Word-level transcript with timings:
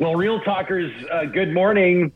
Well, 0.00 0.16
Real 0.16 0.40
Talkers, 0.40 0.92
uh, 1.08 1.26
good 1.26 1.54
morning. 1.54 2.10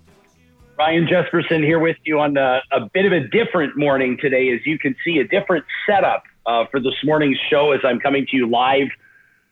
Ryan 0.77 1.07
Jespersen 1.07 1.63
here 1.63 1.79
with 1.79 1.97
you 2.05 2.19
on 2.19 2.37
a, 2.37 2.61
bit 2.93 3.07
of 3.07 3.13
a 3.13 3.21
different 3.29 3.77
morning 3.77 4.19
today. 4.21 4.53
As 4.53 4.59
you 4.67 4.81
can 4.81 4.97
see, 5.05 5.19
a 5.19 5.25
different 5.29 5.65
setup 5.89 6.25
uh, 6.45 6.65
for 6.73 6.81
this 6.81 6.95
morning's 7.05 7.39
show 7.49 7.71
as 7.71 7.81
I'm 7.85 8.01
coming 8.01 8.27
to 8.31 8.37
you 8.37 8.49
live 8.49 8.89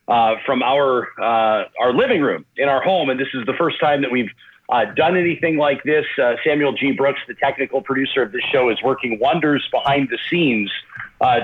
uh, 0.09 0.35
from 0.45 0.61
our 0.61 1.07
uh, 1.17 1.69
our 1.79 1.93
living 1.93 2.21
room 2.21 2.45
in 2.57 2.67
our 2.67 2.81
home. 2.81 3.09
And 3.09 3.17
this 3.17 3.29
is 3.33 3.45
the 3.45 3.53
first 3.57 3.79
time 3.79 4.01
that 4.01 4.11
we've 4.11 4.31
uh, 4.67 4.85
done 4.93 5.15
anything 5.15 5.55
like 5.55 5.83
this. 5.83 6.05
Uh, 6.21 6.33
Samuel 6.43 6.73
G. 6.73 6.91
Brooks, 6.91 7.21
the 7.29 7.35
technical 7.35 7.81
producer 7.81 8.23
of 8.23 8.33
this 8.33 8.43
show, 8.51 8.69
is 8.69 8.77
working 8.83 9.19
wonders 9.21 9.65
behind 9.71 10.09
the 10.09 10.17
scenes 10.29 10.69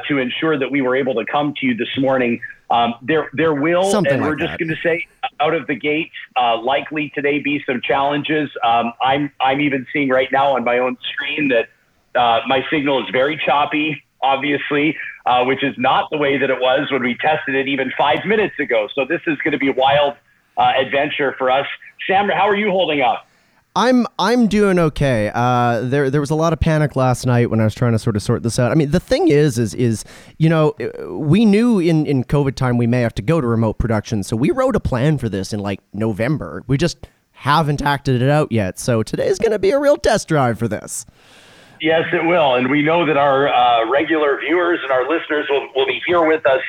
to 0.08 0.18
ensure 0.18 0.58
that 0.58 0.71
we 0.71 0.82
were 0.82 0.96
able 0.96 1.16
to 1.16 1.26
come 1.26 1.54
to 1.60 1.66
you 1.66 1.76
this 1.76 1.98
morning 1.98 2.40
um, 2.73 2.96
there, 3.04 3.30
there 3.34 3.54
will, 3.54 3.92
Something 3.92 4.14
and 4.14 4.22
like 4.22 4.32
we're 4.32 4.36
just 4.36 4.58
going 4.58 4.70
to 4.70 4.82
say 4.82 5.05
out 5.40 5.54
of 5.54 5.68
the 5.68 5.76
gate, 5.76 6.09
uh, 6.36 6.59
likely 6.59 7.12
today 7.14 7.40
be 7.40 7.64
some 7.68 7.81
challenges. 7.81 8.50
Um, 8.64 8.94
I'm, 9.00 9.31
I'm 9.40 9.62
even 9.62 9.86
seeing 9.94 10.09
right 10.09 10.31
now 10.31 10.55
on 10.55 10.64
my 10.64 10.80
own 10.80 10.98
screen 11.14 11.50
that 11.50 11.70
uh, 12.20 12.41
my 12.48 12.66
signal 12.72 13.04
is 13.04 13.09
very 13.12 13.40
choppy, 13.45 14.04
obviously, 14.23 14.98
uh, 15.28 15.45
which 15.45 15.64
is 15.64 15.76
not 15.78 16.09
the 16.09 16.17
way 16.17 16.40
that 16.40 16.50
it 16.50 16.59
was 16.59 16.92
when 16.92 17.03
we 17.03 17.16
tested 17.16 17.53
it 17.53 17.67
even 17.67 17.92
five 17.95 18.26
minutes 18.26 18.58
ago. 18.59 18.88
So 18.95 19.05
this 19.05 19.22
is 19.28 19.38
going 19.44 19.52
to 19.52 19.59
be 19.59 19.70
a 19.70 19.73
wild 19.73 20.16
uh, 20.58 20.73
adventure 20.76 21.36
for 21.38 21.52
us. 21.52 21.67
Sam, 22.08 22.28
how 22.28 22.50
are 22.50 22.55
you 22.55 22.72
holding 22.72 23.02
up? 23.02 23.28
I'm 23.76 24.05
I'm 24.20 24.48
doing 24.48 24.77
okay. 24.77 25.32
Uh, 25.34 25.81
there 25.81 26.09
there 26.12 26.22
was 26.22 26.30
a 26.30 26.36
lot 26.36 26.54
of 26.54 26.59
panic 26.59 26.95
last 26.95 27.26
night 27.26 27.50
when 27.50 27.59
I 27.59 27.64
was 27.64 27.73
trying 27.73 27.94
to 27.94 28.00
sort 28.00 28.16
of 28.16 28.22
sort 28.22 28.44
this 28.44 28.59
out. 28.59 28.72
I 28.72 28.76
mean, 28.76 28.91
the 28.91 29.00
thing 29.00 29.30
is, 29.30 29.58
is 29.58 29.73
is 29.73 30.05
you 30.38 30.48
know, 30.48 30.76
we 31.09 31.44
knew 31.44 31.80
in 31.80 32.05
in 32.05 32.23
COVID 32.23 32.55
time 32.55 32.78
we 32.78 32.86
may 32.86 33.02
have 33.02 33.16
to 33.16 33.23
go 33.23 33.41
to 33.41 33.48
remote 33.48 33.80
production, 33.80 34.22
so 34.22 34.36
we 34.36 34.52
wrote 34.52 34.76
a 34.76 34.80
plan 34.80 35.17
for 35.17 35.28
this 35.28 35.54
in 35.54 35.59
like 35.59 35.80
November. 35.91 36.64
We 36.67 36.78
just 36.78 37.08
haven't 37.31 37.81
acted 37.81 38.22
it 38.22 38.30
out 38.30 38.52
yet. 38.52 38.78
So 38.78 39.02
today's 39.02 39.39
going 39.39 39.52
to 39.52 39.59
be 39.59 39.72
a 39.72 39.80
real 39.80 39.97
test 39.97 40.28
drive 40.28 40.59
for 40.59 40.67
this. 40.67 41.06
Yes, 41.81 42.03
it 42.14 42.25
will, 42.25 42.56
and 42.56 42.69
we 42.69 42.84
know 42.84 43.06
that 43.08 43.17
our 43.17 43.50
uh, 43.50 43.90
regular 43.90 44.40
viewers 44.40 44.80
and 44.84 44.92
our 44.92 45.09
listeners 45.09 45.47
will, 45.50 45.67
will 45.75 45.88
be 45.88 46.00
here 46.06 46.25
with 46.25 46.45
us 46.45 46.62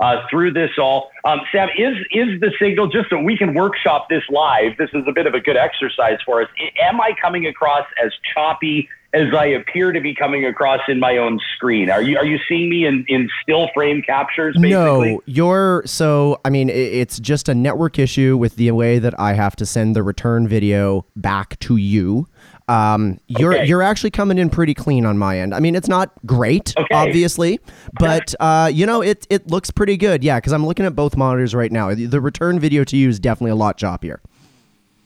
uh, 0.00 0.16
through 0.28 0.52
this 0.52 0.70
all. 0.78 1.10
Um, 1.24 1.40
Sam, 1.52 1.68
is 1.76 1.96
is 2.10 2.40
the 2.40 2.52
signal 2.58 2.88
just 2.88 3.10
so 3.10 3.20
we 3.20 3.36
can 3.36 3.54
workshop 3.54 4.08
this 4.08 4.22
live? 4.30 4.76
This 4.78 4.90
is 4.94 5.04
a 5.06 5.12
bit 5.12 5.26
of 5.26 5.34
a 5.34 5.40
good 5.40 5.56
exercise 5.56 6.18
for 6.24 6.42
us. 6.42 6.48
Am 6.82 7.00
I 7.00 7.12
coming 7.20 7.46
across 7.46 7.84
as 8.02 8.12
choppy 8.34 8.88
as 9.12 9.34
I 9.36 9.46
appear 9.46 9.92
to 9.92 10.00
be 10.00 10.14
coming 10.14 10.46
across 10.46 10.80
in 10.88 11.00
my 11.00 11.16
own 11.16 11.40
screen? 11.54 11.90
Are 11.90 12.02
you 12.02 12.16
are 12.16 12.24
you 12.24 12.38
seeing 12.48 12.70
me 12.70 12.86
in, 12.86 13.04
in 13.08 13.28
still 13.42 13.68
frame 13.74 14.02
captures? 14.02 14.54
Basically? 14.54 15.12
No, 15.12 15.22
you're 15.26 15.82
so. 15.84 16.40
I 16.44 16.50
mean, 16.50 16.70
it's 16.70 17.18
just 17.18 17.48
a 17.48 17.54
network 17.54 17.98
issue 17.98 18.36
with 18.36 18.56
the 18.56 18.70
way 18.70 18.98
that 18.98 19.18
I 19.18 19.34
have 19.34 19.56
to 19.56 19.66
send 19.66 19.96
the 19.96 20.02
return 20.02 20.48
video 20.48 21.04
back 21.16 21.58
to 21.60 21.76
you. 21.76 22.26
Um, 22.70 23.18
you're 23.26 23.54
okay. 23.54 23.66
you're 23.66 23.82
actually 23.82 24.12
coming 24.12 24.38
in 24.38 24.48
pretty 24.48 24.74
clean 24.74 25.04
on 25.04 25.18
my 25.18 25.40
end. 25.40 25.54
I 25.54 25.58
mean, 25.58 25.74
it's 25.74 25.88
not 25.88 26.12
great, 26.24 26.72
okay. 26.78 26.94
obviously, 26.94 27.58
but 27.98 28.32
uh, 28.38 28.70
you 28.72 28.86
know, 28.86 29.02
it 29.02 29.26
it 29.28 29.50
looks 29.50 29.72
pretty 29.72 29.96
good. 29.96 30.22
Yeah, 30.22 30.38
because 30.38 30.52
I'm 30.52 30.64
looking 30.64 30.86
at 30.86 30.94
both 30.94 31.16
monitors 31.16 31.52
right 31.52 31.72
now. 31.72 31.92
The 31.92 32.20
return 32.20 32.60
video 32.60 32.84
to 32.84 32.96
you 32.96 33.08
is 33.08 33.18
definitely 33.18 33.50
a 33.50 33.56
lot 33.56 33.76
choppier. 33.76 34.18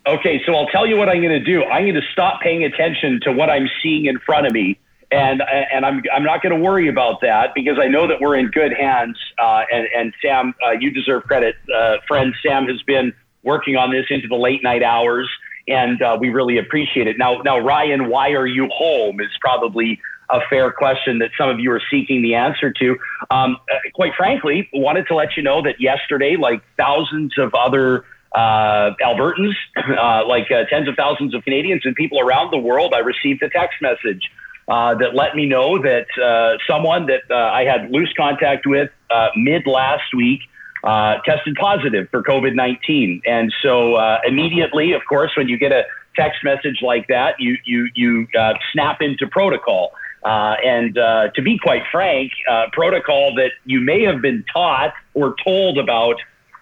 Okay, 0.07 0.43
so 0.45 0.55
I'll 0.55 0.67
tell 0.67 0.87
you 0.87 0.99
what 0.99 1.09
I'm 1.09 1.23
going 1.23 1.43
to 1.43 1.45
do. 1.45 1.65
I'm 1.65 1.85
going 1.85 1.95
to 1.95 2.07
stop 2.13 2.43
paying 2.43 2.65
attention 2.65 3.21
to 3.23 3.33
what 3.33 3.49
I'm 3.49 3.71
seeing 3.83 4.05
in 4.05 4.19
front 4.19 4.47
of 4.47 4.53
me, 4.53 4.79
and 5.11 5.41
and 5.73 5.87
I'm 5.87 6.03
I'm 6.15 6.25
not 6.25 6.43
going 6.43 6.55
to 6.55 6.63
worry 6.63 6.89
about 6.89 7.23
that 7.23 7.55
because 7.55 7.79
I 7.81 7.89
know 7.89 8.07
that 8.07 8.21
we're 8.21 8.37
in 8.37 8.51
good 8.51 8.75
hands. 8.75 9.17
Uh, 9.39 9.63
and 9.73 9.89
and 9.97 10.13
Sam, 10.21 10.55
uh, 10.67 10.73
you 10.73 10.91
deserve 10.91 11.23
credit. 11.23 11.57
Uh, 11.75 11.97
friend 12.07 12.35
Sam 12.43 12.67
has 12.67 12.83
been 12.83 13.15
working 13.43 13.77
on 13.77 13.91
this 13.91 14.05
into 14.11 14.29
the 14.29 14.37
late 14.37 14.63
night 14.63 14.83
hours 14.83 15.31
and 15.67 16.01
uh, 16.03 16.17
we 16.21 16.29
really 16.29 16.59
appreciate 16.59 17.07
it. 17.07 17.17
Now, 17.19 17.39
now, 17.45 17.59
Ryan, 17.59 18.09
why 18.09 18.31
are 18.31 18.47
you 18.47 18.69
home? 18.73 19.21
Is 19.21 19.29
probably 19.41 20.01
a 20.31 20.41
fair 20.49 20.73
question 20.73 21.19
that 21.19 21.31
some 21.39 21.49
of 21.49 21.61
you 21.61 21.71
are 21.73 21.83
seeking 21.91 22.23
the 22.23 22.35
answer 22.35 22.73
to. 22.73 22.97
Um, 23.31 23.57
uh, 23.71 23.77
quite 23.95 24.13
frankly, 24.17 24.69
wanted 24.73 25.07
to 25.09 25.15
let 25.15 25.37
you 25.37 25.43
know 25.43 25.63
that 25.63 25.81
yesterday, 25.81 26.37
like 26.37 26.63
thousands 26.77 27.35
of 27.39 27.55
other 27.55 28.05
uh, 28.35 28.93
Albertans, 29.03 29.55
uh, 29.77 30.27
like 30.27 30.51
uh, 30.51 30.65
tens 30.69 30.89
of 30.89 30.97
thousands 30.97 31.35
of 31.35 31.45
Canadians 31.45 31.83
and 31.85 31.95
people 31.95 32.21
around 32.21 32.51
the 32.51 32.59
world, 32.59 32.95
I 32.95 33.01
received 33.01 33.43
a 33.43 33.49
text 33.49 33.77
message. 33.81 34.31
Uh, 34.67 34.95
that 34.95 35.15
let 35.15 35.37
me 35.37 35.45
know 35.45 35.77
that 35.77 36.07
uh, 36.17 36.57
someone 36.67 37.05
that 37.05 37.31
I 37.31 37.65
had 37.65 37.91
loose 37.91 38.11
contact 38.17 38.67
with 38.67 38.89
mid 39.37 39.67
last 39.67 40.15
week 40.17 40.41
uh, 40.85 41.17
tested 41.25 41.57
positive 41.59 42.09
for 42.11 42.23
COVID 42.23 42.55
19. 42.55 43.23
And 43.27 43.53
so 43.63 43.95
uh, 43.95 44.21
immediately, 44.27 44.93
of 44.93 45.03
course, 45.09 45.33
when 45.37 45.49
you 45.49 45.59
get 45.59 45.73
a 45.73 45.85
text 46.15 46.45
message 46.45 46.81
like 46.83 47.09
that, 47.09 47.41
you, 47.41 47.57
you, 47.65 47.89
you 47.95 48.29
uh, 48.39 48.53
snap 48.73 49.01
into 49.01 49.27
protocol. 49.27 49.93
Uh, 50.25 50.57
and 50.65 50.97
uh, 50.97 51.29
to 51.35 51.43
be 51.43 51.59
quite 51.59 51.83
frank, 51.91 52.33
uh, 52.51 52.67
protocol 52.73 53.35
that 53.35 53.51
you 53.65 53.81
may 53.81 54.03
have 54.03 54.23
been 54.23 54.45
taught 54.53 54.93
or 55.15 55.35
told 55.43 55.79
about 55.79 56.17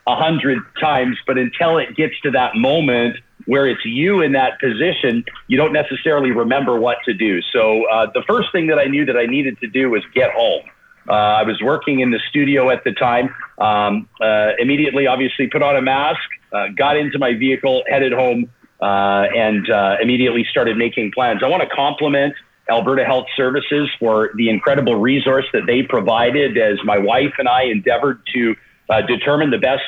a 0.07 0.17
hundred 0.17 0.59
times, 0.81 1.17
but 1.27 1.37
until 1.37 1.79
it 1.79 1.95
gets 1.97 2.15
to 2.23 2.31
that 2.31 2.57
moment 2.57 3.17
where 3.47 3.67
it's 3.69 3.85
you 3.85 4.21
in 4.21 4.33
that 4.33 4.61
position, 4.61 5.25
you 5.49 5.57
don't 5.57 5.73
necessarily 5.73 6.31
remember 6.31 6.79
what 6.79 6.99
to 7.05 7.15
do. 7.15 7.41
So 7.53 7.85
the 8.15 8.23
first 8.27 8.51
thing 8.53 8.69
that 8.69 8.79
I 8.79 8.85
knew 8.85 9.05
that 9.05 9.17
I 9.17 9.27
needed 9.27 9.59
to 9.61 9.69
do 9.69 9.91
was 9.91 10.03
get 10.15 10.33
home. 10.33 10.63
Uh, 11.09 11.13
I 11.13 11.43
was 11.43 11.61
working 11.61 12.01
in 12.01 12.11
the 12.11 12.21
studio 12.31 12.71
at 12.71 12.85
the 12.85 12.93
time. 12.93 13.35
Um, 13.59 14.09
uh, 14.21 14.51
immediately, 14.59 15.07
obviously, 15.07 15.49
put 15.49 15.63
on 15.63 15.77
a 15.77 15.83
mask, 15.83 16.21
uh, 16.53 16.69
got 16.77 16.97
into 16.97 17.19
my 17.19 17.35
vehicle, 17.35 17.83
headed 17.89 18.13
home, 18.13 18.51
uh, 18.81 19.27
and 19.35 19.69
uh, 19.71 19.97
immediately 20.01 20.47
started 20.51 20.77
making 20.77 21.13
plans. 21.13 21.43
I 21.43 21.49
want 21.49 21.63
to 21.63 21.69
compliment 21.69 22.35
Alberta 22.71 23.05
Health 23.05 23.27
Services 23.37 23.91
for 23.99 24.31
the 24.37 24.49
incredible 24.49 24.97
resource 24.97 25.47
that 25.53 25.67
they 25.67 25.83
provided 25.83 26.57
as 26.57 26.79
my 26.85 26.99
wife 26.99 27.35
and 27.39 27.49
I 27.49 27.65
endeavored 27.65 28.21
to 28.35 28.55
uh, 28.89 29.03
determine 29.03 29.51
the 29.51 29.59
best 29.59 29.83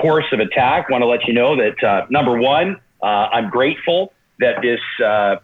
course 0.00 0.24
of 0.32 0.40
attack. 0.40 0.88
Want 0.88 1.02
to 1.02 1.06
let 1.06 1.26
you 1.26 1.34
know 1.34 1.54
that 1.56 2.06
number 2.08 2.38
one, 2.38 2.80
I'm 3.02 3.50
grateful 3.50 4.14
that 4.40 4.62
this 4.62 4.80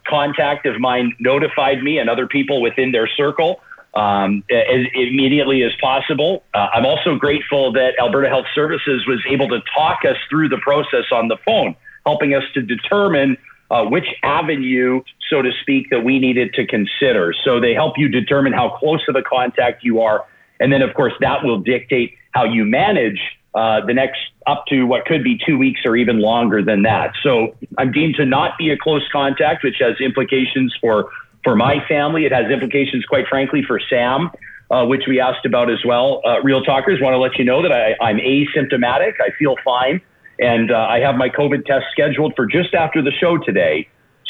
contact 0.08 0.64
of 0.64 0.80
mine 0.80 1.14
notified 1.20 1.82
me 1.82 1.98
and 1.98 2.08
other 2.08 2.26
people 2.26 2.62
within 2.62 2.92
their 2.92 3.06
circle 3.06 3.60
um, 3.94 4.44
as 4.50 4.86
immediately 4.94 5.62
as 5.62 5.72
possible. 5.80 6.42
Uh, 6.54 6.68
I'm 6.74 6.86
also 6.86 7.16
grateful 7.16 7.72
that 7.72 7.94
Alberta 7.98 8.28
Health 8.28 8.46
Services 8.54 9.06
was 9.06 9.20
able 9.28 9.48
to 9.48 9.60
talk 9.74 10.00
us 10.04 10.16
through 10.28 10.48
the 10.48 10.58
process 10.58 11.04
on 11.12 11.28
the 11.28 11.36
phone, 11.44 11.74
helping 12.06 12.34
us 12.34 12.44
to 12.54 12.62
determine 12.62 13.36
uh, 13.70 13.84
which 13.84 14.06
avenue, 14.22 15.00
so 15.28 15.42
to 15.42 15.50
speak, 15.62 15.90
that 15.90 16.00
we 16.00 16.18
needed 16.18 16.52
to 16.54 16.66
consider. 16.66 17.32
So 17.44 17.60
they 17.60 17.74
help 17.74 17.94
you 17.96 18.08
determine 18.08 18.52
how 18.52 18.76
close 18.78 19.00
of 19.08 19.16
a 19.16 19.22
contact 19.22 19.84
you 19.84 20.00
are. 20.00 20.24
And 20.58 20.72
then, 20.72 20.82
of 20.82 20.94
course, 20.94 21.12
that 21.20 21.44
will 21.44 21.60
dictate 21.60 22.14
how 22.32 22.44
you 22.44 22.64
manage 22.64 23.20
uh, 23.54 23.84
the 23.84 23.94
next 23.94 24.20
up 24.46 24.64
to 24.68 24.84
what 24.84 25.04
could 25.04 25.24
be 25.24 25.38
two 25.44 25.58
weeks 25.58 25.80
or 25.84 25.96
even 25.96 26.20
longer 26.20 26.62
than 26.62 26.82
that. 26.82 27.12
So 27.22 27.56
I'm 27.78 27.92
deemed 27.92 28.14
to 28.16 28.24
not 28.24 28.56
be 28.58 28.70
a 28.70 28.76
close 28.76 29.06
contact, 29.10 29.64
which 29.64 29.76
has 29.80 29.94
implications 30.00 30.74
for 30.80 31.10
for 31.44 31.56
my 31.56 31.76
family. 31.88 32.24
It 32.26 32.32
has 32.32 32.50
implications, 32.50 33.04
quite 33.06 33.26
frankly, 33.28 33.62
for 33.66 33.80
Sam, 33.88 34.30
uh, 34.70 34.86
which 34.86 35.02
we 35.08 35.20
asked 35.20 35.46
about 35.46 35.70
as 35.70 35.84
well. 35.84 36.22
Uh, 36.24 36.40
Real 36.42 36.62
Talkers 36.62 37.00
want 37.00 37.14
to 37.14 37.18
let 37.18 37.38
you 37.38 37.44
know 37.44 37.62
that 37.62 37.72
I, 37.72 37.96
I'm 38.00 38.18
asymptomatic. 38.18 39.14
I 39.20 39.30
feel 39.38 39.56
fine. 39.64 40.00
And 40.38 40.70
uh, 40.70 40.76
I 40.76 41.00
have 41.00 41.16
my 41.16 41.28
COVID 41.28 41.66
test 41.66 41.86
scheduled 41.92 42.34
for 42.34 42.46
just 42.46 42.74
after 42.74 43.02
the 43.02 43.12
show 43.12 43.36
today. 43.38 43.88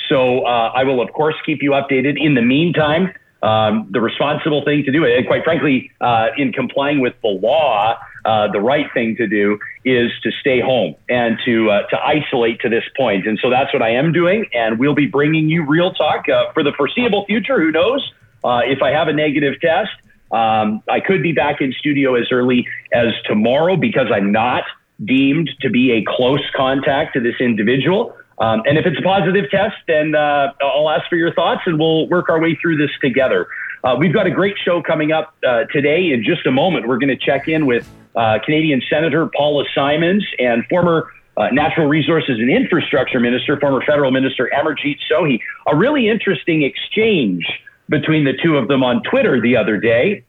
So 0.08 0.44
uh, 0.44 0.72
I 0.74 0.82
will, 0.82 1.00
of 1.00 1.12
course, 1.12 1.36
keep 1.46 1.62
you 1.62 1.70
updated. 1.70 2.20
In 2.20 2.34
the 2.34 2.42
meantime, 2.42 3.12
um, 3.42 3.88
the 3.90 4.00
responsible 4.00 4.64
thing 4.64 4.82
to 4.84 4.92
do, 4.92 5.04
and 5.04 5.26
quite 5.26 5.44
frankly, 5.44 5.92
uh, 6.00 6.28
in 6.36 6.52
complying 6.52 7.00
with 7.00 7.14
the 7.22 7.28
law, 7.28 7.96
uh, 8.24 8.48
the 8.52 8.60
right 8.60 8.86
thing 8.92 9.16
to 9.16 9.26
do 9.26 9.58
is 9.84 10.10
to 10.22 10.30
stay 10.40 10.60
home 10.60 10.94
and 11.08 11.38
to 11.44 11.70
uh, 11.70 11.86
to 11.88 11.98
isolate 11.98 12.60
to 12.60 12.68
this 12.68 12.84
point. 12.96 13.26
And 13.26 13.38
so 13.42 13.50
that's 13.50 13.72
what 13.72 13.82
I 13.82 13.90
am 13.90 14.12
doing, 14.12 14.46
and 14.52 14.78
we'll 14.78 14.94
be 14.94 15.06
bringing 15.06 15.48
you 15.48 15.66
real 15.66 15.92
talk 15.92 16.28
uh, 16.28 16.52
for 16.52 16.62
the 16.62 16.72
foreseeable 16.76 17.24
future. 17.26 17.60
Who 17.60 17.70
knows 17.70 18.12
uh, 18.44 18.60
if 18.64 18.82
I 18.82 18.90
have 18.90 19.08
a 19.08 19.12
negative 19.12 19.60
test? 19.60 19.90
Um, 20.32 20.82
I 20.88 21.00
could 21.00 21.22
be 21.22 21.32
back 21.32 21.60
in 21.60 21.72
studio 21.72 22.14
as 22.14 22.28
early 22.30 22.66
as 22.92 23.08
tomorrow 23.26 23.76
because 23.76 24.06
I'm 24.12 24.30
not 24.30 24.62
deemed 25.04 25.50
to 25.62 25.70
be 25.70 25.92
a 25.92 26.04
close 26.06 26.44
contact 26.54 27.14
to 27.14 27.20
this 27.20 27.34
individual. 27.40 28.14
Um, 28.38 28.62
and 28.64 28.78
if 28.78 28.86
it's 28.86 28.98
a 28.98 29.02
positive 29.02 29.50
test, 29.50 29.76
then 29.86 30.14
uh, 30.14 30.52
I'll 30.62 30.88
ask 30.88 31.08
for 31.08 31.16
your 31.16 31.32
thoughts 31.34 31.60
and 31.66 31.78
we'll 31.78 32.08
work 32.08 32.28
our 32.30 32.40
way 32.40 32.56
through 32.60 32.78
this 32.78 32.90
together. 33.02 33.46
Uh, 33.82 33.96
we've 33.98 34.12
got 34.12 34.26
a 34.26 34.30
great 34.30 34.56
show 34.62 34.82
coming 34.82 35.12
up 35.12 35.34
uh, 35.46 35.64
today. 35.72 36.12
In 36.12 36.22
just 36.22 36.46
a 36.46 36.50
moment, 36.50 36.86
we're 36.86 36.98
going 36.98 37.16
to 37.16 37.16
check 37.16 37.48
in 37.48 37.66
with 37.66 37.88
uh, 38.14 38.38
Canadian 38.44 38.82
Senator 38.90 39.30
Paula 39.34 39.64
Simons 39.74 40.24
and 40.38 40.64
former 40.68 41.10
uh, 41.36 41.48
Natural 41.52 41.86
Resources 41.86 42.38
and 42.38 42.50
Infrastructure 42.50 43.20
Minister, 43.20 43.58
former 43.58 43.82
Federal 43.86 44.10
Minister 44.10 44.50
Amarjeet 44.54 44.98
Sohi. 45.10 45.40
A 45.66 45.76
really 45.76 46.08
interesting 46.08 46.62
exchange 46.62 47.46
between 47.88 48.24
the 48.24 48.34
two 48.42 48.56
of 48.56 48.68
them 48.68 48.82
on 48.82 49.02
Twitter 49.02 49.40
the 49.40 49.56
other 49.56 49.78
day. 49.78 50.24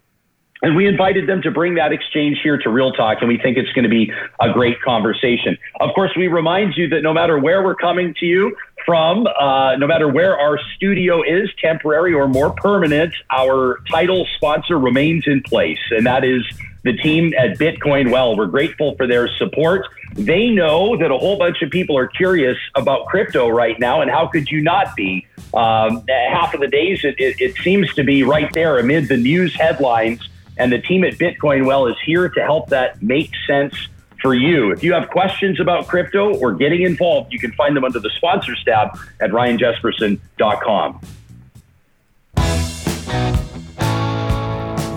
And 0.63 0.75
we 0.75 0.87
invited 0.87 1.27
them 1.27 1.41
to 1.41 1.49
bring 1.49 1.75
that 1.75 1.91
exchange 1.91 2.37
here 2.43 2.57
to 2.59 2.69
Real 2.69 2.91
Talk, 2.91 3.17
and 3.21 3.27
we 3.27 3.39
think 3.39 3.57
it's 3.57 3.71
going 3.73 3.83
to 3.83 3.89
be 3.89 4.11
a 4.39 4.53
great 4.53 4.79
conversation. 4.81 5.57
Of 5.79 5.89
course, 5.95 6.11
we 6.15 6.27
remind 6.27 6.77
you 6.77 6.87
that 6.89 7.01
no 7.01 7.13
matter 7.13 7.39
where 7.39 7.63
we're 7.63 7.75
coming 7.75 8.13
to 8.19 8.25
you 8.27 8.55
from, 8.85 9.27
uh, 9.27 9.75
no 9.77 9.87
matter 9.87 10.07
where 10.07 10.39
our 10.39 10.59
studio 10.75 11.21
is, 11.23 11.49
temporary 11.59 12.13
or 12.13 12.27
more 12.27 12.51
permanent, 12.51 13.13
our 13.29 13.79
title 13.89 14.27
sponsor 14.35 14.77
remains 14.77 15.23
in 15.27 15.41
place, 15.43 15.79
and 15.91 16.05
that 16.05 16.23
is 16.23 16.43
the 16.83 16.93
team 16.93 17.33
at 17.37 17.57
Bitcoin 17.57 18.11
Well. 18.11 18.35
We're 18.35 18.47
grateful 18.47 18.95
for 18.95 19.07
their 19.07 19.27
support. 19.37 19.87
They 20.13 20.49
know 20.49 20.97
that 20.97 21.11
a 21.11 21.17
whole 21.17 21.37
bunch 21.37 21.61
of 21.61 21.69
people 21.69 21.97
are 21.97 22.07
curious 22.07 22.57
about 22.75 23.05
crypto 23.07 23.49
right 23.49 23.79
now, 23.79 24.01
and 24.01 24.09
how 24.09 24.27
could 24.27 24.49
you 24.49 24.61
not 24.61 24.95
be? 24.95 25.27
Um, 25.53 26.03
half 26.07 26.53
of 26.53 26.61
the 26.61 26.67
days, 26.67 27.03
it, 27.03 27.15
it, 27.17 27.39
it 27.39 27.55
seems 27.57 27.93
to 27.95 28.03
be 28.03 28.23
right 28.23 28.51
there 28.53 28.79
amid 28.79 29.07
the 29.07 29.17
news 29.17 29.55
headlines, 29.55 30.27
and 30.57 30.71
the 30.71 30.79
team 30.79 31.03
at 31.03 31.13
Bitcoin 31.15 31.65
Well 31.65 31.87
is 31.87 31.95
here 32.05 32.29
to 32.29 32.41
help 32.41 32.69
that 32.69 33.01
make 33.01 33.31
sense 33.47 33.75
for 34.21 34.33
you. 34.33 34.71
If 34.71 34.83
you 34.83 34.93
have 34.93 35.09
questions 35.09 35.59
about 35.59 35.87
crypto 35.87 36.35
or 36.37 36.53
getting 36.53 36.81
involved, 36.83 37.33
you 37.33 37.39
can 37.39 37.51
find 37.53 37.75
them 37.75 37.83
under 37.83 37.99
the 37.99 38.11
sponsors 38.17 38.63
tab 38.63 38.97
at 39.19 39.31
ryanjespersen.com. 39.31 41.01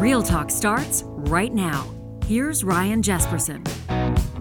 Real 0.01 0.23
Talk 0.23 0.51
starts 0.51 1.03
right 1.07 1.53
now. 1.53 1.91
Here's 2.27 2.63
Ryan 2.63 3.03
Jespersen. 3.03 4.34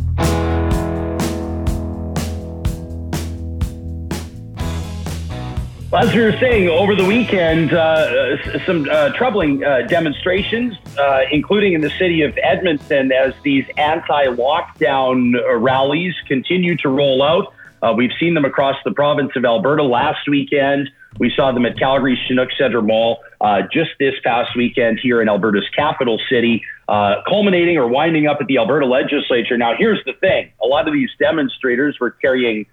As 5.95 6.11
we 6.15 6.23
were 6.23 6.35
saying, 6.39 6.69
over 6.69 6.95
the 6.95 7.05
weekend, 7.05 7.71
uh, 7.71 8.65
some 8.65 8.89
uh, 8.89 9.11
troubling 9.11 9.63
uh, 9.63 9.83
demonstrations, 9.83 10.75
uh, 10.97 11.21
including 11.31 11.73
in 11.73 11.81
the 11.81 11.91
city 11.91 12.23
of 12.23 12.35
Edmonton, 12.41 13.11
as 13.11 13.35
these 13.43 13.63
anti 13.77 14.25
lockdown 14.25 15.35
rallies 15.61 16.15
continue 16.27 16.75
to 16.77 16.89
roll 16.89 17.21
out. 17.21 17.53
Uh, 17.83 17.93
we've 17.95 18.11
seen 18.19 18.33
them 18.33 18.43
across 18.43 18.75
the 18.83 18.91
province 18.91 19.33
of 19.35 19.45
Alberta 19.45 19.83
last 19.83 20.27
weekend. 20.27 20.89
We 21.19 21.31
saw 21.35 21.51
them 21.51 21.63
at 21.67 21.77
Calgary's 21.77 22.17
Chinook 22.27 22.49
Centre 22.57 22.81
Mall 22.81 23.19
uh, 23.39 23.61
just 23.71 23.91
this 23.99 24.15
past 24.23 24.55
weekend 24.55 24.99
here 24.99 25.21
in 25.21 25.29
Alberta's 25.29 25.69
capital 25.75 26.19
city, 26.27 26.63
culminating 26.87 27.77
or 27.77 27.87
winding 27.87 28.25
up 28.25 28.39
at 28.41 28.47
the 28.47 28.57
Alberta 28.57 28.87
legislature. 28.87 29.57
Now, 29.59 29.75
here's 29.77 30.03
the 30.05 30.13
thing 30.13 30.53
a 30.59 30.65
lot 30.65 30.87
of 30.87 30.93
these 30.95 31.11
demonstrators 31.19 31.99
were 31.99 32.09
carrying 32.09 32.65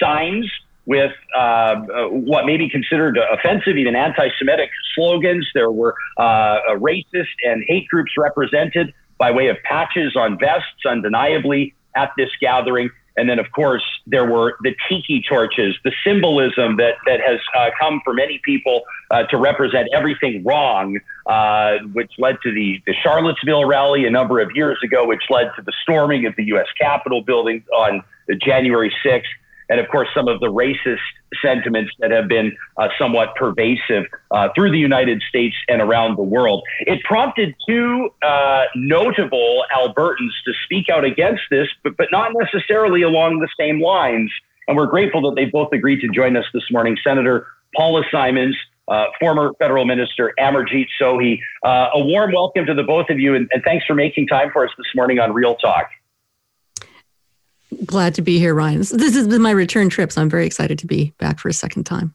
signs 0.00 0.50
with 0.86 1.12
uh, 1.36 1.76
what 2.08 2.46
may 2.46 2.56
be 2.56 2.70
considered 2.70 3.18
offensive, 3.18 3.76
even 3.76 3.94
anti 3.96 4.28
Semitic 4.38 4.70
slogans. 4.94 5.46
There 5.52 5.70
were 5.70 5.94
uh, 6.16 6.60
racist 6.76 7.34
and 7.44 7.64
hate 7.66 7.88
groups 7.88 8.12
represented 8.16 8.94
by 9.18 9.30
way 9.30 9.48
of 9.48 9.56
patches 9.64 10.14
on 10.16 10.38
vests, 10.38 10.86
undeniably, 10.86 11.74
at 11.94 12.10
this 12.16 12.30
gathering. 12.40 12.90
And 13.18 13.30
then, 13.30 13.38
of 13.38 13.50
course, 13.50 13.82
there 14.06 14.30
were 14.30 14.58
the 14.62 14.74
tiki 14.88 15.24
torches, 15.26 15.74
the 15.84 15.92
symbolism 16.04 16.76
that, 16.76 16.96
that 17.06 17.18
has 17.26 17.40
uh, 17.56 17.70
come 17.80 18.02
for 18.04 18.12
many 18.12 18.40
people 18.44 18.82
uh, 19.10 19.22
to 19.24 19.38
represent 19.38 19.88
everything 19.94 20.44
wrong, 20.44 20.98
uh, 21.24 21.78
which 21.94 22.12
led 22.18 22.36
to 22.42 22.52
the, 22.52 22.82
the 22.86 22.92
Charlottesville 23.02 23.64
rally 23.64 24.04
a 24.04 24.10
number 24.10 24.38
of 24.40 24.50
years 24.54 24.78
ago, 24.84 25.06
which 25.06 25.22
led 25.30 25.50
to 25.56 25.62
the 25.62 25.72
storming 25.82 26.26
of 26.26 26.36
the 26.36 26.44
U.S. 26.44 26.66
Capitol 26.78 27.22
building 27.22 27.64
on 27.74 28.02
January 28.44 28.94
6th 29.04 29.22
and 29.68 29.80
of 29.80 29.88
course 29.88 30.08
some 30.14 30.28
of 30.28 30.40
the 30.40 30.46
racist 30.46 30.98
sentiments 31.42 31.92
that 31.98 32.10
have 32.10 32.28
been 32.28 32.56
uh, 32.76 32.88
somewhat 32.98 33.34
pervasive 33.36 34.04
uh, 34.30 34.48
through 34.54 34.70
the 34.70 34.78
United 34.78 35.22
States 35.28 35.56
and 35.68 35.80
around 35.80 36.16
the 36.16 36.22
world. 36.22 36.62
It 36.80 37.02
prompted 37.04 37.54
two 37.68 38.10
uh, 38.22 38.64
notable 38.74 39.64
Albertans 39.76 40.32
to 40.46 40.52
speak 40.64 40.88
out 40.88 41.04
against 41.04 41.42
this, 41.50 41.68
but, 41.82 41.96
but 41.96 42.08
not 42.12 42.32
necessarily 42.34 43.02
along 43.02 43.40
the 43.40 43.48
same 43.58 43.80
lines. 43.80 44.30
And 44.68 44.76
we're 44.76 44.86
grateful 44.86 45.22
that 45.22 45.34
they 45.36 45.44
both 45.46 45.72
agreed 45.72 46.00
to 46.00 46.08
join 46.08 46.36
us 46.36 46.44
this 46.52 46.64
morning. 46.70 46.96
Senator 47.04 47.46
Paula 47.76 48.02
Simons, 48.10 48.56
uh, 48.88 49.06
former 49.20 49.52
federal 49.58 49.84
minister 49.84 50.32
Amarjeet 50.38 50.86
Sohi. 51.00 51.38
Uh, 51.64 51.88
a 51.94 52.00
warm 52.04 52.32
welcome 52.32 52.66
to 52.66 52.74
the 52.74 52.82
both 52.82 53.10
of 53.10 53.18
you, 53.18 53.34
and, 53.34 53.48
and 53.52 53.62
thanks 53.64 53.84
for 53.84 53.94
making 53.94 54.26
time 54.26 54.50
for 54.52 54.64
us 54.64 54.70
this 54.76 54.86
morning 54.94 55.18
on 55.18 55.32
Real 55.32 55.56
Talk. 55.56 55.88
Glad 57.84 58.14
to 58.14 58.22
be 58.22 58.38
here, 58.38 58.54
Ryan. 58.54 58.78
This, 58.78 59.14
has 59.14 59.26
been 59.26 59.42
my 59.42 59.50
return 59.50 59.88
trip, 59.88 60.12
so 60.12 60.20
I'm 60.20 60.30
very 60.30 60.46
excited 60.46 60.78
to 60.78 60.86
be 60.86 61.12
back 61.18 61.38
for 61.38 61.48
a 61.48 61.52
second 61.52 61.84
time. 61.84 62.14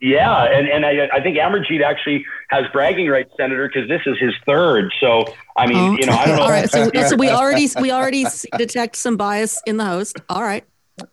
Yeah, 0.00 0.44
and, 0.44 0.66
and 0.66 0.86
I, 0.86 1.08
I 1.12 1.20
think 1.20 1.36
Amarjeet 1.36 1.82
actually 1.82 2.24
has 2.48 2.64
bragging 2.72 3.08
rights, 3.08 3.30
Senator, 3.36 3.68
because 3.68 3.86
this 3.86 4.00
is 4.06 4.18
his 4.18 4.32
third. 4.46 4.90
So 4.98 5.24
I 5.58 5.66
mean, 5.66 5.76
oh, 5.76 5.96
you 5.98 6.06
know, 6.06 6.12
I 6.14 6.26
don't 6.26 6.36
know. 6.36 6.42
All 6.42 6.50
right, 6.50 6.70
so, 6.70 6.90
so 7.06 7.16
we 7.16 7.28
already 7.30 7.68
we 7.78 7.90
already 7.90 8.24
detect 8.56 8.96
some 8.96 9.18
bias 9.18 9.60
in 9.66 9.76
the 9.76 9.84
host. 9.84 10.18
All 10.30 10.42
right. 10.42 10.64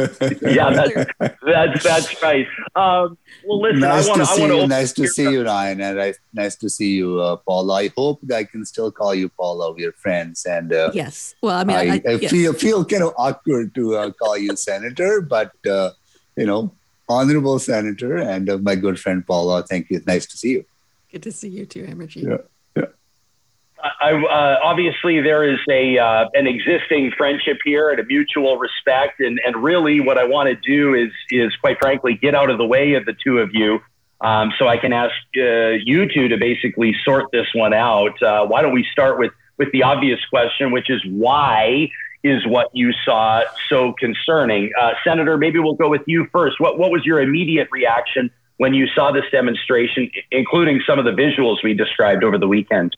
yeah, 0.43 0.71
that's, 0.71 1.39
that's 1.43 1.85
that's 1.85 2.23
right. 2.23 2.47
Um, 2.75 3.19
well, 3.45 3.61
listen, 3.63 3.81
nice 3.81 4.09
wanna, 4.09 4.25
to 4.25 4.27
see 4.27 4.47
you. 4.47 4.67
Nice 4.67 4.93
to 4.93 5.07
see 5.07 5.31
you, 5.31 5.45
Ryan, 5.45 5.81
and 5.81 6.01
I, 6.01 6.15
nice 6.33 6.57
to 6.57 6.71
see 6.71 6.95
you, 6.97 7.21
uh, 7.21 7.37
Paula. 7.37 7.75
I 7.75 7.91
hope 7.97 8.21
I 8.35 8.45
can 8.45 8.65
still 8.65 8.91
call 8.91 9.15
you 9.15 9.29
Paula. 9.29 9.73
We're 9.73 9.93
friends, 9.93 10.45
and 10.47 10.73
uh, 10.73 10.91
yes. 10.95 11.35
Well, 11.43 11.57
I 11.57 11.65
mean, 11.65 11.77
I, 11.77 11.81
I, 11.81 12.03
I 12.07 12.13
yes. 12.13 12.31
feel 12.31 12.53
feel 12.53 12.85
kind 12.85 13.03
of 13.03 13.15
awkward 13.17 13.75
to 13.75 13.97
uh, 13.97 14.11
call 14.13 14.37
you 14.37 14.57
Senator, 14.57 15.21
but 15.21 15.53
uh, 15.67 15.91
you 16.37 16.47
know, 16.47 16.73
honorable 17.09 17.59
Senator 17.59 18.17
and 18.17 18.51
uh, 18.51 18.59
my 18.59 18.75
good 18.75 18.99
friend 18.99 19.27
Paula. 19.27 19.63
Thank 19.63 19.91
you. 19.91 20.01
Nice 20.07 20.27
to 20.27 20.37
see 20.37 20.51
you. 20.51 20.65
Good 21.11 21.23
to 21.23 21.33
see 21.33 21.49
you 21.49 21.67
too, 21.67 21.85
Amarjeet. 21.85 22.29
Yeah. 22.29 22.45
I, 23.83 24.13
uh, 24.13 24.59
obviously, 24.63 25.21
there 25.21 25.45
is 25.45 25.59
a 25.71 25.99
uh, 25.99 26.29
an 26.33 26.47
existing 26.47 27.13
friendship 27.17 27.59
here 27.65 27.91
and 27.91 28.01
a 28.01 28.05
mutual 28.05 28.59
respect, 28.59 29.21
and, 29.21 29.39
and 29.45 29.63
really, 29.63 30.01
what 30.01 30.19
I 30.19 30.25
want 30.25 30.49
to 30.49 30.57
do 30.57 30.95
is 30.95 31.11
is 31.31 31.55
quite 31.57 31.79
frankly 31.79 32.15
get 32.15 32.35
out 32.35 32.51
of 32.51 32.59
the 32.59 32.67
way 32.67 32.95
of 32.95 33.05
the 33.05 33.13
two 33.13 33.39
of 33.39 33.51
you, 33.53 33.81
um, 34.21 34.53
so 34.59 34.67
I 34.67 34.79
can 34.79 34.93
ask 34.93 35.15
uh, 35.37 35.77
you 35.85 36.11
two 36.13 36.29
to 36.29 36.39
basically 36.39 36.95
sort 37.05 37.27
this 37.33 37.47
one 37.55 37.75
out. 37.75 38.21
Uh, 38.23 38.47
why 38.47 38.63
don't 38.63 38.73
we 38.73 38.87
start 38.91 39.19
with 39.19 39.33
with 39.59 39.71
the 39.73 39.83
obvious 39.83 40.21
question, 40.31 40.73
which 40.73 40.89
is 40.89 41.03
why 41.05 41.89
is 42.25 42.47
what 42.47 42.71
you 42.73 42.93
saw 43.05 43.43
so 43.69 43.93
concerning, 43.93 44.71
uh, 44.81 44.93
Senator? 45.05 45.37
Maybe 45.37 45.59
we'll 45.59 45.75
go 45.75 45.91
with 45.91 46.03
you 46.07 46.29
first. 46.33 46.59
What 46.61 46.79
what 46.79 46.91
was 46.91 47.05
your 47.05 47.21
immediate 47.21 47.69
reaction 47.71 48.31
when 48.57 48.73
you 48.73 48.87
saw 48.95 49.13
this 49.13 49.25
demonstration, 49.31 50.11
including 50.31 50.81
some 50.87 50.99
of 50.99 51.05
the 51.05 51.11
visuals 51.11 51.57
we 51.63 51.75
described 51.75 52.25
over 52.25 52.39
the 52.39 52.49
weekend? 52.49 52.97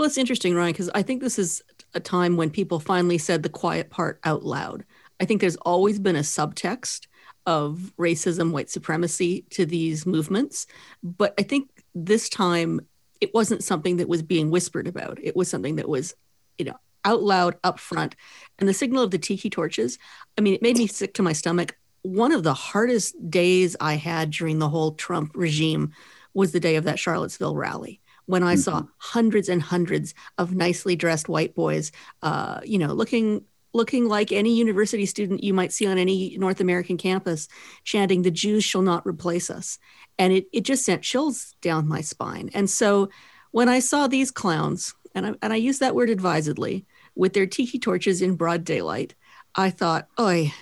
Well, 0.00 0.06
it's 0.06 0.16
interesting, 0.16 0.54
Ryan, 0.54 0.72
because 0.72 0.88
I 0.94 1.02
think 1.02 1.20
this 1.20 1.38
is 1.38 1.62
a 1.92 2.00
time 2.00 2.38
when 2.38 2.48
people 2.48 2.80
finally 2.80 3.18
said 3.18 3.42
the 3.42 3.50
quiet 3.50 3.90
part 3.90 4.18
out 4.24 4.42
loud. 4.42 4.82
I 5.20 5.26
think 5.26 5.42
there's 5.42 5.56
always 5.56 5.98
been 5.98 6.16
a 6.16 6.20
subtext 6.20 7.06
of 7.44 7.92
racism, 7.98 8.50
white 8.50 8.70
supremacy 8.70 9.44
to 9.50 9.66
these 9.66 10.06
movements. 10.06 10.66
But 11.02 11.34
I 11.38 11.42
think 11.42 11.68
this 11.94 12.30
time 12.30 12.80
it 13.20 13.34
wasn't 13.34 13.62
something 13.62 13.98
that 13.98 14.08
was 14.08 14.22
being 14.22 14.50
whispered 14.50 14.86
about. 14.86 15.18
It 15.22 15.36
was 15.36 15.50
something 15.50 15.76
that 15.76 15.86
was, 15.86 16.14
you 16.56 16.64
know, 16.64 16.78
out 17.04 17.22
loud, 17.22 17.58
up 17.62 17.78
front. 17.78 18.16
And 18.58 18.66
the 18.66 18.72
signal 18.72 19.02
of 19.02 19.10
the 19.10 19.18
tiki 19.18 19.50
torches, 19.50 19.98
I 20.38 20.40
mean, 20.40 20.54
it 20.54 20.62
made 20.62 20.78
me 20.78 20.86
sick 20.86 21.12
to 21.12 21.22
my 21.22 21.34
stomach. 21.34 21.76
One 22.00 22.32
of 22.32 22.42
the 22.42 22.54
hardest 22.54 23.16
days 23.28 23.76
I 23.80 23.96
had 23.96 24.30
during 24.30 24.60
the 24.60 24.68
whole 24.70 24.92
Trump 24.92 25.32
regime 25.34 25.92
was 26.32 26.52
the 26.52 26.60
day 26.60 26.76
of 26.76 26.84
that 26.84 26.98
Charlottesville 26.98 27.54
rally 27.54 28.00
when 28.30 28.44
I 28.44 28.54
mm-hmm. 28.54 28.60
saw 28.60 28.82
hundreds 28.98 29.48
and 29.48 29.60
hundreds 29.60 30.14
of 30.38 30.54
nicely 30.54 30.94
dressed 30.94 31.28
white 31.28 31.54
boys, 31.54 31.90
uh, 32.22 32.60
you 32.64 32.78
know, 32.78 32.92
looking 32.92 33.44
looking 33.72 34.08
like 34.08 34.32
any 34.32 34.52
university 34.56 35.06
student 35.06 35.44
you 35.44 35.54
might 35.54 35.72
see 35.72 35.86
on 35.86 35.96
any 35.96 36.36
North 36.38 36.60
American 36.60 36.96
campus, 36.96 37.48
chanting, 37.84 38.22
"The 38.22 38.30
Jews 38.30 38.64
shall 38.64 38.82
not 38.82 39.06
replace 39.06 39.50
us," 39.50 39.78
and 40.16 40.32
it 40.32 40.46
it 40.52 40.62
just 40.62 40.84
sent 40.84 41.02
chills 41.02 41.56
down 41.60 41.88
my 41.88 42.00
spine. 42.00 42.50
And 42.54 42.70
so, 42.70 43.10
when 43.50 43.68
I 43.68 43.80
saw 43.80 44.06
these 44.06 44.30
clowns, 44.30 44.94
and 45.14 45.26
I, 45.26 45.34
and 45.42 45.52
I 45.52 45.56
use 45.56 45.80
that 45.80 45.96
word 45.96 46.08
advisedly, 46.08 46.86
with 47.16 47.32
their 47.32 47.46
tiki 47.46 47.80
torches 47.80 48.22
in 48.22 48.36
broad 48.36 48.64
daylight, 48.64 49.14
I 49.54 49.70
thought, 49.70 50.08
"Oi." 50.18 50.54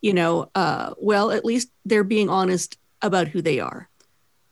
You 0.00 0.14
know, 0.14 0.48
uh, 0.54 0.94
well, 0.98 1.32
at 1.32 1.44
least 1.44 1.72
they're 1.84 2.04
being 2.04 2.30
honest 2.30 2.78
about 3.02 3.26
who 3.26 3.42
they 3.42 3.58
are. 3.58 3.88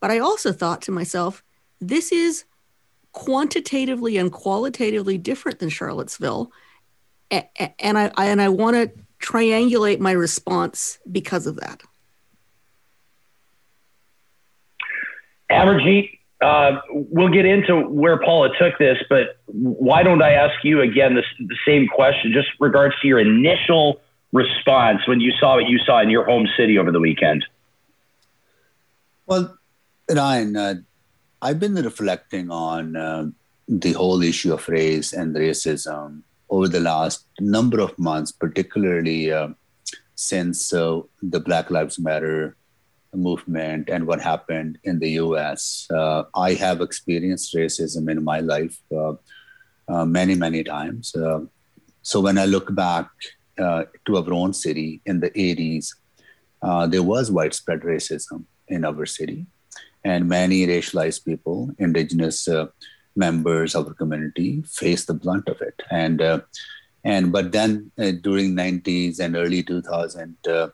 But 0.00 0.11
I 0.11 0.18
also 0.18 0.52
thought 0.52 0.82
to 0.82 0.90
myself, 0.90 1.44
this 1.80 2.11
is 2.11 2.44
quantitatively 3.16 4.18
and 4.18 4.30
qualitatively 4.30 5.16
different 5.16 5.58
than 5.58 5.70
Charlottesville, 5.70 6.52
and 7.30 7.99
I, 7.99 8.12
I 8.14 8.26
and 8.26 8.42
I 8.42 8.50
want 8.50 8.76
to 8.76 8.92
triangulate 9.18 10.00
my 10.00 10.12
response 10.12 10.99
because 11.11 11.46
of 11.46 11.56
that. 11.56 11.80
Amarjeet, 15.50 16.18
uh, 16.42 16.73
we'll 16.90 17.30
get 17.32 17.46
into 17.46 17.88
where 17.88 18.20
Paula 18.20 18.50
took 18.58 18.76
this, 18.78 18.99
but 19.08 19.38
why 19.46 20.02
don't 20.02 20.20
I 20.20 20.32
ask 20.32 20.62
you 20.62 20.82
again 20.82 21.14
this, 21.14 21.25
the 21.38 21.56
same 21.66 21.88
question, 21.88 22.35
just 22.35 22.49
regards 22.61 22.94
to 23.00 23.08
your 23.08 23.18
initial 23.18 24.02
response 24.32 25.08
when 25.08 25.20
you 25.20 25.32
saw 25.40 25.54
what 25.54 25.70
you 25.70 25.78
saw 25.78 26.00
in 26.00 26.11
your 26.11 26.26
home 26.26 26.46
city 26.58 26.76
over 26.76 26.92
the 26.92 27.00
weekend? 27.00 27.46
Well, 29.25 29.56
Ryan, 30.14 30.56
uh, 30.56 30.75
I've 31.42 31.60
been 31.60 31.74
reflecting 31.74 32.50
on 32.50 32.96
uh, 32.96 33.26
the 33.68 33.92
whole 33.92 34.22
issue 34.22 34.54
of 34.54 34.68
race 34.68 35.12
and 35.12 35.34
racism 35.34 36.22
over 36.48 36.68
the 36.68 36.80
last 36.80 37.26
number 37.40 37.80
of 37.80 37.98
months, 37.98 38.32
particularly 38.32 39.32
uh, 39.32 39.48
since 40.14 40.72
uh, 40.72 41.00
the 41.22 41.40
Black 41.40 41.70
Lives 41.70 41.98
Matter 41.98 42.56
movement 43.14 43.88
and 43.88 44.06
what 44.06 44.20
happened 44.20 44.78
in 44.84 44.98
the 44.98 45.10
US. 45.22 45.86
Uh, 45.90 46.24
I 46.34 46.54
have 46.54 46.80
experienced 46.80 47.54
racism 47.54 48.10
in 48.10 48.22
my 48.22 48.40
life 48.40 48.78
uh, 48.92 49.14
uh, 49.88 50.04
many, 50.04 50.34
many 50.34 50.62
times. 50.64 51.14
Uh, 51.14 51.40
so 52.02 52.20
when 52.20 52.38
I 52.38 52.44
look 52.44 52.74
back 52.74 53.08
to 53.58 54.16
our 54.16 54.32
own 54.32 54.52
city 54.52 55.00
in 55.06 55.20
the 55.20 55.30
80s, 55.30 55.94
there 56.90 57.02
was 57.02 57.30
widespread 57.30 57.80
racism 57.80 58.44
in 58.68 58.84
our 58.84 59.06
city. 59.06 59.46
And 60.10 60.28
many 60.28 60.58
racialized 60.66 61.25
people, 61.25 61.58
indigenous 61.78 62.48
members 63.16 63.75
of 63.75 63.86
the 63.86 63.94
community, 63.94 64.62
face 64.62 65.04
the 65.04 65.14
blunt 65.22 65.48
of 65.48 65.60
it. 65.60 65.82
And 65.90 66.22
and 67.12 67.30
but 67.36 67.52
then 67.52 67.90
uh, 67.98 68.12
during 68.26 68.56
90s 68.56 69.20
and 69.20 69.36
early 69.42 69.62
2000 69.62 70.36
uh, 70.48 70.68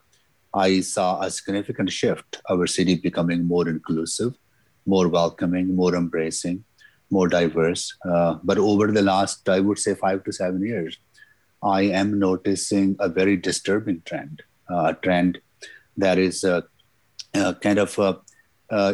i 0.65 0.69
saw 0.93 1.09
a 1.21 1.29
significant 1.37 1.91
shift 1.99 2.39
our 2.53 2.67
city 2.75 2.95
becoming 3.07 3.43
more 3.53 3.67
inclusive 3.73 4.33
more 4.93 5.07
welcoming 5.17 5.75
more 5.81 5.93
embracing 6.01 6.57
more 7.17 7.27
diverse 7.37 7.83
uh, 8.11 8.31
but 8.49 8.63
over 8.71 8.87
the 8.97 9.05
last 9.11 9.53
i 9.57 9.59
would 9.65 9.79
say 9.85 9.93
five 10.05 10.23
to 10.23 10.37
seven 10.41 10.65
years 10.71 10.97
i 11.79 11.81
am 12.01 12.19
noticing 12.27 12.95
a 13.07 13.09
very 13.19 13.37
disturbing 13.49 14.01
trend 14.11 14.43
uh, 14.71 14.85
a 14.91 14.93
trend 15.05 15.39
that 16.05 16.17
is 16.27 16.43
uh, 16.43 16.61
uh, 17.41 17.53
kind 17.65 17.79
of 17.85 17.91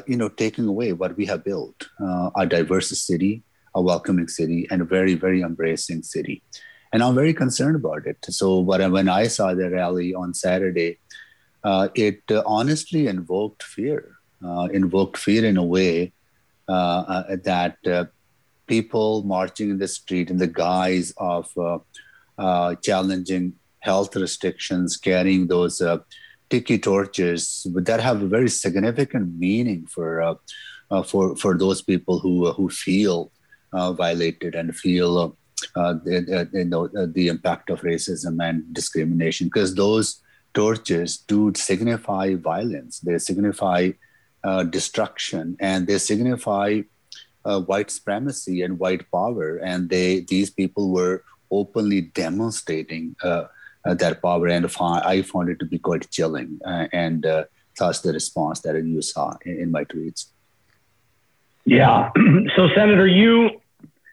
you 0.08 0.18
know 0.18 0.30
taking 0.30 0.68
away 0.68 0.92
what 0.94 1.16
we 1.18 1.26
have 1.26 1.44
built 1.44 1.88
a 2.36 2.46
diverse 2.46 2.90
city 3.08 3.44
a 3.76 3.82
welcoming 3.82 4.28
city 4.28 4.68
and 4.72 4.82
a 4.82 4.86
very 4.86 5.14
very 5.14 5.42
embracing 5.42 6.02
city 6.04 6.42
and 6.92 7.04
I'm 7.04 7.16
very 7.16 7.34
concerned 7.34 7.76
about 7.76 8.06
it. 8.08 8.18
So, 8.30 8.60
when 8.60 9.10
I 9.10 9.28
saw 9.28 9.54
the 9.54 9.70
rally 9.70 10.14
on 10.14 10.34
Saturday, 10.34 10.98
uh, 11.64 11.90
it 11.94 12.22
uh, 12.32 12.42
honestly 12.46 13.08
invoked 13.08 13.64
fear, 13.64 14.16
uh, 14.44 14.70
invoked 14.72 15.18
fear 15.18 15.46
in 15.46 15.58
a 15.58 15.64
way 15.64 16.14
uh, 16.68 16.72
uh, 16.72 17.36
that 17.44 17.78
uh, 17.86 18.06
people 18.68 19.24
marching 19.24 19.70
in 19.70 19.78
the 19.78 19.88
street 19.88 20.30
in 20.30 20.38
the 20.38 20.48
guise 20.48 21.14
of 21.18 21.48
challenging 22.82 23.54
health 23.80 24.16
restrictions, 24.16 24.98
carrying 24.98 25.48
those 25.48 25.82
tiki 26.50 26.78
torches 26.80 27.66
that 27.74 28.00
have 28.00 28.22
a 28.22 28.28
very 28.28 28.50
significant 28.50 29.38
meaning 29.38 29.86
for 29.86 30.38
for 31.06 31.36
for 31.36 31.58
those 31.58 31.82
people 31.82 32.20
who 32.20 32.52
who 32.54 32.70
feel 32.70 33.32
violated 33.74 34.56
and 34.56 34.76
feel 34.76 35.38
uh, 35.76 35.94
the, 36.04 36.50
you 36.54 36.66
know, 36.66 36.86
uh, 36.98 37.08
the 37.12 37.28
impact 37.28 37.70
of 37.70 37.82
racism 37.82 38.38
and 38.42 38.74
discrimination, 38.74 39.48
because 39.48 39.76
those 39.76 40.22
torches 40.54 41.18
do 41.18 41.52
signify 41.56 42.36
violence. 42.36 43.00
They 43.00 43.18
signify 43.20 43.92
uh, 44.44 44.64
destruction, 44.64 45.58
and 45.60 45.88
they 45.88 45.98
signify 45.98 46.82
uh, 47.46 47.62
white 47.62 47.92
supremacy 47.92 48.62
and 48.62 48.80
white 48.80 49.10
power. 49.12 49.58
And 49.58 49.90
they 49.90 50.22
these 50.22 50.50
people 50.50 50.92
were 50.92 51.24
openly 51.52 52.02
demonstrating 52.02 53.16
uh, 53.24 53.46
uh, 53.86 53.94
that 53.96 54.22
power, 54.22 54.48
and 54.48 54.66
I 54.66 55.22
found 55.22 55.50
it 55.50 55.60
to 55.60 55.66
be 55.66 55.80
quite 55.80 56.10
chilling. 56.10 56.60
and 56.66 57.26
thus, 57.78 58.02
the 58.02 58.14
response 58.14 58.60
that 58.62 58.76
you 58.76 59.02
saw 59.02 59.36
in, 59.46 59.60
in 59.60 59.72
my 59.72 59.86
tweets. 59.86 60.26
Yeah. 61.66 62.12
so, 62.56 62.68
Senator, 62.76 63.08
you 63.08 63.62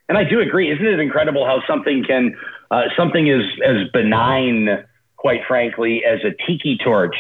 and 0.09 0.17
I 0.17 0.25
do 0.25 0.41
agree. 0.41 0.71
Isn't 0.71 0.87
it 0.87 1.01
incredible 1.01 1.45
how 1.45 1.63
something 1.67 2.05
can, 2.05 2.37
uh, 2.71 2.85
something 2.97 3.27
is 3.27 3.43
as 3.65 3.89
benign, 3.93 4.85
quite 5.17 5.41
frankly, 5.49 6.05
as 6.05 6.21
a 6.25 6.31
tiki 6.47 6.79
torch, 6.79 7.17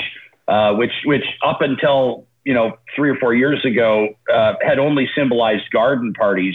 uh, 0.46 0.74
which, 0.74 0.92
which 1.04 1.24
up 1.44 1.62
until 1.62 2.26
you 2.44 2.54
know 2.54 2.78
three 2.94 3.10
or 3.10 3.16
four 3.16 3.34
years 3.34 3.64
ago 3.64 4.08
uh, 4.32 4.54
had 4.64 4.78
only 4.78 5.08
symbolized 5.16 5.68
garden 5.72 6.14
parties 6.14 6.54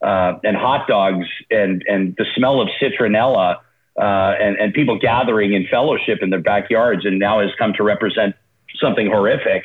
uh, 0.00 0.34
and 0.44 0.56
hot 0.56 0.86
dogs 0.86 1.26
and 1.50 1.84
and 1.88 2.14
the 2.16 2.24
smell 2.36 2.60
of 2.60 2.68
citronella 2.80 3.56
uh, 3.98 4.34
and 4.40 4.56
and 4.56 4.74
people 4.74 4.98
gathering 4.98 5.52
in 5.52 5.66
fellowship 5.70 6.18
in 6.22 6.30
their 6.30 6.40
backyards, 6.40 7.04
and 7.04 7.18
now 7.18 7.40
has 7.40 7.50
come 7.58 7.72
to 7.74 7.82
represent 7.82 8.34
something 8.80 9.06
horrific. 9.06 9.64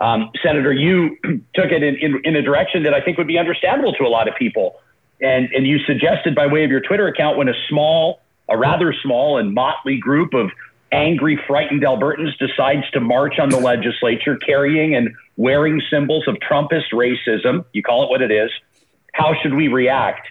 Um, 0.00 0.30
Senator, 0.42 0.72
you 0.72 1.16
took 1.54 1.70
it 1.70 1.82
in, 1.82 1.96
in, 1.96 2.20
in 2.24 2.36
a 2.36 2.42
direction 2.42 2.84
that 2.84 2.94
I 2.94 3.00
think 3.00 3.18
would 3.18 3.26
be 3.26 3.38
understandable 3.38 3.92
to 3.94 4.04
a 4.04 4.08
lot 4.08 4.28
of 4.28 4.34
people. 4.36 4.76
And, 5.20 5.48
and 5.52 5.66
you 5.66 5.78
suggested 5.80 6.34
by 6.34 6.46
way 6.46 6.64
of 6.64 6.70
your 6.70 6.80
Twitter 6.80 7.08
account 7.08 7.36
when 7.36 7.48
a 7.48 7.54
small, 7.68 8.20
a 8.48 8.56
rather 8.56 8.94
small 9.02 9.38
and 9.38 9.52
motley 9.52 9.98
group 9.98 10.34
of 10.34 10.50
angry, 10.92 11.38
frightened 11.46 11.82
Albertans 11.82 12.36
decides 12.38 12.88
to 12.92 13.00
march 13.00 13.38
on 13.38 13.50
the 13.50 13.58
legislature 13.58 14.36
carrying 14.36 14.94
and 14.94 15.10
wearing 15.36 15.82
symbols 15.90 16.26
of 16.28 16.36
Trumpist 16.36 16.92
racism, 16.92 17.64
you 17.72 17.82
call 17.82 18.04
it 18.04 18.10
what 18.10 18.22
it 18.22 18.30
is, 18.30 18.50
how 19.12 19.34
should 19.42 19.54
we 19.54 19.68
react? 19.68 20.28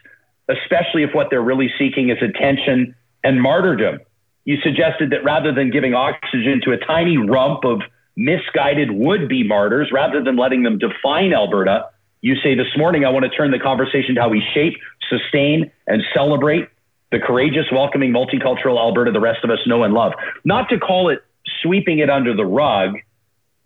Especially 0.50 1.04
if 1.04 1.14
what 1.14 1.30
they're 1.30 1.42
really 1.42 1.72
seeking 1.78 2.10
is 2.10 2.18
attention 2.22 2.96
and 3.24 3.42
martyrdom. 3.42 4.00
You 4.46 4.58
suggested 4.62 5.10
that 5.12 5.24
rather 5.24 5.54
than 5.54 5.72
giving 5.72 5.94
oxygen 5.94 6.62
to 6.64 6.72
a 6.72 6.78
tiny 6.78 7.18
rump 7.18 7.66
of 7.66 7.82
misguided 8.16 8.92
would 8.92 9.28
be 9.28 9.44
martyrs, 9.44 9.90
rather 9.92 10.24
than 10.24 10.38
letting 10.38 10.64
them 10.64 10.80
define 10.80 11.34
Alberta, 11.34 11.90
you 12.22 12.36
say 12.44 12.56
this 12.56 12.76
morning, 12.78 13.06
I 13.06 13.10
want 13.10 13.26
to 13.26 13.30
turn 13.30 13.52
the 13.52 13.60
conversation 13.60 14.16
to 14.16 14.22
how 14.22 14.30
we 14.30 14.44
shape, 14.54 14.74
sustain, 15.10 15.72
and 15.86 16.02
celebrate 16.14 16.70
the 17.12 17.20
courageous, 17.20 17.66
welcoming, 17.72 18.12
multicultural 18.12 18.78
Alberta 18.78 19.12
the 19.12 19.20
rest 19.20 19.44
of 19.44 19.50
us 19.50 19.60
know 19.66 19.84
and 19.84 19.94
love. 19.94 20.14
Not 20.44 20.70
to 20.70 20.80
call 20.80 21.10
it 21.10 21.24
sweeping 21.62 22.00
it 22.00 22.10
under 22.10 22.36
the 22.36 22.46
rug, 22.46 22.96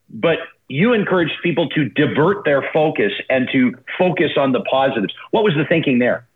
but 0.10 0.38
you 0.68 0.94
encouraged 0.94 1.34
people 1.44 1.68
to 1.70 1.90
divert 1.90 2.46
their 2.46 2.64
focus 2.74 3.12
and 3.30 3.50
to 3.52 3.74
focus 3.98 4.32
on 4.38 4.52
the 4.52 4.62
positives. 4.62 5.14
What 5.32 5.44
was 5.44 5.54
the 5.56 5.66
thinking 5.66 6.00
there? 6.00 6.28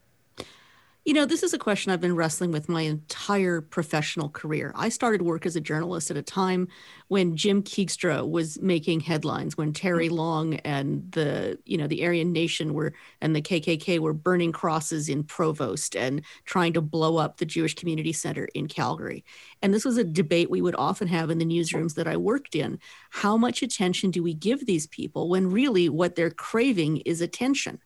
You 1.05 1.13
know, 1.13 1.27
this 1.27 1.43
is 1.43 1.53
a 1.53 1.59
question 1.59 1.91
I've 1.91 2.01
been 2.01 2.15
wrestling 2.15 2.49
with 2.49 2.67
my 2.67 2.81
entire 2.81 3.61
professional 3.61 4.27
career. 4.27 4.73
I 4.75 4.89
started 4.89 5.21
work 5.21 5.45
as 5.45 5.55
a 5.55 5.61
journalist 5.61 6.09
at 6.09 6.17
a 6.17 6.23
time 6.23 6.67
when 7.09 7.35
Jim 7.35 7.61
Keegstra 7.61 8.27
was 8.27 8.59
making 8.59 9.01
headlines, 9.01 9.55
when 9.55 9.71
Terry 9.71 10.09
mm. 10.09 10.13
Long 10.13 10.55
and 10.55 11.11
the, 11.11 11.59
you 11.63 11.77
know, 11.77 11.85
the 11.85 12.03
Aryan 12.03 12.33
Nation 12.33 12.73
were 12.73 12.91
and 13.21 13.35
the 13.35 13.41
KKK 13.43 13.99
were 13.99 14.13
burning 14.13 14.51
crosses 14.51 15.07
in 15.07 15.23
Provost 15.23 15.95
and 15.95 16.23
trying 16.45 16.73
to 16.73 16.81
blow 16.81 17.17
up 17.17 17.37
the 17.37 17.45
Jewish 17.45 17.75
Community 17.75 18.11
Center 18.11 18.47
in 18.55 18.67
Calgary. 18.67 19.23
And 19.61 19.75
this 19.75 19.85
was 19.85 19.97
a 19.97 20.03
debate 20.03 20.49
we 20.49 20.61
would 20.63 20.75
often 20.75 21.07
have 21.07 21.29
in 21.29 21.37
the 21.37 21.45
newsrooms 21.45 21.93
that 21.93 22.07
I 22.07 22.17
worked 22.17 22.55
in. 22.55 22.79
How 23.11 23.37
much 23.37 23.61
attention 23.61 24.09
do 24.09 24.23
we 24.23 24.33
give 24.33 24.65
these 24.65 24.87
people 24.87 25.29
when 25.29 25.51
really 25.51 25.87
what 25.87 26.15
they're 26.15 26.31
craving 26.31 26.97
is 27.05 27.21
attention? 27.21 27.79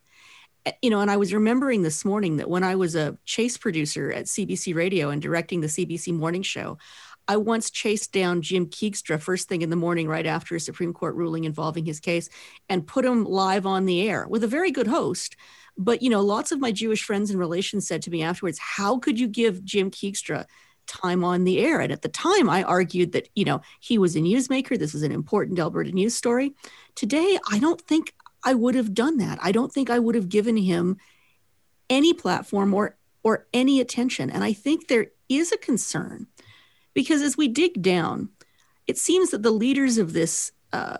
Eh, 0.66 0.72
you 0.82 0.90
know, 0.90 1.00
and 1.00 1.10
I 1.10 1.16
was 1.16 1.32
remembering 1.32 1.82
this 1.82 2.04
morning 2.04 2.36
that 2.36 2.50
when 2.50 2.62
I 2.62 2.74
was 2.74 2.94
a 2.94 3.16
chase 3.24 3.56
producer 3.56 4.12
at 4.12 4.26
CBC 4.26 4.74
Radio 4.74 5.10
and 5.10 5.22
directing 5.22 5.60
the 5.60 5.68
CBC 5.68 6.12
morning 6.12 6.42
show, 6.42 6.78
I 7.28 7.36
once 7.36 7.70
chased 7.70 8.12
down 8.12 8.42
Jim 8.42 8.66
Keegstra 8.66 9.20
first 9.20 9.48
thing 9.48 9.62
in 9.62 9.70
the 9.70 9.76
morning, 9.76 10.08
right 10.08 10.26
after 10.26 10.56
a 10.56 10.60
Supreme 10.60 10.92
Court 10.92 11.14
ruling 11.14 11.44
involving 11.44 11.84
his 11.84 12.00
case, 12.00 12.28
and 12.68 12.86
put 12.86 13.04
him 13.04 13.24
live 13.24 13.66
on 13.66 13.86
the 13.86 14.08
air 14.08 14.26
with 14.28 14.42
a 14.42 14.48
very 14.48 14.70
good 14.70 14.88
host. 14.88 15.36
But, 15.78 16.02
you 16.02 16.10
know, 16.10 16.20
lots 16.22 16.50
of 16.50 16.60
my 16.60 16.72
Jewish 16.72 17.04
friends 17.04 17.30
and 17.30 17.38
relations 17.38 17.86
said 17.86 18.02
to 18.02 18.10
me 18.10 18.22
afterwards, 18.22 18.58
How 18.58 18.98
could 18.98 19.20
you 19.20 19.28
give 19.28 19.64
Jim 19.64 19.90
Keegstra 19.90 20.46
time 20.86 21.22
on 21.22 21.44
the 21.44 21.60
air? 21.60 21.80
And 21.80 21.92
at 21.92 22.02
the 22.02 22.08
time, 22.08 22.50
I 22.50 22.64
argued 22.64 23.12
that, 23.12 23.28
you 23.36 23.44
know, 23.44 23.60
he 23.78 23.96
was 23.96 24.16
a 24.16 24.20
newsmaker. 24.20 24.76
This 24.78 24.94
is 24.94 25.04
an 25.04 25.12
important 25.12 25.58
Alberta 25.58 25.92
news 25.92 26.14
story. 26.14 26.54
Today, 26.96 27.38
I 27.48 27.60
don't 27.60 27.80
think 27.80 28.12
I 28.42 28.54
would 28.54 28.74
have 28.74 28.94
done 28.94 29.18
that. 29.18 29.38
I 29.42 29.52
don't 29.52 29.72
think 29.72 29.90
I 29.90 29.98
would 29.98 30.14
have 30.14 30.28
given 30.28 30.56
him 30.56 30.98
any 31.88 32.12
platform 32.14 32.72
or 32.72 32.96
or 33.22 33.46
any 33.52 33.80
attention. 33.80 34.30
And 34.30 34.42
I 34.42 34.52
think 34.52 34.88
there 34.88 35.08
is 35.28 35.52
a 35.52 35.58
concern 35.58 36.26
because 36.94 37.22
as 37.22 37.36
we 37.36 37.48
dig 37.48 37.82
down, 37.82 38.30
it 38.86 38.98
seems 38.98 39.30
that 39.30 39.42
the 39.42 39.50
leaders 39.50 39.98
of 39.98 40.12
this 40.12 40.52
uh, 40.72 40.98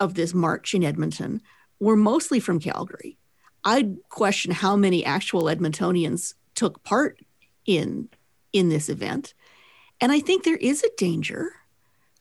of 0.00 0.14
this 0.14 0.34
march 0.34 0.74
in 0.74 0.84
Edmonton 0.84 1.42
were 1.80 1.96
mostly 1.96 2.40
from 2.40 2.60
Calgary. 2.60 3.18
I 3.64 3.94
question 4.08 4.52
how 4.52 4.76
many 4.76 5.04
actual 5.04 5.44
Edmontonians 5.44 6.34
took 6.54 6.82
part 6.84 7.18
in 7.64 8.08
in 8.52 8.68
this 8.68 8.88
event, 8.88 9.34
and 10.00 10.12
I 10.12 10.20
think 10.20 10.44
there 10.44 10.56
is 10.56 10.82
a 10.84 10.96
danger. 10.96 11.50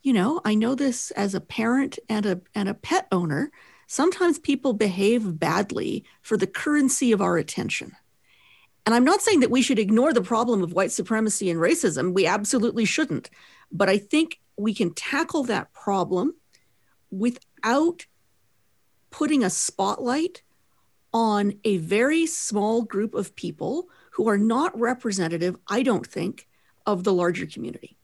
You 0.01 0.13
know, 0.13 0.41
I 0.45 0.53
know 0.55 0.75
this 0.75 1.11
as 1.11 1.33
a 1.35 1.41
parent 1.41 1.99
and 2.09 2.25
a 2.25 2.41
and 2.53 2.67
a 2.67 2.73
pet 2.73 3.07
owner 3.11 3.51
sometimes 3.87 4.39
people 4.39 4.73
behave 4.73 5.39
badly 5.39 6.05
for 6.21 6.37
the 6.37 6.47
currency 6.47 7.11
of 7.11 7.21
our 7.21 7.37
attention. 7.37 7.93
And 8.85 8.93
I'm 8.93 9.03
not 9.03 9.21
saying 9.21 9.39
that 9.39 9.51
we 9.51 9.61
should 9.61 9.79
ignore 9.79 10.13
the 10.13 10.21
problem 10.21 10.61
of 10.61 10.73
white 10.73 10.91
supremacy 10.91 11.49
and 11.49 11.59
racism. 11.59 12.13
We 12.13 12.27
absolutely 12.27 12.85
shouldn't. 12.85 13.29
But 13.71 13.89
I 13.89 13.97
think 13.97 14.39
we 14.57 14.73
can 14.73 14.93
tackle 14.93 15.43
that 15.45 15.73
problem 15.73 16.35
without 17.09 18.05
putting 19.09 19.43
a 19.43 19.49
spotlight 19.49 20.43
on 21.13 21.53
a 21.63 21.77
very 21.77 22.25
small 22.25 22.83
group 22.83 23.15
of 23.15 23.35
people 23.35 23.87
who 24.11 24.27
are 24.27 24.37
not 24.37 24.77
representative, 24.77 25.55
I 25.67 25.81
don't 25.81 26.05
think, 26.05 26.47
of 26.85 27.03
the 27.03 27.13
larger 27.13 27.45
community. 27.45 27.97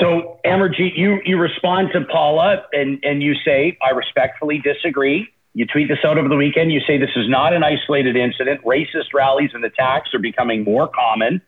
So, 0.00 0.40
Amarjeet, 0.44 0.96
you, 0.96 1.20
you 1.24 1.38
respond 1.38 1.90
to 1.92 2.04
Paula 2.04 2.64
and, 2.72 2.98
and 3.04 3.22
you 3.22 3.34
say, 3.44 3.78
I 3.82 3.90
respectfully 3.90 4.58
disagree. 4.58 5.28
You 5.52 5.66
tweet 5.66 5.88
this 5.88 5.98
out 6.04 6.18
over 6.18 6.28
the 6.28 6.36
weekend. 6.36 6.72
You 6.72 6.80
say 6.80 6.98
this 6.98 7.14
is 7.14 7.28
not 7.28 7.52
an 7.52 7.62
isolated 7.62 8.16
incident. 8.16 8.62
Racist 8.64 9.12
rallies 9.12 9.50
and 9.54 9.64
attacks 9.64 10.12
are 10.12 10.18
becoming 10.18 10.64
more 10.64 10.88
common. 10.88 11.40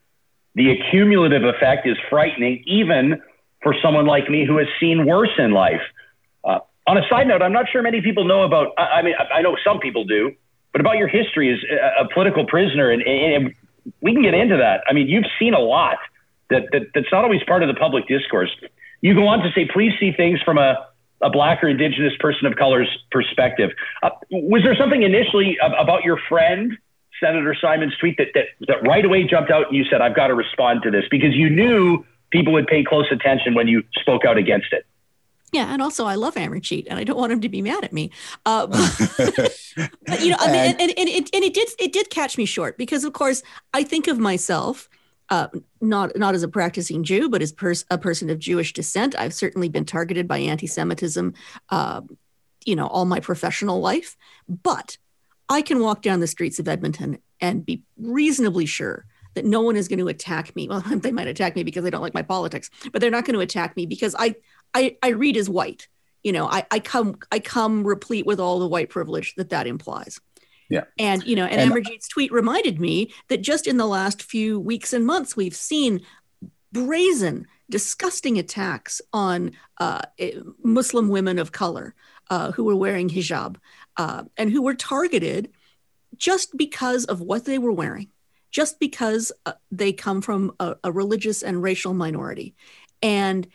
The 0.55 0.71
accumulative 0.71 1.43
effect 1.45 1.87
is 1.87 1.97
frightening, 2.09 2.63
even 2.67 3.21
for 3.63 3.75
someone 3.83 4.07
like 4.07 4.31
me 4.31 4.47
who 4.47 4.59
has 4.59 4.69
seen 4.79 5.07
worse 5.07 5.33
in 5.39 5.53
life. 5.53 5.83
Uh, 6.45 6.61
on 6.87 6.99
a 6.99 7.03
side 7.09 7.27
note, 7.27 7.43
I'm 7.43 7.53
not 7.53 7.67
sure 7.71 7.83
many 7.83 8.01
people 8.01 8.25
know 8.25 8.43
about, 8.43 8.69
I, 8.79 8.83
I 8.83 9.03
mean, 9.03 9.15
I, 9.19 9.39
I 9.39 9.43
know 9.43 9.57
some 9.65 9.81
people 9.81 10.05
do, 10.05 10.33
but 10.73 10.81
about 10.81 10.99
your 10.99 11.09
history 11.09 11.53
as 11.53 11.59
a, 11.69 12.05
a 12.05 12.09
political 12.15 12.47
prisoner. 12.47 12.91
And, 12.91 13.03
and, 13.03 13.55
we 14.01 14.13
can 14.13 14.23
get 14.23 14.35
into 14.35 14.57
that. 14.57 14.83
I 14.89 14.93
mean, 14.93 15.09
you've 15.09 15.27
seen 15.39 15.55
a 15.55 15.61
lot 15.61 15.99
that, 16.51 16.69
that 16.73 16.83
that's 16.95 17.11
not 17.13 17.25
always 17.25 17.43
part 17.45 17.63
of 17.63 17.69
the 17.69 17.75
public 17.75 18.07
discourse. 18.07 18.51
You 19.01 19.15
go 19.15 19.27
on 19.27 19.41
to 19.41 19.51
say, 19.55 19.69
please 19.73 19.93
see 20.01 20.13
things 20.13 20.41
from 20.43 20.59
a, 20.59 20.87
a 21.21 21.31
black 21.31 21.63
or 21.63 21.69
indigenous 21.69 22.15
person 22.19 22.47
of 22.47 22.57
color's 22.57 22.89
perspective. 23.11 23.71
Uh, 24.03 24.11
was 24.31 24.63
there 24.63 24.77
something 24.77 25.03
initially 25.03 25.59
about 25.63 26.05
your 26.05 26.19
friend, 26.29 26.77
Senator 27.21 27.55
Simons' 27.61 27.97
tweet 27.99 28.17
that, 28.19 28.29
that, 28.35 28.47
that 28.69 28.87
right 28.87 29.05
away 29.05 29.25
jumped 29.25 29.51
out 29.51 29.69
and 29.69 29.77
you 29.77 29.85
said, 29.91 30.01
I've 30.01 30.17
got 30.17 30.29
to 30.29 30.35
respond 30.35 30.83
to 30.83 30.91
this 30.91 31.05
because 31.11 31.35
you 31.35 31.51
knew 31.51 32.05
people 32.31 32.53
would 32.53 32.67
pay 32.67 32.85
close 32.85 33.07
attention 33.11 33.55
when 33.55 33.69
you 33.69 33.83
spoke 34.01 34.25
out 34.25 34.37
against 34.37 34.73
it? 34.73 34.87
Yeah, 35.53 35.73
and 35.73 35.81
also 35.81 36.05
I 36.05 36.17
love 36.17 36.35
Amarjeet, 36.35 36.87
and 36.91 36.99
I 36.99 37.05
don't 37.05 37.17
want 37.17 37.33
him 37.33 37.41
to 37.41 37.49
be 37.49 37.63
mad 37.63 37.85
at 37.85 37.93
me. 37.93 38.11
Uh, 38.45 38.67
but, 39.17 40.21
you 40.21 40.31
know, 40.31 40.37
I 40.41 40.51
mean, 40.51 40.57
and, 40.57 40.81
and, 40.81 40.93
and, 40.99 41.09
it, 41.09 41.31
and 41.33 41.45
it 41.45 41.55
did 41.55 41.69
it 41.79 41.93
did 41.93 42.11
catch 42.11 42.37
me 42.37 42.45
short 42.47 42.77
because, 42.77 43.05
of 43.05 43.13
course, 43.13 43.43
I 43.73 43.85
think 43.85 44.09
of 44.09 44.19
myself 44.19 44.89
uh, 45.29 45.49
not 45.81 46.17
not 46.17 46.35
as 46.35 46.43
a 46.43 46.49
practicing 46.49 47.05
Jew, 47.05 47.29
but 47.29 47.43
as 47.43 47.53
pers- 47.53 47.85
a 47.91 47.99
person 47.99 48.31
of 48.31 48.39
Jewish 48.39 48.73
descent. 48.73 49.15
I've 49.19 49.35
certainly 49.35 49.69
been 49.69 49.85
targeted 49.85 50.29
by 50.29 50.39
anti-Semitism, 50.39 51.35
uh, 51.71 52.03
you 52.65 52.77
know, 52.77 52.87
all 52.87 53.05
my 53.05 53.21
professional 53.21 53.81
life. 53.81 54.17
But 54.49 54.99
I 55.49 55.63
can 55.63 55.81
walk 55.81 56.03
down 56.03 56.21
the 56.21 56.27
streets 56.27 56.59
of 56.59 56.69
Edmonton 56.69 57.19
and 57.41 57.67
be 57.67 57.83
reasonably 57.97 58.67
sure 58.67 59.07
that 59.35 59.45
no 59.45 59.61
one 59.61 59.77
is 59.77 59.89
going 59.89 59.99
to 59.99 60.09
attack 60.09 60.55
me. 60.57 60.69
Well, 60.69 60.81
they 60.87 61.13
might 61.13 61.29
attack 61.29 61.57
me 61.57 61.63
because 61.63 61.85
they 61.85 61.91
don't 61.91 62.03
like 62.03 62.15
my 62.15 62.23
politics, 62.23 62.71
but 62.93 63.01
they're 63.01 63.11
not 63.11 63.25
going 63.25 63.35
to 63.35 63.41
attack 63.41 63.77
me 63.77 63.87
because 63.87 64.15
I 64.19 64.35
I, 64.75 64.97
I 65.03 65.09
read 65.11 65.37
as 65.37 65.49
white. 65.49 65.89
You 66.23 66.33
know, 66.33 66.47
I, 66.47 66.67
I 66.71 66.81
come 66.81 67.19
I 67.31 67.39
come 67.39 67.87
replete 67.87 68.27
with 68.27 68.41
all 68.41 68.59
the 68.59 68.69
white 68.69 68.91
privilege 68.91 69.35
that 69.37 69.51
that 69.51 69.67
implies. 69.67 70.21
Yeah. 70.69 70.85
And 70.99 71.25
you 71.25 71.37
know, 71.37 71.45
and, 71.45 71.61
and 71.61 71.73
Amarjeet's 71.73 72.09
tweet 72.09 72.33
reminded 72.33 72.81
me 72.81 73.13
that 73.29 73.43
just 73.43 73.67
in 73.67 73.77
the 73.77 73.87
last 73.87 74.23
few 74.23 74.59
weeks 74.59 74.93
and 74.93 75.07
months, 75.07 75.37
we've 75.37 75.55
seen 75.55 76.01
brazen, 76.73 77.47
disgusting 77.71 78.39
attacks 78.39 79.01
on 79.13 79.53
uh, 79.79 80.03
eh, 80.19 80.33
Muslim 80.63 81.09
women 81.09 81.39
of 81.39 81.53
color 81.53 81.95
uh, 82.31 82.53
who 82.53 82.65
were 82.65 82.77
wearing 82.77 83.09
hijab 83.09 83.57
uh, 83.97 84.25
and 84.37 84.51
who 84.51 84.63
were 84.63 84.75
targeted 84.75 85.51
just 86.17 86.57
because 86.57 87.05
of 87.05 87.21
what 87.21 87.45
they 87.45 87.59
were 87.59 87.73
wearing, 87.73 88.09
just 88.51 88.81
because 88.81 89.31
uh, 89.45 89.53
they 89.71 89.93
come 89.93 90.21
from 90.21 90.53
a, 90.59 90.77
a 90.83 90.93
religious 90.93 91.43
and 91.43 91.63
racial 91.63 91.95
minority. 91.95 92.55
And 93.03 93.47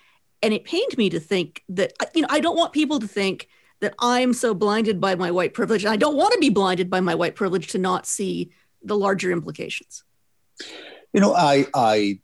and 0.41 0.53
it 0.53 0.63
pained 0.63 0.97
me 0.97 1.09
to 1.09 1.19
think 1.19 1.63
that 1.69 1.93
you 2.15 2.21
know 2.21 2.27
i 2.31 2.39
don't 2.39 2.57
want 2.57 2.73
people 2.73 2.99
to 2.99 3.07
think 3.07 3.47
that 3.81 3.93
i'm 3.99 4.33
so 4.33 4.53
blinded 4.53 5.01
by 5.01 5.15
my 5.15 5.29
white 5.29 5.53
privilege 5.53 5.83
and 5.83 5.91
i 5.91 5.97
don't 5.97 6.15
want 6.15 6.33
to 6.33 6.39
be 6.39 6.49
blinded 6.49 6.89
by 6.89 6.99
my 6.99 7.13
white 7.13 7.35
privilege 7.35 7.67
to 7.67 7.77
not 7.77 8.05
see 8.05 8.51
the 8.83 8.97
larger 8.97 9.31
implications. 9.31 10.03
You 11.13 11.21
know 11.21 11.33
i 11.33 11.65
i 11.73 12.19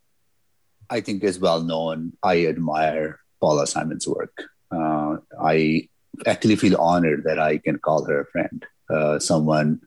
i 0.90 1.02
think 1.02 1.24
is 1.24 1.40
well 1.40 1.62
known. 1.62 2.14
I 2.24 2.46
admire 2.46 3.20
paula 3.42 3.68
simons' 3.68 4.08
work. 4.08 4.36
Uh, 4.72 5.18
i 5.42 5.88
actually 6.26 6.56
feel 6.56 6.78
honored 6.78 7.24
that 7.24 7.40
i 7.40 7.58
can 7.58 7.78
call 7.78 8.04
her 8.06 8.22
a 8.22 8.26
friend 8.26 8.66
uh, 8.90 9.20
someone 9.20 9.80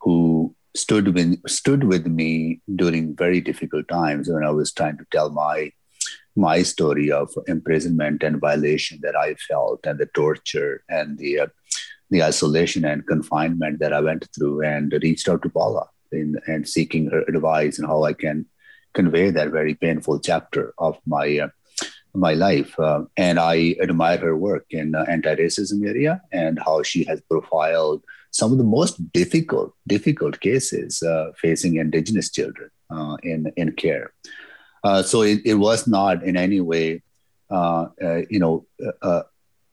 who 0.00 0.54
stood 0.76 1.14
with 1.14 1.40
stood 1.48 1.84
with 1.84 2.06
me 2.06 2.60
during 2.76 3.14
very 3.16 3.40
difficult 3.40 3.88
times 3.88 4.28
when 4.28 4.44
i 4.44 4.50
was 4.50 4.72
trying 4.72 4.96
to 4.96 5.06
tell 5.10 5.30
my 5.30 5.70
my 6.36 6.62
story 6.62 7.10
of 7.10 7.32
imprisonment 7.46 8.22
and 8.22 8.40
violation 8.40 8.98
that 9.02 9.16
I 9.16 9.34
felt, 9.34 9.86
and 9.86 9.98
the 9.98 10.06
torture 10.06 10.82
and 10.88 11.18
the 11.18 11.40
uh, 11.40 11.46
the 12.10 12.22
isolation 12.22 12.84
and 12.84 13.06
confinement 13.06 13.78
that 13.80 13.92
I 13.92 14.00
went 14.00 14.28
through, 14.34 14.62
and 14.62 14.92
reached 15.02 15.28
out 15.28 15.42
to 15.42 15.48
Paula 15.48 15.88
in, 16.12 16.36
and 16.46 16.68
seeking 16.68 17.10
her 17.10 17.22
advice 17.22 17.78
and 17.78 17.88
how 17.88 18.04
I 18.04 18.12
can 18.12 18.46
convey 18.92 19.30
that 19.30 19.50
very 19.50 19.74
painful 19.74 20.20
chapter 20.20 20.74
of 20.78 20.98
my 21.06 21.38
uh, 21.38 21.48
my 22.14 22.34
life. 22.34 22.78
Uh, 22.78 23.04
and 23.16 23.38
I 23.38 23.76
admire 23.82 24.18
her 24.18 24.36
work 24.36 24.66
in 24.70 24.94
uh, 24.94 25.04
anti-racism 25.08 25.86
area 25.86 26.22
and 26.32 26.58
how 26.58 26.82
she 26.82 27.04
has 27.04 27.20
profiled 27.22 28.04
some 28.30 28.52
of 28.52 28.58
the 28.58 28.64
most 28.64 29.12
difficult 29.12 29.74
difficult 29.86 30.40
cases 30.40 31.02
uh, 31.02 31.30
facing 31.36 31.76
Indigenous 31.76 32.30
children 32.30 32.70
uh, 32.90 33.16
in 33.22 33.52
in 33.56 33.72
care. 33.72 34.12
Uh, 34.84 35.02
so 35.02 35.22
it, 35.22 35.40
it 35.46 35.54
was 35.54 35.86
not 35.86 36.22
in 36.22 36.36
any 36.36 36.60
way, 36.60 37.02
uh, 37.50 37.86
uh, 38.02 38.20
you 38.28 38.38
know, 38.38 38.66
uh, 39.02 39.22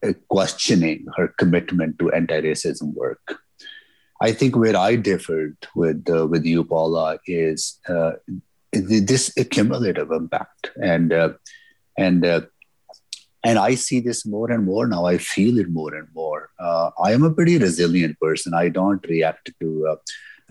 uh, 0.01 0.13
questioning 0.29 1.05
her 1.17 1.27
commitment 1.37 1.99
to 1.99 2.09
anti-racism 2.11 2.93
work. 2.93 3.39
I 4.21 4.31
think 4.31 4.55
where 4.55 4.77
I 4.77 4.95
differed 4.95 5.57
with 5.75 6.05
with 6.07 6.45
you, 6.45 6.63
Paula, 6.63 7.19
is 7.25 7.79
this 8.71 9.33
cumulative 9.49 10.11
impact, 10.11 10.71
and 10.81 11.11
and 11.97 12.25
and 13.43 13.57
I 13.57 13.73
see 13.73 13.99
this 13.99 14.23
more 14.23 14.51
and 14.51 14.63
more 14.63 14.87
now. 14.87 15.05
I 15.05 15.17
feel 15.17 15.57
it 15.57 15.69
more 15.69 15.95
and 15.95 16.07
more. 16.13 16.49
I 16.59 17.13
am 17.13 17.23
a 17.23 17.33
pretty 17.33 17.57
resilient 17.57 18.19
person. 18.19 18.53
I 18.53 18.69
don't 18.69 19.03
react 19.07 19.51
to 19.59 19.97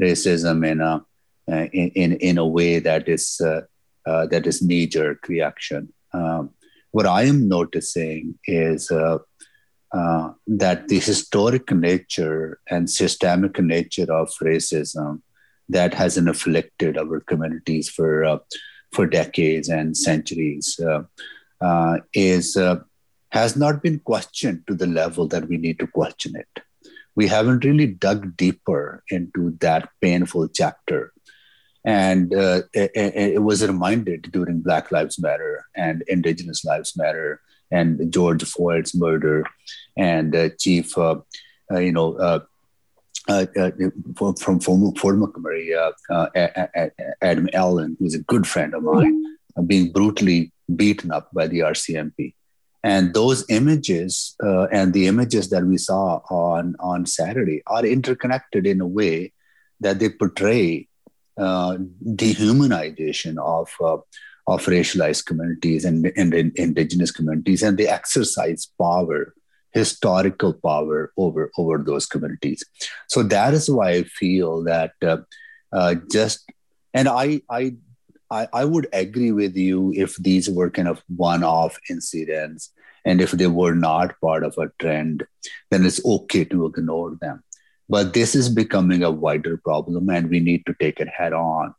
racism 0.00 0.66
in 0.66 0.80
a 0.80 1.06
in, 1.46 1.90
in, 1.90 2.12
in 2.14 2.38
a 2.38 2.46
way 2.46 2.80
that 2.80 3.08
is 3.08 3.40
uh, 4.10 4.26
that 4.26 4.46
is 4.46 4.62
knee 4.62 4.86
jerk 4.86 5.28
reaction. 5.28 5.92
Um, 6.12 6.50
what 6.90 7.06
I 7.06 7.22
am 7.32 7.48
noticing 7.48 8.38
is 8.44 8.90
uh, 8.90 9.18
uh, 9.92 10.32
that 10.46 10.88
the 10.88 10.98
historic 10.98 11.70
nature 11.70 12.60
and 12.68 12.90
systemic 12.90 13.60
nature 13.60 14.12
of 14.12 14.28
racism 14.42 15.22
that 15.68 15.94
has 15.94 16.16
afflicted 16.16 16.98
our 16.98 17.20
communities 17.20 17.88
for 17.88 18.24
uh, 18.24 18.38
for 18.92 19.06
decades 19.06 19.68
and 19.68 19.96
centuries 19.96 20.80
uh, 20.80 21.98
is 22.12 22.56
has 23.38 23.54
not 23.54 23.80
been 23.80 24.00
questioned 24.00 24.60
to 24.66 24.74
the 24.74 24.90
level 25.00 25.28
that 25.28 25.46
we 25.48 25.56
need 25.56 25.78
to 25.78 25.86
question 25.86 26.32
it. 26.34 26.64
We 27.14 27.28
haven't 27.28 27.64
really 27.64 27.86
dug 27.86 28.36
deeper 28.36 29.04
into 29.08 29.56
that 29.60 29.88
painful 30.00 30.48
chapter 30.48 31.12
and 31.84 32.34
uh, 32.34 32.62
it, 32.74 32.90
it, 32.94 33.42
was 33.42 33.66
reminded 33.66 34.30
during 34.32 34.60
Black 34.60 34.92
Lives 34.92 35.18
Matter 35.18 35.64
and 35.74 36.02
Indigenous 36.08 36.64
Lives 36.64 36.96
Matter 36.96 37.40
and 37.70 38.12
George 38.12 38.44
Floyd's 38.44 38.94
murder 38.94 39.44
and 39.96 40.34
uh, 40.34 40.50
Chief, 40.58 40.96
uh, 40.98 41.16
uh 41.72 41.78
you 41.78 41.92
know, 41.92 42.16
uh, 42.16 42.40
uh, 43.28 43.46
from, 44.16 44.34
from 44.34 44.94
Fort 44.94 45.16
McMurray, 45.16 45.92
Adam 47.22 47.48
Allen, 47.52 47.96
who's 47.98 48.14
a 48.14 48.22
good 48.22 48.46
friend 48.46 48.74
of 48.74 48.82
mine, 48.82 49.24
being 49.66 49.92
brutally 49.92 50.52
beaten 50.74 51.12
up 51.12 51.30
by 51.32 51.46
the 51.46 51.60
RCMP. 51.60 52.34
And 52.82 53.14
those 53.14 53.44
images 53.48 54.34
and 54.40 54.92
the 54.92 55.06
images 55.06 55.50
that 55.50 55.64
we 55.64 55.78
saw 55.78 56.22
on, 56.30 56.74
on 56.80 57.06
Saturday 57.06 57.62
are 57.66 57.84
interconnected 57.84 58.66
in 58.66 58.80
a 58.80 58.86
way 58.86 59.32
that 59.80 59.98
they 59.98 60.08
portray 60.08 60.88
uh, 61.40 61.78
dehumanization 62.04 63.38
of 63.38 63.72
uh, 63.80 64.00
of 64.46 64.66
racialized 64.66 65.26
communities 65.26 65.84
and, 65.84 66.12
and, 66.16 66.34
and, 66.34 66.52
indigenous 66.56 67.10
communities, 67.10 67.62
and 67.62 67.78
they 67.78 67.86
exercise 67.86 68.66
power, 68.80 69.32
historical 69.72 70.52
power 70.52 71.12
over 71.16 71.50
over 71.56 71.78
those 71.78 72.04
communities. 72.06 72.62
So 73.08 73.22
that 73.22 73.54
is 73.54 73.70
why 73.70 73.90
I 73.90 74.02
feel 74.02 74.64
that 74.64 74.92
uh, 75.02 75.18
uh 75.72 75.94
just 76.10 76.50
and 76.94 77.08
I 77.08 77.42
I. 77.48 77.74
I, 78.32 78.64
would 78.64 78.86
agree 78.92 79.32
with 79.32 79.56
you 79.56 79.92
if 79.96 80.14
these 80.14 80.48
were 80.48 80.70
kind 80.70 80.86
of 80.86 81.02
one-off 81.16 81.76
incidents 81.90 82.70
and 83.04 83.20
if 83.20 83.32
they 83.32 83.48
were 83.48 83.74
not 83.74 84.14
part 84.20 84.44
of 84.44 84.56
a 84.56 84.70
trend, 84.78 85.26
then 85.72 85.84
it's 85.84 86.04
okay 86.04 86.44
to 86.44 86.66
ignore 86.66 87.16
them. 87.20 87.42
But 87.90 88.14
this 88.14 88.34
is 88.34 88.48
becoming 88.48 89.02
a 89.02 89.10
wider 89.10 89.58
problem, 89.58 90.08
and 90.08 90.30
we 90.30 90.40
need 90.40 90.64
to 90.66 90.74
take 90.80 91.00
it 91.00 91.08
head 91.08 91.34
on. 91.34 91.74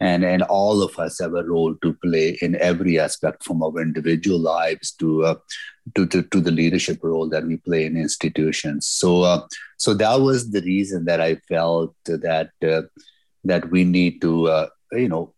and 0.00 0.24
and 0.24 0.42
all 0.42 0.82
of 0.82 0.98
us 0.98 1.18
have 1.20 1.34
a 1.34 1.44
role 1.44 1.74
to 1.82 1.92
play 2.04 2.36
in 2.42 2.56
every 2.56 2.98
aspect 2.98 3.44
from 3.44 3.62
our 3.62 3.80
individual 3.80 4.38
lives 4.38 4.90
to 4.92 5.24
uh, 5.24 5.34
to, 5.94 6.06
to, 6.06 6.22
to 6.22 6.40
the 6.40 6.50
leadership 6.50 6.98
role 7.02 7.28
that 7.28 7.44
we 7.44 7.56
play 7.56 7.84
in 7.86 7.96
institutions 7.96 8.86
so 8.86 9.22
uh, 9.22 9.46
so 9.76 9.94
that 9.94 10.20
was 10.20 10.50
the 10.50 10.62
reason 10.62 11.04
that 11.04 11.20
i 11.20 11.34
felt 11.52 11.94
that 12.06 12.50
uh, 12.72 12.82
that 13.44 13.70
we 13.70 13.84
need 13.84 14.20
to 14.20 14.48
uh, 14.48 14.66
you 14.92 15.08
know 15.08 15.32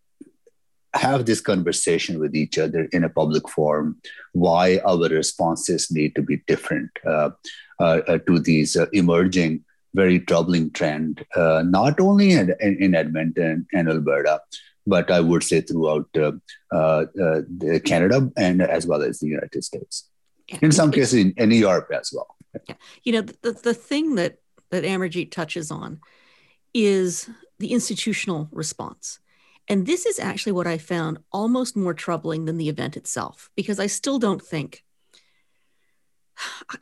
have 0.95 1.27
this 1.27 1.41
conversation 1.41 2.19
with 2.19 2.35
each 2.35 2.59
other 2.59 2.89
in 2.93 3.05
a 3.05 3.11
public 3.11 3.49
forum 3.49 4.01
why 4.33 4.79
our 4.87 5.09
responses 5.09 5.91
need 5.91 6.15
to 6.15 6.23
be 6.23 6.43
different 6.47 6.91
uh, 7.05 7.31
uh, 7.79 8.01
uh 8.09 8.19
to 8.27 8.39
these 8.39 8.77
uh, 8.77 8.87
emerging 8.93 9.63
very 10.01 10.19
troubling 10.21 10.71
trend 10.79 11.25
uh, 11.35 11.63
not 11.67 12.01
only 12.01 12.31
in, 12.33 12.55
in, 12.61 12.95
edmonton 12.95 13.67
and 13.73 13.89
alberta 13.89 14.41
but 14.87 15.11
i 15.11 15.21
would 15.21 15.43
say 15.43 15.61
throughout 15.61 16.09
uh, 16.23 17.03
canada 17.91 18.31
and 18.37 18.63
as 18.63 18.87
well 18.87 19.03
as 19.03 19.21
the 19.21 19.27
united 19.27 19.63
states 19.65 20.09
yeah. 20.49 20.59
in 20.63 20.73
some 20.73 20.91
cases 20.91 21.15
in, 21.15 21.35
in 21.37 21.51
europe 21.51 21.91
as 22.01 22.11
well 22.15 22.37
yeah. 22.69 22.75
you 23.05 23.13
know 23.13 23.23
the, 23.47 23.53
the 23.53 23.75
thing 23.75 24.15
that 24.15 24.39
that 24.71 24.85
amarjeet 24.85 25.31
touches 25.31 25.71
on 25.71 26.01
is 26.75 27.31
the 27.59 27.73
institutional 27.73 28.49
response 28.53 29.19
and 29.69 29.87
this 29.87 30.07
is 30.07 30.19
actually 30.19 30.53
what 30.53 30.67
I 30.67 30.79
found 30.79 31.19
almost 31.33 31.77
more 31.77 31.95
troubling 31.95 32.45
than 32.45 32.57
the 32.57 32.69
event 32.69 32.97
itself, 32.97 33.51
because 33.57 33.81
I 33.81 33.89
still 33.89 34.19
don't 34.19 34.43
think, 34.43 34.85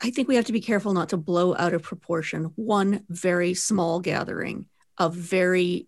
I 0.01 0.11
think 0.11 0.27
we 0.27 0.35
have 0.35 0.45
to 0.45 0.53
be 0.53 0.61
careful 0.61 0.93
not 0.93 1.09
to 1.09 1.17
blow 1.17 1.55
out 1.55 1.73
of 1.73 1.83
proportion 1.83 2.51
one 2.55 3.03
very 3.09 3.53
small 3.53 3.99
gathering 3.99 4.65
of 4.97 5.15
very 5.15 5.87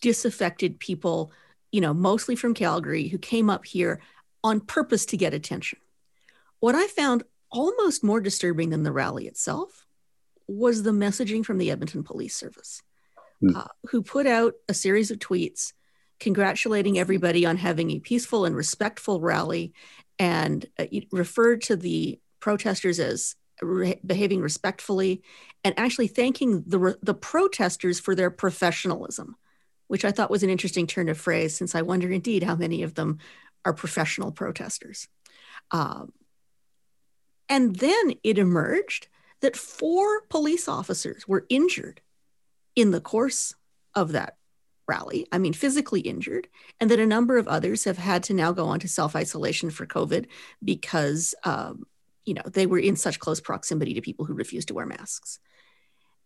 disaffected 0.00 0.78
people, 0.78 1.32
you 1.72 1.80
know, 1.80 1.94
mostly 1.94 2.36
from 2.36 2.54
Calgary, 2.54 3.08
who 3.08 3.18
came 3.18 3.50
up 3.50 3.64
here 3.64 4.00
on 4.42 4.60
purpose 4.60 5.06
to 5.06 5.16
get 5.16 5.34
attention. 5.34 5.78
What 6.60 6.74
I 6.74 6.86
found 6.86 7.24
almost 7.50 8.04
more 8.04 8.20
disturbing 8.20 8.70
than 8.70 8.82
the 8.82 8.92
rally 8.92 9.26
itself 9.26 9.86
was 10.46 10.82
the 10.82 10.90
messaging 10.90 11.44
from 11.44 11.58
the 11.58 11.70
Edmonton 11.70 12.02
Police 12.02 12.36
Service, 12.36 12.82
mm. 13.42 13.56
uh, 13.56 13.68
who 13.90 14.02
put 14.02 14.26
out 14.26 14.54
a 14.68 14.74
series 14.74 15.10
of 15.10 15.18
tweets 15.18 15.72
congratulating 16.18 16.98
everybody 16.98 17.46
on 17.46 17.56
having 17.56 17.90
a 17.90 17.98
peaceful 17.98 18.44
and 18.44 18.54
respectful 18.54 19.20
rally 19.20 19.72
and 20.18 20.66
uh, 20.78 20.84
referred 21.10 21.62
to 21.62 21.76
the 21.76 22.20
protesters 22.40 22.98
as 22.98 23.36
re- 23.62 24.00
behaving 24.04 24.40
respectfully 24.40 25.22
and 25.64 25.74
actually 25.78 26.08
thanking 26.08 26.64
the, 26.66 26.98
the 27.02 27.14
protesters 27.14 28.00
for 28.00 28.14
their 28.14 28.30
professionalism, 28.30 29.36
which 29.88 30.04
I 30.04 30.10
thought 30.10 30.30
was 30.30 30.42
an 30.42 30.50
interesting 30.50 30.86
turn 30.86 31.08
of 31.08 31.18
phrase 31.18 31.54
since 31.54 31.74
I 31.74 31.82
wonder 31.82 32.10
indeed 32.10 32.42
how 32.42 32.56
many 32.56 32.82
of 32.82 32.94
them 32.94 33.18
are 33.64 33.74
professional 33.74 34.32
protesters. 34.32 35.08
Um, 35.70 36.12
and 37.48 37.76
then 37.76 38.14
it 38.22 38.38
emerged 38.38 39.08
that 39.40 39.56
four 39.56 40.22
police 40.22 40.68
officers 40.68 41.26
were 41.26 41.46
injured 41.48 42.00
in 42.76 42.90
the 42.90 43.00
course 43.00 43.54
of 43.94 44.12
that 44.12 44.36
rally, 44.88 45.26
I 45.30 45.38
mean, 45.38 45.52
physically 45.52 46.00
injured, 46.00 46.48
and 46.80 46.90
that 46.90 46.98
a 46.98 47.06
number 47.06 47.38
of 47.38 47.48
others 47.48 47.84
have 47.84 47.98
had 47.98 48.22
to 48.24 48.34
now 48.34 48.52
go 48.52 48.66
on 48.66 48.80
to 48.80 48.88
self 48.88 49.14
isolation 49.14 49.70
for 49.70 49.86
COVID 49.86 50.26
because, 50.64 51.34
um, 51.44 51.84
you 52.30 52.34
know, 52.34 52.42
they 52.46 52.64
were 52.64 52.78
in 52.78 52.94
such 52.94 53.18
close 53.18 53.40
proximity 53.40 53.92
to 53.94 54.00
people 54.00 54.24
who 54.24 54.34
refused 54.34 54.68
to 54.68 54.74
wear 54.74 54.86
masks. 54.86 55.40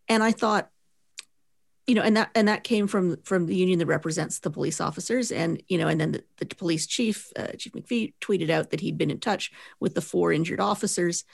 And 0.07 0.23
I 0.23 0.33
thought, 0.33 0.69
you 1.87 1.95
know, 1.95 2.03
and 2.03 2.19
that 2.19 2.31
and 2.35 2.47
that 2.47 2.63
came 2.63 2.87
from 2.87 3.17
from 3.23 3.47
the 3.47 3.57
union 3.57 3.79
that 3.79 3.87
represents 3.87 4.41
the 4.41 4.51
police 4.51 4.83
officers, 4.83 5.33
and 5.33 5.63
you 5.67 5.79
know, 5.79 5.89
and 5.89 5.99
then 5.99 6.13
the, 6.13 6.25
the 6.37 6.47
police 6.47 6.87
chief, 6.87 7.33
uh, 7.37 7.53
Chief 7.59 7.73
McFee, 7.73 8.13
tweeted 8.21 8.51
out 8.51 8.69
that 8.71 8.81
he'd 8.81 8.99
been 8.99 9.11
in 9.11 9.19
touch 9.19 9.51
with 9.81 9.95
the 9.95 10.03
four 10.03 10.31
injured 10.31 10.61
officers, 10.61 11.25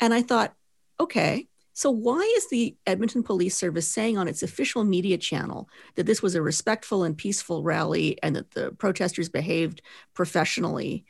and 0.00 0.12
I 0.12 0.22
thought, 0.22 0.54
okay, 0.98 1.46
so, 1.72 1.92
why 1.92 2.20
is 2.36 2.48
the 2.48 2.74
Edmonton 2.84 3.22
Police 3.22 3.56
Service 3.56 3.86
saying 3.86 4.18
on 4.18 4.26
its 4.28 4.42
official 4.42 4.82
media 4.82 5.18
channel 5.18 5.68
that 5.94 6.06
this 6.06 6.22
was 6.22 6.34
a 6.34 6.42
respectful 6.42 7.04
and 7.04 7.16
peaceful 7.16 7.62
rally 7.62 8.18
and 8.24 8.34
that 8.34 8.50
the 8.52 8.72
protesters 8.72 9.28
behaved 9.28 9.82
professionally 10.14 11.04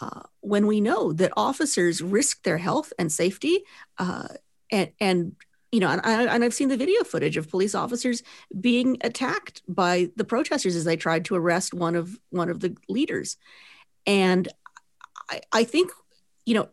uh, 0.00 0.22
when 0.40 0.66
we 0.66 0.80
know 0.80 1.12
that 1.12 1.32
officers 1.36 2.02
risk 2.02 2.42
their 2.42 2.58
health 2.58 2.92
and 2.98 3.10
safety 3.10 3.64
uh, 3.98 4.28
and, 4.70 4.90
and 5.00 5.36
you 5.72 5.80
know, 5.80 5.88
and, 5.88 6.00
I, 6.02 6.26
I've 6.34 6.54
seen 6.54 6.68
the 6.68 6.76
video 6.76 7.04
footage 7.04 7.36
of 7.36 7.48
police 7.48 7.74
officers 7.74 8.22
being 8.60 8.98
attacked 9.02 9.62
by 9.68 10.10
the 10.16 10.24
protesters 10.24 10.74
as 10.74 10.84
they 10.84 10.96
tried 10.96 11.26
to 11.26 11.36
arrest 11.36 11.72
one 11.72 11.94
of 11.94 12.18
one 12.30 12.50
of 12.50 12.60
the 12.60 12.76
leaders, 12.88 13.36
and 14.06 14.48
I, 15.28 15.40
I 15.52 15.64
think, 15.64 15.92
you 16.44 16.54
know, 16.54 16.68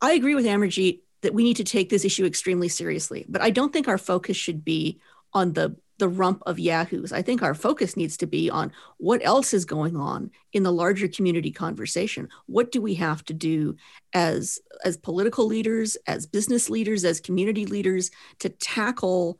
I 0.00 0.12
agree 0.12 0.34
with 0.34 0.46
Amarjeet 0.46 1.00
that 1.22 1.34
we 1.34 1.44
need 1.44 1.56
to 1.56 1.64
take 1.64 1.90
this 1.90 2.04
issue 2.04 2.24
extremely 2.24 2.68
seriously. 2.68 3.26
But 3.28 3.42
I 3.42 3.50
don't 3.50 3.72
think 3.72 3.88
our 3.88 3.98
focus 3.98 4.36
should 4.36 4.64
be 4.64 5.00
on 5.32 5.52
the 5.52 5.76
the 5.98 6.08
rump 6.08 6.42
of 6.46 6.58
yahoos. 6.58 7.12
I 7.12 7.22
think 7.22 7.42
our 7.42 7.54
focus 7.54 7.96
needs 7.96 8.16
to 8.18 8.26
be 8.26 8.50
on 8.50 8.72
what 8.98 9.24
else 9.24 9.54
is 9.54 9.64
going 9.64 9.96
on 9.96 10.30
in 10.52 10.62
the 10.62 10.72
larger 10.72 11.08
community 11.08 11.50
conversation. 11.50 12.28
What 12.46 12.72
do 12.72 12.80
we 12.82 12.94
have 12.94 13.24
to 13.26 13.34
do 13.34 13.76
as 14.12 14.58
as 14.84 14.96
political 14.96 15.46
leaders, 15.46 15.96
as 16.06 16.26
business 16.26 16.68
leaders, 16.68 17.04
as 17.04 17.20
community 17.20 17.66
leaders 17.66 18.10
to 18.40 18.48
tackle 18.48 19.38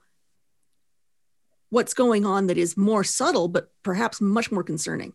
what's 1.71 1.95
going 1.95 2.25
on 2.25 2.47
that 2.47 2.57
is 2.57 2.77
more 2.77 3.03
subtle 3.03 3.49
but 3.49 3.69
perhaps 3.83 4.21
much 4.21 4.53
more 4.53 4.62
concerning. 4.62 5.12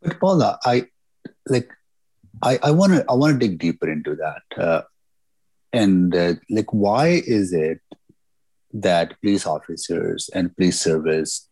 But 0.00 0.20
Paula, 0.20 0.58
I 0.64 0.86
like 1.48 1.70
I 2.42 2.70
want 2.70 2.92
to 2.92 3.04
I 3.08 3.14
want 3.14 3.38
to 3.38 3.48
dig 3.48 3.58
deeper 3.58 3.90
into 3.90 4.16
that. 4.16 4.62
Uh, 4.62 4.82
and 5.72 6.14
uh, 6.14 6.34
like 6.48 6.72
why 6.72 7.22
is 7.26 7.52
it 7.52 7.80
that 8.72 9.20
police 9.20 9.46
officers 9.46 10.30
and 10.34 10.54
police 10.56 10.80
service 10.80 11.48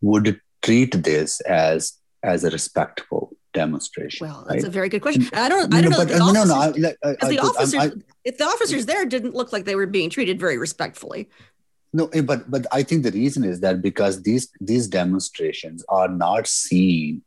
would 0.00 0.40
treat 0.62 1.02
this 1.02 1.40
as 1.42 1.98
as 2.22 2.44
a 2.44 2.50
respectful 2.50 3.36
demonstration 3.52 4.26
well 4.26 4.44
that's 4.48 4.62
right? 4.62 4.68
a 4.68 4.70
very 4.70 4.88
good 4.88 5.02
question. 5.02 5.28
I 5.32 5.48
don't 5.48 5.72
i 5.72 5.80
don't 5.80 5.90
know, 5.90 5.98
but, 5.98 6.08
the 6.08 6.18
officers, 6.18 6.48
no, 6.48 6.54
no, 6.54 6.94
I, 7.04 7.16
I, 7.22 7.28
the 7.28 7.38
officers 7.38 7.80
I, 7.80 7.90
if 8.24 8.38
the 8.38 8.44
officers 8.44 8.86
there 8.86 9.04
didn't 9.04 9.34
look 9.34 9.52
like 9.52 9.64
they 9.64 9.76
were 9.76 9.86
being 9.86 10.10
treated 10.10 10.40
very 10.40 10.58
respectfully. 10.58 11.28
No 11.92 12.08
eh, 12.08 12.22
but 12.22 12.50
but 12.50 12.66
i 12.72 12.82
think 12.82 13.04
the 13.04 13.12
reason 13.12 13.44
is 13.44 13.60
that 13.60 13.80
because 13.80 14.22
these 14.22 14.50
these 14.60 14.88
demonstrations 14.88 15.84
are 15.88 16.08
not 16.08 16.46
seen 16.46 17.22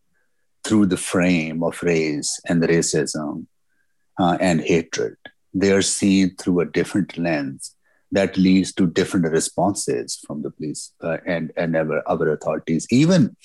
through 0.68 0.88
the 0.88 0.98
frame 0.98 1.64
of 1.64 1.82
race 1.82 2.40
and 2.48 2.62
racism 2.62 3.48
uh, 4.20 4.38
and 4.42 4.62
hatred. 4.62 5.16
They 5.54 5.72
are 5.72 5.82
seen 5.82 6.36
through 6.36 6.60
a 6.60 6.66
different 6.66 7.18
lens 7.18 7.74
that 8.12 8.38
leads 8.38 8.74
to 8.74 8.88
different 8.88 9.28
responses 9.28 10.20
from 10.26 10.42
the 10.42 10.52
police 10.52 10.94
uh, 11.02 11.18
and 11.26 11.52
and 11.58 11.76
other, 11.76 12.02
other 12.08 12.32
authorities. 12.32 12.88
Even, 12.92 13.36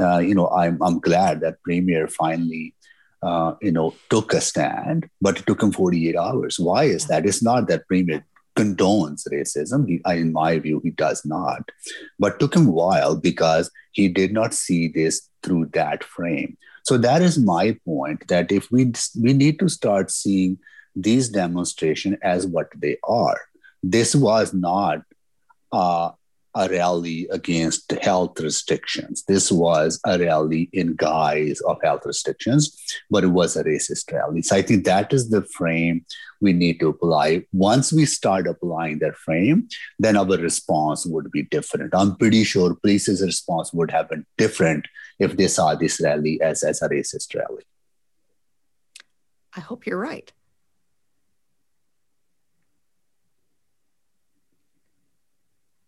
uh, 0.00 0.18
you 0.18 0.34
know, 0.34 0.48
I'm 0.48 0.82
I'm 0.82 1.00
glad 1.00 1.40
that 1.40 1.62
Premier 1.62 2.08
finally, 2.08 2.74
uh, 3.22 3.54
you 3.60 3.72
know, 3.72 3.94
took 4.10 4.32
a 4.32 4.40
stand, 4.40 5.08
but 5.20 5.38
it 5.38 5.46
took 5.46 5.62
him 5.62 5.72
48 5.72 6.16
hours. 6.16 6.58
Why 6.58 6.84
is 6.84 7.06
that? 7.06 7.26
It's 7.26 7.42
not 7.42 7.68
that 7.68 7.86
Premier 7.88 8.24
condones 8.56 9.28
racism. 9.30 9.86
He, 9.86 10.00
in 10.18 10.32
my 10.32 10.58
view, 10.58 10.80
he 10.82 10.90
does 10.90 11.24
not. 11.24 11.70
But 12.18 12.40
took 12.40 12.56
him 12.56 12.68
a 12.68 12.72
while 12.72 13.14
because 13.14 13.70
he 13.92 14.08
did 14.08 14.32
not 14.32 14.54
see 14.54 14.88
this 14.88 15.28
through 15.42 15.66
that 15.74 16.02
frame. 16.02 16.56
So 16.82 16.96
that 16.98 17.20
is 17.20 17.38
my 17.38 17.76
point. 17.84 18.26
That 18.28 18.50
if 18.50 18.70
we 18.70 18.92
we 19.20 19.32
need 19.32 19.58
to 19.58 19.68
start 19.68 20.10
seeing 20.10 20.58
these 20.96 21.28
demonstrations 21.28 22.16
as 22.22 22.46
what 22.46 22.68
they 22.74 22.96
are. 23.04 23.40
This 23.90 24.16
was 24.16 24.52
not 24.52 25.02
uh, 25.72 26.10
a 26.56 26.68
rally 26.68 27.28
against 27.30 27.92
health 27.92 28.40
restrictions. 28.40 29.22
This 29.28 29.52
was 29.52 30.00
a 30.06 30.18
rally 30.18 30.70
in 30.72 30.96
guise 30.96 31.60
of 31.60 31.76
health 31.82 32.06
restrictions, 32.06 32.76
but 33.10 33.24
it 33.24 33.28
was 33.28 33.56
a 33.56 33.62
racist 33.62 34.12
rally. 34.12 34.42
So 34.42 34.56
I 34.56 34.62
think 34.62 34.86
that 34.86 35.12
is 35.12 35.28
the 35.28 35.42
frame 35.42 36.04
we 36.40 36.52
need 36.52 36.80
to 36.80 36.88
apply. 36.88 37.44
Once 37.52 37.92
we 37.92 38.06
start 38.06 38.48
applying 38.48 38.98
that 39.00 39.16
frame, 39.16 39.68
then 39.98 40.16
our 40.16 40.24
response 40.24 41.06
would 41.06 41.30
be 41.30 41.42
different. 41.42 41.94
I'm 41.94 42.16
pretty 42.16 42.42
sure 42.42 42.74
police's 42.74 43.22
response 43.22 43.72
would 43.72 43.90
have 43.90 44.08
been 44.08 44.26
different 44.38 44.88
if 45.18 45.36
they 45.36 45.48
saw 45.48 45.74
this 45.74 46.00
rally 46.02 46.40
as, 46.40 46.62
as 46.62 46.82
a 46.82 46.88
racist 46.88 47.34
rally. 47.34 47.64
I 49.54 49.60
hope 49.60 49.86
you're 49.86 49.98
right. 49.98 50.32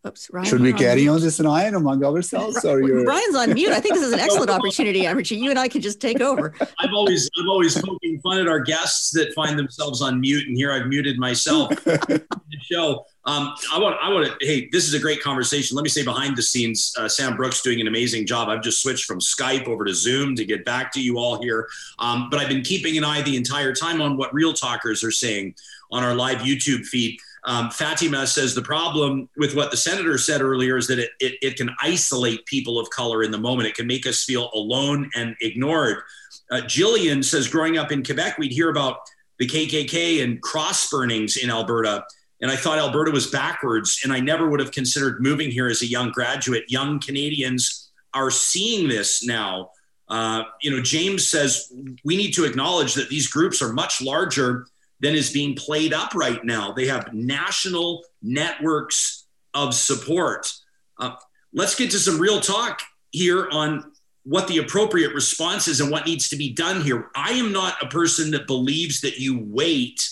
Oops, 0.08 0.30
Ryan. 0.32 0.46
Should 0.46 0.60
we 0.62 0.72
carry 0.72 1.06
on 1.06 1.20
this 1.20 1.38
Ryan 1.38 1.74
among 1.74 2.02
ourselves, 2.02 2.64
or 2.64 2.80
you're... 2.80 3.04
Ryan's 3.04 3.36
on 3.36 3.52
mute? 3.52 3.72
I 3.72 3.80
think 3.80 3.94
this 3.94 4.04
is 4.04 4.12
an 4.12 4.18
excellent 4.26 4.50
opportunity, 4.50 5.06
Richie. 5.06 5.36
You 5.36 5.50
and 5.50 5.58
I 5.58 5.68
can 5.68 5.82
just 5.82 6.00
take 6.00 6.22
over. 6.22 6.54
I'm 6.78 6.94
always 6.94 7.28
I'm 7.38 7.48
always 7.48 7.80
poking 7.80 8.18
fun 8.22 8.40
at 8.40 8.48
our 8.48 8.60
guests 8.60 9.10
that 9.10 9.34
find 9.34 9.58
themselves 9.58 10.00
on 10.00 10.20
mute, 10.20 10.48
and 10.48 10.56
here 10.56 10.72
I've 10.72 10.86
muted 10.86 11.18
myself. 11.18 11.68
the 11.84 12.24
show. 12.62 13.04
Um, 13.26 13.54
I 13.70 13.78
want 13.78 13.96
I 14.02 14.10
want 14.10 14.26
to. 14.26 14.46
Hey, 14.46 14.70
this 14.72 14.88
is 14.88 14.94
a 14.94 14.98
great 14.98 15.22
conversation. 15.22 15.76
Let 15.76 15.82
me 15.82 15.90
say 15.90 16.02
behind 16.02 16.36
the 16.36 16.42
scenes, 16.42 16.94
uh, 16.96 17.06
Sam 17.06 17.36
Brooks 17.36 17.60
doing 17.60 17.80
an 17.82 17.86
amazing 17.86 18.26
job. 18.26 18.48
I've 18.48 18.62
just 18.62 18.80
switched 18.80 19.04
from 19.04 19.20
Skype 19.20 19.68
over 19.68 19.84
to 19.84 19.92
Zoom 19.92 20.34
to 20.36 20.44
get 20.46 20.64
back 20.64 20.90
to 20.94 21.02
you 21.02 21.18
all 21.18 21.40
here. 21.42 21.68
Um, 21.98 22.28
but 22.30 22.40
I've 22.40 22.48
been 22.48 22.62
keeping 22.62 22.96
an 22.96 23.04
eye 23.04 23.20
the 23.20 23.36
entire 23.36 23.74
time 23.74 24.00
on 24.00 24.16
what 24.16 24.32
real 24.32 24.54
talkers 24.54 25.04
are 25.04 25.10
saying 25.10 25.54
on 25.90 26.02
our 26.02 26.14
live 26.14 26.38
YouTube 26.38 26.86
feed. 26.86 27.18
Um, 27.48 27.70
Fatima 27.70 28.26
says 28.26 28.54
the 28.54 28.60
problem 28.60 29.26
with 29.38 29.56
what 29.56 29.70
the 29.70 29.76
senator 29.78 30.18
said 30.18 30.42
earlier 30.42 30.76
is 30.76 30.86
that 30.88 30.98
it, 30.98 31.12
it, 31.18 31.32
it, 31.40 31.56
can 31.56 31.70
isolate 31.80 32.44
people 32.44 32.78
of 32.78 32.90
color 32.90 33.22
in 33.22 33.30
the 33.30 33.38
moment. 33.38 33.66
It 33.66 33.74
can 33.74 33.86
make 33.86 34.06
us 34.06 34.22
feel 34.22 34.50
alone 34.52 35.10
and 35.16 35.34
ignored. 35.40 36.02
Uh, 36.50 36.56
Jillian 36.56 37.24
says 37.24 37.48
growing 37.48 37.78
up 37.78 37.90
in 37.90 38.04
Quebec, 38.04 38.36
we'd 38.36 38.52
hear 38.52 38.68
about 38.68 38.98
the 39.38 39.46
KKK 39.46 40.22
and 40.22 40.42
cross 40.42 40.90
burnings 40.90 41.38
in 41.38 41.48
Alberta. 41.48 42.04
And 42.42 42.50
I 42.50 42.56
thought 42.56 42.78
Alberta 42.78 43.12
was 43.12 43.28
backwards. 43.28 44.00
And 44.04 44.12
I 44.12 44.20
never 44.20 44.50
would 44.50 44.60
have 44.60 44.72
considered 44.72 45.22
moving 45.22 45.50
here 45.50 45.68
as 45.68 45.80
a 45.80 45.86
young 45.86 46.10
graduate. 46.10 46.64
Young 46.68 47.00
Canadians 47.00 47.90
are 48.12 48.30
seeing 48.30 48.90
this 48.90 49.24
now. 49.24 49.70
Uh, 50.06 50.42
you 50.60 50.70
know, 50.70 50.82
James 50.82 51.26
says 51.26 51.72
we 52.04 52.14
need 52.14 52.32
to 52.32 52.44
acknowledge 52.44 52.92
that 52.92 53.08
these 53.08 53.26
groups 53.26 53.62
are 53.62 53.72
much 53.72 54.02
larger 54.02 54.66
than 55.00 55.14
is 55.14 55.32
being 55.32 55.54
played 55.54 55.92
up 55.92 56.14
right 56.14 56.44
now. 56.44 56.72
They 56.72 56.86
have 56.86 57.12
national 57.12 58.04
networks 58.22 59.26
of 59.54 59.74
support. 59.74 60.52
Uh, 60.98 61.14
let's 61.52 61.74
get 61.74 61.90
to 61.92 61.98
some 61.98 62.20
real 62.20 62.40
talk 62.40 62.82
here 63.10 63.48
on 63.50 63.92
what 64.24 64.48
the 64.48 64.58
appropriate 64.58 65.14
response 65.14 65.68
is 65.68 65.80
and 65.80 65.90
what 65.90 66.04
needs 66.04 66.28
to 66.28 66.36
be 66.36 66.52
done 66.52 66.82
here. 66.82 67.10
I 67.14 67.32
am 67.32 67.52
not 67.52 67.82
a 67.82 67.86
person 67.86 68.30
that 68.32 68.46
believes 68.46 69.00
that 69.00 69.18
you 69.18 69.38
wait. 69.42 70.06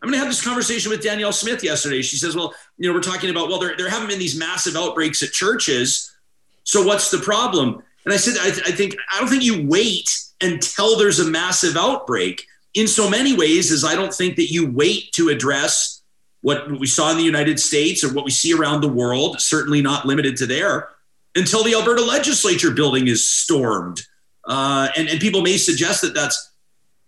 I'm 0.00 0.08
going 0.08 0.14
to 0.14 0.20
have 0.20 0.28
this 0.28 0.44
conversation 0.44 0.90
with 0.90 1.02
Danielle 1.02 1.32
Smith 1.32 1.62
yesterday. 1.62 2.00
She 2.00 2.16
says, 2.16 2.34
well, 2.34 2.54
you 2.78 2.88
know, 2.88 2.94
we're 2.94 3.02
talking 3.02 3.30
about, 3.30 3.48
well, 3.48 3.58
there, 3.58 3.76
there 3.76 3.90
haven't 3.90 4.08
been 4.08 4.18
these 4.18 4.38
massive 4.38 4.76
outbreaks 4.76 5.22
at 5.22 5.32
churches. 5.32 6.16
So 6.62 6.86
what's 6.86 7.10
the 7.10 7.18
problem? 7.18 7.82
And 8.04 8.14
I 8.14 8.16
said, 8.16 8.36
I, 8.40 8.50
th- 8.50 8.66
I 8.66 8.70
think, 8.70 8.96
I 9.12 9.18
don't 9.18 9.28
think 9.28 9.42
you 9.42 9.66
wait 9.66 10.08
until 10.40 10.96
there's 10.96 11.18
a 11.18 11.28
massive 11.28 11.76
outbreak 11.76 12.46
in 12.78 12.86
so 12.86 13.10
many 13.10 13.36
ways 13.36 13.72
is 13.72 13.84
I 13.84 13.94
don't 13.94 14.14
think 14.14 14.36
that 14.36 14.50
you 14.52 14.70
wait 14.70 15.12
to 15.12 15.28
address 15.28 16.02
what 16.42 16.70
we 16.78 16.86
saw 16.86 17.10
in 17.10 17.16
the 17.16 17.24
United 17.24 17.58
States 17.58 18.04
or 18.04 18.12
what 18.14 18.24
we 18.24 18.30
see 18.30 18.54
around 18.54 18.80
the 18.80 18.88
world, 18.88 19.40
certainly 19.40 19.82
not 19.82 20.06
limited 20.06 20.36
to 20.36 20.46
there, 20.46 20.90
until 21.34 21.64
the 21.64 21.74
Alberta 21.74 22.02
legislature 22.02 22.70
building 22.70 23.08
is 23.08 23.26
stormed. 23.26 24.02
Uh, 24.46 24.88
and, 24.96 25.08
and 25.08 25.20
people 25.20 25.42
may 25.42 25.56
suggest 25.56 26.02
that 26.02 26.14
that's 26.14 26.52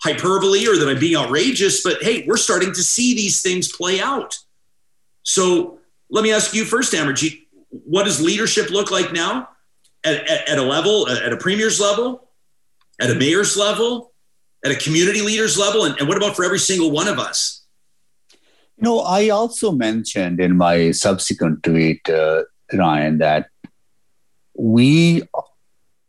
hyperbole 0.02 0.66
or 0.66 0.76
that 0.76 0.88
I'm 0.88 0.98
being 0.98 1.16
outrageous, 1.16 1.82
but 1.82 2.02
hey, 2.02 2.24
we're 2.26 2.36
starting 2.36 2.72
to 2.72 2.82
see 2.82 3.14
these 3.14 3.40
things 3.40 3.70
play 3.70 4.00
out. 4.00 4.36
So 5.22 5.78
let 6.10 6.24
me 6.24 6.32
ask 6.32 6.52
you 6.52 6.64
first, 6.64 6.92
Amarjeet, 6.92 7.46
what 7.68 8.04
does 8.04 8.20
leadership 8.20 8.70
look 8.70 8.90
like 8.90 9.12
now 9.12 9.50
at, 10.02 10.28
at, 10.28 10.48
at 10.48 10.58
a 10.58 10.62
level, 10.62 11.08
at 11.08 11.32
a 11.32 11.36
premier's 11.36 11.78
level, 11.78 12.28
at 13.00 13.10
a 13.10 13.14
mayor's 13.14 13.56
level, 13.56 14.09
at 14.64 14.72
a 14.72 14.76
community 14.76 15.22
leaders 15.22 15.58
level? 15.58 15.84
And, 15.84 15.98
and 15.98 16.08
what 16.08 16.16
about 16.16 16.36
for 16.36 16.44
every 16.44 16.58
single 16.58 16.90
one 16.90 17.08
of 17.08 17.18
us? 17.18 17.64
You 18.76 18.84
know, 18.84 19.00
I 19.00 19.28
also 19.28 19.72
mentioned 19.72 20.40
in 20.40 20.56
my 20.56 20.90
subsequent 20.90 21.62
tweet, 21.62 22.08
uh, 22.08 22.44
Ryan, 22.72 23.18
that 23.18 23.48
we 24.56 25.22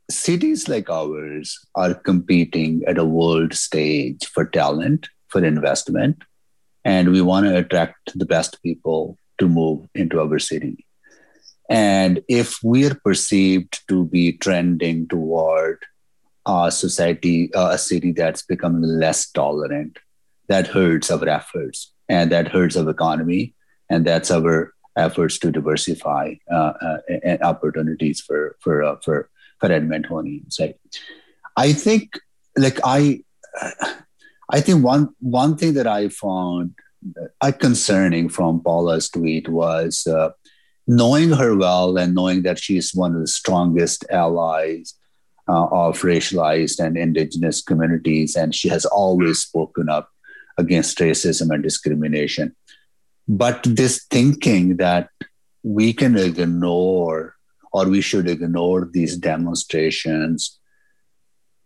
cities 0.10 0.68
like 0.68 0.90
ours 0.90 1.58
are 1.76 1.94
competing 1.94 2.84
at 2.88 2.98
a 2.98 3.06
world 3.06 3.54
stage 3.54 4.26
for 4.26 4.46
talent, 4.46 5.08
for 5.28 5.44
investment, 5.44 6.18
and 6.84 7.12
we 7.12 7.22
want 7.22 7.46
to 7.46 7.58
attract 7.58 8.12
the 8.16 8.26
best 8.26 8.62
people 8.62 9.18
to 9.38 9.48
move 9.48 9.88
into 9.96 10.20
our 10.20 10.40
city. 10.40 10.86
And 11.70 12.22
if 12.28 12.58
we're 12.64 12.96
perceived 12.96 13.82
to 13.88 14.06
be 14.06 14.34
trending 14.34 15.08
toward 15.08 15.80
a 16.45 16.71
society, 16.71 17.54
uh, 17.54 17.69
a 17.71 17.77
city 17.77 18.12
that's 18.12 18.41
becoming 18.41 18.84
less 18.84 19.30
tolerant, 19.32 19.99
that 20.47 20.67
hurts 20.67 21.12
our 21.12 21.27
efforts 21.30 21.93
and 22.10 22.32
that 22.32 22.47
hurts 22.49 22.75
our 22.75 22.89
economy, 22.89 23.54
and 23.89 24.06
that's 24.06 24.32
our 24.32 24.73
efforts 24.97 25.39
to 25.39 25.51
diversify 25.51 26.36
uh, 26.51 26.73
uh, 26.82 26.97
and 27.23 27.41
opportunities 27.41 28.21
for 28.21 28.58
for 28.60 28.84
uh, 28.84 28.95
for 29.04 29.30
for 29.60 29.69
Edmontonians. 29.69 30.60
Right? 30.60 30.75
I 31.56 31.73
think, 31.73 32.19
like 32.58 32.80
I, 32.84 33.23
I 34.49 34.62
think 34.62 34.84
one 34.84 35.10
one 35.19 35.56
thing 35.58 35.73
that 35.75 35.88
I 35.88 36.10
found 36.10 36.73
uh, 37.41 37.51
concerning 37.51 38.30
from 38.30 38.62
Paula's 38.62 39.10
tweet 39.10 39.47
was 39.47 40.08
uh, 40.08 40.32
knowing 40.88 41.32
her 41.32 41.56
well 41.56 41.97
and 41.97 42.13
knowing 42.13 42.43
that 42.43 42.60
she's 42.60 42.93
one 42.93 43.15
of 43.15 43.21
the 43.21 43.27
strongest 43.27 44.06
allies 44.10 44.95
uh, 45.47 45.65
of 45.65 46.01
racialized 46.01 46.80
and 46.80 46.97
indigenous 46.97 47.62
communities, 47.62 48.36
and 48.36 48.54
she 48.54 48.69
has 48.69 48.86
always 48.86 49.39
spoken 49.39 49.89
up 49.89 50.10
against 50.58 50.97
racism 50.99 51.54
and 51.54 51.63
discrimination. 51.63 52.56
But 53.27 53.63
this 53.63 54.06
thinking 54.10 54.77
that 54.77 55.10
we 55.63 55.93
can 55.93 56.17
ignore 56.17 57.36
or 57.71 57.88
we 57.88 58.01
should 58.01 58.27
ignore 58.27 58.89
these 58.91 59.15
demonstrations, 59.15 60.60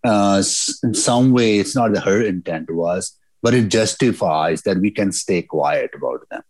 uh, 0.03 0.43
in 0.83 0.93
some 0.93 1.31
way, 1.31 1.57
it's 1.57 1.75
not 1.75 1.97
her 1.97 2.21
intent 2.21 2.69
was, 2.69 3.17
but 3.41 3.55
it 3.55 3.69
justifies 3.69 4.61
that 4.61 4.77
we 4.77 4.91
can 4.91 5.11
stay 5.11 5.41
quiet 5.41 5.91
about 5.95 6.27
them. 6.29 6.43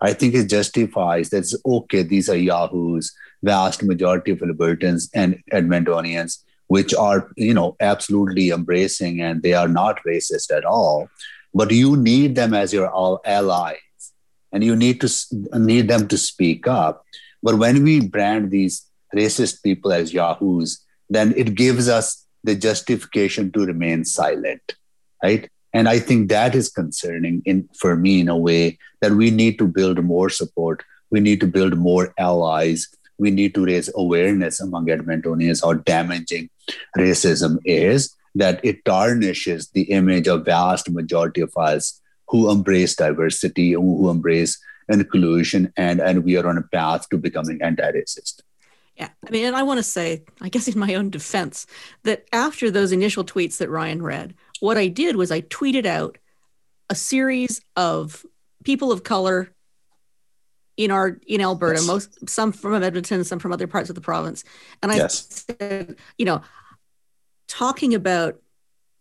I 0.00 0.12
think 0.12 0.34
it 0.34 0.48
justifies 0.48 1.30
that 1.30 1.50
okay, 1.64 2.02
these 2.02 2.28
are 2.28 2.36
Yahoos, 2.36 3.14
vast 3.42 3.82
majority 3.82 4.32
of 4.32 4.38
Albertans 4.38 5.08
and 5.14 5.42
Edmontonians 5.52 6.42
which 6.68 6.94
are 6.94 7.30
you 7.36 7.54
know 7.54 7.76
absolutely 7.80 8.50
embracing 8.50 9.20
and 9.20 9.42
they 9.42 9.54
are 9.54 9.68
not 9.68 10.00
racist 10.04 10.50
at 10.56 10.64
all 10.64 11.08
but 11.54 11.70
you 11.70 11.96
need 11.96 12.34
them 12.34 12.52
as 12.52 12.72
your 12.72 12.90
allies 13.24 13.78
and 14.52 14.62
you 14.62 14.76
need 14.76 15.00
to 15.00 15.08
need 15.54 15.88
them 15.88 16.06
to 16.08 16.18
speak 16.18 16.66
up. 16.66 17.04
But 17.42 17.58
when 17.58 17.82
we 17.82 18.06
brand 18.06 18.50
these 18.50 18.86
racist 19.14 19.62
people 19.62 19.92
as 19.92 20.12
yahoos 20.12 20.84
then 21.08 21.32
it 21.36 21.54
gives 21.54 21.88
us 21.88 22.26
the 22.44 22.54
justification 22.54 23.50
to 23.52 23.64
remain 23.64 24.04
silent 24.04 24.74
right? 25.22 25.48
And 25.72 25.88
i 25.88 25.98
think 25.98 26.28
that 26.28 26.54
is 26.54 26.68
concerning 26.68 27.42
in 27.44 27.68
for 27.80 27.96
me 27.96 28.20
in 28.20 28.28
a 28.28 28.36
way 28.36 28.78
that 29.00 29.12
we 29.12 29.30
need 29.30 29.58
to 29.58 29.66
build 29.66 30.02
more 30.02 30.28
support. 30.30 30.82
We 31.10 31.20
need 31.20 31.40
to 31.40 31.46
build 31.46 31.76
more 31.78 32.12
allies 32.18 32.88
we 33.18 33.30
need 33.30 33.54
to 33.54 33.64
raise 33.64 33.90
awareness 33.94 34.60
among 34.60 34.86
Edmontonians 34.86 35.62
how 35.64 35.74
damaging 35.74 36.50
racism 36.96 37.58
is, 37.64 38.14
that 38.34 38.62
it 38.64 38.84
tarnishes 38.84 39.70
the 39.70 39.82
image 39.82 40.28
of 40.28 40.44
vast 40.44 40.90
majority 40.90 41.40
of 41.40 41.52
us 41.56 42.00
who 42.28 42.50
embrace 42.50 42.94
diversity, 42.94 43.72
who 43.72 44.10
embrace 44.10 44.58
inclusion, 44.88 45.72
and, 45.76 46.00
and 46.00 46.24
we 46.24 46.36
are 46.36 46.46
on 46.46 46.58
a 46.58 46.62
path 46.62 47.08
to 47.08 47.18
becoming 47.18 47.60
anti-racist. 47.62 48.42
Yeah, 48.96 49.08
I 49.26 49.30
mean, 49.30 49.44
and 49.46 49.56
I 49.56 49.62
want 49.62 49.78
to 49.78 49.82
say, 49.82 50.24
I 50.40 50.48
guess 50.48 50.68
in 50.68 50.78
my 50.78 50.94
own 50.94 51.10
defense, 51.10 51.66
that 52.04 52.26
after 52.32 52.70
those 52.70 52.92
initial 52.92 53.24
tweets 53.24 53.58
that 53.58 53.68
Ryan 53.68 54.02
read, 54.02 54.34
what 54.60 54.78
I 54.78 54.88
did 54.88 55.16
was 55.16 55.30
I 55.30 55.42
tweeted 55.42 55.86
out 55.86 56.18
a 56.88 56.94
series 56.94 57.60
of 57.74 58.24
people 58.64 58.92
of 58.92 59.02
color 59.02 59.52
in 60.76 60.90
our 60.90 61.18
in 61.26 61.40
Alberta, 61.40 61.80
yes. 61.80 61.86
most 61.86 62.28
some 62.28 62.52
from 62.52 62.82
Edmonton, 62.82 63.24
some 63.24 63.38
from 63.38 63.52
other 63.52 63.66
parts 63.66 63.88
of 63.88 63.94
the 63.94 64.00
province. 64.00 64.44
And 64.82 64.92
I 64.92 64.96
yes. 64.96 65.44
said, 65.48 65.96
you 66.18 66.24
know, 66.24 66.42
talking 67.48 67.94
about 67.94 68.40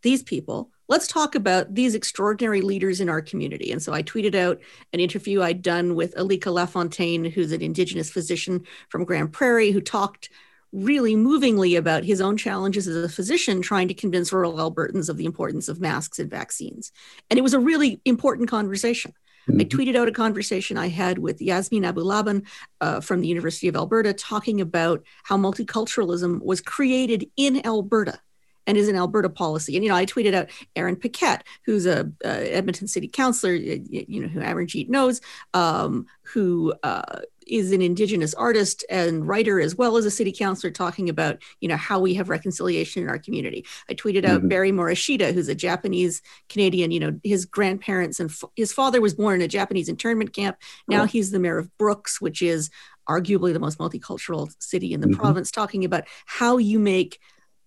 these 0.01 0.23
people, 0.23 0.71
let's 0.87 1.07
talk 1.07 1.35
about 1.35 1.73
these 1.73 1.95
extraordinary 1.95 2.61
leaders 2.61 3.01
in 3.01 3.09
our 3.09 3.21
community. 3.21 3.71
And 3.71 3.81
so 3.81 3.93
I 3.93 4.03
tweeted 4.03 4.35
out 4.35 4.61
an 4.93 4.99
interview 4.99 5.41
I'd 5.41 5.61
done 5.61 5.95
with 5.95 6.15
Alika 6.15 6.53
Lafontaine, 6.53 7.25
who's 7.25 7.51
an 7.51 7.61
Indigenous 7.61 8.09
physician 8.09 8.65
from 8.89 9.03
Grande 9.03 9.33
Prairie, 9.33 9.71
who 9.71 9.81
talked 9.81 10.29
really 10.71 11.15
movingly 11.15 11.75
about 11.75 12.03
his 12.03 12.19
own 12.19 12.35
challenges 12.35 12.87
as 12.87 13.03
a 13.03 13.09
physician 13.09 13.61
trying 13.61 13.87
to 13.87 13.93
convince 13.93 14.33
rural 14.33 14.57
Albertans 14.57 15.09
of 15.09 15.17
the 15.17 15.25
importance 15.25 15.69
of 15.69 15.79
masks 15.79 16.19
and 16.19 16.29
vaccines. 16.29 16.91
And 17.29 17.39
it 17.39 17.43
was 17.43 17.53
a 17.53 17.59
really 17.59 18.01
important 18.05 18.49
conversation. 18.49 19.13
Mm-hmm. 19.49 19.61
I 19.61 19.63
tweeted 19.65 19.95
out 19.95 20.07
a 20.07 20.11
conversation 20.11 20.77
I 20.77 20.87
had 20.87 21.19
with 21.19 21.39
Yasmeen 21.39 21.85
Abu-Laban 21.85 22.43
uh, 22.81 22.99
from 23.01 23.21
the 23.21 23.27
University 23.27 23.67
of 23.67 23.75
Alberta 23.75 24.13
talking 24.13 24.61
about 24.61 25.03
how 25.23 25.37
multiculturalism 25.37 26.41
was 26.43 26.61
created 26.61 27.29
in 27.37 27.65
Alberta 27.65 28.19
and 28.67 28.77
is 28.77 28.87
an 28.87 28.95
Alberta 28.95 29.29
policy. 29.29 29.75
And 29.75 29.83
you 29.83 29.89
know, 29.89 29.95
I 29.95 30.05
tweeted 30.05 30.33
out 30.33 30.49
Aaron 30.75 30.95
Paquette, 30.95 31.43
who's 31.65 31.85
a, 31.85 32.11
Edmonton 32.23 32.87
City 32.87 33.07
Councillor, 33.07 33.53
you 33.53 34.21
know, 34.21 34.27
who 34.27 34.39
Amarjeet 34.39 34.89
knows, 34.89 35.21
um, 35.53 36.07
who 36.23 36.73
uh, 36.83 37.21
is 37.47 37.71
an 37.71 37.81
indigenous 37.81 38.33
artist 38.33 38.83
and 38.89 39.27
writer 39.27 39.59
as 39.59 39.75
well 39.75 39.97
as 39.97 40.05
a 40.05 40.11
city 40.11 40.31
councilor 40.31 40.71
talking 40.71 41.09
about 41.09 41.37
you 41.61 41.67
know 41.67 41.77
how 41.77 41.99
we 41.99 42.13
have 42.13 42.29
reconciliation 42.29 43.03
in 43.03 43.09
our 43.09 43.19
community 43.19 43.65
i 43.89 43.93
tweeted 43.93 44.25
out 44.25 44.39
mm-hmm. 44.39 44.47
barry 44.47 44.71
morishita 44.71 45.33
who's 45.33 45.47
a 45.47 45.55
japanese 45.55 46.21
canadian 46.49 46.91
you 46.91 46.99
know 46.99 47.19
his 47.23 47.45
grandparents 47.45 48.19
and 48.19 48.29
f- 48.29 48.49
his 48.55 48.73
father 48.73 49.01
was 49.01 49.13
born 49.13 49.35
in 49.35 49.41
a 49.41 49.47
japanese 49.47 49.89
internment 49.89 50.33
camp 50.33 50.57
now 50.87 51.03
oh. 51.03 51.05
he's 51.05 51.31
the 51.31 51.39
mayor 51.39 51.57
of 51.57 51.75
brooks 51.77 52.19
which 52.19 52.41
is 52.41 52.69
arguably 53.07 53.53
the 53.53 53.59
most 53.59 53.77
multicultural 53.77 54.51
city 54.59 54.93
in 54.93 54.99
the 54.99 55.07
mm-hmm. 55.07 55.19
province 55.19 55.51
talking 55.51 55.85
about 55.85 56.05
how 56.25 56.57
you 56.57 56.79
make 56.79 57.19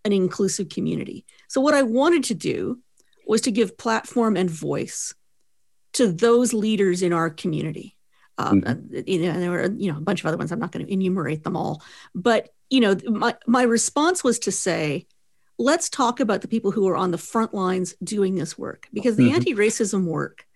an 0.05 0.13
inclusive 0.13 0.69
community 0.69 1.25
so 1.49 1.61
what 1.61 1.75
i 1.75 1.83
wanted 1.83 2.25
to 2.25 2.35
do 2.35 2.79
was 3.27 3.43
to 3.43 3.51
give 3.51 3.77
platform 3.77 4.37
and 4.37 4.51
voice 4.51 5.15
to 5.93 6.11
those 6.11 6.53
leaders 6.53 7.03
in 7.03 7.13
our 7.13 7.29
community 7.29 7.98
um, 8.39 8.63
mm-hmm. 8.63 9.01
you 9.07 9.21
know, 9.21 9.31
and 9.31 9.43
there 9.43 9.51
were 9.51 9.71
you 9.71 9.93
know 9.93 9.99
a 9.99 10.03
bunch 10.03 10.21
of 10.21 10.27
other 10.27 10.37
ones. 10.37 10.53
I'm 10.53 10.59
not 10.59 10.73
going 10.73 10.87
to 10.87 10.93
enumerate 10.93 11.45
them 11.45 11.57
all, 11.57 11.83
but 12.15 12.51
you 12.71 12.81
know, 12.81 12.97
my 13.07 13.37
my 13.47 13.63
response 13.63 14.23
was 14.23 14.39
to 14.41 14.53
say, 14.53 15.07
let's 15.59 15.89
talk 15.89 16.21
about 16.21 16.41
the 16.41 16.49
people 16.49 16.71
who 16.71 16.89
are 16.89 16.97
on 16.97 17.11
the 17.11 17.19
front 17.19 17.53
lines 17.53 17.95
doing 18.03 18.37
this 18.37 18.57
work 18.57 18.87
because 18.93 19.17
the 19.17 19.27
mm-hmm. 19.27 19.37
anti-racism 19.37 20.05
work 20.05 20.47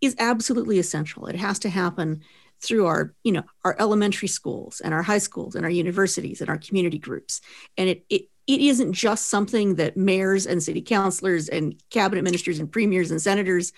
is 0.00 0.16
absolutely 0.18 0.78
essential. 0.78 1.26
It 1.26 1.36
has 1.36 1.58
to 1.60 1.68
happen 1.68 2.22
through 2.60 2.86
our 2.86 3.14
you 3.22 3.32
know 3.32 3.44
our 3.64 3.76
elementary 3.78 4.28
schools 4.28 4.80
and 4.80 4.92
our 4.92 5.02
high 5.02 5.18
schools 5.18 5.54
and 5.54 5.64
our 5.64 5.70
universities 5.70 6.40
and 6.40 6.48
our 6.48 6.58
community 6.58 6.98
groups, 6.98 7.40
and 7.76 7.88
it 7.88 8.04
it 8.08 8.22
it 8.46 8.60
isn't 8.62 8.94
just 8.94 9.28
something 9.28 9.74
that 9.74 9.96
mayors 9.96 10.46
and 10.46 10.62
city 10.62 10.80
councilors 10.80 11.50
and 11.50 11.80
cabinet 11.90 12.22
ministers 12.22 12.58
and 12.58 12.72
premiers 12.72 13.10
and 13.10 13.20
senators 13.20 13.72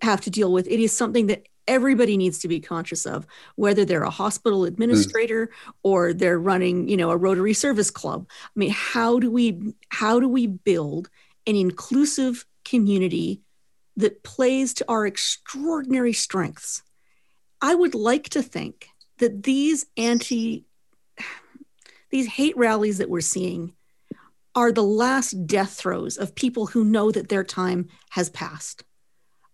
have 0.00 0.20
to 0.20 0.30
deal 0.30 0.52
with. 0.52 0.68
It 0.68 0.78
is 0.78 0.96
something 0.96 1.26
that 1.26 1.48
everybody 1.68 2.16
needs 2.16 2.38
to 2.40 2.48
be 2.48 2.58
conscious 2.58 3.06
of 3.06 3.26
whether 3.54 3.84
they're 3.84 4.02
a 4.02 4.10
hospital 4.10 4.64
administrator 4.64 5.46
mm. 5.46 5.70
or 5.84 6.12
they're 6.12 6.38
running 6.38 6.88
you 6.88 6.96
know 6.96 7.10
a 7.10 7.16
rotary 7.16 7.54
service 7.54 7.90
club 7.90 8.26
i 8.44 8.58
mean 8.58 8.70
how 8.70 9.20
do 9.20 9.30
we 9.30 9.74
how 9.90 10.18
do 10.18 10.28
we 10.28 10.46
build 10.46 11.08
an 11.46 11.54
inclusive 11.54 12.44
community 12.64 13.42
that 13.96 14.22
plays 14.22 14.74
to 14.74 14.84
our 14.88 15.06
extraordinary 15.06 16.12
strengths 16.12 16.82
i 17.60 17.74
would 17.74 17.94
like 17.94 18.28
to 18.28 18.42
think 18.42 18.88
that 19.18 19.44
these 19.44 19.86
anti 19.96 20.64
these 22.10 22.26
hate 22.26 22.56
rallies 22.56 22.98
that 22.98 23.10
we're 23.10 23.20
seeing 23.20 23.74
are 24.54 24.72
the 24.72 24.82
last 24.82 25.46
death 25.46 25.74
throes 25.74 26.16
of 26.16 26.34
people 26.34 26.66
who 26.66 26.84
know 26.84 27.10
that 27.12 27.28
their 27.28 27.44
time 27.44 27.86
has 28.10 28.30
passed 28.30 28.82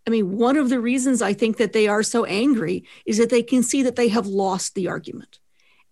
I 0.06 0.10
mean, 0.10 0.36
one 0.36 0.56
of 0.56 0.68
the 0.68 0.80
reasons 0.80 1.22
I 1.22 1.32
think 1.32 1.56
that 1.56 1.72
they 1.72 1.88
are 1.88 2.02
so 2.02 2.24
angry 2.24 2.84
is 3.06 3.18
that 3.18 3.30
they 3.30 3.42
can 3.42 3.62
see 3.62 3.82
that 3.82 3.96
they 3.96 4.08
have 4.08 4.26
lost 4.26 4.74
the 4.74 4.88
argument. 4.88 5.38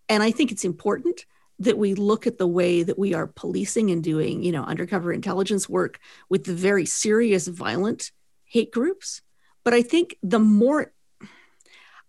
And 0.08 0.22
I 0.22 0.30
think 0.30 0.52
it's 0.52 0.64
important 0.64 1.24
that 1.58 1.78
we 1.78 1.94
look 1.94 2.26
at 2.26 2.38
the 2.38 2.46
way 2.46 2.82
that 2.82 2.98
we 2.98 3.14
are 3.14 3.26
policing 3.26 3.90
and 3.90 4.02
doing, 4.02 4.42
you 4.42 4.52
know, 4.52 4.64
undercover 4.64 5.12
intelligence 5.12 5.68
work 5.68 5.98
with 6.28 6.44
the 6.44 6.54
very 6.54 6.84
serious, 6.84 7.46
violent 7.46 8.10
hate 8.44 8.72
groups. 8.72 9.22
But 9.64 9.72
I 9.72 9.82
think 9.82 10.16
the 10.22 10.40
more, 10.40 10.92
I 11.22 11.26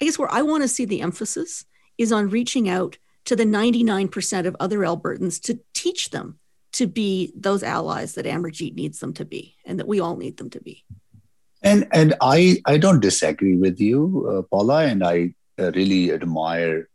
guess, 0.05 0.17
where 0.17 0.31
I 0.31 0.41
want 0.41 0.63
to 0.63 0.67
see 0.67 0.85
the 0.85 1.01
emphasis 1.01 1.65
is 1.97 2.11
on 2.11 2.29
reaching 2.29 2.67
out 2.67 2.97
to 3.25 3.35
the 3.35 3.45
99% 3.45 4.45
of 4.45 4.57
other 4.59 4.79
Albertans 4.79 5.41
to 5.43 5.59
teach 5.73 6.09
them 6.09 6.39
to 6.73 6.87
be 6.87 7.31
those 7.35 7.63
allies 7.63 8.15
that 8.15 8.25
Amarjeet 8.25 8.73
needs 8.73 8.99
them 8.99 9.13
to 9.13 9.23
be 9.23 9.55
and 9.63 9.79
that 9.79 9.87
we 9.87 9.99
all 9.99 10.17
need 10.17 10.37
them 10.37 10.49
to 10.49 10.59
be. 10.59 10.83
And 11.63 11.87
and 11.91 12.13
I 12.21 12.61
I 12.65 12.77
don't 12.77 12.99
disagree 12.99 13.55
with 13.55 13.79
you, 13.79 14.27
uh, 14.29 14.41
Paula, 14.43 14.85
and 14.85 15.03
I 15.03 15.33
uh, 15.57 15.71
really 15.71 16.11
admire 16.11 16.89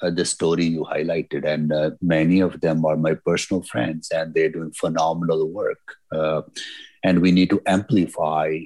uh, 0.00 0.10
the 0.10 0.24
story 0.24 0.64
you 0.64 0.84
highlighted. 0.84 1.46
And 1.46 1.72
uh, 1.72 1.90
many 2.00 2.40
of 2.40 2.60
them 2.60 2.84
are 2.86 2.96
my 2.96 3.14
personal 3.14 3.62
friends, 3.62 4.10
and 4.10 4.32
they're 4.32 4.50
doing 4.50 4.72
phenomenal 4.72 5.48
work. 5.48 5.96
Uh, 6.10 6.42
and 7.02 7.20
we 7.20 7.32
need 7.32 7.50
to 7.50 7.60
amplify 7.66 8.60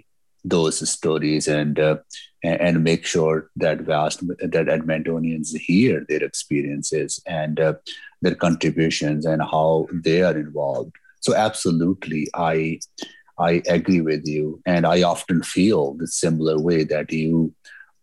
those 0.45 0.89
stories 0.89 1.49
and 1.49 1.81
uh, 1.81 1.97
and 2.45 2.85
make 2.85 3.05
sure 3.05 3.51
that 3.57 3.81
vast 3.81 4.27
that 4.39 4.69
Edmontonians 4.77 5.57
hear 5.57 6.07
their 6.09 6.23
experiences 6.23 7.21
and 7.27 7.59
their 8.23 8.35
contributions 8.37 9.27
and 9.27 9.43
how 9.43 9.89
they 9.93 10.23
are 10.23 10.39
involved. 10.39 10.93
So 11.21 11.35
absolutely, 11.35 12.29
I 12.35 12.79
I 13.39 13.63
agree 13.69 14.01
with 14.01 14.27
you, 14.27 14.61
and 14.67 14.85
I 14.87 15.03
often 15.03 15.43
feel 15.43 15.95
the 15.95 16.09
similar 16.09 16.59
way 16.59 16.83
that 16.85 17.13
you 17.13 17.55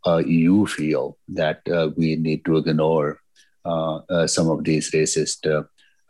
uh, 0.07 0.21
you 0.25 0.67
feel 0.67 1.17
that 1.29 1.61
uh, 1.67 1.89
we 1.97 2.15
need 2.15 2.45
to 2.45 2.57
ignore 2.57 3.19
uh, 3.65 3.95
uh 4.09 4.27
some 4.27 4.49
of 4.49 4.63
these 4.63 4.91
racist 4.91 5.45
uh, 5.51 5.63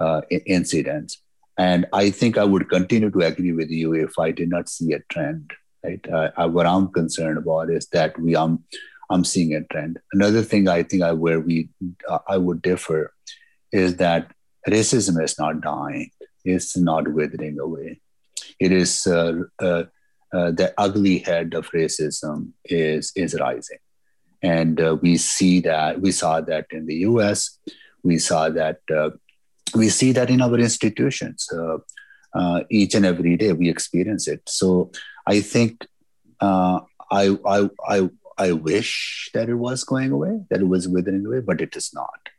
uh, 0.04 0.22
incidents. 0.46 1.22
And 1.58 1.86
I 1.94 2.10
think 2.10 2.38
I 2.38 2.44
would 2.44 2.70
continue 2.70 3.10
to 3.10 3.20
agree 3.20 3.54
with 3.54 3.70
you 3.70 3.94
if 3.94 4.20
I 4.20 4.32
did 4.32 4.50
not 4.50 4.68
see 4.68 4.92
a 4.92 5.00
trend. 5.10 5.52
Right? 5.84 6.06
What 6.52 6.66
I'm 6.66 6.92
concerned 6.92 7.38
about 7.38 7.70
is 7.70 7.88
that 7.94 8.20
we 8.20 8.36
I'm 8.36 8.64
I'm 9.10 9.24
seeing 9.24 9.56
a 9.56 9.64
trend. 9.64 10.00
Another 10.14 10.42
thing 10.42 10.68
I 10.68 10.84
think 10.84 11.02
I 11.02 11.14
where 11.14 11.40
we 11.40 11.70
I 12.28 12.38
would 12.38 12.62
differ 12.62 13.14
is 13.72 13.96
that 13.98 14.32
racism 14.68 15.24
is 15.24 15.40
not 15.40 15.62
dying. 15.62 16.12
It's 16.44 16.76
not 16.78 17.08
withering 17.08 17.60
away 17.60 18.02
it 18.60 18.72
is 18.72 19.08
uh, 19.08 19.42
uh, 19.60 19.84
uh, 20.34 20.52
the 20.52 20.74
ugly 20.78 21.20
head 21.20 21.54
of 21.54 21.70
racism 21.72 22.52
is 22.66 23.12
is 23.16 23.36
rising, 23.40 23.80
and 24.42 24.80
we 25.02 25.18
see 25.18 25.60
that 25.62 26.02
we 26.02 26.12
saw 26.12 26.42
that 26.42 26.66
in 26.72 26.86
the 26.86 26.96
U.S. 27.10 27.60
We 28.04 28.18
saw 28.18 28.50
that 28.50 28.80
we 29.74 29.90
see 29.90 30.12
that 30.14 30.30
in 30.30 30.42
our 30.42 30.60
institutions. 30.60 31.50
each 32.70 32.96
and 32.96 33.06
every 33.06 33.38
day 33.38 33.54
we 33.54 33.70
experience 33.70 34.28
it. 34.28 34.42
So 34.46 34.92
I 35.26 35.40
think 35.42 35.88
I, 36.42 37.38
I, 37.46 37.70
I, 37.88 38.10
I 38.38 38.52
wish 38.52 39.30
that 39.34 39.50
it 39.50 39.56
was 39.56 39.84
going 39.84 40.12
away, 40.12 40.42
that 40.50 40.62
it 40.62 40.68
was 40.68 40.88
withering 40.88 41.26
away, 41.26 41.40
but 41.40 41.62
it 41.62 41.76
is 41.76 41.92
not. 41.94 42.30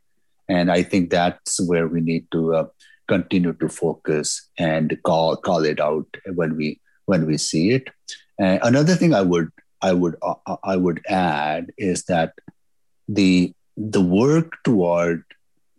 And 0.47 0.71
I 0.71 0.83
think 0.83 1.09
that's 1.09 1.59
where 1.67 1.87
we 1.87 2.01
need 2.01 2.27
to 2.31 2.55
uh, 2.55 2.65
continue 3.07 3.53
to 3.53 3.69
focus 3.69 4.49
and 4.57 4.97
call 5.03 5.35
call 5.35 5.63
it 5.63 5.79
out 5.79 6.07
when 6.35 6.55
we 6.55 6.79
when 7.05 7.25
we 7.25 7.37
see 7.37 7.71
it. 7.71 7.89
Another 8.39 8.95
thing 8.95 9.13
I 9.13 9.21
would 9.21 9.49
I 9.81 9.93
would 9.93 10.15
uh, 10.21 10.35
uh, 10.45 10.57
I 10.63 10.75
would 10.75 11.01
add 11.07 11.71
is 11.77 12.03
that 12.05 12.33
the 13.07 13.53
the 13.75 14.01
work 14.01 14.57
toward 14.63 15.23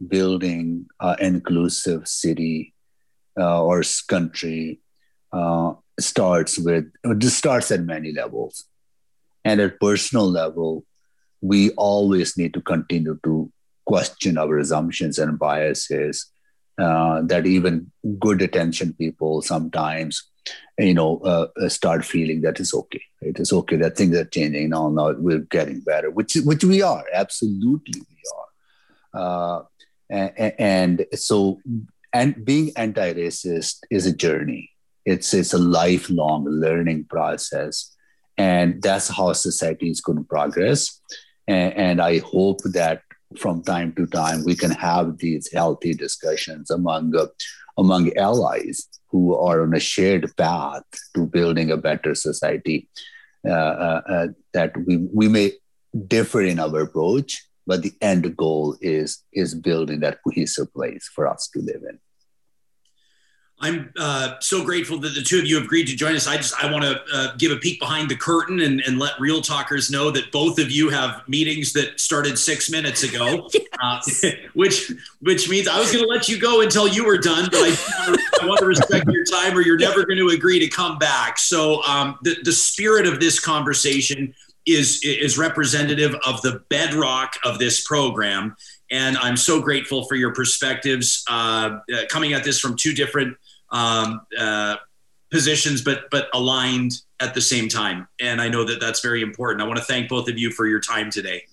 building 0.06 0.86
an 1.00 1.16
inclusive 1.20 2.06
city 2.06 2.74
uh, 3.38 3.62
or 3.62 3.82
country 4.08 4.80
uh, 5.32 5.74
starts 5.98 6.58
with 6.58 6.86
just 7.18 7.38
starts 7.38 7.70
at 7.70 7.80
many 7.80 8.12
levels, 8.12 8.64
and 9.44 9.60
at 9.60 9.80
personal 9.80 10.30
level, 10.30 10.84
we 11.40 11.70
always 11.70 12.36
need 12.36 12.54
to 12.54 12.60
continue 12.60 13.18
to 13.24 13.50
question 13.84 14.38
our 14.38 14.58
assumptions 14.58 15.18
and 15.18 15.38
biases 15.38 16.30
uh, 16.78 17.22
that 17.22 17.46
even 17.46 17.90
good 18.18 18.40
attention 18.40 18.92
people 18.94 19.42
sometimes 19.42 20.28
you 20.78 20.94
know 20.94 21.18
uh, 21.18 21.48
uh, 21.60 21.68
start 21.68 22.04
feeling 22.04 22.40
that 22.42 22.60
it's 22.60 22.74
okay. 22.74 23.02
It 23.20 23.40
is 23.40 23.52
okay 23.52 23.76
that 23.76 23.96
things 23.96 24.16
are 24.16 24.24
changing 24.24 24.70
now 24.70 24.88
now 24.88 25.12
we're 25.12 25.40
getting 25.40 25.80
better 25.80 26.10
which 26.10 26.34
which 26.36 26.64
we 26.64 26.82
are. 26.82 27.04
Absolutely 27.12 28.00
we 28.00 28.16
are. 28.36 29.58
Uh, 29.58 29.62
and, 30.10 30.54
and 30.58 31.06
so 31.14 31.60
and 32.12 32.44
being 32.44 32.72
anti-racist 32.76 33.80
is 33.90 34.06
a 34.06 34.14
journey. 34.14 34.70
It's 35.04 35.34
it's 35.34 35.52
a 35.52 35.58
lifelong 35.58 36.44
learning 36.44 37.04
process 37.04 37.94
and 38.36 38.80
that's 38.80 39.08
how 39.08 39.32
society 39.32 39.90
is 39.90 40.00
going 40.00 40.18
to 40.18 40.24
progress. 40.24 41.00
And, 41.48 41.72
and 41.74 42.02
i 42.02 42.18
hope 42.18 42.60
that 42.74 43.02
from 43.36 43.62
time 43.62 43.92
to 43.92 44.06
time 44.06 44.44
we 44.44 44.54
can 44.54 44.70
have 44.70 45.18
these 45.18 45.52
healthy 45.52 45.92
discussions 45.92 46.70
among 46.70 47.14
uh, 47.14 47.26
among 47.76 48.16
allies 48.16 48.88
who 49.10 49.34
are 49.34 49.62
on 49.62 49.74
a 49.74 49.80
shared 49.80 50.34
path 50.36 50.82
to 51.14 51.26
building 51.26 51.70
a 51.70 51.76
better 51.76 52.14
society 52.14 52.88
uh, 53.46 53.50
uh, 53.50 54.00
uh, 54.08 54.26
that 54.52 54.72
we, 54.86 54.96
we 55.12 55.28
may 55.28 55.52
differ 56.06 56.42
in 56.42 56.58
our 56.58 56.80
approach 56.80 57.44
but 57.66 57.82
the 57.82 57.92
end 58.00 58.36
goal 58.36 58.76
is 58.80 59.22
is 59.32 59.54
building 59.54 60.00
that 60.00 60.18
cohesive 60.24 60.72
place 60.72 61.08
for 61.14 61.26
us 61.26 61.48
to 61.52 61.60
live 61.60 61.82
in 61.88 61.98
I'm 63.60 63.92
uh, 63.98 64.38
so 64.40 64.64
grateful 64.64 64.98
that 65.00 65.14
the 65.14 65.22
two 65.22 65.38
of 65.38 65.44
you 65.44 65.56
have 65.56 65.64
agreed 65.64 65.86
to 65.86 65.96
join 65.96 66.14
us. 66.14 66.28
I 66.28 66.36
just 66.36 66.54
I 66.62 66.70
want 66.70 66.84
to 66.84 67.00
uh, 67.12 67.34
give 67.38 67.50
a 67.50 67.56
peek 67.56 67.80
behind 67.80 68.08
the 68.08 68.14
curtain 68.14 68.60
and, 68.60 68.80
and 68.80 69.00
let 69.00 69.18
real 69.18 69.42
talkers 69.42 69.90
know 69.90 70.12
that 70.12 70.30
both 70.30 70.60
of 70.60 70.70
you 70.70 70.90
have 70.90 71.28
meetings 71.28 71.72
that 71.72 71.98
started 71.98 72.38
six 72.38 72.70
minutes 72.70 73.02
ago, 73.02 73.48
yes. 73.52 74.24
uh, 74.24 74.30
which 74.54 74.92
which 75.20 75.48
means 75.48 75.66
I 75.66 75.78
was 75.80 75.90
going 75.90 76.04
to 76.04 76.09
let 76.09 76.28
you 76.28 76.38
go 76.38 76.61
until 76.61 76.86
you 76.86 77.04
were 77.04 77.18
done, 77.18 77.48
but 77.50 77.61
I, 77.61 78.16
I 78.42 78.46
want 78.46 78.61
to 78.61 78.66
respect 78.66 79.11
your 79.11 79.24
time, 79.24 79.56
or 79.56 79.61
you're 79.61 79.78
never 79.78 80.06
going 80.06 80.18
to 80.18 80.28
agree 80.28 80.61
to 80.61 80.68
come 80.68 80.98
back. 80.98 81.38
So 81.38 81.82
um, 81.82 82.16
the 82.22 82.36
the 82.44 82.52
spirit 82.52 83.06
of 83.06 83.18
this 83.18 83.40
conversation 83.40 84.34
is 84.66 85.00
is 85.02 85.36
representative 85.36 86.14
of 86.24 86.40
the 86.42 86.62
bedrock 86.68 87.34
of 87.44 87.59
this 87.59 87.84
program. 87.84 88.54
And 88.90 89.18
I'm 89.18 89.36
so 89.36 89.61
grateful 89.61 90.04
for 90.04 90.14
your 90.14 90.32
perspectives 90.32 91.24
uh, 91.28 91.78
uh, 91.92 92.02
coming 92.09 92.32
at 92.32 92.44
this 92.44 92.59
from 92.59 92.76
two 92.76 92.94
different 92.94 93.36
um, 93.70 94.20
uh, 94.38 94.76
positions, 95.30 95.82
but 95.82 96.10
but 96.10 96.28
aligned 96.34 97.02
at 97.20 97.34
the 97.34 97.40
same 97.40 97.68
time. 97.68 98.08
And 98.20 98.40
I 98.40 98.48
know 98.48 98.64
that 98.64 98.80
that's 98.80 99.00
very 99.00 99.22
important. 99.22 99.62
I 99.62 99.66
want 99.66 99.78
to 99.78 99.84
thank 99.84 100.08
both 100.08 100.28
of 100.28 100.38
you 100.38 100.50
for 100.50 100.66
your 100.66 100.80
time 100.80 101.10
today. 101.10 101.44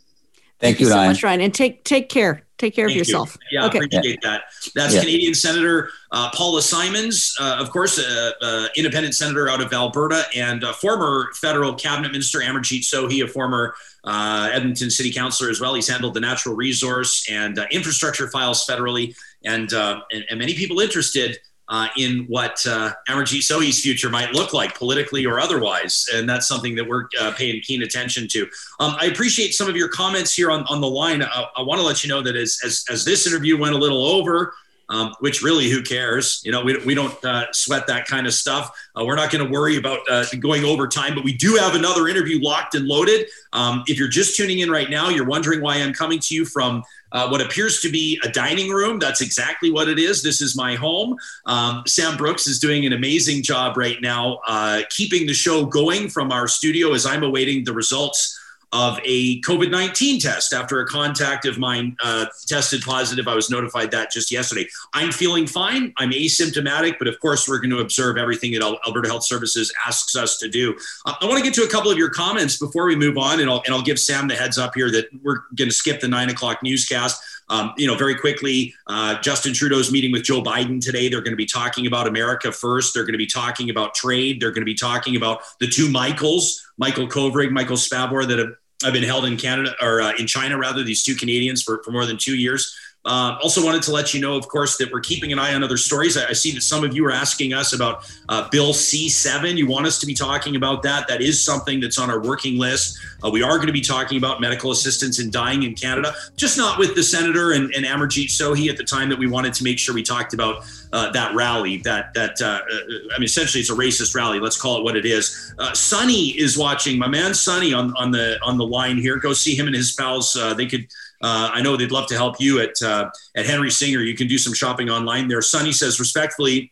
Thank, 0.59 0.77
Thank 0.77 0.79
you, 0.79 0.85
so 0.87 0.95
Ryan. 0.95 1.07
much, 1.09 1.23
Ryan. 1.23 1.41
And 1.41 1.53
take 1.53 1.83
take 1.83 2.07
care. 2.09 2.43
Take 2.57 2.73
care 2.73 2.87
Thank 2.87 3.01
of 3.01 3.07
yourself. 3.07 3.37
You. 3.51 3.59
Yeah, 3.59 3.65
okay. 3.65 3.79
appreciate 3.79 4.21
that. 4.21 4.43
That's 4.73 4.93
yeah. 4.93 5.01
Canadian 5.01 5.33
Senator 5.33 5.89
uh, 6.13 6.29
Paula 6.33 6.61
Simons, 6.61 7.35
uh, 7.37 7.57
of 7.59 7.69
course, 7.69 7.99
uh, 7.99 8.31
uh 8.41 8.67
independent 8.77 9.13
senator 9.13 9.49
out 9.49 9.59
of 9.59 9.73
Alberta, 9.73 10.23
and 10.33 10.63
former 10.79 11.31
federal 11.33 11.73
cabinet 11.73 12.13
minister 12.13 12.39
Amarjeet 12.39 12.83
Sohi, 12.83 13.21
a 13.25 13.27
former 13.27 13.75
uh, 14.05 14.49
Edmonton 14.53 14.89
City 14.89 15.11
Councilor 15.11 15.49
as 15.49 15.59
well. 15.59 15.73
He's 15.73 15.89
handled 15.89 16.13
the 16.13 16.21
natural 16.21 16.55
resource 16.55 17.29
and 17.29 17.59
uh, 17.59 17.65
infrastructure 17.71 18.29
files 18.29 18.65
federally, 18.65 19.17
and, 19.43 19.73
and, 19.73 20.23
and 20.29 20.39
many 20.39 20.53
people 20.53 20.79
interested 20.79 21.37
uh, 21.67 21.87
in 21.97 22.25
what 22.27 22.63
uh, 22.67 22.91
Amarjeet 23.09 23.43
Sohi's 23.43 23.81
future 23.81 24.09
might 24.09 24.33
look 24.33 24.53
like 24.53 24.77
politically 24.77 25.25
or 25.25 25.39
otherwise. 25.39 26.07
And 26.13 26.29
that's 26.29 26.47
something 26.47 26.75
that 26.75 26.87
we're 26.87 27.05
uh, 27.19 27.33
paying 27.33 27.61
keen 27.61 27.83
attention 27.83 28.27
to. 28.29 28.43
Um, 28.79 28.95
I 28.99 29.05
appreciate 29.07 29.53
some 29.53 29.67
of 29.67 29.75
your 29.75 29.89
comments 29.89 30.33
here 30.33 30.51
on, 30.51 30.63
on 30.63 30.81
the 30.81 30.89
line. 30.89 31.23
I, 31.23 31.45
I 31.57 31.61
want 31.61 31.79
to 31.79 31.85
let 31.85 32.03
you 32.03 32.09
know 32.09 32.21
that 32.21 32.35
as, 32.35 32.59
as, 32.63 32.85
as 32.89 33.05
this 33.05 33.25
interview 33.27 33.57
went 33.57 33.75
a 33.75 33.77
little 33.77 34.05
over, 34.05 34.53
um, 34.89 35.13
which 35.19 35.41
really 35.41 35.69
who 35.69 35.81
cares? 35.81 36.41
You 36.45 36.51
know 36.51 36.63
we, 36.63 36.77
we 36.85 36.95
don't 36.95 37.23
uh, 37.25 37.45
sweat 37.51 37.87
that 37.87 38.05
kind 38.05 38.27
of 38.27 38.33
stuff. 38.33 38.75
Uh, 38.95 39.03
we're 39.05 39.15
not 39.15 39.31
going 39.31 39.45
to 39.45 39.51
worry 39.51 39.77
about 39.77 39.99
uh, 40.09 40.25
going 40.39 40.63
over 40.63 40.87
time 40.87 41.15
but 41.15 41.23
we 41.23 41.33
do 41.33 41.55
have 41.55 41.75
another 41.75 42.07
interview 42.07 42.39
locked 42.41 42.75
and 42.75 42.85
loaded. 42.87 43.27
Um, 43.53 43.83
if 43.87 43.97
you're 43.97 44.07
just 44.07 44.35
tuning 44.35 44.59
in 44.59 44.69
right 44.69 44.89
now 44.89 45.09
you're 45.09 45.25
wondering 45.25 45.61
why 45.61 45.77
i'm 45.77 45.93
coming 45.93 46.19
to 46.19 46.35
you 46.35 46.45
from 46.45 46.83
uh, 47.11 47.29
what 47.29 47.41
appears 47.41 47.79
to 47.79 47.89
be 47.89 48.19
a 48.25 48.29
dining 48.29 48.69
room. 48.69 48.99
That's 48.99 49.21
exactly 49.21 49.71
what 49.71 49.87
it 49.87 49.97
is. 49.97 50.21
This 50.21 50.41
is 50.41 50.55
my 50.57 50.75
home. 50.75 51.15
Um, 51.45 51.83
sam 51.87 52.17
brooks 52.17 52.47
is 52.47 52.59
doing 52.59 52.85
an 52.85 52.93
amazing 52.93 53.43
job 53.43 53.77
right 53.77 54.01
now 54.01 54.39
uh, 54.47 54.81
keeping 54.89 55.25
the 55.25 55.33
show 55.33 55.65
going 55.65 56.09
from 56.09 56.31
our 56.31 56.47
studio 56.47 56.93
as 56.93 57.05
i'm 57.05 57.23
awaiting 57.23 57.63
the 57.63 57.73
results 57.73 58.39
of 58.75 58.99
a 59.05 59.39
COVID 59.39 59.71
19 59.71 60.19
test 60.19 60.51
after 60.51 60.81
a 60.81 60.85
contact 60.85 61.45
of 61.45 61.57
mine 61.57 61.95
uh, 62.03 62.25
tested 62.45 62.81
positive. 62.81 63.25
I 63.25 63.33
was 63.33 63.49
notified 63.49 63.89
that 63.91 64.11
just 64.11 64.29
yesterday. 64.31 64.67
I'm 64.93 65.13
feeling 65.13 65.47
fine. 65.47 65.93
I'm 65.95 66.11
asymptomatic, 66.11 66.95
but 66.99 67.07
of 67.07 67.17
course, 67.21 67.47
we're 67.47 67.59
going 67.59 67.69
to 67.69 67.79
observe 67.79 68.17
everything 68.17 68.51
that 68.51 68.61
Alberta 68.85 69.07
Health 69.07 69.23
Services 69.23 69.73
asks 69.87 70.17
us 70.17 70.37
to 70.39 70.49
do. 70.49 70.75
Uh, 71.05 71.13
I 71.21 71.25
want 71.25 71.37
to 71.37 71.43
get 71.43 71.53
to 71.53 71.63
a 71.63 71.69
couple 71.69 71.89
of 71.89 71.97
your 71.97 72.09
comments 72.09 72.57
before 72.57 72.85
we 72.85 72.97
move 72.97 73.17
on, 73.17 73.39
and 73.39 73.49
I'll, 73.49 73.61
and 73.65 73.73
I'll 73.73 73.81
give 73.81 73.97
Sam 73.97 74.27
the 74.27 74.35
heads 74.35 74.57
up 74.57 74.73
here 74.75 74.91
that 74.91 75.05
we're 75.23 75.39
going 75.55 75.69
to 75.69 75.75
skip 75.75 76.01
the 76.01 76.09
nine 76.09 76.29
o'clock 76.29 76.61
newscast. 76.61 77.23
Um, 77.47 77.73
you 77.77 77.87
know, 77.87 77.95
very 77.95 78.15
quickly, 78.15 78.73
uh, 78.87 79.21
Justin 79.21 79.53
Trudeau's 79.53 79.91
meeting 79.91 80.11
with 80.11 80.23
Joe 80.23 80.41
Biden 80.41 80.83
today. 80.83 81.07
They're 81.07 81.21
going 81.21 81.31
to 81.31 81.37
be 81.37 81.45
talking 81.45 81.85
about 81.85 82.07
America 82.07 82.51
first. 82.51 82.93
They're 82.93 83.03
going 83.03 83.13
to 83.13 83.19
be 83.19 83.27
talking 83.27 83.69
about 83.69 83.93
trade. 83.93 84.41
They're 84.41 84.51
going 84.51 84.63
to 84.63 84.65
be 84.65 84.75
talking 84.75 85.15
about 85.15 85.43
the 85.59 85.67
two 85.67 85.89
Michaels, 85.89 86.61
Michael 86.77 87.07
Kovrig, 87.07 87.51
Michael 87.51 87.77
Spavor, 87.77 88.27
that 88.27 88.39
have, 88.39 88.55
have 88.83 88.93
been 88.93 89.03
held 89.03 89.25
in 89.25 89.37
Canada 89.37 89.73
or 89.81 90.01
uh, 90.01 90.13
in 90.17 90.27
China, 90.27 90.57
rather, 90.57 90.83
these 90.83 91.03
two 91.03 91.15
Canadians 91.15 91.63
for, 91.63 91.81
for 91.83 91.91
more 91.91 92.05
than 92.05 92.17
two 92.17 92.35
years. 92.35 92.75
Uh, 93.05 93.37
also, 93.41 93.63
wanted 93.63 93.83
to 93.83 93.91
let 93.91 94.15
you 94.15 94.19
know, 94.19 94.35
of 94.35 94.47
course, 94.47 94.77
that 94.77 94.91
we're 94.91 94.99
keeping 94.99 95.31
an 95.31 95.37
eye 95.37 95.53
on 95.53 95.63
other 95.63 95.77
stories. 95.77 96.17
I, 96.17 96.29
I 96.29 96.33
see 96.33 96.51
that 96.53 96.61
some 96.61 96.83
of 96.83 96.95
you 96.95 97.05
are 97.05 97.11
asking 97.11 97.53
us 97.53 97.71
about 97.73 98.11
uh, 98.29 98.49
Bill 98.49 98.73
C7. 98.73 99.57
You 99.57 99.67
want 99.67 99.85
us 99.85 99.99
to 99.99 100.07
be 100.07 100.15
talking 100.15 100.55
about 100.55 100.81
that. 100.83 101.07
That 101.07 101.21
is 101.21 101.43
something 101.43 101.79
that's 101.79 101.99
on 101.99 102.09
our 102.09 102.19
working 102.19 102.57
list. 102.57 102.97
Uh, 103.23 103.29
we 103.29 103.43
are 103.43 103.57
going 103.57 103.67
to 103.67 103.73
be 103.73 103.81
talking 103.81 104.17
about 104.17 104.41
medical 104.41 104.71
assistance 104.71 105.19
in 105.19 105.29
dying 105.29 105.63
in 105.63 105.75
Canada, 105.75 106.15
just 106.35 106.57
not 106.57 106.79
with 106.79 106.95
the 106.95 107.03
senator 107.03 107.51
and, 107.51 107.71
and 107.75 107.85
Amarjeet 107.85 108.29
Sohi 108.29 108.69
at 108.69 108.77
the 108.77 108.83
time 108.83 109.09
that 109.09 109.19
we 109.19 109.27
wanted 109.27 109.53
to 109.53 109.63
make 109.63 109.77
sure 109.77 109.93
we 109.93 110.01
talked 110.01 110.33
about 110.33 110.65
uh, 110.91 111.11
that 111.11 111.35
rally. 111.35 111.77
That 111.77 112.13
that 112.15 112.41
uh, 112.41 112.45
uh, 112.45 112.79
I 113.13 113.19
mean, 113.19 113.25
essentially, 113.25 113.61
it's 113.61 113.69
a 113.69 113.75
racist 113.75 114.15
rally. 114.15 114.39
Let's 114.39 114.59
call 114.59 114.79
it 114.79 114.83
what 114.83 114.95
it 114.95 115.05
is. 115.05 115.53
Sonny 115.73 116.29
is 116.39 116.57
watching. 116.57 116.97
My 116.97 117.07
man 117.07 117.35
Sonny 117.35 117.71
on 117.73 117.93
on 117.97 118.09
the 118.09 118.39
on 118.41 118.57
the 118.57 118.65
line 118.65 118.97
here. 118.97 119.17
Go 119.17 119.33
see 119.33 119.55
him 119.55 119.67
and 119.67 119.75
his 119.75 119.91
pals. 119.91 120.33
they 120.57 120.65
could 120.65 120.87
uh, 121.25 121.49
I 121.51 121.61
know 121.63 121.75
they'd 121.75 121.91
love 121.91 122.05
to 122.09 122.15
help 122.15 122.35
you 122.39 122.61
at 122.61 122.79
uh, 122.83 123.09
at 123.35 123.47
Henry 123.47 123.71
Singer. 123.71 124.01
You 124.01 124.15
can 124.15 124.27
do 124.27 124.37
some 124.37 124.53
shopping 124.53 124.91
online 124.91 125.27
there. 125.27 125.41
Sonny 125.41 125.71
says 125.71 125.99
respectfully, 125.99 126.71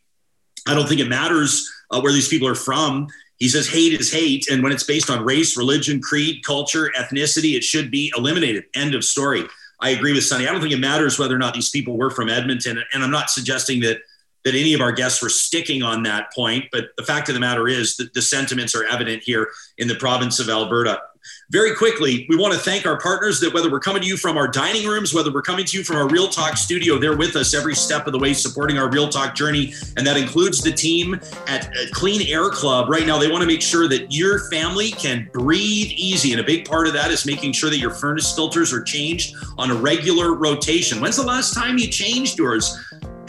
I 0.67 0.75
don't 0.75 0.87
think 0.87 1.01
it 1.01 1.09
matters 1.09 1.67
uh, 1.89 1.99
where 2.01 2.13
these 2.13 2.27
people 2.27 2.47
are 2.47 2.53
from. 2.53 3.07
He 3.37 3.49
says 3.49 3.67
hate 3.67 3.99
is 3.99 4.13
hate, 4.13 4.47
and 4.51 4.61
when 4.61 4.71
it's 4.71 4.83
based 4.83 5.09
on 5.09 5.25
race, 5.25 5.57
religion, 5.57 5.99
creed, 6.01 6.43
culture, 6.45 6.91
ethnicity, 6.95 7.55
it 7.55 7.63
should 7.63 7.89
be 7.89 8.13
eliminated. 8.15 8.65
End 8.75 8.93
of 8.93 9.03
story. 9.03 9.43
I 9.81 9.89
agree 9.89 10.13
with 10.13 10.23
Sonny. 10.23 10.47
I 10.47 10.51
don't 10.51 10.61
think 10.61 10.73
it 10.73 10.79
matters 10.79 11.17
whether 11.17 11.33
or 11.35 11.39
not 11.39 11.55
these 11.55 11.71
people 11.71 11.97
were 11.97 12.11
from 12.11 12.29
Edmonton, 12.29 12.77
and 12.93 13.03
I'm 13.03 13.11
not 13.11 13.31
suggesting 13.31 13.79
that 13.81 14.01
that 14.45 14.53
any 14.53 14.75
of 14.75 14.81
our 14.81 14.91
guests 14.91 15.23
were 15.23 15.29
sticking 15.29 15.81
on 15.81 16.03
that 16.03 16.31
point. 16.31 16.65
But 16.71 16.89
the 16.95 17.03
fact 17.03 17.27
of 17.29 17.33
the 17.33 17.41
matter 17.41 17.67
is 17.67 17.95
that 17.97 18.13
the 18.13 18.21
sentiments 18.21 18.75
are 18.75 18.85
evident 18.85 19.23
here 19.23 19.49
in 19.79 19.87
the 19.87 19.95
province 19.95 20.39
of 20.39 20.47
Alberta. 20.47 21.01
Very 21.53 21.75
quickly, 21.75 22.25
we 22.29 22.35
want 22.35 22.51
to 22.51 22.59
thank 22.59 22.87
our 22.87 22.99
partners 22.99 23.39
that 23.41 23.53
whether 23.53 23.69
we're 23.69 23.79
coming 23.79 24.01
to 24.01 24.07
you 24.07 24.17
from 24.17 24.37
our 24.37 24.47
dining 24.47 24.87
rooms, 24.87 25.13
whether 25.13 25.31
we're 25.31 25.43
coming 25.43 25.65
to 25.65 25.77
you 25.77 25.83
from 25.83 25.97
our 25.97 26.09
Real 26.09 26.27
Talk 26.27 26.57
studio, 26.57 26.97
they're 26.97 27.15
with 27.15 27.35
us 27.35 27.53
every 27.53 27.75
step 27.75 28.07
of 28.07 28.11
the 28.11 28.17
way, 28.17 28.33
supporting 28.33 28.79
our 28.79 28.89
Real 28.89 29.07
Talk 29.07 29.35
journey. 29.35 29.71
And 29.95 30.07
that 30.07 30.17
includes 30.17 30.63
the 30.63 30.71
team 30.71 31.13
at, 31.45 31.67
uh, 31.67 31.91
Clean 31.91 32.27
Air 32.27 32.49
Club. 32.49 32.89
Right 32.89 33.05
now, 33.05 33.19
they 33.19 33.29
want 33.29 33.41
to 33.41 33.47
make 33.47 33.61
sure 33.61 33.87
that 33.87 34.11
your 34.11 34.49
family 34.49 34.89
can 34.89 35.29
breathe 35.31 35.91
easy. 35.91 36.31
And 36.31 36.41
a 36.41 36.43
big 36.43 36.67
part 36.67 36.87
of 36.87 36.93
that 36.93 37.11
is 37.11 37.23
making 37.23 37.51
sure 37.51 37.69
that 37.69 37.77
your 37.77 37.91
furnace 37.91 38.33
filters 38.33 38.73
are 38.73 38.81
changed 38.81 39.35
on 39.59 39.69
a 39.69 39.75
regular 39.75 40.33
rotation. 40.33 40.99
When's 40.99 41.17
the 41.17 41.21
last 41.21 41.53
time 41.53 41.77
you 41.77 41.87
changed 41.87 42.39
yours? 42.39 42.75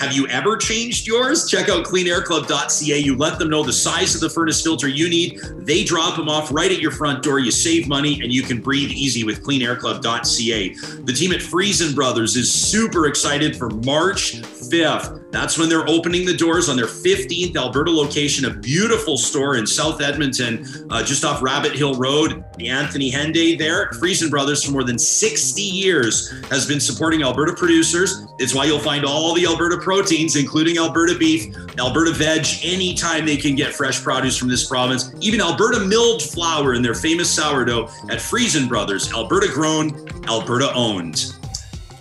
Have 0.01 0.12
you 0.12 0.26
ever 0.28 0.57
changed 0.57 1.07
yours? 1.07 1.49
Check 1.49 1.68
out 1.68 1.84
cleanairclub.ca. 1.84 2.99
You 2.99 3.16
let 3.16 3.38
them 3.38 3.49
know 3.49 3.62
the 3.62 3.72
size 3.72 4.14
of 4.14 4.20
the 4.20 4.28
furnace 4.28 4.61
filter 4.61 4.88
you 4.88 5.09
need. 5.09 5.40
They 5.57 5.84
drop 5.84 6.16
them 6.16 6.28
off 6.28 6.53
right 6.53 6.70
at 6.70 6.80
your 6.80 6.90
front 6.90 7.22
door. 7.22 7.38
You 7.38 7.51
save 7.51 7.86
money 7.88 8.20
and 8.22 8.32
you 8.32 8.42
can 8.42 8.61
breathe 8.61 8.90
easy 8.90 9.24
with 9.24 9.42
cleanairclub.ca. 9.42 10.74
The 11.05 11.12
team 11.12 11.32
at 11.32 11.40
Freson 11.40 11.95
Brothers 11.95 12.36
is 12.36 12.53
super 12.53 13.07
excited 13.07 13.57
for 13.57 13.70
March 13.70 14.42
5th. 14.42 15.24
That's 15.35 15.59
when 15.59 15.68
they're 15.68 15.89
opening 15.89 16.24
the 16.24 16.37
doors 16.37 16.68
on 16.68 16.76
their 16.76 16.87
15th 16.87 17.57
Alberta 17.57 17.91
location, 17.91 18.45
a 18.45 18.51
beautiful 18.55 19.18
store 19.18 19.57
in 19.57 19.66
South 19.66 20.01
Edmonton, 20.01 20.64
uh, 20.91 21.03
just 21.03 21.24
off 21.24 21.43
Rabbit 21.43 21.72
Hill 21.72 21.97
Road. 21.97 22.45
The 22.57 22.68
Anthony 22.68 23.11
Henday 23.11 23.59
there, 23.59 23.91
Freson 23.99 24.30
Brothers, 24.30 24.62
for 24.62 24.70
more 24.70 24.85
than 24.85 24.97
60 24.97 25.61
years, 25.61 26.30
has 26.51 26.68
been 26.68 26.78
supporting 26.78 27.24
Alberta 27.24 27.53
producers. 27.53 28.24
It's 28.39 28.55
why 28.55 28.66
you'll 28.66 28.78
find 28.78 29.05
all 29.05 29.35
the 29.35 29.45
Alberta 29.45 29.78
proteins, 29.78 30.37
including 30.37 30.78
Alberta 30.78 31.18
beef, 31.18 31.53
Alberta 31.80 32.12
veg, 32.12 32.47
anytime 32.62 33.26
they 33.26 33.37
can 33.37 33.57
get 33.57 33.74
fresh 33.74 34.01
produce 34.01 34.39
from 34.39 34.47
this 34.47 34.68
province, 34.68 35.12
even 35.20 35.41
Alberta 35.41 35.80
milled 35.80 36.22
flour 36.22 36.74
in 36.74 36.82
their 36.82 36.95
famous 36.95 37.28
sourdough 37.28 37.89
at 38.09 38.20
Freson 38.20 38.68
Brothers, 38.68 39.12
Alberta 39.12 39.49
grown, 39.53 40.09
Alberta 40.28 40.72
owned. 40.74 41.35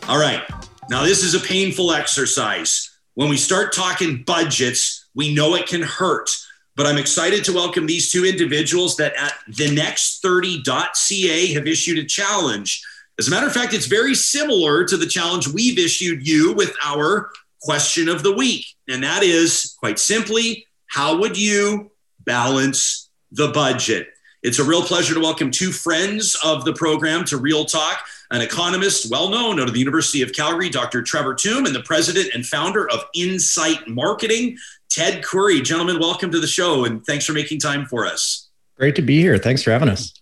All 0.07 0.19
right, 0.19 0.43
now 0.91 1.03
this 1.03 1.23
is 1.23 1.33
a 1.33 1.39
painful 1.39 1.93
exercise. 1.93 2.92
When 3.15 3.29
we 3.29 3.37
start 3.37 3.73
talking 3.73 4.23
budgets, 4.23 5.05
we 5.13 5.35
know 5.35 5.53
it 5.53 5.67
can 5.67 5.83
hurt. 5.83 6.31
But 6.75 6.87
I'm 6.87 6.97
excited 6.97 7.43
to 7.43 7.53
welcome 7.53 7.85
these 7.85 8.11
two 8.11 8.25
individuals 8.25 8.97
that 8.97 9.13
at 9.15 9.33
thenext30.ca 9.51 11.53
have 11.53 11.67
issued 11.67 11.99
a 11.99 12.05
challenge. 12.05 12.83
As 13.19 13.27
a 13.27 13.31
matter 13.31 13.45
of 13.45 13.53
fact, 13.53 13.75
it's 13.75 13.85
very 13.85 14.15
similar 14.15 14.83
to 14.85 14.97
the 14.97 15.05
challenge 15.05 15.47
we've 15.47 15.77
issued 15.77 16.27
you 16.27 16.53
with 16.53 16.75
our 16.83 17.29
question 17.61 18.09
of 18.09 18.23
the 18.23 18.33
week. 18.33 18.65
And 18.89 19.03
that 19.03 19.21
is 19.21 19.75
quite 19.77 19.99
simply, 19.99 20.65
how 20.87 21.19
would 21.19 21.37
you 21.37 21.91
balance 22.25 23.11
the 23.31 23.49
budget? 23.49 24.07
It's 24.41 24.57
a 24.57 24.63
real 24.63 24.81
pleasure 24.81 25.13
to 25.13 25.19
welcome 25.19 25.51
two 25.51 25.71
friends 25.71 26.35
of 26.43 26.65
the 26.65 26.73
program 26.73 27.25
to 27.25 27.37
Real 27.37 27.65
Talk 27.65 28.03
an 28.33 28.41
economist 28.41 29.09
well 29.11 29.29
known 29.29 29.59
out 29.59 29.67
of 29.67 29.73
the 29.73 29.79
University 29.79 30.23
of 30.23 30.33
Calgary, 30.33 30.67
Dr. 30.69 31.03
Trevor 31.03 31.35
Tombe, 31.35 31.67
and 31.67 31.75
the 31.75 31.83
president 31.83 32.29
and 32.33 32.43
founder 32.45 32.89
of 32.89 33.03
Insight 33.13 33.87
Marketing, 33.87 34.57
Ted 34.89 35.23
Kouri. 35.23 35.63
Gentlemen, 35.63 35.99
welcome 35.99 36.31
to 36.31 36.39
the 36.39 36.47
show 36.47 36.83
and 36.85 37.05
thanks 37.05 37.25
for 37.25 37.33
making 37.33 37.59
time 37.59 37.85
for 37.85 38.07
us. 38.07 38.49
Great 38.75 38.95
to 38.95 39.03
be 39.03 39.19
here. 39.21 39.37
Thanks 39.37 39.61
for 39.61 39.69
having 39.69 39.87
us. 39.87 40.19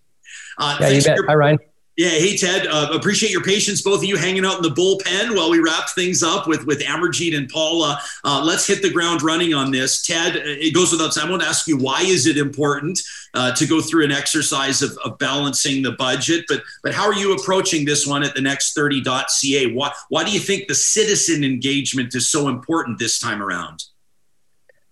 Uh, 0.57 0.77
yeah, 0.81 0.89
you 0.89 1.01
bet. 1.01 1.15
Your- 1.15 1.25
Hi, 1.27 1.35
Ryan. 1.35 1.57
Yeah, 1.97 2.09
hey 2.09 2.37
Ted, 2.37 2.67
uh, 2.67 2.87
appreciate 2.93 3.33
your 3.33 3.43
patience, 3.43 3.81
both 3.81 3.97
of 3.97 4.05
you 4.05 4.15
hanging 4.15 4.45
out 4.45 4.55
in 4.55 4.61
the 4.61 4.69
bullpen 4.69 5.35
while 5.35 5.49
we 5.49 5.59
wrap 5.59 5.89
things 5.89 6.23
up 6.23 6.47
with 6.47 6.65
with 6.65 6.79
Amarjeet 6.79 7.35
and 7.35 7.49
Paula. 7.49 7.99
Uh, 8.23 8.41
let's 8.45 8.65
hit 8.65 8.81
the 8.81 8.89
ground 8.89 9.21
running 9.21 9.53
on 9.53 9.71
this. 9.71 10.01
Ted, 10.01 10.37
uh, 10.37 10.41
it 10.45 10.73
goes 10.73 10.93
without 10.93 11.13
saying. 11.13 11.27
I 11.27 11.29
want 11.29 11.41
to 11.43 11.49
ask 11.49 11.67
you 11.67 11.77
why 11.77 12.01
is 12.01 12.27
it 12.27 12.37
important 12.37 12.97
uh, 13.33 13.53
to 13.55 13.65
go 13.65 13.81
through 13.81 14.05
an 14.05 14.11
exercise 14.11 14.81
of, 14.81 14.97
of 15.03 15.17
balancing 15.17 15.83
the 15.83 15.91
budget, 15.91 16.45
but 16.47 16.63
but 16.81 16.93
how 16.93 17.03
are 17.03 17.13
you 17.13 17.35
approaching 17.35 17.83
this 17.83 18.07
one 18.07 18.23
at 18.23 18.35
the 18.35 18.41
next 18.41 18.75
30.ca? 18.75 19.73
Why 19.73 19.91
why 20.07 20.23
do 20.23 20.31
you 20.31 20.39
think 20.39 20.69
the 20.69 20.75
citizen 20.75 21.43
engagement 21.43 22.15
is 22.15 22.29
so 22.29 22.47
important 22.47 22.99
this 22.99 23.19
time 23.19 23.43
around? 23.43 23.83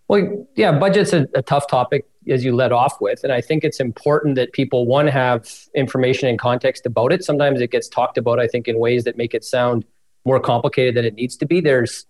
Well, 0.09 0.47
yeah, 0.55 0.77
budget's 0.77 1.13
a, 1.13 1.27
a 1.35 1.43
tough 1.43 1.67
topic 1.67 2.05
as 2.27 2.43
you 2.43 2.55
led 2.55 2.71
off 2.71 2.99
with. 2.99 3.23
And 3.23 3.31
I 3.31 3.41
think 3.41 3.63
it's 3.63 3.79
important 3.79 4.35
that 4.35 4.51
people, 4.53 4.87
one, 4.87 5.07
have 5.07 5.47
information 5.75 6.27
and 6.27 6.37
context 6.37 6.87
about 6.87 7.13
it. 7.13 7.23
Sometimes 7.23 7.61
it 7.61 7.71
gets 7.71 7.87
talked 7.87 8.17
about, 8.17 8.39
I 8.39 8.47
think, 8.47 8.67
in 8.67 8.79
ways 8.79 9.03
that 9.03 9.17
make 9.17 9.35
it 9.35 9.43
sound 9.43 9.85
more 10.25 10.39
complicated 10.39 10.95
than 10.95 11.05
it 11.05 11.13
needs 11.13 11.37
to 11.37 11.45
be. 11.45 11.61
There's, 11.61 12.07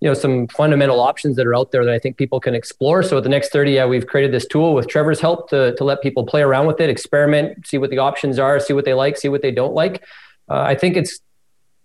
you 0.00 0.08
know, 0.08 0.14
some 0.14 0.48
fundamental 0.48 1.00
options 1.00 1.36
that 1.36 1.46
are 1.46 1.54
out 1.54 1.70
there 1.70 1.84
that 1.84 1.92
I 1.92 1.98
think 1.98 2.16
people 2.16 2.40
can 2.40 2.54
explore. 2.54 3.02
So 3.02 3.18
at 3.18 3.24
the 3.24 3.28
next 3.28 3.52
30, 3.52 3.72
yeah, 3.72 3.84
we've 3.84 4.06
created 4.06 4.32
this 4.32 4.46
tool 4.46 4.74
with 4.74 4.88
Trevor's 4.88 5.20
help 5.20 5.50
to, 5.50 5.74
to 5.74 5.84
let 5.84 6.00
people 6.02 6.24
play 6.24 6.40
around 6.40 6.66
with 6.66 6.80
it, 6.80 6.88
experiment, 6.88 7.66
see 7.66 7.76
what 7.76 7.90
the 7.90 7.98
options 7.98 8.38
are, 8.38 8.58
see 8.58 8.72
what 8.72 8.86
they 8.86 8.94
like, 8.94 9.18
see 9.18 9.28
what 9.28 9.42
they 9.42 9.52
don't 9.52 9.74
like. 9.74 10.02
Uh, 10.50 10.62
I 10.62 10.74
think 10.74 10.96
it's 10.96 11.20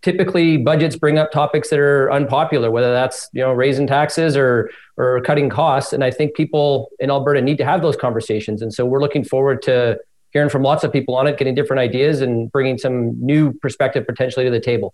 typically 0.03 0.57
budgets 0.57 0.95
bring 0.95 1.17
up 1.17 1.31
topics 1.31 1.69
that 1.69 1.79
are 1.79 2.11
unpopular, 2.11 2.69
whether 2.69 2.91
that's 2.91 3.29
you 3.33 3.41
know 3.41 3.51
raising 3.51 3.87
taxes 3.87 4.37
or 4.37 4.69
or 4.97 5.21
cutting 5.21 5.49
costs. 5.49 5.93
And 5.93 6.03
I 6.03 6.11
think 6.11 6.35
people 6.35 6.91
in 6.99 7.09
Alberta 7.09 7.41
need 7.41 7.57
to 7.57 7.65
have 7.65 7.81
those 7.81 7.95
conversations. 7.95 8.61
And 8.61 8.71
so 8.71 8.85
we're 8.85 9.01
looking 9.01 9.23
forward 9.23 9.61
to 9.63 9.99
hearing 10.31 10.49
from 10.49 10.61
lots 10.61 10.83
of 10.83 10.91
people 10.91 11.15
on 11.15 11.25
it, 11.25 11.37
getting 11.37 11.55
different 11.55 11.79
ideas, 11.79 12.21
and 12.21 12.51
bringing 12.51 12.77
some 12.77 13.19
new 13.25 13.53
perspective 13.53 14.05
potentially 14.05 14.45
to 14.45 14.51
the 14.51 14.59
table. 14.59 14.93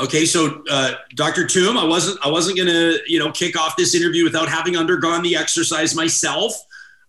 Okay, 0.00 0.24
so 0.24 0.62
uh, 0.70 0.94
Dr. 1.14 1.44
Tombe, 1.44 1.78
I 1.78 1.84
wasn't 1.84 2.24
I 2.24 2.30
wasn't 2.30 2.58
to 2.58 2.98
you 3.06 3.18
know 3.18 3.32
kick 3.32 3.58
off 3.58 3.76
this 3.76 3.94
interview 3.94 4.24
without 4.24 4.48
having 4.48 4.76
undergone 4.76 5.22
the 5.22 5.36
exercise 5.36 5.94
myself. 5.94 6.54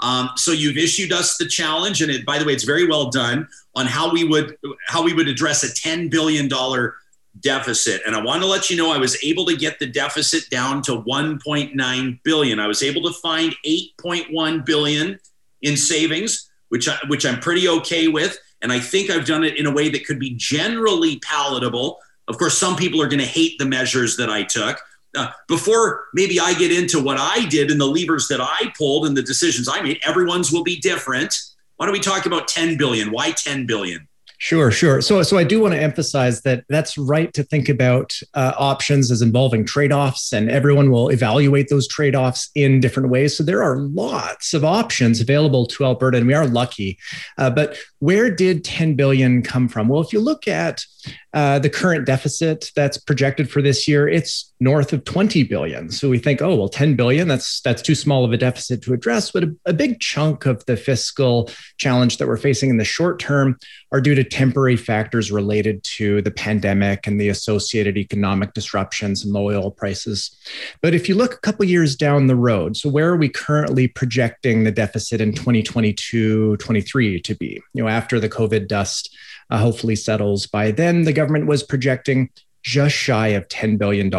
Um, 0.02 0.30
so 0.36 0.52
you've 0.52 0.78
issued 0.78 1.14
us 1.14 1.38
the 1.38 1.48
challenge, 1.48 2.02
and 2.02 2.12
it, 2.12 2.26
by 2.26 2.38
the 2.38 2.46
way, 2.46 2.54
it's 2.54 2.66
very 2.66 2.86
well 2.86 3.10
done 3.10 3.48
on 3.76 3.88
how 3.88 4.12
we 4.12 4.24
would 4.24 4.56
how 4.88 5.04
we 5.04 5.14
would 5.14 5.28
address 5.28 5.64
a 5.64 5.74
ten 5.74 6.10
billion 6.10 6.48
dollar 6.48 6.96
deficit. 7.40 8.02
And 8.06 8.16
I 8.16 8.24
want 8.24 8.42
to 8.42 8.48
let 8.48 8.70
you 8.70 8.78
know 8.78 8.92
I 8.92 8.98
was 8.98 9.22
able 9.24 9.46
to 9.46 9.56
get 9.56 9.80
the 9.80 9.86
deficit 9.86 10.50
down 10.50 10.82
to 10.84 11.02
1.9 11.02 12.24
billion. 12.24 12.60
I 12.60 12.68
was 12.68 12.84
able 12.84 13.02
to 13.04 13.14
find 13.20 13.56
8.1 13.66 14.66
billion 14.66 15.20
in 15.62 15.78
savings, 15.78 16.50
which 16.70 16.88
I, 16.88 16.98
which 17.08 17.26
I'm 17.26 17.40
pretty 17.40 17.68
okay 17.68 18.08
with. 18.08 18.38
And 18.62 18.72
I 18.72 18.80
think 18.80 19.10
I've 19.10 19.26
done 19.26 19.44
it 19.44 19.58
in 19.58 19.66
a 19.66 19.72
way 19.72 19.90
that 19.90 20.06
could 20.06 20.20
be 20.20 20.36
generally 20.36 21.20
palatable. 21.20 22.00
Of 22.28 22.38
course, 22.38 22.58
some 22.58 22.76
people 22.76 23.02
are 23.02 23.08
going 23.08 23.20
to 23.20 23.26
hate 23.26 23.60
the 23.60 23.66
measures 23.66 24.18
that 24.18 24.30
I 24.30 24.44
took. 24.44 24.80
Uh, 25.16 25.32
before 25.48 26.06
maybe 26.14 26.40
I 26.40 26.54
get 26.56 26.72
into 26.72 27.02
what 27.02 27.18
I 27.18 27.46
did 27.46 27.72
and 27.72 27.80
the 27.80 27.86
levers 27.86 28.28
that 28.28 28.42
I 28.42 28.74
pulled 28.78 29.06
and 29.06 29.16
the 29.16 29.22
decisions 29.22 29.70
I 29.70 29.82
made, 29.82 30.00
everyone's 30.04 30.52
will 30.52 30.64
be 30.64 30.78
different. 30.78 31.38
Why 31.78 31.86
don't 31.86 31.94
we 31.94 32.00
talk 32.00 32.26
about 32.26 32.48
10 32.48 32.78
billion? 32.78 33.12
Why 33.12 33.32
10 33.32 33.66
billion? 33.66 34.08
Sure, 34.38 34.72
sure. 34.72 35.02
So, 35.02 35.24
so 35.24 35.38
I 35.38 35.44
do 35.44 35.62
want 35.62 35.74
to 35.74 35.82
emphasize 35.82 36.42
that 36.42 36.66
that's 36.70 36.98
right 36.98 37.34
to 37.34 37.44
think 37.44 37.70
about 37.70 38.18
uh, 38.34 38.54
options 38.58 39.12
as 39.12 39.22
involving 39.22 39.66
trade-offs, 39.66 40.34
and 40.34 40.50
everyone 40.50 40.92
will 40.92 41.10
evaluate 41.10 41.70
those 41.70 41.88
trade-offs 41.88 42.50
in 42.56 42.80
different 42.80 43.10
ways. 43.10 43.38
So 43.38 43.44
there 43.44 43.64
are 43.64 43.78
lots 43.78 44.54
of 44.54 44.66
options 44.66 45.22
available 45.22 45.66
to 45.68 45.86
Alberta, 45.86 46.18
and 46.18 46.28
we 46.28 46.34
are 46.34 46.48
lucky. 46.48 46.98
Uh, 47.38 47.50
but 47.50 47.78
where 48.00 48.30
did 48.30 48.64
10 48.64 48.96
billion 48.96 49.42
come 49.42 49.68
from? 49.68 49.88
Well, 49.88 50.02
if 50.02 50.12
you 50.12 50.20
look 50.20 50.48
at 50.48 50.86
uh, 51.34 51.60
the 51.60 51.70
current 51.70 52.06
deficit 52.06 52.72
that's 52.76 52.97
projected 52.97 53.51
for 53.51 53.62
this 53.62 53.88
year, 53.88 54.08
it's 54.08 54.53
north 54.60 54.93
of 54.93 55.03
20 55.03 55.43
billion. 55.43 55.89
So 55.89 56.10
we 56.10 56.18
think, 56.18 56.41
oh 56.41 56.56
well, 56.56 56.70
10 56.70 56.95
billion, 56.95 57.28
that's 57.28 57.60
that's 57.62 57.82
too 57.82 57.95
small 57.95 58.24
of 58.24 58.32
a 58.32 58.38
deficit 58.38 58.82
to 58.84 58.93
address. 58.93 59.32
But 59.32 59.43
a, 59.43 59.56
a 59.66 59.74
big 59.74 59.99
chunk 59.99 60.45
of 60.45 60.66
the 60.66 60.78
fiscal 60.78 61.49
challenge 61.78 62.18
that 62.18 62.28
we're 62.28 62.38
facing 62.38 62.70
in 62.70 62.78
the 62.78 62.86
short 62.86 63.20
term 63.20 63.58
are 63.91 64.01
due 64.01 64.16
to 64.16 64.24
temporary 64.24 64.78
factors 64.78 65.32
related 65.32 65.84
to 65.84 66.22
the 66.22 66.32
pandemic 66.32 67.06
and 67.06 67.20
the 67.20 67.30
associated 67.30 67.97
economic 67.97 68.53
disruptions 68.53 69.24
and 69.24 69.34
low 69.34 69.47
oil 69.47 69.72
prices. 69.72 70.36
But 70.82 70.93
if 70.93 71.10
you 71.10 71.16
look 71.16 71.34
a 71.34 71.39
couple 71.39 71.66
years 71.66 71.95
down 71.95 72.28
the 72.28 72.36
road, 72.36 72.78
so 72.78 72.89
where 72.89 73.10
are 73.10 73.18
we 73.18 73.30
currently 73.30 73.88
projecting 73.88 74.64
the 74.64 74.72
deficit 74.72 75.22
in 75.22 75.34
2022, 75.34 76.58
23 76.58 77.22
to 77.22 77.36
be? 77.36 77.62
You 77.74 77.84
know, 77.84 77.89
after 77.89 78.20
the 78.20 78.30
COVID 78.30 78.68
dust 78.68 79.16
uh, 79.50 79.58
hopefully 79.58 79.96
settles 79.96 80.48
by 80.48 80.72
then. 80.72 81.04
The 81.04 81.14
government 81.14 81.48
was 81.48 81.64
projecting 81.64 82.30
just 82.64 82.96
shy 82.96 83.30
of 83.30 83.48
$10 83.48 83.78
billion 83.78 84.10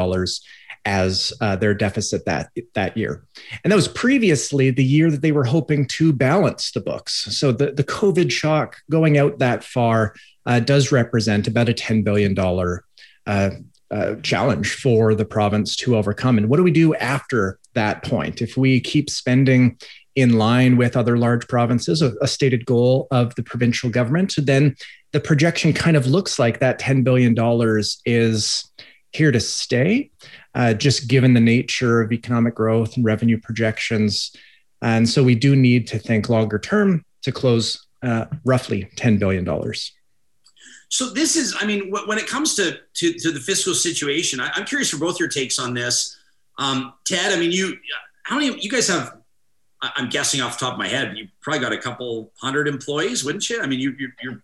as 0.84 1.32
uh, 1.40 1.56
their 1.56 1.74
deficit 1.74 2.24
that 2.26 2.50
that 2.74 2.96
year. 2.96 3.26
And 3.64 3.72
that 3.72 3.76
was 3.76 3.88
previously 3.88 4.70
the 4.70 4.84
year 4.84 5.10
that 5.10 5.20
they 5.20 5.32
were 5.32 5.44
hoping 5.44 5.86
to 5.88 6.12
balance 6.12 6.70
the 6.70 6.80
books. 6.80 7.36
So 7.36 7.50
the, 7.50 7.72
the 7.72 7.84
COVID 7.84 8.30
shock 8.30 8.76
going 8.88 9.18
out 9.18 9.40
that 9.40 9.64
far 9.64 10.14
uh, 10.46 10.60
does 10.60 10.92
represent 10.92 11.48
about 11.48 11.68
a 11.68 11.74
$10 11.74 12.04
billion 12.04 12.38
uh, 13.26 13.50
uh, 13.90 14.14
challenge 14.22 14.74
for 14.74 15.14
the 15.14 15.24
province 15.24 15.74
to 15.76 15.96
overcome. 15.96 16.38
And 16.38 16.48
what 16.48 16.56
do 16.56 16.62
we 16.62 16.70
do 16.70 16.94
after 16.94 17.58
that 17.74 18.04
point? 18.04 18.40
If 18.40 18.56
we 18.56 18.80
keep 18.80 19.10
spending 19.10 19.78
in 20.14 20.38
line 20.38 20.76
with 20.76 20.96
other 20.96 21.18
large 21.18 21.46
provinces, 21.48 22.00
a, 22.00 22.14
a 22.22 22.28
stated 22.28 22.64
goal 22.64 23.08
of 23.10 23.34
the 23.34 23.42
provincial 23.42 23.90
government, 23.90 24.34
then 24.38 24.76
the 25.16 25.20
projection 25.20 25.72
kind 25.72 25.96
of 25.96 26.06
looks 26.06 26.38
like 26.38 26.60
that 26.60 26.78
$10 26.78 27.02
billion 27.02 27.34
is 28.04 28.70
here 29.12 29.32
to 29.32 29.40
stay, 29.40 30.10
uh, 30.54 30.74
just 30.74 31.08
given 31.08 31.32
the 31.32 31.40
nature 31.40 32.02
of 32.02 32.12
economic 32.12 32.54
growth 32.54 32.96
and 32.96 33.04
revenue 33.06 33.40
projections. 33.40 34.30
And 34.82 35.08
so 35.08 35.24
we 35.24 35.34
do 35.34 35.56
need 35.56 35.86
to 35.86 35.98
think 35.98 36.28
longer 36.28 36.58
term 36.58 37.02
to 37.22 37.32
close 37.32 37.86
uh, 38.02 38.26
roughly 38.44 38.90
$10 38.96 39.18
billion. 39.18 39.46
So 40.90 41.08
this 41.08 41.34
is, 41.34 41.56
I 41.62 41.64
mean, 41.64 41.90
when 41.90 42.18
it 42.18 42.26
comes 42.26 42.54
to 42.56 42.78
to, 42.96 43.14
to 43.14 43.32
the 43.32 43.40
fiscal 43.40 43.72
situation, 43.72 44.38
I, 44.38 44.50
am 44.54 44.66
curious 44.66 44.90
for 44.90 44.98
both 44.98 45.18
your 45.18 45.30
takes 45.30 45.58
on 45.58 45.72
this. 45.72 46.14
Um, 46.58 46.92
Ted, 47.06 47.32
I 47.32 47.40
mean, 47.40 47.52
you, 47.52 47.78
how 48.24 48.36
many, 48.36 48.54
you 48.60 48.68
guys 48.68 48.88
have 48.88 49.16
I'm 49.80 50.10
guessing 50.10 50.42
off 50.42 50.58
the 50.58 50.66
top 50.66 50.74
of 50.74 50.78
my 50.78 50.88
head, 50.88 51.16
you 51.16 51.28
probably 51.40 51.60
got 51.60 51.72
a 51.72 51.78
couple 51.78 52.32
hundred 52.40 52.68
employees, 52.68 53.24
wouldn't 53.24 53.48
you? 53.48 53.62
I 53.62 53.66
mean, 53.66 53.80
you, 53.80 53.94
you're. 53.98 54.12
you're... 54.22 54.42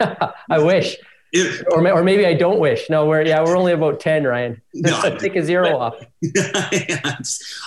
I 0.50 0.58
wish. 0.58 0.96
If, 1.30 1.62
or, 1.70 1.86
or 1.90 2.02
maybe 2.02 2.24
I 2.24 2.32
don't 2.32 2.58
wish. 2.58 2.88
No, 2.88 3.06
we're 3.06 3.22
yeah, 3.22 3.44
we're 3.44 3.56
only 3.56 3.72
about 3.72 4.00
ten, 4.00 4.24
Ryan. 4.24 4.62
No, 4.74 5.16
take 5.18 5.36
a 5.36 5.44
zero 5.44 5.64
but, 5.64 5.74
off. 5.74 5.94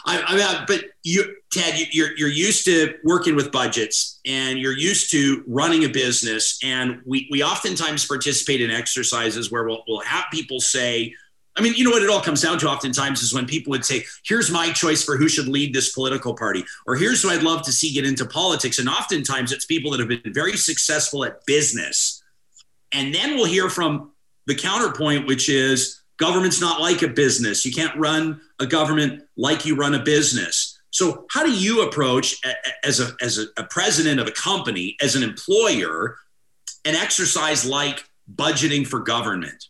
I, 0.05 0.23
I 0.25 0.35
mean, 0.35 0.65
but 0.67 0.85
you, 1.03 1.35
Ted, 1.51 1.77
you, 1.77 1.85
you're 1.91 2.17
you're 2.17 2.29
used 2.29 2.65
to 2.65 2.95
working 3.03 3.35
with 3.35 3.51
budgets, 3.51 4.19
and 4.25 4.57
you're 4.57 4.77
used 4.77 5.11
to 5.11 5.43
running 5.47 5.83
a 5.83 5.89
business, 5.89 6.57
and 6.63 7.01
we 7.05 7.27
we 7.29 7.43
oftentimes 7.43 8.05
participate 8.05 8.61
in 8.61 8.71
exercises 8.71 9.51
where 9.51 9.65
we'll 9.65 9.83
we'll 9.87 9.99
have 10.01 10.25
people 10.31 10.59
say, 10.59 11.13
I 11.55 11.61
mean, 11.61 11.73
you 11.75 11.83
know 11.83 11.91
what 11.91 12.01
it 12.01 12.09
all 12.09 12.21
comes 12.21 12.41
down 12.41 12.57
to 12.59 12.69
oftentimes 12.69 13.21
is 13.21 13.33
when 13.33 13.45
people 13.45 13.71
would 13.71 13.85
say, 13.85 14.05
here's 14.23 14.49
my 14.49 14.71
choice 14.71 15.03
for 15.03 15.17
who 15.17 15.27
should 15.27 15.47
lead 15.47 15.73
this 15.75 15.91
political 15.91 16.33
party, 16.33 16.63
or 16.87 16.95
here's 16.95 17.21
who 17.21 17.29
I'd 17.29 17.43
love 17.43 17.63
to 17.63 17.71
see 17.71 17.93
get 17.93 18.05
into 18.05 18.25
politics. 18.25 18.79
And 18.79 18.87
oftentimes 18.87 19.51
it's 19.51 19.65
people 19.65 19.91
that 19.91 19.99
have 19.99 20.09
been 20.09 20.33
very 20.33 20.57
successful 20.57 21.25
at 21.25 21.45
business. 21.45 22.20
And 22.93 23.13
then 23.13 23.35
we'll 23.35 23.45
hear 23.45 23.69
from 23.69 24.11
the 24.47 24.55
counterpoint, 24.55 25.27
which 25.27 25.49
is 25.49 26.01
government's 26.17 26.61
not 26.61 26.81
like 26.81 27.01
a 27.01 27.07
business. 27.07 27.65
You 27.65 27.71
can't 27.71 27.97
run 27.97 28.41
a 28.59 28.65
government 28.65 29.23
like 29.37 29.65
you 29.65 29.75
run 29.75 29.95
a 29.95 30.03
business. 30.03 30.77
So, 30.91 31.25
how 31.31 31.45
do 31.45 31.51
you 31.51 31.83
approach 31.83 32.35
as 32.83 32.99
a, 32.99 33.11
as 33.21 33.39
a, 33.39 33.63
president 33.63 34.19
of 34.19 34.27
a 34.27 34.31
company, 34.31 34.97
as 35.01 35.15
an 35.15 35.23
employer, 35.23 36.17
an 36.83 36.95
exercise 36.95 37.65
like 37.65 38.03
budgeting 38.33 38.85
for 38.85 38.99
government? 38.99 39.67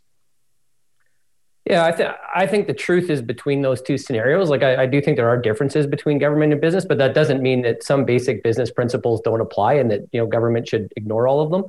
Yeah, 1.70 1.86
I, 1.86 1.92
th- 1.92 2.10
I 2.36 2.48
think 2.48 2.66
the 2.66 2.74
truth 2.74 3.12
is 3.12 3.22
between 3.22 3.62
those 3.62 3.84
two 3.84 4.00
scenarios. 4.00 4.50
Like, 4.50 4.64
I, 4.64 4.84
I, 4.84 4.86
do 4.88 5.00
think 5.00 5.16
there 5.16 5.30
are 5.30 5.38
differences 5.38 5.86
between 5.86 6.18
government 6.18 6.52
and 6.52 6.60
business, 6.60 6.86
but 6.86 6.98
that 6.98 7.14
doesn't 7.14 7.42
mean 7.44 7.62
that 7.62 7.84
some 7.84 8.04
basic 8.04 8.42
business 8.42 8.72
principles 8.72 9.22
don't 9.22 9.42
apply 9.42 9.76
and 9.76 9.92
that 9.92 10.02
you 10.12 10.20
know 10.20 10.26
government 10.26 10.68
should 10.68 10.92
ignore 10.98 11.28
all 11.28 11.40
of 11.40 11.52
them. 11.52 11.66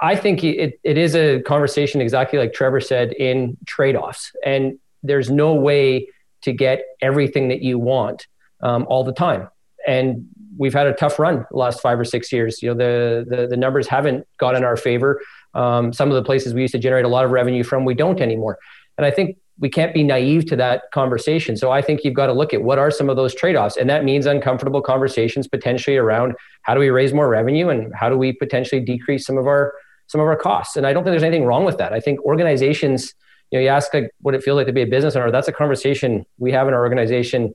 I 0.00 0.14
think 0.14 0.44
it, 0.44 0.78
it 0.84 0.96
is 0.96 1.16
a 1.16 1.40
conversation 1.42 2.00
exactly 2.00 2.38
like 2.38 2.52
Trevor 2.52 2.80
said 2.80 3.12
in 3.12 3.56
trade 3.66 3.96
offs, 3.96 4.32
and 4.44 4.78
there's 5.02 5.30
no 5.30 5.54
way 5.54 6.08
to 6.42 6.52
get 6.52 6.82
everything 7.00 7.48
that 7.48 7.62
you 7.62 7.78
want 7.78 8.26
um, 8.60 8.86
all 8.88 9.02
the 9.02 9.12
time. 9.12 9.48
And 9.86 10.28
we've 10.56 10.74
had 10.74 10.86
a 10.86 10.92
tough 10.92 11.18
run 11.18 11.46
the 11.50 11.56
last 11.56 11.80
five 11.80 11.98
or 11.98 12.04
six 12.04 12.32
years. 12.32 12.62
You 12.62 12.74
know, 12.74 12.74
the 12.74 13.26
the, 13.28 13.46
the 13.48 13.56
numbers 13.56 13.88
haven't 13.88 14.26
got 14.38 14.54
in 14.54 14.64
our 14.64 14.76
favor. 14.76 15.20
Um, 15.54 15.92
some 15.92 16.10
of 16.10 16.14
the 16.14 16.22
places 16.22 16.54
we 16.54 16.62
used 16.62 16.72
to 16.72 16.78
generate 16.78 17.04
a 17.04 17.08
lot 17.08 17.24
of 17.24 17.30
revenue 17.30 17.64
from, 17.64 17.84
we 17.84 17.94
don't 17.94 18.20
anymore. 18.20 18.58
And 18.96 19.06
I 19.06 19.10
think 19.10 19.38
we 19.58 19.68
can't 19.68 19.92
be 19.92 20.04
naive 20.04 20.46
to 20.46 20.56
that 20.56 20.82
conversation. 20.92 21.56
So 21.56 21.72
I 21.72 21.82
think 21.82 22.04
you've 22.04 22.14
got 22.14 22.26
to 22.26 22.32
look 22.32 22.54
at 22.54 22.62
what 22.62 22.78
are 22.78 22.92
some 22.92 23.08
of 23.10 23.16
those 23.16 23.34
trade-offs, 23.34 23.76
and 23.76 23.90
that 23.90 24.04
means 24.04 24.26
uncomfortable 24.26 24.80
conversations 24.80 25.48
potentially 25.48 25.96
around 25.96 26.34
how 26.62 26.74
do 26.74 26.80
we 26.80 26.90
raise 26.90 27.12
more 27.12 27.28
revenue 27.28 27.68
and 27.68 27.92
how 27.94 28.08
do 28.08 28.16
we 28.16 28.32
potentially 28.32 28.80
decrease 28.80 29.26
some 29.26 29.36
of 29.36 29.46
our 29.46 29.74
some 30.08 30.20
of 30.20 30.26
our 30.26 30.36
costs. 30.36 30.76
And 30.76 30.86
I 30.86 30.92
don't 30.92 31.04
think 31.04 31.12
there's 31.12 31.22
anything 31.22 31.44
wrong 31.44 31.64
with 31.64 31.78
that. 31.78 31.92
I 31.92 32.00
think 32.00 32.20
organizations, 32.24 33.14
you 33.50 33.58
know, 33.58 33.62
you 33.62 33.68
ask 33.68 33.94
like 33.94 34.10
what 34.20 34.34
it 34.34 34.42
feels 34.42 34.56
like 34.56 34.66
to 34.66 34.72
be 34.72 34.82
a 34.82 34.86
business 34.86 35.14
owner. 35.14 35.30
That's 35.30 35.48
a 35.48 35.52
conversation 35.52 36.26
we 36.38 36.50
have 36.52 36.66
in 36.66 36.74
our 36.74 36.80
organization 36.80 37.54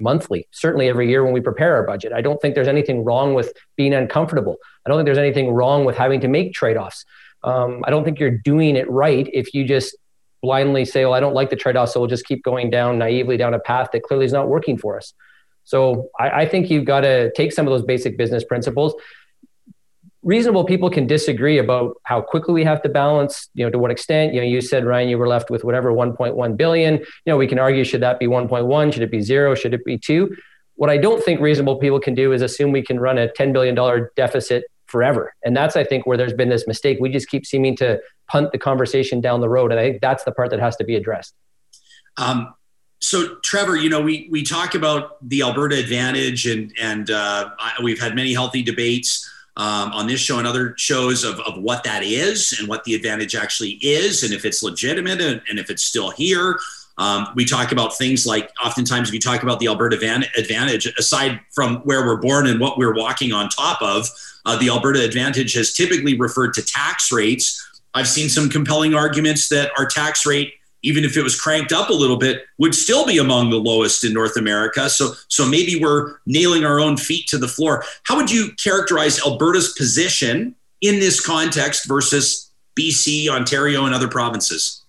monthly, 0.00 0.48
certainly 0.50 0.88
every 0.88 1.08
year 1.08 1.22
when 1.24 1.32
we 1.32 1.40
prepare 1.40 1.76
our 1.76 1.86
budget. 1.86 2.12
I 2.12 2.20
don't 2.20 2.40
think 2.40 2.54
there's 2.54 2.68
anything 2.68 3.04
wrong 3.04 3.34
with 3.34 3.52
being 3.76 3.94
uncomfortable. 3.94 4.56
I 4.84 4.88
don't 4.88 4.98
think 4.98 5.06
there's 5.06 5.18
anything 5.18 5.52
wrong 5.52 5.84
with 5.84 5.96
having 5.96 6.20
to 6.20 6.28
make 6.28 6.52
trade-offs. 6.52 7.04
Um, 7.42 7.84
I 7.86 7.90
don't 7.90 8.04
think 8.04 8.18
you're 8.18 8.38
doing 8.38 8.76
it 8.76 8.90
right 8.90 9.28
if 9.32 9.52
you 9.54 9.64
just 9.64 9.96
blindly 10.42 10.84
say, 10.84 11.04
"Well, 11.04 11.14
I 11.14 11.20
don't 11.20 11.34
like 11.34 11.50
the 11.50 11.56
trade-off, 11.56 11.90
so 11.90 12.00
we'll 12.00 12.08
just 12.08 12.26
keep 12.26 12.42
going 12.42 12.70
down 12.70 12.98
naively 12.98 13.36
down 13.36 13.54
a 13.54 13.58
path 13.58 13.90
that 13.92 14.02
clearly 14.02 14.26
is 14.26 14.32
not 14.32 14.48
working 14.48 14.78
for 14.78 14.96
us." 14.96 15.12
So 15.64 16.10
I, 16.18 16.42
I 16.42 16.46
think 16.46 16.70
you've 16.70 16.84
got 16.84 17.00
to 17.00 17.32
take 17.32 17.52
some 17.52 17.66
of 17.66 17.72
those 17.72 17.82
basic 17.82 18.16
business 18.16 18.44
principles. 18.44 18.94
Reasonable 20.24 20.64
people 20.64 20.90
can 20.90 21.06
disagree 21.06 21.58
about 21.58 21.96
how 22.04 22.20
quickly 22.20 22.54
we 22.54 22.64
have 22.64 22.82
to 22.82 22.88
balance, 22.88 23.48
you 23.54 23.64
know, 23.64 23.70
to 23.70 23.78
what 23.78 23.90
extent. 23.90 24.32
You 24.32 24.40
know, 24.40 24.46
you 24.46 24.60
said 24.60 24.84
Ryan, 24.84 25.08
you 25.08 25.18
were 25.18 25.28
left 25.28 25.50
with 25.50 25.64
whatever 25.64 25.92
1.1 25.92 26.56
billion. 26.56 26.94
You 26.94 27.04
know, 27.26 27.36
we 27.36 27.46
can 27.46 27.58
argue 27.58 27.84
should 27.84 28.00
that 28.02 28.18
be 28.18 28.26
1.1? 28.26 28.92
Should 28.92 29.02
it 29.02 29.10
be 29.10 29.20
zero? 29.20 29.54
Should 29.54 29.74
it 29.74 29.84
be 29.84 29.98
two? 29.98 30.34
What 30.76 30.90
I 30.90 30.96
don't 30.96 31.22
think 31.22 31.40
reasonable 31.40 31.76
people 31.76 32.00
can 32.00 32.14
do 32.14 32.32
is 32.32 32.42
assume 32.42 32.72
we 32.72 32.82
can 32.82 32.98
run 32.98 33.18
a 33.18 33.28
$10 33.28 33.52
billion 33.52 34.08
deficit 34.16 34.64
forever. 34.86 35.34
And 35.44 35.56
that's, 35.56 35.76
I 35.76 35.84
think, 35.84 36.06
where 36.06 36.16
there's 36.16 36.32
been 36.32 36.48
this 36.48 36.66
mistake. 36.66 36.98
We 37.00 37.10
just 37.10 37.28
keep 37.28 37.46
seeming 37.46 37.76
to 37.76 38.00
punt 38.28 38.50
the 38.52 38.58
conversation 38.58 39.20
down 39.20 39.40
the 39.40 39.48
road. 39.48 39.70
And 39.70 39.78
I 39.78 39.90
think 39.90 40.00
that's 40.00 40.24
the 40.24 40.32
part 40.32 40.50
that 40.50 40.60
has 40.60 40.74
to 40.76 40.84
be 40.84 40.96
addressed. 40.96 41.34
Um, 42.16 42.54
so 43.00 43.36
Trevor, 43.44 43.76
you 43.76 43.90
know, 43.90 44.00
we 44.00 44.28
we 44.30 44.42
talk 44.42 44.74
about 44.74 45.16
the 45.28 45.42
Alberta 45.42 45.78
advantage, 45.78 46.46
and 46.46 46.72
and 46.80 47.10
uh, 47.10 47.50
we've 47.82 48.00
had 48.00 48.14
many 48.14 48.32
healthy 48.32 48.62
debates 48.62 49.30
um, 49.56 49.92
on 49.92 50.06
this 50.06 50.20
show 50.20 50.38
and 50.38 50.46
other 50.46 50.74
shows 50.76 51.24
of, 51.24 51.38
of 51.40 51.62
what 51.62 51.84
that 51.84 52.02
is 52.02 52.56
and 52.58 52.68
what 52.68 52.84
the 52.84 52.94
advantage 52.94 53.34
actually 53.34 53.78
is, 53.82 54.22
and 54.22 54.32
if 54.32 54.44
it's 54.44 54.62
legitimate 54.62 55.20
and, 55.20 55.40
and 55.48 55.58
if 55.58 55.70
it's 55.70 55.82
still 55.82 56.10
here. 56.10 56.58
Um, 56.96 57.26
we 57.34 57.44
talk 57.44 57.72
about 57.72 57.96
things 57.96 58.24
like 58.24 58.52
oftentimes 58.64 59.08
if 59.08 59.14
you 59.14 59.20
talk 59.20 59.42
about 59.42 59.58
the 59.58 59.66
Alberta 59.66 59.96
van- 59.96 60.26
advantage, 60.36 60.86
aside 60.98 61.40
from 61.50 61.78
where 61.78 62.06
we're 62.06 62.20
born 62.20 62.46
and 62.46 62.60
what 62.60 62.78
we're 62.78 62.94
walking 62.94 63.32
on 63.32 63.48
top 63.48 63.82
of, 63.82 64.08
uh, 64.46 64.56
the 64.58 64.68
Alberta 64.68 65.04
advantage 65.04 65.54
has 65.54 65.72
typically 65.72 66.16
referred 66.16 66.54
to 66.54 66.62
tax 66.62 67.10
rates. 67.10 67.60
I've 67.94 68.08
seen 68.08 68.28
some 68.28 68.48
compelling 68.48 68.94
arguments 68.94 69.48
that 69.48 69.72
our 69.78 69.86
tax 69.86 70.24
rate 70.26 70.54
even 70.84 71.04
if 71.04 71.16
it 71.16 71.22
was 71.22 71.40
cranked 71.40 71.72
up 71.72 71.88
a 71.88 71.94
little 71.94 72.16
bit, 72.16 72.44
would 72.58 72.74
still 72.74 73.06
be 73.06 73.18
among 73.18 73.50
the 73.50 73.56
lowest 73.56 74.04
in 74.04 74.12
North 74.12 74.36
America. 74.36 74.88
So, 74.88 75.14
so 75.28 75.48
maybe 75.48 75.80
we're 75.80 76.18
nailing 76.26 76.64
our 76.64 76.78
own 76.78 76.96
feet 76.96 77.26
to 77.28 77.38
the 77.38 77.48
floor. 77.48 77.84
How 78.04 78.16
would 78.16 78.30
you 78.30 78.52
characterize 78.62 79.20
Alberta's 79.20 79.72
position 79.72 80.54
in 80.80 81.00
this 81.00 81.24
context 81.24 81.88
versus 81.88 82.52
BC, 82.78 83.28
Ontario, 83.28 83.86
and 83.86 83.94
other 83.94 84.08
provinces? 84.08 84.84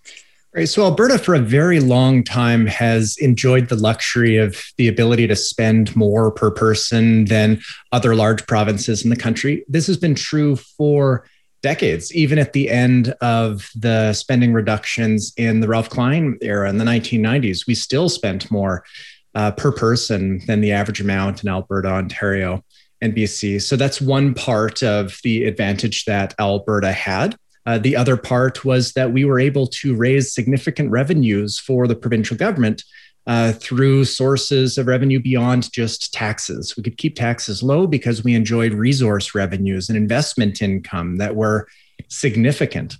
Right. 0.53 0.69
So 0.69 0.83
Alberta, 0.83 1.17
for 1.17 1.35
a 1.35 1.39
very 1.39 1.81
long 1.81 2.23
time, 2.23 2.65
has 2.67 3.17
enjoyed 3.17 3.67
the 3.67 3.75
luxury 3.75 4.37
of 4.37 4.63
the 4.77 4.87
ability 4.87 5.27
to 5.27 5.35
spend 5.35 5.93
more 5.97 6.31
per 6.31 6.49
person 6.49 7.25
than 7.25 7.59
other 7.91 8.15
large 8.15 8.47
provinces 8.47 9.03
in 9.03 9.09
the 9.09 9.17
country. 9.17 9.65
This 9.67 9.85
has 9.87 9.97
been 9.97 10.15
true 10.15 10.55
for 10.55 11.27
decades, 11.65 12.13
even 12.13 12.37
at 12.37 12.53
the 12.53 12.69
end 12.69 13.09
of 13.21 13.71
the 13.75 14.13
spending 14.13 14.53
reductions 14.53 15.33
in 15.35 15.61
the 15.61 15.67
Ralph 15.67 15.89
Klein 15.89 16.37
era 16.43 16.69
in 16.69 16.77
the 16.77 16.85
1990s, 16.85 17.65
we 17.65 17.73
still 17.73 18.07
spent 18.07 18.51
more 18.51 18.85
uh, 19.33 19.49
per 19.49 19.71
person 19.71 20.41
than 20.45 20.61
the 20.61 20.71
average 20.71 21.01
amount 21.01 21.41
in 21.41 21.49
Alberta, 21.49 21.87
Ontario, 21.87 22.63
and 23.01 23.15
BC. 23.15 23.59
So 23.63 23.75
that's 23.75 23.99
one 23.99 24.35
part 24.35 24.83
of 24.83 25.17
the 25.23 25.45
advantage 25.45 26.05
that 26.05 26.35
Alberta 26.39 26.91
had. 26.91 27.35
Uh, 27.65 27.79
the 27.79 27.95
other 27.95 28.15
part 28.15 28.63
was 28.63 28.93
that 28.93 29.11
we 29.11 29.25
were 29.25 29.39
able 29.39 29.65
to 29.65 29.95
raise 29.95 30.35
significant 30.35 30.91
revenues 30.91 31.57
for 31.57 31.87
the 31.87 31.95
provincial 31.95 32.37
government 32.37 32.83
uh, 33.27 33.53
through 33.53 34.05
sources 34.05 34.77
of 34.77 34.87
revenue 34.87 35.19
beyond 35.19 35.71
just 35.71 36.13
taxes. 36.13 36.75
We 36.77 36.83
could 36.83 36.97
keep 36.97 37.15
taxes 37.15 37.63
low 37.63 37.87
because 37.87 38.23
we 38.23 38.35
enjoyed 38.35 38.73
resource 38.73 39.33
revenues 39.33 39.89
and 39.89 39.97
investment 39.97 40.61
income 40.61 41.17
that 41.17 41.35
were 41.35 41.67
significant. 42.07 42.95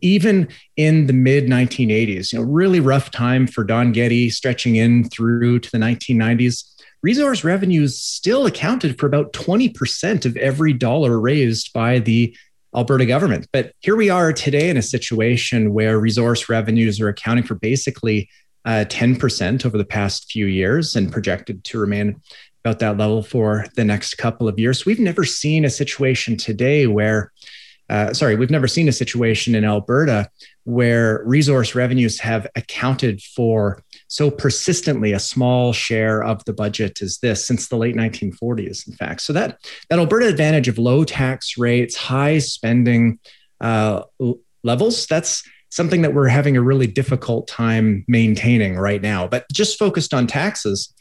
Even 0.00 0.48
in 0.76 1.06
the 1.06 1.12
mid 1.12 1.46
1980s, 1.46 2.32
you 2.32 2.38
know, 2.38 2.44
really 2.44 2.80
rough 2.80 3.10
time 3.10 3.46
for 3.46 3.64
Don 3.64 3.92
Getty, 3.92 4.30
stretching 4.30 4.76
in 4.76 5.08
through 5.08 5.60
to 5.60 5.70
the 5.70 5.78
1990s. 5.78 6.64
Resource 7.00 7.44
revenues 7.44 7.98
still 7.98 8.44
accounted 8.44 8.98
for 8.98 9.06
about 9.06 9.32
20% 9.32 10.26
of 10.26 10.36
every 10.36 10.72
dollar 10.72 11.18
raised 11.18 11.72
by 11.72 12.00
the 12.00 12.36
Alberta 12.76 13.06
government. 13.06 13.46
But 13.52 13.72
here 13.80 13.96
we 13.96 14.10
are 14.10 14.32
today 14.32 14.68
in 14.68 14.76
a 14.76 14.82
situation 14.82 15.72
where 15.72 15.98
resource 15.98 16.48
revenues 16.48 17.00
are 17.00 17.08
accounting 17.08 17.44
for 17.44 17.54
basically 17.54 18.28
uh, 18.64 18.84
10% 18.88 19.64
over 19.64 19.78
the 19.78 19.84
past 19.84 20.30
few 20.30 20.46
years 20.46 20.96
and 20.96 21.12
projected 21.12 21.64
to 21.64 21.78
remain 21.78 22.20
about 22.64 22.80
that 22.80 22.96
level 22.98 23.22
for 23.22 23.64
the 23.76 23.84
next 23.84 24.14
couple 24.16 24.48
of 24.48 24.58
years. 24.58 24.84
We've 24.84 24.98
never 24.98 25.24
seen 25.24 25.64
a 25.64 25.70
situation 25.70 26.36
today 26.36 26.86
where, 26.86 27.32
uh, 27.88 28.12
sorry, 28.12 28.36
we've 28.36 28.50
never 28.50 28.68
seen 28.68 28.88
a 28.88 28.92
situation 28.92 29.54
in 29.54 29.64
Alberta 29.64 30.28
where 30.64 31.22
resource 31.24 31.74
revenues 31.74 32.20
have 32.20 32.46
accounted 32.56 33.22
for 33.22 33.82
so 34.08 34.30
persistently 34.30 35.12
a 35.12 35.18
small 35.18 35.72
share 35.72 36.22
of 36.22 36.44
the 36.44 36.52
budget 36.52 37.00
as 37.00 37.18
this 37.18 37.46
since 37.46 37.68
the 37.68 37.76
late 37.76 37.96
1940s, 37.96 38.86
in 38.86 38.94
fact. 38.94 39.22
So 39.22 39.32
that 39.32 39.58
that 39.88 39.98
Alberta 39.98 40.26
advantage 40.26 40.68
of 40.68 40.78
low 40.78 41.04
tax 41.04 41.56
rates, 41.56 41.96
high 41.96 42.38
spending 42.38 43.18
uh, 43.60 44.02
levels, 44.62 45.06
that's 45.06 45.42
something 45.70 46.02
that 46.02 46.14
we're 46.14 46.28
having 46.28 46.56
a 46.56 46.62
really 46.62 46.86
difficult 46.86 47.46
time 47.46 48.04
maintaining 48.08 48.76
right 48.76 49.02
now. 49.02 49.26
But 49.26 49.46
just 49.52 49.78
focused 49.78 50.14
on 50.14 50.26
taxes, 50.26 50.92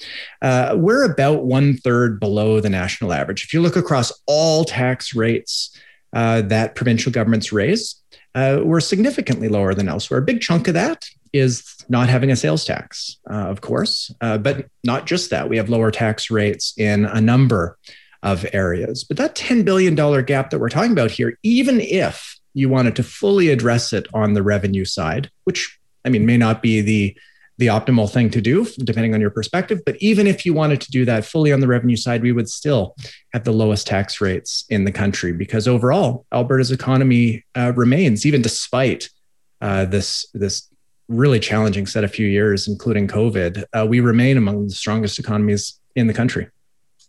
uh, 0.42 0.76
we're 0.78 1.10
about 1.10 1.46
one 1.46 1.78
third 1.78 2.20
below 2.20 2.60
the 2.60 2.70
national 2.70 3.14
average. 3.14 3.44
If 3.44 3.54
you 3.54 3.62
look 3.62 3.76
across 3.76 4.12
all 4.26 4.66
tax 4.66 5.16
rates 5.16 5.76
uh, 6.14 6.42
that 6.44 6.76
provincial 6.76 7.12
governments 7.12 7.52
raise, 7.52 8.02
uh, 8.36 8.62
we're 8.64 8.80
significantly 8.80 9.48
lower 9.48 9.74
than 9.74 9.90
elsewhere. 9.90 10.20
A 10.20 10.24
big 10.24 10.42
chunk 10.42 10.68
of 10.68 10.74
that 10.76 11.06
is 11.34 11.76
not 11.90 12.10
having 12.10 12.32
a 12.32 12.36
sales 12.36 12.66
tax, 12.66 13.18
uh, 13.30 13.34
of 13.34 13.62
course, 13.62 14.14
uh, 14.22 14.38
but 14.38 14.68
not 14.84 15.06
just 15.06 15.30
that. 15.30 15.50
We 15.50 15.58
have 15.58 15.70
lower 15.70 15.92
tax 15.92 16.30
rates 16.30 16.74
in 16.78 17.06
a 17.06 17.22
number 17.22 17.78
of 18.24 18.46
areas. 18.54 19.04
But 19.04 19.18
that 19.18 19.36
$10 19.36 19.64
billion 19.64 19.96
gap 20.26 20.50
that 20.50 20.60
we're 20.60 20.70
talking 20.70 20.92
about 20.92 21.12
here, 21.12 21.38
even 21.44 21.80
if 21.80 22.37
you 22.58 22.70
wanted 22.70 22.96
to 22.96 23.04
fully 23.04 23.50
address 23.50 23.94
it 23.94 24.08
on 24.14 24.34
the 24.34 24.44
revenue 24.44 24.86
side, 24.86 25.30
which 25.44 25.80
I 26.06 26.10
mean 26.10 26.26
may 26.26 26.38
not 26.38 26.62
be 26.62 26.82
the 26.82 27.18
the 27.60 27.68
optimal 27.68 28.08
thing 28.08 28.30
to 28.30 28.40
do 28.40 28.68
depending 28.84 29.16
on 29.16 29.20
your 29.20 29.32
perspective 29.32 29.82
but 29.84 29.96
even 30.00 30.28
if 30.28 30.46
you 30.46 30.54
wanted 30.54 30.80
to 30.80 30.92
do 30.92 31.06
that 31.06 31.26
fully 31.26 31.52
on 31.52 31.60
the 31.60 31.66
revenue 31.66 31.96
side 31.96 32.22
we 32.22 32.32
would 32.32 32.48
still 32.48 32.96
have 33.34 33.46
the 33.46 33.52
lowest 33.52 33.88
tax 33.88 34.22
rates 34.22 34.64
in 34.70 34.84
the 34.84 34.92
country 34.92 35.34
because 35.34 35.68
overall 35.68 36.24
alberta's 36.32 36.70
economy 36.70 37.44
uh, 37.56 37.74
remains 37.76 38.28
even 38.28 38.44
despite 38.44 39.10
uh, 39.62 39.86
this 39.86 40.28
this 40.36 40.70
really 41.08 41.40
challenging 41.40 41.88
set 41.88 42.04
of 42.04 42.12
few 42.12 42.28
years 42.28 42.68
including 42.68 43.08
covid 43.08 43.64
uh, 43.74 43.88
we 43.90 44.02
remain 44.02 44.38
among 44.38 44.68
the 44.68 44.76
strongest 44.76 45.18
economies 45.18 45.80
in 45.98 46.08
the 46.08 46.14
country. 46.14 46.48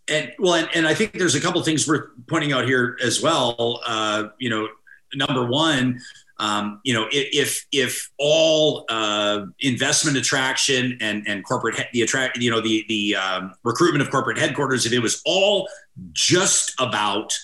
And 0.09 0.33
well 0.39 0.55
and, 0.55 0.67
and 0.73 0.87
i 0.87 0.93
think 0.93 1.13
there's 1.13 1.35
a 1.35 1.39
couple 1.39 1.61
things 1.63 1.87
worth 1.87 2.09
pointing 2.27 2.51
out 2.51 2.65
here 2.65 2.97
as 3.01 3.21
well. 3.21 3.79
Uh, 3.85 4.29
you 4.39 4.49
know 4.49 4.67
number 5.13 5.45
one, 5.45 5.99
um, 6.39 6.79
you 6.83 6.93
know, 6.93 7.07
if 7.11 7.65
if 7.71 8.09
all 8.17 8.85
uh, 8.89 9.45
investment 9.59 10.17
attraction 10.17 10.97
and 11.01 11.27
and 11.27 11.43
corporate 11.43 11.75
he- 11.75 11.83
the 11.93 12.01
attract 12.01 12.37
you 12.37 12.49
know 12.49 12.61
the 12.61 12.85
the 12.87 13.15
um, 13.15 13.53
recruitment 13.63 14.01
of 14.01 14.09
corporate 14.09 14.37
headquarters, 14.37 14.85
if 14.85 14.93
it 14.93 14.99
was 14.99 15.21
all 15.25 15.67
just 16.13 16.73
about 16.79 17.37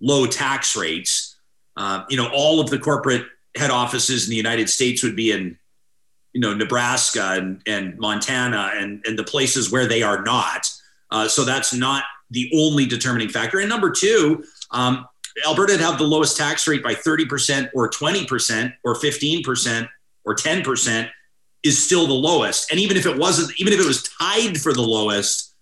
low 0.00 0.26
tax 0.26 0.76
rates, 0.76 1.36
uh, 1.76 2.02
you 2.08 2.16
know, 2.16 2.28
all 2.34 2.60
of 2.60 2.68
the 2.68 2.78
corporate 2.78 3.24
head 3.56 3.70
offices 3.70 4.24
in 4.24 4.30
the 4.30 4.36
United 4.36 4.68
States 4.68 5.04
would 5.04 5.14
be 5.14 5.30
in 5.30 5.56
you 6.32 6.40
know 6.40 6.52
Nebraska 6.52 7.34
and, 7.34 7.62
and 7.66 7.96
Montana 7.98 8.72
and 8.74 9.04
and 9.06 9.16
the 9.16 9.24
places 9.24 9.70
where 9.70 9.86
they 9.86 10.02
are 10.02 10.22
not. 10.22 10.68
Uh, 11.12 11.28
so 11.28 11.44
that's 11.44 11.72
not 11.72 12.04
the 12.30 12.50
only 12.56 12.86
determining 12.86 13.28
factor. 13.28 13.60
And 13.60 13.68
number 13.68 13.90
two, 13.90 14.42
um, 14.70 15.06
Alberta 15.46 15.72
would 15.72 15.80
have 15.80 15.98
the 15.98 16.04
lowest 16.04 16.36
tax 16.36 16.66
rate 16.66 16.82
by 16.82 16.94
30% 16.94 17.70
or 17.74 17.90
20% 17.90 18.72
or 18.84 18.94
15% 18.94 19.88
or 20.24 20.34
10% 20.34 21.10
is 21.62 21.82
still 21.82 22.06
the 22.06 22.12
lowest. 22.12 22.70
And 22.70 22.80
even 22.80 22.96
if 22.96 23.06
it 23.06 23.16
wasn't, 23.16 23.58
even 23.60 23.72
if 23.72 23.80
it 23.80 23.86
was 23.86 24.02
tied 24.02 24.60
for 24.60 24.72
the 24.72 24.82
lowest, 24.82 25.54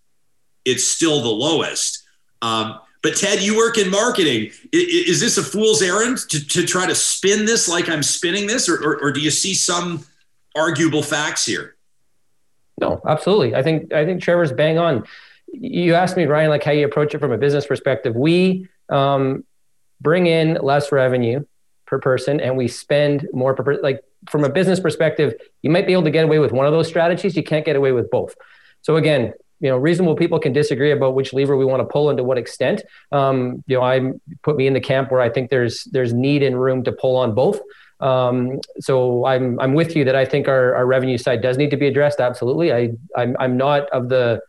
it's 0.65 0.87
still 0.87 1.21
the 1.21 1.29
lowest. 1.29 2.05
Um, 2.43 2.81
but 3.03 3.17
Ted, 3.17 3.43
you 3.43 3.57
work 3.57 3.79
in 3.79 3.91
marketing. 3.91 4.51
Is, 4.73 5.09
is 5.09 5.21
this 5.21 5.39
a 5.39 5.43
fool's 5.43 5.83
errand 5.83 6.19
to, 6.29 6.47
to, 6.49 6.67
try 6.67 6.87
to 6.87 6.95
spin 6.95 7.47
this 7.47 7.69
like 7.69 7.89
I'm 7.89 8.03
spinning 8.03 8.47
this, 8.47 8.69
or, 8.69 8.77
or, 8.77 9.03
or 9.03 9.13
do 9.13 9.21
you 9.21 9.31
see 9.31 9.55
some 9.55 10.05
arguable 10.55 11.03
facts 11.03 11.47
here? 11.47 11.77
No, 12.79 13.01
absolutely. 13.07 13.55
I 13.55 13.63
think 13.63 13.93
I 13.93 14.05
think 14.05 14.23
Trevor's 14.23 14.53
bang 14.53 14.79
on. 14.79 15.05
You 15.53 15.95
asked 15.95 16.17
me, 16.17 16.25
Ryan, 16.25 16.51
like 16.51 16.63
how 16.63 16.73
you 16.73 16.87
approach 16.87 17.15
it 17.15 17.19
from 17.19 17.33
a 17.33 17.39
business 17.39 17.67
perspective. 17.67 18.17
We 18.17 18.69
um, 18.89 19.45
bring 20.01 20.27
in 20.27 20.55
less 20.55 20.93
revenue 20.93 21.45
per 21.87 21.99
person 21.99 22.41
and 22.41 22.57
we 22.57 22.69
spend 22.69 23.29
more 23.33 23.55
per. 23.55 23.81
Like 23.83 24.03
from 24.29 24.45
a 24.45 24.49
business 24.49 24.81
perspective, 24.81 25.35
you 25.63 25.71
might 25.71 25.87
be 25.87 25.93
able 25.93 26.05
to 26.05 26.11
get 26.11 26.25
away 26.25 26.39
with 26.39 26.53
one 26.53 26.67
of 26.67 26.73
those 26.73 26.89
strategies. 26.89 27.37
You 27.37 27.43
can't 27.43 27.65
get 27.65 27.77
away 27.77 27.93
with 27.93 28.11
both. 28.11 28.35
So 28.83 28.97
again, 28.97 29.35
you 29.61 29.69
know, 29.69 29.77
reasonable 29.77 30.17
people 30.17 30.39
can 30.39 30.53
disagree 30.53 30.91
about 30.91 31.15
which 31.15 31.33
lever 31.33 31.57
we 31.57 31.67
want 31.67 31.81
to 31.81 31.85
pull 31.85 32.09
and 32.09 32.17
to 32.17 32.25
what 32.25 32.39
extent. 32.39 32.83
Um, 33.13 33.63
you 33.67 33.77
know, 33.77 33.83
I 33.83 34.13
put 34.43 34.57
me 34.57 34.67
in 34.67 34.73
the 34.73 34.81
camp 34.81 35.11
where 35.13 35.21
I 35.21 35.29
think 35.29 35.51
there's 35.51 35.85
there's 35.85 36.15
need 36.15 36.43
and 36.43 36.61
room 36.61 36.83
to 36.85 36.93
pull 36.93 37.17
on 37.17 37.35
both. 37.35 37.61
Um, 38.01 38.61
so 38.79 39.27
I'm 39.27 39.61
I'm 39.61 39.75
with 39.75 39.95
you 39.95 40.05
that 40.07 40.17
I 40.17 40.25
think 40.25 40.49
our, 40.49 40.75
our 40.75 40.87
revenue 40.87 41.19
side 41.19 41.43
does 41.43 41.59
need 41.59 41.71
to 41.71 41.77
be 41.77 41.87
addressed. 41.87 42.21
Absolutely. 42.21 42.73
I 42.73 42.93
I'm 43.15 43.37
I'm 43.39 43.59
not 43.59 43.91
of 43.91 44.09
the 44.09 44.41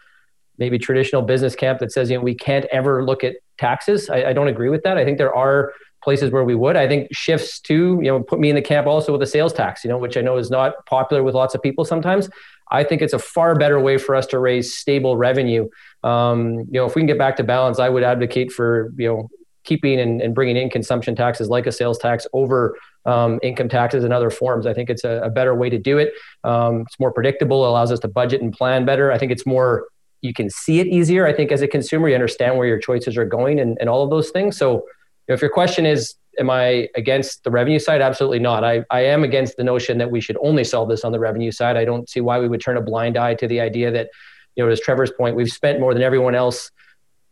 maybe 0.61 0.77
traditional 0.79 1.21
business 1.21 1.55
camp 1.55 1.79
that 1.79 1.91
says 1.91 2.09
you 2.09 2.17
know 2.17 2.23
we 2.23 2.35
can't 2.47 2.65
ever 2.71 3.03
look 3.03 3.21
at 3.23 3.33
taxes. 3.57 4.09
I, 4.09 4.19
I 4.29 4.33
don't 4.33 4.47
agree 4.47 4.69
with 4.69 4.83
that. 4.83 4.97
I 4.97 5.03
think 5.05 5.17
there 5.17 5.35
are 5.35 5.73
places 6.03 6.31
where 6.31 6.43
we 6.43 6.55
would. 6.55 6.75
I 6.75 6.87
think 6.87 7.09
shifts 7.11 7.59
to, 7.61 7.99
you 8.01 8.09
know, 8.09 8.23
put 8.23 8.39
me 8.39 8.49
in 8.49 8.55
the 8.55 8.61
camp 8.61 8.87
also 8.87 9.11
with 9.11 9.21
a 9.21 9.27
sales 9.27 9.53
tax, 9.53 9.83
you 9.83 9.89
know, 9.91 9.99
which 9.99 10.17
I 10.17 10.21
know 10.21 10.37
is 10.37 10.49
not 10.49 10.83
popular 10.87 11.21
with 11.21 11.35
lots 11.35 11.53
of 11.53 11.61
people 11.61 11.85
sometimes. 11.85 12.27
I 12.71 12.83
think 12.83 13.01
it's 13.01 13.13
a 13.13 13.19
far 13.19 13.53
better 13.55 13.79
way 13.79 13.97
for 13.99 14.15
us 14.15 14.25
to 14.27 14.39
raise 14.39 14.75
stable 14.75 15.15
revenue. 15.15 15.67
Um, 16.03 16.59
you 16.71 16.79
know, 16.79 16.85
if 16.85 16.95
we 16.95 17.01
can 17.01 17.07
get 17.07 17.19
back 17.19 17.35
to 17.37 17.43
balance, 17.43 17.77
I 17.77 17.89
would 17.89 18.03
advocate 18.03 18.51
for, 18.51 18.91
you 18.97 19.07
know, 19.09 19.29
keeping 19.63 19.99
and, 19.99 20.21
and 20.23 20.33
bringing 20.33 20.57
in 20.57 20.71
consumption 20.71 21.15
taxes 21.15 21.49
like 21.49 21.67
a 21.67 21.71
sales 21.71 21.99
tax 21.99 22.25
over 22.33 22.75
um, 23.05 23.39
income 23.43 23.69
taxes 23.69 24.03
and 24.03 24.11
other 24.11 24.31
forms. 24.31 24.65
I 24.65 24.73
think 24.73 24.89
it's 24.89 25.03
a, 25.03 25.21
a 25.23 25.29
better 25.29 25.53
way 25.53 25.69
to 25.69 25.77
do 25.77 25.99
it. 25.99 26.13
Um, 26.43 26.81
it's 26.81 26.99
more 26.99 27.11
predictable, 27.11 27.67
allows 27.69 27.91
us 27.91 27.99
to 27.99 28.07
budget 28.07 28.41
and 28.41 28.51
plan 28.51 28.85
better. 28.85 29.11
I 29.11 29.19
think 29.19 29.31
it's 29.31 29.45
more, 29.45 29.85
you 30.21 30.33
can 30.33 30.49
see 30.49 30.79
it 30.79 30.87
easier. 30.87 31.25
I 31.25 31.33
think 31.33 31.51
as 31.51 31.61
a 31.61 31.67
consumer, 31.67 32.07
you 32.07 32.15
understand 32.15 32.57
where 32.57 32.67
your 32.67 32.79
choices 32.79 33.17
are 33.17 33.25
going 33.25 33.59
and, 33.59 33.77
and 33.79 33.89
all 33.89 34.03
of 34.03 34.09
those 34.09 34.29
things. 34.29 34.57
So, 34.57 34.85
know, 35.31 35.35
if 35.35 35.41
your 35.41 35.49
question 35.49 35.85
is, 35.85 36.15
am 36.39 36.49
I 36.49 36.87
against 36.95 37.43
the 37.43 37.51
revenue 37.51 37.79
side? 37.79 38.01
Absolutely 38.01 38.39
not. 38.39 38.63
I, 38.63 38.85
I 38.89 39.01
am 39.01 39.23
against 39.23 39.57
the 39.57 39.63
notion 39.63 39.97
that 39.97 40.11
we 40.11 40.21
should 40.21 40.37
only 40.41 40.63
solve 40.63 40.89
this 40.89 41.03
on 41.03 41.11
the 41.11 41.19
revenue 41.19 41.51
side. 41.51 41.77
I 41.77 41.85
don't 41.85 42.09
see 42.09 42.21
why 42.21 42.39
we 42.39 42.47
would 42.47 42.61
turn 42.61 42.77
a 42.77 42.81
blind 42.81 43.17
eye 43.17 43.35
to 43.35 43.47
the 43.47 43.59
idea 43.59 43.91
that, 43.91 44.09
you 44.55 44.63
know, 44.63 44.71
as 44.71 44.79
Trevor's 44.79 45.11
point, 45.11 45.35
we've 45.35 45.49
spent 45.49 45.79
more 45.79 45.93
than 45.93 46.03
everyone 46.03 46.35
else 46.35 46.71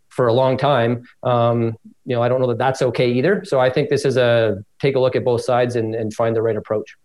for 0.10 0.28
a 0.28 0.34
long 0.34 0.58
time. 0.58 1.04
Um, 1.24 1.76
you 2.06 2.16
know, 2.16 2.22
I 2.22 2.30
don't 2.30 2.42
know 2.42 2.48
that 2.48 2.58
that's 2.58 2.82
okay 2.82 3.12
either. 3.12 3.44
So 3.46 3.60
I 3.60 3.70
think 3.70 3.90
this 3.90 4.06
is 4.06 4.18
a 4.18 4.64
take 4.82 4.96
a 4.96 5.00
look 5.00 5.16
at 5.16 5.24
both 5.24 5.42
sides 5.42 5.76
and, 5.76 5.94
and 5.94 6.14
find 6.14 6.36
the 6.36 6.42
right 6.42 6.58
approach. 6.58 6.96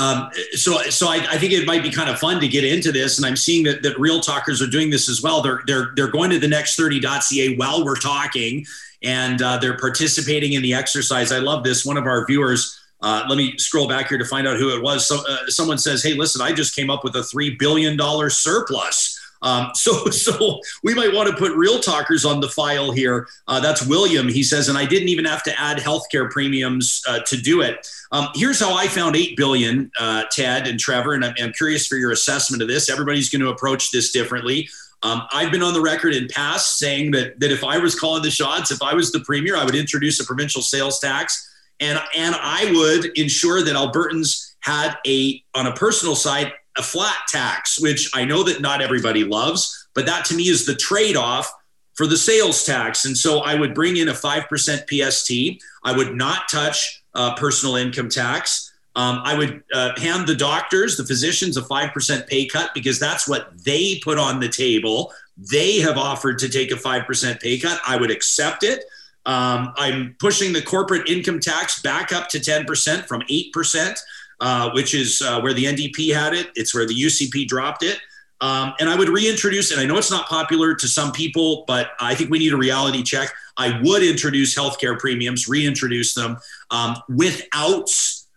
Um, 0.00 0.30
so, 0.52 0.80
so 0.84 1.08
I, 1.08 1.16
I, 1.28 1.36
think 1.36 1.52
it 1.52 1.66
might 1.66 1.82
be 1.82 1.90
kind 1.90 2.08
of 2.08 2.18
fun 2.18 2.40
to 2.40 2.48
get 2.48 2.64
into 2.64 2.90
this, 2.90 3.18
and 3.18 3.26
I'm 3.26 3.36
seeing 3.36 3.64
that 3.64 3.82
that 3.82 3.98
real 3.98 4.18
talkers 4.18 4.62
are 4.62 4.66
doing 4.66 4.88
this 4.88 5.10
as 5.10 5.20
well. 5.20 5.42
They're 5.42 5.60
they're 5.66 5.92
they're 5.94 6.10
going 6.10 6.30
to 6.30 6.38
the 6.38 6.46
next30.ca 6.46 7.56
while 7.56 7.84
we're 7.84 7.96
talking, 7.98 8.64
and 9.02 9.42
uh, 9.42 9.58
they're 9.58 9.76
participating 9.76 10.54
in 10.54 10.62
the 10.62 10.72
exercise. 10.72 11.32
I 11.32 11.38
love 11.40 11.64
this. 11.64 11.84
One 11.84 11.98
of 11.98 12.06
our 12.06 12.24
viewers. 12.26 12.78
Uh, 13.02 13.24
let 13.28 13.36
me 13.36 13.58
scroll 13.58 13.88
back 13.88 14.08
here 14.08 14.16
to 14.16 14.24
find 14.24 14.46
out 14.46 14.56
who 14.56 14.74
it 14.74 14.82
was. 14.82 15.06
So, 15.06 15.22
uh, 15.28 15.48
someone 15.48 15.76
says, 15.76 16.02
"Hey, 16.02 16.14
listen, 16.14 16.40
I 16.40 16.52
just 16.52 16.74
came 16.74 16.88
up 16.88 17.04
with 17.04 17.14
a 17.16 17.22
three 17.22 17.56
billion 17.56 17.98
dollar 17.98 18.30
surplus." 18.30 19.19
Um, 19.42 19.70
so, 19.74 20.06
so 20.06 20.60
we 20.82 20.94
might 20.94 21.12
want 21.12 21.28
to 21.28 21.36
put 21.36 21.56
real 21.56 21.80
talkers 21.80 22.24
on 22.24 22.40
the 22.40 22.48
file 22.48 22.90
here. 22.90 23.28
Uh, 23.46 23.60
that's 23.60 23.86
William. 23.86 24.28
He 24.28 24.42
says, 24.42 24.68
and 24.68 24.76
I 24.76 24.84
didn't 24.84 25.08
even 25.08 25.24
have 25.24 25.42
to 25.44 25.60
add 25.60 25.78
healthcare 25.78 26.30
premiums 26.30 27.02
uh, 27.08 27.20
to 27.20 27.36
do 27.36 27.60
it. 27.60 27.86
Um, 28.12 28.28
here's 28.34 28.58
how 28.60 28.74
I 28.74 28.88
found 28.88 29.16
eight 29.16 29.36
billion, 29.36 29.90
uh, 29.98 30.24
Ted 30.30 30.66
and 30.66 30.78
Trevor, 30.78 31.14
and 31.14 31.24
I'm, 31.24 31.34
I'm, 31.40 31.52
curious 31.52 31.86
for 31.86 31.96
your 31.96 32.12
assessment 32.12 32.62
of 32.62 32.68
this. 32.68 32.88
Everybody's 32.88 33.28
going 33.28 33.42
to 33.42 33.50
approach 33.50 33.90
this 33.90 34.12
differently. 34.12 34.68
Um, 35.02 35.22
I've 35.32 35.50
been 35.50 35.62
on 35.62 35.74
the 35.74 35.80
record 35.80 36.14
in 36.14 36.28
past 36.28 36.78
saying 36.78 37.12
that 37.12 37.38
that 37.40 37.50
if 37.50 37.64
I 37.64 37.78
was 37.78 37.98
calling 37.98 38.22
the 38.22 38.30
shots, 38.30 38.70
if 38.70 38.82
I 38.82 38.94
was 38.94 39.12
the 39.12 39.20
premier, 39.20 39.56
I 39.56 39.64
would 39.64 39.74
introduce 39.74 40.20
a 40.20 40.24
provincial 40.24 40.62
sales 40.62 40.98
tax, 41.00 41.50
and 41.80 41.98
and 42.16 42.34
I 42.38 42.70
would 42.72 43.16
ensure 43.18 43.62
that 43.62 43.74
Albertans 43.74 44.54
had 44.60 44.96
a 45.06 45.42
on 45.54 45.66
a 45.66 45.72
personal 45.72 46.14
side 46.14 46.52
a 46.78 46.82
flat 46.82 47.16
tax, 47.28 47.80
which 47.80 48.10
I 48.14 48.24
know 48.24 48.42
that 48.44 48.60
not 48.60 48.80
everybody 48.80 49.24
loves, 49.24 49.88
but 49.94 50.06
that 50.06 50.24
to 50.26 50.34
me 50.34 50.48
is 50.48 50.66
the 50.66 50.74
trade 50.74 51.16
off 51.16 51.52
for 51.94 52.06
the 52.06 52.16
sales 52.16 52.64
tax. 52.64 53.04
And 53.04 53.16
so 53.16 53.40
I 53.40 53.54
would 53.54 53.74
bring 53.74 53.96
in 53.96 54.08
a 54.08 54.12
5% 54.12 54.46
PST. 54.88 55.62
I 55.84 55.96
would 55.96 56.14
not 56.14 56.48
touch 56.48 57.02
uh, 57.14 57.34
personal 57.34 57.76
income 57.76 58.08
tax. 58.08 58.72
Um, 58.96 59.20
I 59.24 59.36
would 59.36 59.62
uh, 59.72 59.98
hand 60.00 60.26
the 60.26 60.34
doctors, 60.34 60.96
the 60.96 61.04
physicians, 61.04 61.56
a 61.56 61.62
5% 61.62 62.26
pay 62.26 62.46
cut 62.46 62.70
because 62.74 62.98
that's 62.98 63.28
what 63.28 63.52
they 63.64 64.00
put 64.02 64.18
on 64.18 64.40
the 64.40 64.48
table. 64.48 65.12
They 65.36 65.78
have 65.80 65.96
offered 65.96 66.38
to 66.40 66.48
take 66.48 66.70
a 66.72 66.74
5% 66.74 67.40
pay 67.40 67.58
cut. 67.58 67.80
I 67.86 67.96
would 67.96 68.10
accept 68.10 68.64
it. 68.64 68.84
Um, 69.26 69.72
I'm 69.76 70.16
pushing 70.18 70.52
the 70.52 70.62
corporate 70.62 71.08
income 71.08 71.40
tax 71.40 71.82
back 71.82 72.12
up 72.12 72.28
to 72.30 72.38
10% 72.38 73.06
from 73.06 73.20
8% 73.22 73.98
uh, 74.40 74.70
which 74.70 74.94
is 74.94 75.22
uh, 75.22 75.40
where 75.40 75.52
the 75.52 75.64
NDP 75.64 76.14
had 76.14 76.34
it. 76.34 76.50
It's 76.54 76.74
where 76.74 76.86
the 76.86 76.94
UCP 76.94 77.46
dropped 77.46 77.82
it. 77.82 77.98
Um, 78.40 78.72
and 78.80 78.88
I 78.88 78.96
would 78.96 79.10
reintroduce, 79.10 79.70
and 79.70 79.80
I 79.80 79.84
know 79.84 79.98
it's 79.98 80.10
not 80.10 80.26
popular 80.26 80.74
to 80.74 80.88
some 80.88 81.12
people, 81.12 81.64
but 81.66 81.90
I 82.00 82.14
think 82.14 82.30
we 82.30 82.38
need 82.38 82.54
a 82.54 82.56
reality 82.56 83.02
check. 83.02 83.30
I 83.58 83.78
would 83.82 84.02
introduce 84.02 84.54
healthcare 84.54 84.98
premiums, 84.98 85.46
reintroduce 85.46 86.14
them 86.14 86.38
um, 86.70 86.96
without 87.10 87.90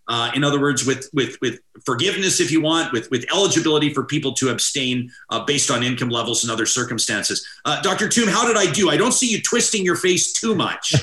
uh, 0.07 0.31
in 0.35 0.43
other 0.43 0.59
words, 0.59 0.85
with 0.85 1.09
with 1.13 1.37
with 1.41 1.59
forgiveness, 1.85 2.39
if 2.39 2.51
you 2.51 2.61
want, 2.61 2.91
with 2.91 3.09
with 3.09 3.25
eligibility 3.31 3.93
for 3.93 4.03
people 4.03 4.33
to 4.33 4.49
abstain 4.49 5.09
uh, 5.29 5.43
based 5.45 5.71
on 5.71 5.81
income 5.81 6.09
levels 6.09 6.43
and 6.43 6.51
other 6.51 6.65
circumstances. 6.65 7.47
Uh, 7.63 7.81
Dr. 7.81 8.09
Tombe, 8.09 8.27
how 8.27 8.45
did 8.45 8.57
I 8.57 8.71
do? 8.71 8.89
I 8.89 8.97
don't 8.97 9.13
see 9.13 9.29
you 9.29 9.41
twisting 9.41 9.85
your 9.85 9.95
face 9.95 10.33
too 10.33 10.55
much. 10.55 10.93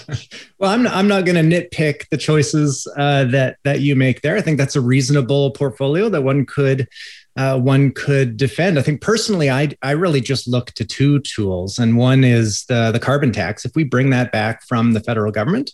well, 0.58 0.70
I'm 0.70 0.86
I'm 0.86 1.08
not 1.08 1.24
going 1.24 1.50
to 1.50 1.68
nitpick 1.70 2.08
the 2.10 2.18
choices 2.18 2.86
uh, 2.96 3.24
that 3.24 3.56
that 3.64 3.80
you 3.80 3.96
make 3.96 4.20
there. 4.20 4.36
I 4.36 4.42
think 4.42 4.58
that's 4.58 4.76
a 4.76 4.80
reasonable 4.82 5.52
portfolio 5.52 6.08
that 6.10 6.22
one 6.22 6.44
could. 6.46 6.88
Uh, 7.36 7.56
one 7.56 7.92
could 7.92 8.36
defend. 8.36 8.76
I 8.76 8.82
think 8.82 9.00
personally, 9.00 9.48
I 9.48 9.70
I 9.82 9.92
really 9.92 10.20
just 10.20 10.48
look 10.48 10.72
to 10.72 10.84
two 10.84 11.20
tools, 11.20 11.78
and 11.78 11.96
one 11.96 12.24
is 12.24 12.64
the 12.66 12.90
the 12.90 12.98
carbon 12.98 13.32
tax. 13.32 13.64
If 13.64 13.76
we 13.76 13.84
bring 13.84 14.10
that 14.10 14.32
back 14.32 14.62
from 14.66 14.92
the 14.92 15.00
federal 15.00 15.30
government, 15.30 15.70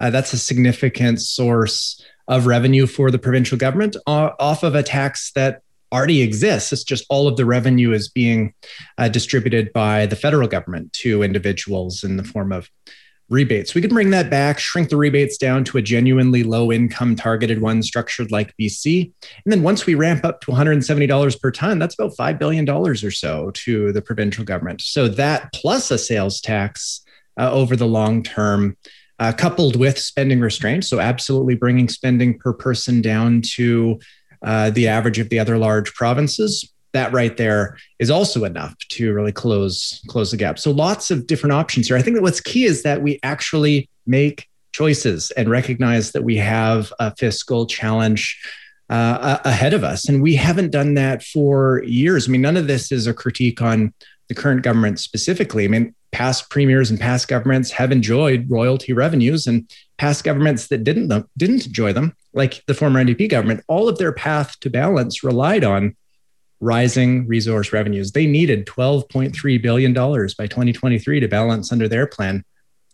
uh, 0.00 0.10
that's 0.10 0.32
a 0.32 0.38
significant 0.38 1.22
source 1.22 2.02
of 2.28 2.46
revenue 2.46 2.86
for 2.86 3.10
the 3.10 3.18
provincial 3.18 3.58
government 3.58 3.96
off 4.06 4.62
of 4.62 4.74
a 4.74 4.82
tax 4.82 5.32
that 5.32 5.62
already 5.92 6.22
exists. 6.22 6.72
It's 6.72 6.84
just 6.84 7.06
all 7.08 7.28
of 7.28 7.36
the 7.36 7.44
revenue 7.44 7.92
is 7.92 8.08
being 8.08 8.52
uh, 8.98 9.08
distributed 9.08 9.72
by 9.72 10.06
the 10.06 10.16
federal 10.16 10.48
government 10.48 10.92
to 10.94 11.22
individuals 11.22 12.02
in 12.02 12.16
the 12.16 12.24
form 12.24 12.52
of 12.52 12.68
rebates. 13.28 13.74
We 13.74 13.80
can 13.80 13.90
bring 13.90 14.10
that 14.10 14.30
back, 14.30 14.58
shrink 14.58 14.88
the 14.88 14.96
rebates 14.96 15.36
down 15.36 15.64
to 15.64 15.78
a 15.78 15.82
genuinely 15.82 16.44
low 16.44 16.70
income 16.70 17.16
targeted 17.16 17.60
one 17.60 17.82
structured 17.82 18.30
like 18.30 18.54
BC. 18.56 19.12
And 19.44 19.52
then 19.52 19.62
once 19.62 19.84
we 19.84 19.94
ramp 19.94 20.24
up 20.24 20.40
to 20.42 20.52
$170 20.52 21.40
per 21.40 21.50
ton, 21.50 21.78
that's 21.78 21.94
about 21.98 22.16
$5 22.16 22.38
billion 22.38 22.68
or 22.68 22.94
so 22.94 23.50
to 23.52 23.92
the 23.92 24.02
provincial 24.02 24.44
government. 24.44 24.80
So 24.80 25.08
that 25.08 25.52
plus 25.52 25.90
a 25.90 25.98
sales 25.98 26.40
tax 26.40 27.02
uh, 27.38 27.50
over 27.50 27.74
the 27.74 27.86
long 27.86 28.22
term 28.22 28.76
uh, 29.18 29.32
coupled 29.32 29.76
with 29.76 29.98
spending 29.98 30.40
restraints. 30.40 30.88
So, 30.88 31.00
absolutely 31.00 31.54
bringing 31.54 31.88
spending 31.88 32.38
per 32.38 32.52
person 32.52 33.00
down 33.00 33.42
to 33.54 33.98
uh, 34.42 34.70
the 34.70 34.88
average 34.88 35.18
of 35.18 35.28
the 35.28 35.38
other 35.38 35.58
large 35.58 35.92
provinces. 35.94 36.70
That 36.92 37.12
right 37.12 37.36
there 37.36 37.76
is 37.98 38.10
also 38.10 38.44
enough 38.44 38.74
to 38.90 39.12
really 39.12 39.32
close 39.32 40.02
close 40.08 40.30
the 40.30 40.36
gap. 40.36 40.58
So, 40.58 40.70
lots 40.70 41.10
of 41.10 41.26
different 41.26 41.52
options 41.52 41.88
here. 41.88 41.96
I 41.96 42.02
think 42.02 42.16
that 42.16 42.22
what's 42.22 42.40
key 42.40 42.64
is 42.64 42.82
that 42.82 43.02
we 43.02 43.18
actually 43.22 43.88
make 44.06 44.48
choices 44.72 45.30
and 45.32 45.48
recognize 45.48 46.12
that 46.12 46.22
we 46.22 46.36
have 46.36 46.92
a 46.98 47.14
fiscal 47.16 47.66
challenge 47.66 48.38
uh, 48.88 49.38
ahead 49.44 49.74
of 49.74 49.82
us, 49.82 50.08
and 50.08 50.22
we 50.22 50.36
haven't 50.36 50.70
done 50.70 50.94
that 50.94 51.22
for 51.22 51.82
years. 51.84 52.28
I 52.28 52.30
mean, 52.30 52.42
none 52.42 52.56
of 52.56 52.66
this 52.66 52.92
is 52.92 53.06
a 53.06 53.14
critique 53.14 53.60
on 53.60 53.92
the 54.28 54.34
current 54.34 54.62
government 54.62 55.00
specifically. 55.00 55.64
I 55.64 55.68
mean, 55.68 55.94
past 56.12 56.50
premiers 56.50 56.90
and 56.90 56.98
past 56.98 57.28
governments 57.28 57.70
have 57.72 57.92
enjoyed 57.92 58.50
royalty 58.50 58.92
revenues, 58.92 59.46
and 59.46 59.70
past 59.98 60.24
governments 60.24 60.68
that 60.68 60.84
didn't 60.84 61.12
didn't 61.36 61.66
enjoy 61.66 61.92
them, 61.92 62.14
like 62.32 62.62
the 62.66 62.74
former 62.74 63.02
NDP 63.02 63.28
government, 63.28 63.64
all 63.68 63.88
of 63.88 63.98
their 63.98 64.12
path 64.12 64.58
to 64.60 64.70
balance 64.70 65.22
relied 65.22 65.64
on 65.64 65.96
rising 66.60 67.26
resource 67.26 67.72
revenues. 67.72 68.12
They 68.12 68.26
needed 68.26 68.66
$12.3 68.66 69.62
billion 69.62 69.92
by 69.92 70.46
2023 70.46 71.20
to 71.20 71.28
balance 71.28 71.70
under 71.70 71.88
their 71.88 72.06
plan. 72.06 72.44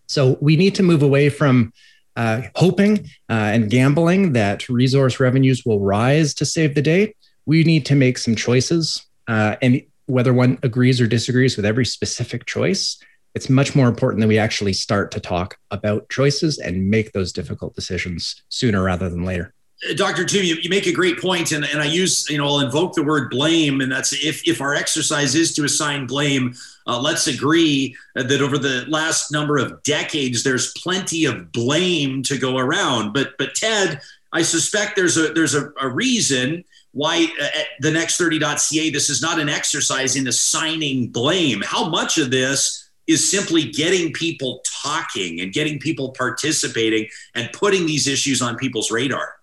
So 0.07 0.37
we 0.41 0.57
need 0.57 0.74
to 0.74 0.83
move 0.83 1.03
away 1.03 1.28
from 1.28 1.72
uh, 2.16 2.43
hoping 2.57 3.09
uh, 3.30 3.55
and 3.55 3.70
gambling 3.70 4.33
that 4.33 4.68
resource 4.68 5.20
revenues 5.20 5.64
will 5.64 5.80
rise 5.80 6.35
to 6.35 6.45
save 6.45 6.74
the 6.74 6.83
day. 6.83 7.14
We 7.47 7.64
need 7.64 7.87
to 7.87 7.95
make 7.95 8.18
some 8.18 8.37
choices. 8.37 9.05
Uh, 9.28 9.57
and 9.62 9.83
whether 10.07 10.34
one 10.34 10.59
agrees 10.62 11.00
or 11.00 11.07
disagrees 11.07 11.57
with 11.57 11.66
every 11.66 11.86
specific 11.86 12.46
choice, 12.46 12.98
it's 13.34 13.48
much 13.48 13.74
more 13.74 13.88
important 13.88 14.20
that 14.20 14.28
we 14.28 14.38
actually 14.38 14.72
start 14.72 15.11
to 15.12 15.20
talk 15.20 15.57
about 15.70 16.09
choices 16.11 16.59
and 16.59 16.90
make 16.90 17.12
those 17.12 17.32
difficult 17.32 17.74
decisions 17.74 18.42
sooner 18.48 18.82
rather 18.82 19.09
than 19.09 19.24
later. 19.24 19.55
Uh, 19.88 19.94
Dr. 19.94 20.24
Tombe, 20.24 20.44
you, 20.44 20.57
you 20.57 20.68
make 20.68 20.86
a 20.86 20.92
great 20.92 21.20
point, 21.20 21.53
and, 21.53 21.64
and 21.64 21.80
I 21.80 21.86
use, 21.86 22.28
you 22.28 22.38
know, 22.38 22.46
I'll 22.46 22.61
invoke 22.61 22.94
the 22.94 23.03
word 23.03 23.30
blame, 23.30 23.80
and 23.80 23.90
that's 23.90 24.12
if, 24.12 24.46
if 24.46 24.61
our 24.61 24.74
exercise 24.74 25.34
is 25.34 25.55
to 25.55 25.64
assign 25.64 26.07
blame, 26.07 26.55
uh, 26.86 27.00
let's 27.00 27.26
agree 27.26 27.96
that 28.14 28.42
over 28.42 28.59
the 28.59 28.84
last 28.88 29.32
number 29.32 29.57
of 29.57 29.82
decades, 29.82 30.42
there's 30.42 30.72
plenty 30.74 31.24
of 31.24 31.53
blame 31.53 32.22
to 32.24 32.36
go 32.36 32.59
around. 32.59 33.12
But 33.12 33.38
but 33.38 33.55
Ted, 33.55 34.00
I 34.32 34.42
suspect 34.42 34.96
there's 34.96 35.16
a 35.16 35.32
there's 35.32 35.55
a, 35.55 35.70
a 35.80 35.88
reason 35.88 36.64
why 36.93 37.26
uh, 37.40 37.45
at 37.45 37.66
the 37.80 37.90
next 37.90 38.20
30.ca 38.20 38.90
this 38.90 39.11
is 39.11 39.20
not 39.20 39.38
an 39.38 39.49
exercise 39.49 40.16
in 40.16 40.26
assigning 40.28 41.09
blame. 41.09 41.62
How 41.62 41.88
much 41.88 42.18
of 42.18 42.30
this 42.30 42.82
is 43.07 43.28
simply 43.28 43.64
getting 43.64 44.12
people 44.12 44.62
talking 44.82 45.40
and 45.40 45.53
getting 45.53 45.78
people 45.78 46.11
participating 46.11 47.09
and 47.34 47.51
putting 47.53 47.86
these 47.86 48.07
issues 48.07 48.40
on 48.40 48.57
people's 48.57 48.90
radar. 48.90 49.34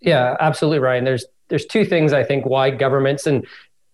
Yeah, 0.00 0.36
absolutely, 0.40 0.78
Ryan. 0.78 1.04
There's 1.04 1.24
there's 1.48 1.66
two 1.66 1.84
things 1.84 2.12
I 2.12 2.24
think 2.24 2.46
why 2.46 2.70
governments 2.70 3.26
and 3.26 3.46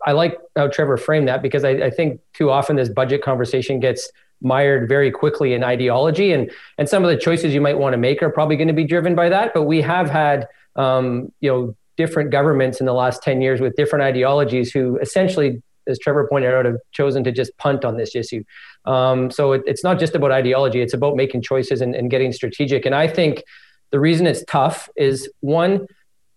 I 0.07 0.13
like 0.13 0.39
how 0.55 0.69
Trevor 0.69 0.97
framed 0.97 1.29
that 1.29 1.43
because 1.43 1.65
I, 1.65 1.71
I 1.71 1.91
think 1.91 2.21
too 2.33 2.51
often 2.51 2.77
this 2.77 2.89
budget 2.89 3.23
conversation 3.23 3.81
gets 3.81 4.11
mired 4.41 4.89
very 4.89 5.11
quickly 5.11 5.55
in 5.55 5.65
ideology 5.65 6.33
and 6.33 6.51
and 6.79 6.89
some 6.89 7.05
of 7.05 7.11
the 7.11 7.17
choices 7.17 7.53
you 7.53 7.61
might 7.61 7.77
want 7.77 7.95
to 7.95 7.99
make 7.99 8.23
are 8.23 8.31
probably 8.31 8.57
going 8.57 8.69
to 8.69 8.75
be 8.75 8.85
driven 8.85 9.17
by 9.17 9.29
that 9.29 9.53
but 9.53 9.65
we 9.65 9.83
have 9.83 10.09
had 10.09 10.47
um, 10.77 11.33
you 11.41 11.51
know 11.51 11.77
different 11.99 12.31
governments 12.31 12.81
in 12.81 12.87
the 12.87 12.95
last 12.95 13.23
10 13.23 13.43
years 13.43 13.61
with 13.61 13.75
different 13.77 14.03
ideologies 14.03 14.73
who 14.73 14.97
essentially 14.99 15.63
as 15.87 15.99
trevor 15.99 16.27
pointed 16.29 16.55
out 16.55 16.65
have 16.65 16.79
chosen 16.93 17.23
to 17.25 17.33
just 17.33 17.55
punt 17.59 17.85
on 17.85 17.99
this 17.99 18.15
issue 18.15 18.43
um, 18.87 19.31
so 19.31 19.53
it, 19.53 19.63
it's 19.67 19.85
not 19.85 19.99
just 19.99 20.15
about 20.15 20.33
ideology 20.33 20.81
it's 20.81 20.95
about 20.95 21.17
making 21.17 21.43
choices 21.43 21.83
and, 21.83 21.95
and 21.95 22.11
getting 22.11 22.33
strategic 22.33 22.87
and 22.87 22.95
i 22.95 23.07
think 23.07 23.43
the 23.91 24.01
reason 24.01 24.27
it's 24.27 24.45
tough 24.47 24.89
is 24.97 25.29
one 25.41 25.87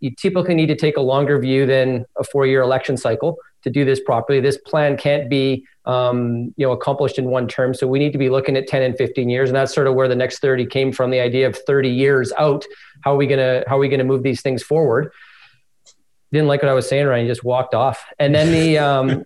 you 0.01 0.11
typically 0.19 0.55
need 0.55 0.67
to 0.67 0.75
take 0.75 0.97
a 0.97 1.01
longer 1.01 1.39
view 1.39 1.65
than 1.65 2.05
a 2.17 2.23
four 2.23 2.45
year 2.45 2.61
election 2.61 2.97
cycle 2.97 3.37
to 3.63 3.69
do 3.69 3.85
this 3.85 3.99
properly. 3.99 4.39
This 4.39 4.57
plan 4.57 4.97
can't 4.97 5.29
be 5.29 5.65
um, 5.85 6.53
you 6.57 6.65
know 6.65 6.71
accomplished 6.71 7.17
in 7.17 7.25
one 7.25 7.47
term. 7.47 7.73
So 7.73 7.87
we 7.87 7.99
need 7.99 8.11
to 8.11 8.17
be 8.17 8.29
looking 8.29 8.57
at 8.57 8.67
10 8.67 8.81
and 8.81 8.97
15 8.97 9.29
years, 9.29 9.49
and 9.49 9.55
that's 9.55 9.73
sort 9.73 9.87
of 9.87 9.95
where 9.95 10.07
the 10.07 10.15
next 10.15 10.39
30 10.39 10.65
came 10.65 10.91
from. 10.91 11.11
The 11.11 11.19
idea 11.19 11.47
of 11.47 11.55
30 11.55 11.89
years 11.89 12.33
out. 12.37 12.65
How 13.01 13.13
are 13.13 13.17
we 13.17 13.27
gonna 13.27 13.63
how 13.67 13.77
are 13.77 13.79
we 13.79 13.89
gonna 13.89 14.03
move 14.03 14.23
these 14.23 14.41
things 14.41 14.63
forward? 14.63 15.11
Didn't 16.31 16.47
like 16.47 16.61
what 16.61 16.69
I 16.69 16.73
was 16.73 16.87
saying, 16.87 17.05
Ryan. 17.05 17.25
You 17.25 17.31
just 17.31 17.43
walked 17.43 17.73
off, 17.73 18.03
and 18.19 18.33
then 18.33 18.51
the 18.51 18.77
um, 18.77 19.23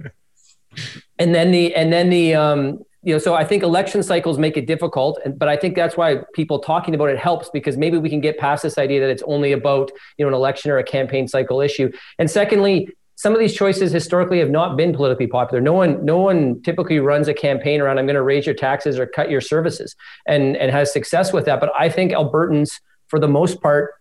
and 1.20 1.36
then 1.36 1.52
the 1.52 1.76
and 1.76 1.94
then 1.94 2.10
the 2.10 2.36
um, 2.36 2.80
you 3.06 3.14
know, 3.14 3.20
so 3.20 3.36
I 3.36 3.44
think 3.46 3.62
election 3.62 4.02
cycles 4.02 4.40
make 4.40 4.58
it 4.58 4.66
difficult, 4.66 5.20
and, 5.24 5.38
but 5.38 5.48
I 5.48 5.56
think 5.56 5.76
that's 5.76 5.96
why 5.96 6.22
people 6.34 6.58
talking 6.58 6.96
about 6.96 7.10
it 7.10 7.20
helps 7.20 7.52
because 7.52 7.78
maybe 7.78 8.00
we 8.00 8.10
can 8.10 8.20
get 8.20 8.40
past 8.40 8.64
this 8.64 8.80
idea 8.80 9.00
that 9.02 9.12
it's 9.12 9.24
only 9.28 9.52
about 9.52 9.92
you 10.18 10.26
know 10.26 10.30
an 10.30 10.34
election 10.34 10.72
or 10.72 10.80
a 10.80 10.84
campaign 10.84 11.28
cycle 11.28 11.62
issue. 11.62 11.92
And 12.18 12.30
secondly, 12.30 12.90
some 13.16 13.34
of 13.34 13.40
these 13.40 13.54
choices 13.54 13.92
historically 13.92 14.40
have 14.40 14.50
not 14.50 14.76
been 14.76 14.92
politically 14.92 15.28
popular. 15.28 15.62
No 15.62 15.74
one, 15.74 16.04
no 16.04 16.18
one 16.18 16.62
typically 16.64 17.00
runs 17.00 17.28
a 17.28 17.34
campaign 17.34 17.80
around 17.80 18.00
"I'm 18.00 18.08
going 18.08 18.16
to 18.16 18.24
raise 18.24 18.48
your 18.48 18.56
taxes 18.56 18.98
or 18.98 19.06
cut 19.06 19.30
your 19.30 19.42
services," 19.42 19.96
and 20.26 20.58
and 20.58 20.72
has 20.72 20.92
success 20.92 21.32
with 21.32 21.46
that. 21.46 21.60
But 21.60 21.72
I 21.78 21.90
think 21.90 22.12
Albertans, 22.12 22.72
for 23.08 23.20
the 23.20 23.28
most 23.28 23.62
part, 23.62 23.92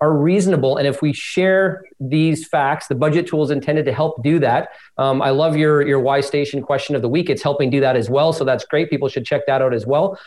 are 0.00 0.12
reasonable. 0.12 0.76
And 0.76 0.86
if 0.86 1.02
we 1.02 1.12
share 1.12 1.84
these 1.98 2.46
facts, 2.46 2.86
the 2.86 2.94
budget 2.94 3.26
tool 3.26 3.42
is 3.42 3.50
intended 3.50 3.84
to 3.86 3.92
help 3.92 4.22
do 4.22 4.38
that. 4.38 4.70
Um, 4.96 5.20
I 5.20 5.30
love 5.30 5.56
your 5.56 5.86
your 5.86 6.00
Y 6.00 6.20
station 6.20 6.62
question 6.62 6.94
of 6.94 7.02
the 7.02 7.08
week. 7.08 7.28
It's 7.28 7.42
helping 7.42 7.70
do 7.70 7.80
that 7.80 7.96
as 7.96 8.08
well. 8.08 8.32
So 8.32 8.44
that's 8.44 8.64
great. 8.64 8.90
People 8.90 9.08
should 9.08 9.24
check 9.24 9.46
that 9.46 9.60
out 9.60 9.74
as 9.74 9.86
well. 9.86 10.18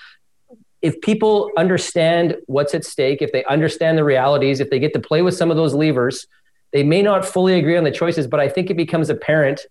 If 0.82 1.00
people 1.02 1.52
understand 1.58 2.38
what's 2.48 2.74
at 2.74 2.84
stake, 2.84 3.22
if 3.22 3.32
they 3.32 3.44
understand 3.46 3.98
the 3.98 4.04
realities, 4.04 4.60
if 4.60 4.70
they 4.70 4.80
get 4.80 4.94
to 4.94 5.00
play 5.00 5.22
with 5.22 5.36
some 5.36 5.52
of 5.52 5.58
those 5.58 5.74
levers, 5.74 6.26
they 6.74 6.84
may 6.84 7.02
not 7.02 7.24
fully 7.24 7.54
agree 7.54 7.78
on 7.78 7.84
the 7.84 7.92
choices, 7.92 8.28
but 8.28 8.40
I 8.40 8.50
think 8.50 8.70
it 8.70 8.78
becomes 8.78 9.10
apparent 9.10 9.62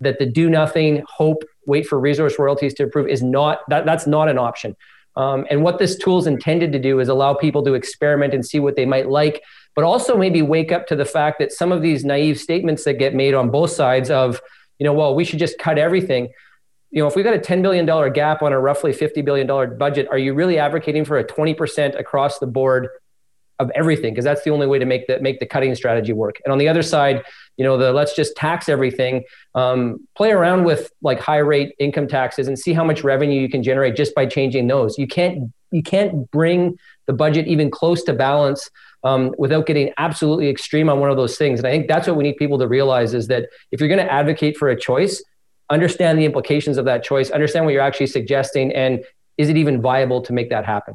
that 0.00 0.18
the 0.18 0.26
do 0.26 0.48
nothing, 0.48 1.02
hope, 1.08 1.42
wait 1.66 1.86
for 1.86 1.98
resource 1.98 2.38
royalties 2.38 2.74
to 2.74 2.84
improve 2.84 3.08
is 3.08 3.22
not 3.22 3.60
that 3.68 3.84
that's 3.84 4.06
not 4.06 4.28
an 4.28 4.38
option. 4.38 4.76
Um, 5.16 5.46
and 5.50 5.62
what 5.62 5.78
this 5.78 5.96
tool 5.96 6.18
is 6.18 6.26
intended 6.26 6.72
to 6.72 6.78
do 6.78 7.00
is 7.00 7.08
allow 7.08 7.34
people 7.34 7.62
to 7.64 7.74
experiment 7.74 8.34
and 8.34 8.44
see 8.44 8.60
what 8.60 8.76
they 8.76 8.84
might 8.84 9.08
like, 9.08 9.42
but 9.74 9.84
also 9.84 10.16
maybe 10.16 10.42
wake 10.42 10.72
up 10.72 10.86
to 10.88 10.96
the 10.96 11.04
fact 11.04 11.38
that 11.38 11.52
some 11.52 11.72
of 11.72 11.82
these 11.82 12.04
naive 12.04 12.38
statements 12.38 12.84
that 12.84 12.94
get 12.94 13.14
made 13.14 13.34
on 13.34 13.50
both 13.50 13.70
sides 13.70 14.10
of, 14.10 14.40
you 14.78 14.84
know, 14.84 14.92
well, 14.92 15.14
we 15.14 15.24
should 15.24 15.38
just 15.38 15.58
cut 15.58 15.78
everything. 15.78 16.28
You 16.90 17.02
know, 17.02 17.08
if 17.08 17.16
we've 17.16 17.24
got 17.24 17.34
a 17.34 17.38
$10 17.38 17.62
billion 17.62 17.86
gap 18.12 18.42
on 18.42 18.52
a 18.52 18.60
roughly 18.60 18.92
$50 18.92 19.24
billion 19.24 19.78
budget, 19.78 20.06
are 20.10 20.18
you 20.18 20.34
really 20.34 20.58
advocating 20.58 21.04
for 21.04 21.18
a 21.18 21.24
20% 21.24 21.98
across 21.98 22.38
the 22.38 22.46
board 22.46 22.88
of 23.58 23.70
everything 23.74 24.12
because 24.12 24.24
that's 24.24 24.42
the 24.44 24.50
only 24.50 24.66
way 24.66 24.78
to 24.78 24.84
make 24.84 25.06
the 25.06 25.18
make 25.20 25.40
the 25.40 25.46
cutting 25.46 25.74
strategy 25.74 26.12
work. 26.12 26.36
And 26.44 26.52
on 26.52 26.58
the 26.58 26.68
other 26.68 26.82
side, 26.82 27.22
you 27.56 27.64
know, 27.64 27.76
the 27.78 27.92
let's 27.92 28.14
just 28.14 28.36
tax 28.36 28.68
everything. 28.68 29.24
Um, 29.54 30.06
play 30.16 30.30
around 30.30 30.64
with 30.64 30.90
like 31.02 31.20
high 31.20 31.38
rate 31.38 31.74
income 31.78 32.06
taxes 32.06 32.48
and 32.48 32.58
see 32.58 32.72
how 32.72 32.84
much 32.84 33.02
revenue 33.02 33.40
you 33.40 33.48
can 33.48 33.62
generate 33.62 33.96
just 33.96 34.14
by 34.14 34.26
changing 34.26 34.66
those. 34.66 34.98
You 34.98 35.06
can't 35.06 35.52
you 35.70 35.82
can't 35.82 36.30
bring 36.30 36.78
the 37.06 37.12
budget 37.12 37.46
even 37.46 37.70
close 37.70 38.02
to 38.04 38.12
balance 38.12 38.70
um, 39.04 39.34
without 39.38 39.66
getting 39.66 39.92
absolutely 39.98 40.48
extreme 40.48 40.88
on 40.88 41.00
one 41.00 41.10
of 41.10 41.16
those 41.16 41.36
things. 41.36 41.60
And 41.60 41.66
I 41.66 41.70
think 41.70 41.88
that's 41.88 42.06
what 42.06 42.16
we 42.16 42.24
need 42.24 42.36
people 42.36 42.58
to 42.58 42.68
realize 42.68 43.14
is 43.14 43.28
that 43.28 43.48
if 43.70 43.80
you're 43.80 43.88
going 43.88 44.04
to 44.04 44.12
advocate 44.12 44.56
for 44.56 44.68
a 44.68 44.78
choice, 44.78 45.22
understand 45.70 46.18
the 46.18 46.24
implications 46.24 46.78
of 46.78 46.84
that 46.86 47.04
choice, 47.04 47.30
understand 47.30 47.64
what 47.64 47.72
you're 47.72 47.82
actually 47.82 48.08
suggesting, 48.08 48.72
and 48.72 49.04
is 49.38 49.48
it 49.48 49.56
even 49.56 49.80
viable 49.80 50.22
to 50.22 50.32
make 50.32 50.50
that 50.50 50.64
happen? 50.64 50.94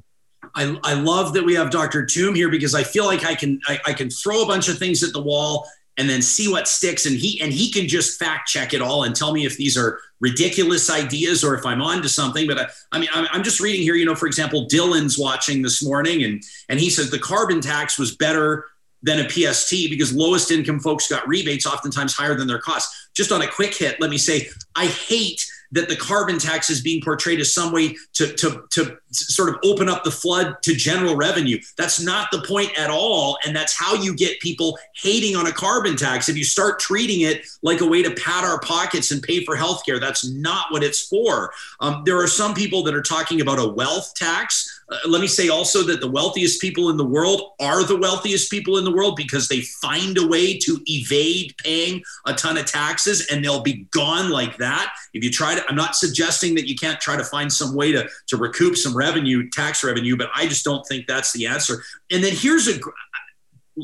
I, 0.55 0.77
I 0.83 0.93
love 0.93 1.33
that 1.33 1.43
we 1.43 1.55
have 1.55 1.69
Dr. 1.69 2.05
Tombe 2.05 2.35
here 2.35 2.49
because 2.49 2.75
I 2.75 2.83
feel 2.83 3.05
like 3.05 3.25
I 3.25 3.35
can 3.35 3.59
I, 3.67 3.79
I 3.87 3.93
can 3.93 4.09
throw 4.09 4.43
a 4.43 4.47
bunch 4.47 4.69
of 4.69 4.77
things 4.77 5.03
at 5.03 5.13
the 5.13 5.21
wall 5.21 5.67
and 5.97 6.09
then 6.09 6.21
see 6.21 6.49
what 6.49 6.67
sticks 6.67 7.05
and 7.05 7.15
he 7.15 7.39
and 7.41 7.51
he 7.51 7.69
can 7.69 7.87
just 7.87 8.17
fact 8.17 8.47
check 8.47 8.73
it 8.73 8.81
all 8.81 9.03
and 9.03 9.15
tell 9.15 9.33
me 9.33 9.45
if 9.45 9.57
these 9.57 9.77
are 9.77 9.99
ridiculous 10.19 10.89
ideas 10.89 11.43
or 11.43 11.53
if 11.53 11.65
i'm 11.65 11.81
on 11.81 12.01
to 12.01 12.09
something 12.09 12.47
but 12.47 12.59
I, 12.59 12.67
I, 12.91 12.99
mean 12.99 13.09
i'm 13.13 13.43
just 13.43 13.59
reading 13.59 13.81
here 13.81 13.95
you 13.95 14.05
know 14.05 14.15
for 14.15 14.25
example 14.25 14.67
dylan's 14.67 15.17
watching 15.17 15.61
this 15.61 15.83
morning 15.83 16.23
and 16.23 16.41
and 16.69 16.79
he 16.79 16.89
says 16.89 17.11
the 17.11 17.19
carbon 17.19 17.61
tax 17.61 17.99
was 17.99 18.15
better 18.15 18.65
than 19.03 19.19
a 19.19 19.27
pst 19.27 19.89
because 19.89 20.13
lowest 20.13 20.49
income 20.49 20.79
folks 20.79 21.07
got 21.07 21.27
rebates 21.27 21.65
oftentimes 21.65 22.13
higher 22.13 22.35
than 22.35 22.47
their 22.47 22.59
costs 22.59 23.09
just 23.13 23.31
on 23.31 23.41
a 23.41 23.47
quick 23.47 23.75
hit 23.75 23.99
let 23.99 24.09
me 24.09 24.17
say 24.17 24.47
i 24.75 24.85
hate 24.85 25.45
that 25.71 25.89
the 25.89 25.95
carbon 25.95 26.37
tax 26.37 26.69
is 26.69 26.81
being 26.81 27.01
portrayed 27.01 27.39
as 27.39 27.53
some 27.53 27.71
way 27.71 27.95
to, 28.13 28.33
to, 28.33 28.63
to 28.71 28.97
sort 29.11 29.49
of 29.49 29.55
open 29.63 29.89
up 29.89 30.03
the 30.03 30.11
flood 30.11 30.55
to 30.63 30.73
general 30.73 31.15
revenue. 31.15 31.59
That's 31.77 32.01
not 32.01 32.29
the 32.31 32.41
point 32.41 32.77
at 32.77 32.89
all. 32.89 33.37
And 33.45 33.55
that's 33.55 33.77
how 33.77 33.95
you 33.95 34.15
get 34.15 34.39
people 34.39 34.77
hating 34.95 35.35
on 35.35 35.47
a 35.47 35.51
carbon 35.51 35.95
tax. 35.95 36.29
If 36.29 36.37
you 36.37 36.43
start 36.43 36.79
treating 36.79 37.21
it 37.21 37.45
like 37.61 37.81
a 37.81 37.85
way 37.85 38.03
to 38.03 38.11
pad 38.11 38.43
our 38.43 38.59
pockets 38.59 39.11
and 39.11 39.21
pay 39.21 39.43
for 39.43 39.55
healthcare, 39.55 39.99
that's 39.99 40.27
not 40.27 40.71
what 40.71 40.83
it's 40.83 41.07
for. 41.07 41.51
Um, 41.79 42.03
there 42.05 42.21
are 42.21 42.27
some 42.27 42.53
people 42.53 42.83
that 42.83 42.95
are 42.95 43.01
talking 43.01 43.41
about 43.41 43.59
a 43.59 43.67
wealth 43.67 44.13
tax. 44.15 44.80
Uh, 44.91 44.97
let 45.07 45.21
me 45.21 45.27
say 45.27 45.47
also 45.47 45.83
that 45.83 46.01
the 46.01 46.09
wealthiest 46.09 46.59
people 46.59 46.89
in 46.89 46.97
the 46.97 47.05
world 47.05 47.53
are 47.61 47.83
the 47.83 47.97
wealthiest 47.97 48.51
people 48.51 48.77
in 48.77 48.83
the 48.83 48.91
world 48.91 49.15
because 49.15 49.47
they 49.47 49.61
find 49.61 50.17
a 50.17 50.27
way 50.27 50.57
to 50.57 50.79
evade 50.85 51.55
paying 51.63 52.03
a 52.25 52.33
ton 52.33 52.57
of 52.57 52.65
taxes 52.65 53.27
and 53.31 53.43
they'll 53.43 53.63
be 53.63 53.87
gone 53.91 54.29
like 54.29 54.57
that. 54.57 54.93
If 55.13 55.23
you 55.23 55.31
try 55.31 55.55
to, 55.55 55.63
I'm 55.69 55.75
not 55.75 55.95
suggesting 55.95 56.55
that 56.55 56.67
you 56.67 56.75
can't 56.75 56.99
try 56.99 57.15
to 57.15 57.23
find 57.23 57.51
some 57.51 57.73
way 57.73 57.93
to, 57.93 58.07
to 58.27 58.37
recoup 58.37 58.75
some 58.75 58.95
revenue, 58.95 59.49
tax 59.49 59.83
revenue, 59.83 60.17
but 60.17 60.29
I 60.35 60.47
just 60.47 60.65
don't 60.65 60.85
think 60.87 61.07
that's 61.07 61.31
the 61.31 61.47
answer. 61.47 61.81
And 62.11 62.21
then 62.21 62.35
here's 62.35 62.67
a, 62.67 62.79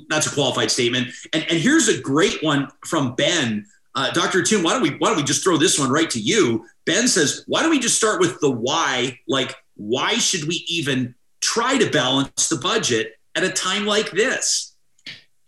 that's 0.10 0.28
a 0.28 0.34
qualified 0.34 0.72
statement. 0.72 1.08
And, 1.32 1.44
and 1.44 1.58
here's 1.58 1.88
a 1.88 2.02
great 2.02 2.44
one 2.44 2.68
from 2.86 3.16
Ben. 3.16 3.66
Uh, 3.96 4.12
Dr. 4.12 4.42
Tombe, 4.44 4.64
why 4.64 4.74
don't 4.74 4.84
we 4.84 4.92
why 4.98 5.08
don't 5.08 5.18
we 5.18 5.24
just 5.24 5.44
throw 5.44 5.58
this 5.58 5.80
one 5.80 5.90
right 5.90 6.10
to 6.12 6.20
you? 6.20 6.66
Ben 6.86 7.08
says, 7.08 7.44
why 7.48 7.62
don't 7.62 7.72
we 7.72 7.80
just 7.80 7.98
start 7.98 8.20
with 8.20 8.40
the 8.42 8.52
why? 8.52 9.18
Like 9.28 9.56
why 9.78 10.16
should 10.16 10.48
we 10.48 10.66
even 10.68 11.16
try 11.42 11.78
to 11.78 11.90
balance 11.90 12.50
the 12.50 12.58
budget 12.58 13.14
at 13.36 13.44
a 13.44 13.50
time 13.50 13.86
like 13.86 14.12
this? 14.12 14.76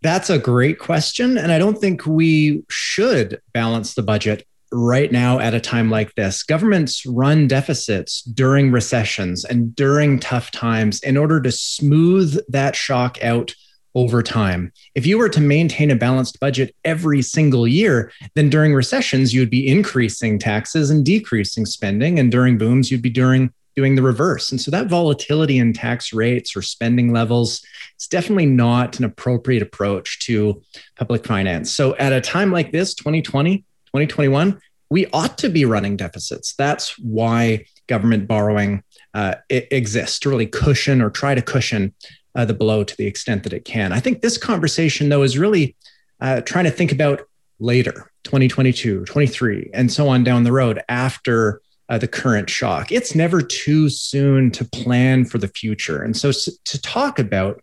That's 0.01 0.29
a 0.29 0.39
great 0.39 0.79
question. 0.79 1.37
And 1.37 1.51
I 1.51 1.57
don't 1.57 1.77
think 1.77 2.05
we 2.05 2.63
should 2.69 3.41
balance 3.53 3.95
the 3.95 4.03
budget 4.03 4.45
right 4.71 5.11
now 5.11 5.39
at 5.39 5.53
a 5.53 5.59
time 5.59 5.89
like 5.89 6.13
this. 6.15 6.43
Governments 6.43 7.05
run 7.05 7.47
deficits 7.47 8.21
during 8.21 8.71
recessions 8.71 9.43
and 9.43 9.75
during 9.75 10.19
tough 10.19 10.51
times 10.51 11.01
in 11.01 11.17
order 11.17 11.41
to 11.41 11.51
smooth 11.51 12.39
that 12.49 12.75
shock 12.75 13.21
out 13.23 13.53
over 13.95 14.21
time. 14.21 14.71
If 14.93 15.05
you 15.05 15.17
were 15.17 15.29
to 15.29 15.41
maintain 15.41 15.89
a 15.89 15.95
balanced 15.95 16.39
budget 16.39 16.75
every 16.85 17.21
single 17.21 17.67
year, 17.67 18.11
then 18.35 18.49
during 18.49 18.73
recessions, 18.73 19.33
you'd 19.33 19.49
be 19.49 19.67
increasing 19.67 20.37
taxes 20.37 20.91
and 20.91 21.03
decreasing 21.03 21.65
spending. 21.65 22.19
And 22.19 22.31
during 22.31 22.57
booms, 22.57 22.91
you'd 22.91 23.01
be 23.01 23.09
during 23.09 23.51
doing 23.75 23.95
the 23.95 24.01
reverse. 24.01 24.51
And 24.51 24.59
so 24.59 24.71
that 24.71 24.87
volatility 24.87 25.57
in 25.57 25.73
tax 25.73 26.13
rates 26.13 26.55
or 26.55 26.61
spending 26.61 27.13
levels 27.13 27.61
is 27.99 28.07
definitely 28.07 28.45
not 28.45 28.99
an 28.99 29.05
appropriate 29.05 29.61
approach 29.61 30.19
to 30.25 30.61
public 30.97 31.25
finance. 31.25 31.71
So 31.71 31.95
at 31.97 32.13
a 32.13 32.21
time 32.21 32.51
like 32.51 32.71
this, 32.71 32.93
2020, 32.93 33.57
2021, 33.57 34.59
we 34.89 35.05
ought 35.07 35.37
to 35.37 35.49
be 35.49 35.65
running 35.65 35.95
deficits. 35.97 36.53
That's 36.55 36.97
why 36.99 37.65
government 37.87 38.27
borrowing 38.27 38.83
uh, 39.13 39.35
exists 39.49 40.19
to 40.19 40.29
really 40.29 40.47
cushion 40.47 41.01
or 41.01 41.09
try 41.09 41.35
to 41.35 41.41
cushion 41.41 41.93
uh, 42.35 42.45
the 42.45 42.53
blow 42.53 42.83
to 42.83 42.97
the 42.97 43.07
extent 43.07 43.43
that 43.43 43.53
it 43.53 43.65
can. 43.65 43.91
I 43.91 43.99
think 43.99 44.21
this 44.21 44.37
conversation, 44.37 45.09
though, 45.09 45.23
is 45.23 45.37
really 45.37 45.75
uh, 46.21 46.41
trying 46.41 46.65
to 46.65 46.71
think 46.71 46.91
about 46.91 47.21
later, 47.59 48.11
2022, 48.23 49.05
23, 49.05 49.71
and 49.73 49.91
so 49.91 50.07
on 50.07 50.23
down 50.23 50.43
the 50.43 50.51
road 50.51 50.81
after 50.87 51.61
uh, 51.89 51.97
the 51.97 52.07
current 52.07 52.49
shock. 52.49 52.91
It's 52.91 53.15
never 53.15 53.41
too 53.41 53.89
soon 53.89 54.51
to 54.51 54.65
plan 54.65 55.25
for 55.25 55.37
the 55.37 55.47
future. 55.47 56.03
And 56.03 56.15
so, 56.15 56.31
to 56.31 56.81
talk 56.81 57.19
about 57.19 57.61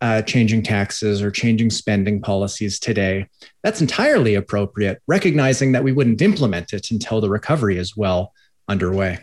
uh, 0.00 0.22
changing 0.22 0.62
taxes 0.62 1.22
or 1.22 1.30
changing 1.30 1.70
spending 1.70 2.20
policies 2.20 2.80
today, 2.80 3.26
that's 3.62 3.80
entirely 3.80 4.34
appropriate, 4.34 5.00
recognizing 5.06 5.72
that 5.72 5.84
we 5.84 5.92
wouldn't 5.92 6.22
implement 6.22 6.72
it 6.72 6.90
until 6.90 7.20
the 7.20 7.30
recovery 7.30 7.78
is 7.78 7.96
well 7.96 8.32
underway. 8.68 9.18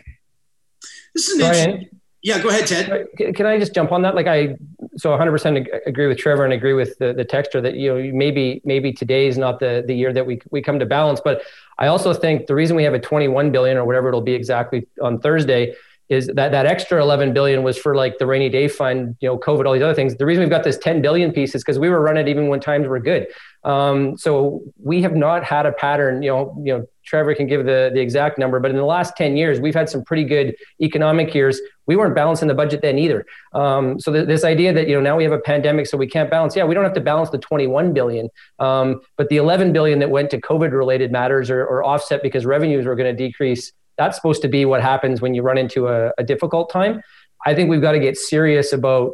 This 1.14 1.28
is 1.28 1.40
an 1.40 1.88
Yeah, 2.24 2.40
go 2.40 2.48
ahead, 2.48 2.66
Ted. 2.66 3.06
Can 3.36 3.44
I 3.44 3.58
just 3.58 3.74
jump 3.74 3.92
on 3.92 4.00
that? 4.00 4.14
Like 4.14 4.26
I, 4.26 4.56
so 4.96 5.10
100% 5.10 5.66
agree 5.86 6.06
with 6.06 6.16
Trevor 6.16 6.42
and 6.44 6.54
agree 6.54 6.72
with 6.72 6.96
the, 6.96 7.12
the 7.12 7.24
texture 7.24 7.60
that 7.60 7.74
you 7.74 7.92
know 7.92 8.12
maybe 8.14 8.62
maybe 8.64 8.94
today 8.94 9.26
is 9.26 9.36
not 9.36 9.60
the 9.60 9.84
the 9.86 9.94
year 9.94 10.10
that 10.10 10.24
we 10.24 10.40
we 10.50 10.62
come 10.62 10.78
to 10.78 10.86
balance. 10.86 11.20
But 11.22 11.42
I 11.78 11.88
also 11.88 12.14
think 12.14 12.46
the 12.46 12.54
reason 12.54 12.76
we 12.76 12.84
have 12.84 12.94
a 12.94 12.98
21 12.98 13.52
billion 13.52 13.76
or 13.76 13.84
whatever 13.84 14.08
it'll 14.08 14.22
be 14.22 14.32
exactly 14.32 14.86
on 15.02 15.20
Thursday 15.20 15.74
is 16.08 16.28
that 16.28 16.52
that 16.52 16.64
extra 16.64 17.00
11 17.02 17.34
billion 17.34 17.62
was 17.62 17.76
for 17.76 17.94
like 17.94 18.16
the 18.16 18.26
rainy 18.26 18.48
day 18.48 18.68
fund, 18.68 19.16
you 19.20 19.28
know, 19.28 19.38
COVID, 19.38 19.66
all 19.66 19.74
these 19.74 19.82
other 19.82 19.94
things. 19.94 20.16
The 20.16 20.24
reason 20.24 20.42
we've 20.42 20.50
got 20.50 20.64
this 20.64 20.78
10 20.78 21.02
billion 21.02 21.30
piece 21.30 21.54
is 21.54 21.62
because 21.62 21.78
we 21.78 21.90
were 21.90 22.00
running 22.00 22.26
even 22.28 22.48
when 22.48 22.60
times 22.60 22.86
were 22.86 23.00
good. 23.00 23.26
Um, 23.64 24.16
so 24.16 24.62
we 24.82 25.02
have 25.02 25.14
not 25.14 25.44
had 25.44 25.66
a 25.66 25.72
pattern, 25.72 26.22
you 26.22 26.30
know, 26.30 26.62
you 26.64 26.78
know, 26.78 26.86
Trevor 27.04 27.34
can 27.34 27.46
give 27.46 27.64
the, 27.64 27.90
the 27.92 28.00
exact 28.00 28.38
number, 28.38 28.60
but 28.60 28.70
in 28.70 28.76
the 28.76 28.84
last 28.84 29.16
10 29.16 29.36
years, 29.36 29.60
we've 29.60 29.74
had 29.74 29.88
some 29.88 30.02
pretty 30.04 30.24
good 30.24 30.54
economic 30.80 31.34
years. 31.34 31.60
We 31.86 31.96
weren't 31.96 32.14
balancing 32.14 32.48
the 32.48 32.54
budget 32.54 32.82
then 32.82 32.98
either. 32.98 33.26
Um, 33.52 34.00
so 34.00 34.12
th- 34.12 34.26
this 34.26 34.44
idea 34.44 34.72
that, 34.72 34.88
you 34.88 34.94
know, 34.94 35.00
now 35.00 35.16
we 35.16 35.24
have 35.24 35.32
a 35.32 35.38
pandemic, 35.38 35.86
so 35.86 35.96
we 35.96 36.06
can't 36.06 36.30
balance. 36.30 36.56
Yeah, 36.56 36.64
we 36.64 36.74
don't 36.74 36.84
have 36.84 36.94
to 36.94 37.00
balance 37.00 37.30
the 37.30 37.38
21 37.38 37.92
billion, 37.92 38.28
um, 38.58 39.00
but 39.16 39.28
the 39.28 39.36
11 39.36 39.72
billion 39.72 39.98
that 39.98 40.10
went 40.10 40.30
to 40.30 40.40
COVID 40.40 40.72
related 40.72 41.12
matters 41.12 41.50
or, 41.50 41.64
or 41.64 41.84
offset 41.84 42.22
because 42.22 42.46
revenues 42.46 42.86
were 42.86 42.96
going 42.96 43.14
to 43.14 43.26
decrease 43.26 43.72
that's 43.96 44.16
supposed 44.16 44.42
to 44.42 44.48
be 44.48 44.64
what 44.64 44.82
happens 44.82 45.20
when 45.20 45.34
you 45.34 45.42
run 45.42 45.58
into 45.58 45.88
a, 45.88 46.10
a 46.18 46.24
difficult 46.24 46.70
time. 46.70 47.02
I 47.46 47.54
think 47.54 47.70
we've 47.70 47.80
got 47.80 47.92
to 47.92 48.00
get 48.00 48.16
serious 48.16 48.72
about 48.72 49.12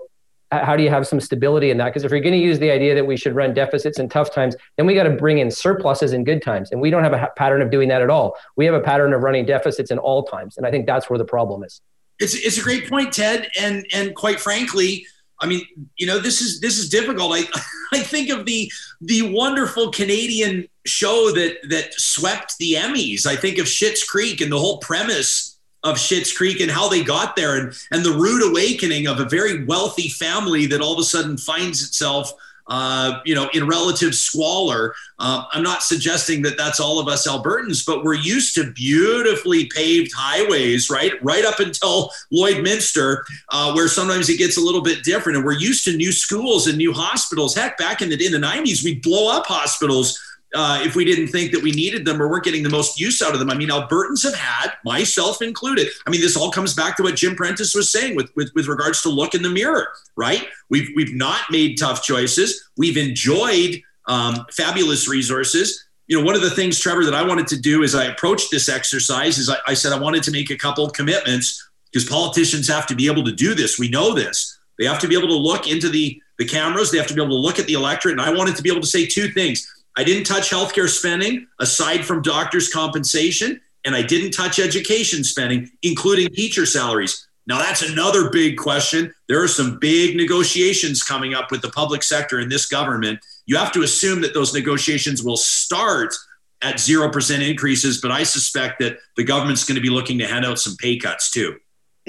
how 0.53 0.77
do 0.77 0.83
you 0.83 0.91
have 0.91 1.07
some 1.07 1.21
stability 1.21 1.71
in 1.71 1.79
that? 1.79 1.87
Because 1.87 2.05
if 2.05 2.11
you're 2.11 2.21
going 2.21 2.33
to 2.33 2.39
use 2.39 2.59
the 2.59 2.71
idea 2.71 2.95
that 2.95 3.07
we 3.07 3.17
should 3.17 3.35
run 3.35 3.55
deficits 3.55 3.99
in 3.99 4.09
tough 4.09 4.35
times, 4.35 4.57
then 4.77 4.87
we 4.87 4.95
got 4.95 5.05
to 5.05 5.11
bring 5.11 5.39
in 5.39 5.51
surpluses 5.51 6.13
in 6.13 6.25
good 6.25 6.43
times. 6.43 6.73
And 6.73 6.81
we 6.81 6.91
don't 6.91 7.05
have 7.05 7.13
a 7.13 7.29
pattern 7.37 7.63
of 7.63 7.71
doing 7.71 7.89
that 7.89 8.03
at 8.03 8.11
all. 8.11 8.37
We 8.57 8.65
have 8.67 8.75
a 8.75 8.81
pattern 8.81 9.13
of 9.13 9.23
running 9.23 9.47
deficits 9.47 9.91
in 9.91 9.99
all 9.99 10.25
times. 10.25 10.57
And 10.57 10.67
I 10.67 10.71
think 10.71 10.87
that's 10.87 11.09
where 11.09 11.19
the 11.19 11.25
problem 11.25 11.63
is. 11.63 11.81
It's, 12.19 12.35
it's 12.35 12.59
a 12.59 12.63
great 12.63 12.89
point, 12.89 13.13
Ted. 13.13 13.49
And, 13.59 13.87
and 13.95 14.15
quite 14.15 14.41
frankly, 14.41 15.07
I 15.41 15.47
mean, 15.47 15.63
you 15.97 16.07
know, 16.07 16.19
this 16.19 16.43
is 16.43 16.61
this 16.61 16.79
is 16.79 16.91
difficult. 16.91 17.33
I 17.33 17.45
I 17.93 18.01
think 18.01 18.29
of 18.29 18.45
the 18.45 18.71
the 19.01 19.23
wonderful 19.33 19.91
Canadian 19.91 20.69
show 20.85 21.33
that 21.35 21.57
that 21.71 21.95
swept 21.95 22.59
the 22.59 22.75
Emmys. 22.75 23.27
I 23.27 23.37
think 23.37 23.57
of 23.59 23.65
Schitt's 23.65 24.05
Creek 24.05 24.43
and 24.43 24.53
the 24.53 24.59
whole 24.59 24.79
premise 24.79 25.50
of 25.83 25.97
Schitt's 25.97 26.37
Creek 26.37 26.61
and 26.61 26.71
how 26.71 26.89
they 26.89 27.03
got 27.03 27.37
there 27.37 27.59
and 27.59 27.73
and 27.91 28.05
the 28.05 28.13
rude 28.13 28.49
awakening 28.51 29.07
of 29.07 29.21
a 29.21 29.25
very 29.25 29.65
wealthy 29.65 30.09
family 30.09 30.67
that 30.67 30.81
all 30.81 30.93
of 30.93 30.99
a 30.99 31.05
sudden 31.05 31.37
finds 31.37 31.83
itself 31.83 32.35
uh, 32.71 33.21
you 33.25 33.35
know, 33.35 33.51
in 33.53 33.67
relative 33.67 34.15
squalor. 34.15 34.95
Uh, 35.19 35.45
I'm 35.53 35.63
not 35.63 35.83
suggesting 35.83 36.43
that 36.43 36.57
that's 36.57 36.79
all 36.79 37.01
of 37.01 37.09
us 37.09 37.27
Albertans, 37.27 37.85
but 37.85 38.05
we're 38.05 38.15
used 38.15 38.55
to 38.55 38.71
beautifully 38.73 39.67
paved 39.67 40.13
highways, 40.17 40.89
right? 40.89 41.13
Right 41.21 41.45
up 41.45 41.59
until 41.59 42.13
Lloydminster, 42.33 43.23
uh, 43.49 43.73
where 43.73 43.89
sometimes 43.89 44.29
it 44.29 44.39
gets 44.39 44.57
a 44.57 44.61
little 44.61 44.83
bit 44.83 45.03
different. 45.03 45.37
And 45.37 45.45
we're 45.45 45.59
used 45.59 45.85
to 45.87 45.97
new 45.97 46.13
schools 46.13 46.69
and 46.69 46.79
new 46.79 46.93
hospitals. 46.93 47.57
Heck, 47.57 47.77
back 47.77 48.03
in 48.03 48.09
the 48.09 48.25
in 48.25 48.31
the 48.33 48.39
90s, 48.39 48.85
we'd 48.85 49.03
blow 49.03 49.37
up 49.37 49.47
hospitals 49.47 50.19
uh, 50.55 50.81
if 50.85 50.97
we 50.97 51.05
didn't 51.05 51.29
think 51.29 51.53
that 51.53 51.63
we 51.63 51.71
needed 51.71 52.05
them 52.05 52.21
or 52.21 52.29
weren't 52.29 52.45
getting 52.45 52.63
the 52.63 52.71
most 52.71 52.99
use 52.99 53.23
out 53.23 53.33
of 53.33 53.39
them. 53.39 53.51
I 53.51 53.55
mean, 53.55 53.69
Albertans 53.69 54.25
have 54.25 54.35
had, 54.35 54.73
myself 54.85 55.43
included. 55.43 55.89
I 56.07 56.11
mean, 56.11 56.21
this 56.21 56.37
all 56.37 56.51
comes 56.51 56.75
back 56.75 56.97
to 56.97 57.03
what 57.03 57.17
Jim 57.17 57.37
Prentice 57.37 57.75
was 57.75 57.89
saying 57.89 58.17
with, 58.17 58.35
with, 58.35 58.51
with 58.55 58.67
regards 58.67 59.03
to 59.03 59.09
look 59.09 59.35
in 59.35 59.43
the 59.43 59.51
mirror, 59.51 59.89
right? 60.17 60.49
We've, 60.69 60.89
we've 60.97 61.15
not 61.15 61.43
made 61.51 61.79
tough 61.79 62.03
choices. 62.03 62.69
We've 62.77 62.97
enjoyed 62.97 63.81
um, 64.07 64.45
fabulous 64.51 65.09
resources. 65.09 65.87
You 66.09 66.19
know, 66.19 66.25
one 66.25 66.35
of 66.35 66.43
the 66.43 66.51
things, 66.51 66.81
Trevor, 66.81 67.05
that 67.05 67.15
I 67.15 67.23
wanted 67.23 67.47
to 67.49 67.61
do 67.61 67.85
as 67.85 67.95
I 67.95 68.07
approached 68.07 68.51
this 68.51 68.69
exercise 68.69 69.39
is 69.39 69.49
I, 69.49 69.59
I 69.69 69.75
said 69.75 69.93
I 69.93 69.99
wanted 69.99 70.25
to 70.25 70.33
make 70.33 70.51
a 70.51 70.57
couple 70.57 70.85
of 70.85 70.93
commitments 70.93 71.69
because 71.93 72.09
politicians 72.09 72.67
have 72.67 72.87
to 72.89 72.97
be 72.97 73.07
able 73.07 73.25
to 73.25 73.33
do 73.33 73.55
this. 73.55 73.79
We 73.79 73.89
know 73.89 74.15
this. 74.15 74.59
They 74.79 74.87
have 74.87 74.99
to 75.01 75.09
be 75.09 75.17
able 75.17 75.29
to 75.29 75.37
look 75.37 75.71
into 75.71 75.89
the, 75.89 76.21
the 76.39 76.45
cameras. 76.45 76.91
They 76.91 76.99
have 76.99 77.07
to 77.09 77.15
be 77.15 77.23
able 77.23 77.37
to 77.37 77.41
look 77.41 77.59
at 77.59 77.67
the 77.67 77.75
electorate. 77.75 78.13
And 78.13 78.21
I 78.21 78.35
wanted 78.35 78.57
to 78.57 78.63
be 78.63 78.71
able 78.71 78.81
to 78.81 78.87
say 78.87 79.07
two 79.07 79.29
things. 79.29 79.67
I 79.97 80.05
didn't 80.05 80.25
touch 80.25 80.51
healthcare 80.51 80.89
spending 80.89 81.47
aside 81.59 82.05
from 82.05 82.23
doctors' 82.23 82.73
compensation, 82.73 83.61
and 83.85 83.95
I 83.95 84.03
didn't 84.03 84.33
touch 84.33 84.59
education 84.59 85.25
spending, 85.25 85.71
including 85.83 86.29
teacher 86.29 86.67
salaries. 86.67 87.27
Now, 87.47 87.59
that's 87.59 87.83
another 87.83 88.31
big 88.31 88.59
question. 88.59 89.13
There 89.29 89.43
are 89.43 89.49
some 89.49 89.79
big 89.81 90.17
negotiations 90.17 91.03
coming 91.03 91.35
up 91.35 91.51
with 91.51 91.63
the 91.63 91.71
public 91.71 92.03
sector 92.03 92.39
in 92.39 92.49
this 92.49 92.67
government. 92.67 93.19
You 93.47 93.57
have 93.57 93.73
to 93.73 93.83
assume 93.83 94.21
that 94.21 94.35
those 94.35 94.55
negotiations 94.55 95.23
will 95.23 95.37
start 95.37 96.15
at 96.63 96.77
0% 96.77 97.49
increases, 97.49 98.01
but 98.01 98.11
I 98.11 98.23
suspect 98.23 98.81
that 98.81 98.99
the 99.17 99.25
government's 99.25 99.65
going 99.65 99.77
to 99.77 99.81
be 99.81 99.91
looking 99.91 100.19
to 100.19 100.27
hand 100.27 100.45
out 100.45 100.59
some 100.59 100.77
pay 100.77 100.99
cuts 100.99 101.31
too. 101.31 101.57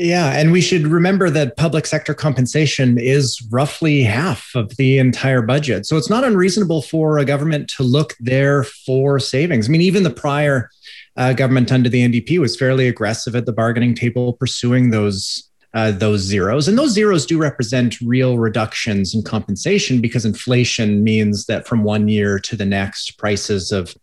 Yeah, 0.03 0.31
and 0.31 0.51
we 0.51 0.61
should 0.61 0.87
remember 0.87 1.29
that 1.29 1.57
public 1.57 1.85
sector 1.85 2.15
compensation 2.15 2.97
is 2.97 3.39
roughly 3.51 4.01
half 4.01 4.49
of 4.55 4.75
the 4.77 4.97
entire 4.97 5.43
budget. 5.43 5.85
So 5.85 5.95
it's 5.95 6.09
not 6.09 6.23
unreasonable 6.23 6.81
for 6.81 7.19
a 7.19 7.25
government 7.25 7.69
to 7.77 7.83
look 7.83 8.15
there 8.19 8.63
for 8.63 9.19
savings. 9.19 9.69
I 9.69 9.71
mean, 9.71 9.81
even 9.81 10.01
the 10.01 10.09
prior 10.09 10.71
uh, 11.17 11.33
government 11.33 11.71
under 11.71 11.87
the 11.87 12.01
NDP 12.01 12.39
was 12.39 12.57
fairly 12.57 12.87
aggressive 12.87 13.35
at 13.35 13.45
the 13.45 13.53
bargaining 13.53 13.93
table, 13.93 14.33
pursuing 14.33 14.89
those 14.89 15.47
uh, 15.75 15.91
those 15.91 16.21
zeros. 16.21 16.67
And 16.67 16.79
those 16.79 16.93
zeros 16.93 17.25
do 17.25 17.37
represent 17.37 18.01
real 18.01 18.39
reductions 18.39 19.13
in 19.13 19.21
compensation 19.21 20.01
because 20.01 20.25
inflation 20.25 21.03
means 21.03 21.45
that 21.45 21.67
from 21.67 21.83
one 21.83 22.07
year 22.07 22.39
to 22.39 22.55
the 22.57 22.65
next, 22.65 23.19
prices 23.19 23.71
of 23.71 23.95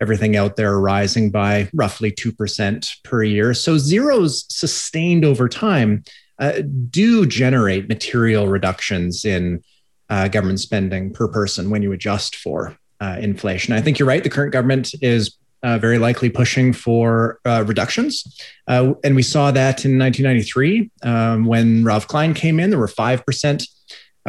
everything 0.00 0.36
out 0.36 0.56
there 0.56 0.78
rising 0.78 1.30
by 1.30 1.68
roughly 1.72 2.12
2% 2.12 3.02
per 3.02 3.22
year. 3.22 3.54
So 3.54 3.78
zeros 3.78 4.44
sustained 4.48 5.24
over 5.24 5.48
time 5.48 6.04
uh, 6.38 6.62
do 6.90 7.26
generate 7.26 7.88
material 7.88 8.48
reductions 8.48 9.24
in 9.24 9.62
uh, 10.08 10.28
government 10.28 10.60
spending 10.60 11.12
per 11.12 11.28
person 11.28 11.70
when 11.70 11.82
you 11.82 11.92
adjust 11.92 12.36
for 12.36 12.76
uh, 13.00 13.16
inflation. 13.20 13.74
I 13.74 13.80
think 13.80 13.98
you're 13.98 14.08
right. 14.08 14.22
The 14.22 14.30
current 14.30 14.52
government 14.52 14.94
is 15.00 15.36
uh, 15.62 15.78
very 15.78 15.98
likely 15.98 16.30
pushing 16.30 16.72
for 16.72 17.40
uh, 17.44 17.64
reductions. 17.66 18.40
Uh, 18.68 18.94
and 19.02 19.16
we 19.16 19.22
saw 19.22 19.50
that 19.50 19.84
in 19.84 19.98
1993 19.98 20.90
um, 21.02 21.46
when 21.46 21.82
Ralph 21.84 22.06
Klein 22.06 22.34
came 22.34 22.60
in, 22.60 22.70
there 22.70 22.78
were 22.78 22.86
5% 22.86 23.68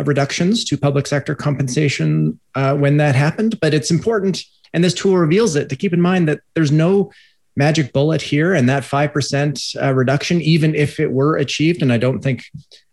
reductions 0.05 0.63
to 0.65 0.77
public 0.77 1.07
sector 1.07 1.35
compensation 1.35 2.39
when 2.53 2.97
that 2.97 3.15
happened. 3.15 3.59
But 3.59 3.73
it's 3.73 3.91
important 3.91 4.43
and 4.73 4.83
this 4.83 4.93
tool 4.93 5.17
reveals 5.17 5.55
it 5.55 5.69
to 5.69 5.75
keep 5.75 5.93
in 5.93 6.01
mind 6.01 6.27
that 6.27 6.39
there's 6.53 6.71
no 6.71 7.11
magic 7.55 7.91
bullet 7.91 8.21
here 8.21 8.53
and 8.53 8.69
that 8.69 8.83
5% 8.83 9.81
uh, 9.81 9.93
reduction 9.93 10.41
even 10.41 10.75
if 10.75 10.99
it 10.99 11.11
were 11.11 11.37
achieved 11.37 11.81
and 11.81 11.91
i 11.91 11.97
don't 11.97 12.21
think 12.21 12.43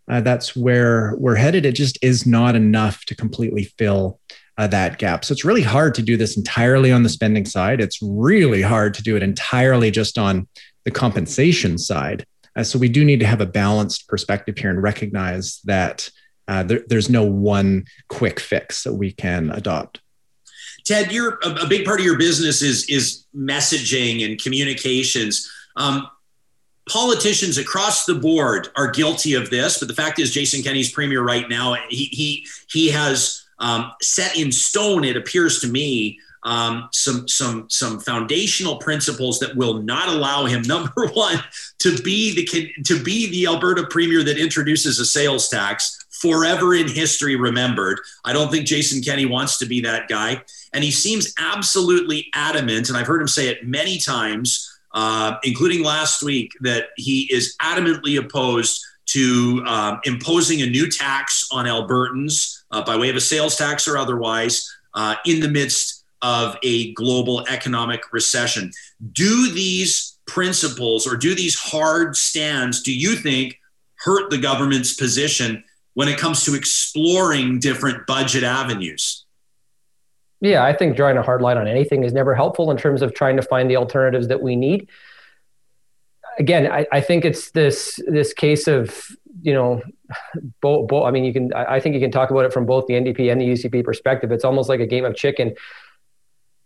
uh, 0.07 0.21
that's 0.21 0.55
where 0.55 1.15
we're 1.17 1.35
headed 1.35 1.65
it 1.65 1.73
just 1.73 1.97
is 2.01 2.25
not 2.25 2.55
enough 2.55 3.05
to 3.05 3.15
completely 3.15 3.65
fill 3.77 4.19
uh, 4.57 4.67
that 4.67 4.97
gap. 4.97 5.25
So 5.25 5.33
it's 5.33 5.45
really 5.45 5.61
hard 5.61 5.95
to 5.95 6.01
do 6.01 6.17
this 6.17 6.37
entirely 6.37 6.91
on 6.91 7.03
the 7.03 7.09
spending 7.09 7.45
side. 7.45 7.81
It's 7.81 8.01
really 8.01 8.61
hard 8.61 8.93
to 8.95 9.03
do 9.03 9.15
it 9.15 9.23
entirely 9.23 9.91
just 9.91 10.17
on 10.17 10.47
the 10.85 10.91
compensation 10.91 11.77
side. 11.77 12.25
Uh, 12.55 12.63
so 12.63 12.79
we 12.79 12.87
do 12.87 13.03
need 13.03 13.19
to 13.19 13.25
have 13.25 13.41
a 13.41 13.45
balanced 13.45 14.07
perspective 14.07 14.57
here 14.57 14.69
and 14.69 14.81
recognize 14.81 15.59
that 15.65 16.09
uh, 16.47 16.63
there, 16.63 16.83
there's 16.87 17.09
no 17.09 17.23
one 17.23 17.85
quick 18.07 18.39
fix 18.39 18.83
that 18.83 18.93
we 18.93 19.11
can 19.11 19.49
adopt 19.51 19.99
Ted, 20.85 21.11
you're 21.11 21.39
a, 21.43 21.63
a, 21.63 21.67
big 21.67 21.83
part 21.83 21.99
of 21.99 22.05
your 22.05 22.17
business 22.17 22.61
is 22.61 22.85
is 22.89 23.25
messaging 23.35 24.23
and 24.23 24.41
communications. 24.41 25.51
Um, 25.75 26.07
politicians 26.87 27.57
across 27.57 28.05
the 28.05 28.13
board 28.13 28.69
are 28.75 28.91
guilty 28.91 29.33
of 29.33 29.49
this, 29.49 29.79
but 29.79 29.87
the 29.87 29.95
fact 29.95 30.19
is, 30.19 30.31
Jason 30.31 30.61
Kenney's 30.61 30.91
premier 30.91 31.23
right 31.23 31.49
now. 31.49 31.75
He 31.89 32.05
he 32.05 32.47
he 32.69 32.89
has 32.89 33.45
um, 33.59 33.91
set 34.01 34.37
in 34.37 34.51
stone. 34.51 35.03
It 35.03 35.17
appears 35.17 35.59
to 35.59 35.67
me. 35.67 36.19
Um, 36.43 36.89
some 36.91 37.27
some 37.27 37.67
some 37.71 37.99
foundational 37.99 38.77
principles 38.77 39.39
that 39.39 39.55
will 39.55 39.81
not 39.81 40.09
allow 40.09 40.45
him 40.45 40.61
number 40.67 41.07
one 41.07 41.43
to 41.79 41.97
be 42.03 42.35
the 42.35 42.71
to 42.83 43.03
be 43.03 43.31
the 43.31 43.47
Alberta 43.47 43.87
premier 43.87 44.23
that 44.23 44.37
introduces 44.37 44.99
a 44.99 45.05
sales 45.05 45.49
tax 45.49 46.05
forever 46.21 46.73
in 46.73 46.87
history 46.87 47.35
remembered. 47.35 47.99
I 48.23 48.33
don't 48.33 48.51
think 48.51 48.65
Jason 48.65 49.01
Kenney 49.01 49.25
wants 49.25 49.57
to 49.59 49.65
be 49.65 49.81
that 49.81 50.07
guy. 50.07 50.41
And 50.75 50.83
he 50.83 50.91
seems 50.91 51.33
absolutely 51.39 52.27
adamant, 52.33 52.89
and 52.89 52.97
I've 52.97 53.07
heard 53.07 53.21
him 53.21 53.29
say 53.29 53.47
it 53.47 53.65
many 53.65 53.97
times, 53.97 54.69
uh, 54.93 55.37
including 55.43 55.83
last 55.83 56.21
week, 56.21 56.51
that 56.59 56.89
he 56.97 57.33
is 57.33 57.55
adamantly 57.61 58.19
opposed 58.19 58.83
to 59.07 59.63
um, 59.65 60.01
imposing 60.03 60.61
a 60.61 60.65
new 60.65 60.89
tax 60.89 61.47
on 61.49 61.65
Albertans 61.65 62.63
uh, 62.71 62.83
by 62.83 62.97
way 62.97 63.09
of 63.09 63.15
a 63.15 63.21
sales 63.21 63.55
tax 63.55 63.87
or 63.87 63.97
otherwise 63.97 64.69
uh, 64.95 65.15
in 65.25 65.39
the 65.39 65.47
midst 65.47 66.03
of 66.21 66.57
a 66.61 66.91
global 66.93 67.45
economic 67.47 68.11
recession. 68.11 68.69
Do 69.13 69.53
these 69.53 70.17
principles 70.27 71.07
or 71.07 71.15
do 71.15 71.35
these 71.35 71.57
hard 71.57 72.17
stands, 72.17 72.81
do 72.81 72.93
you 72.93 73.15
think, 73.15 73.57
hurt 73.95 74.29
the 74.29 74.37
government's 74.37 74.93
position 74.93 75.63
when 75.93 76.09
it 76.09 76.19
comes 76.19 76.43
to 76.43 76.53
exploring 76.53 77.59
different 77.59 78.05
budget 78.07 78.43
avenues? 78.43 79.24
Yeah, 80.41 80.63
I 80.63 80.73
think 80.73 80.95
drawing 80.95 81.17
a 81.17 81.23
hard 81.23 81.41
line 81.41 81.57
on 81.57 81.67
anything 81.67 82.03
is 82.03 82.13
never 82.13 82.35
helpful 82.35 82.69
in 82.71 82.77
terms 82.77 83.01
of 83.01 83.13
trying 83.13 83.37
to 83.37 83.41
find 83.41 83.69
the 83.69 83.77
alternatives 83.77 84.27
that 84.27 84.41
we 84.41 84.55
need. 84.55 84.89
again, 86.37 86.69
I, 86.71 86.85
I 86.91 87.01
think 87.01 87.25
it's 87.25 87.51
this 87.51 87.99
this 88.07 88.33
case 88.33 88.67
of 88.67 89.07
you 89.41 89.53
know, 89.53 89.81
both, 90.61 90.87
both. 90.87 91.05
I 91.05 91.11
mean, 91.11 91.23
you 91.23 91.33
can. 91.33 91.53
I, 91.53 91.75
I 91.75 91.79
think 91.79 91.93
you 91.93 92.01
can 92.01 92.11
talk 92.11 92.31
about 92.31 92.45
it 92.45 92.53
from 92.53 92.65
both 92.65 92.87
the 92.87 92.93
NDP 92.93 93.31
and 93.31 93.39
the 93.39 93.45
UCP 93.45 93.83
perspective. 93.83 94.31
It's 94.31 94.45
almost 94.45 94.69
like 94.69 94.79
a 94.79 94.87
game 94.87 95.05
of 95.05 95.15
chicken. 95.15 95.53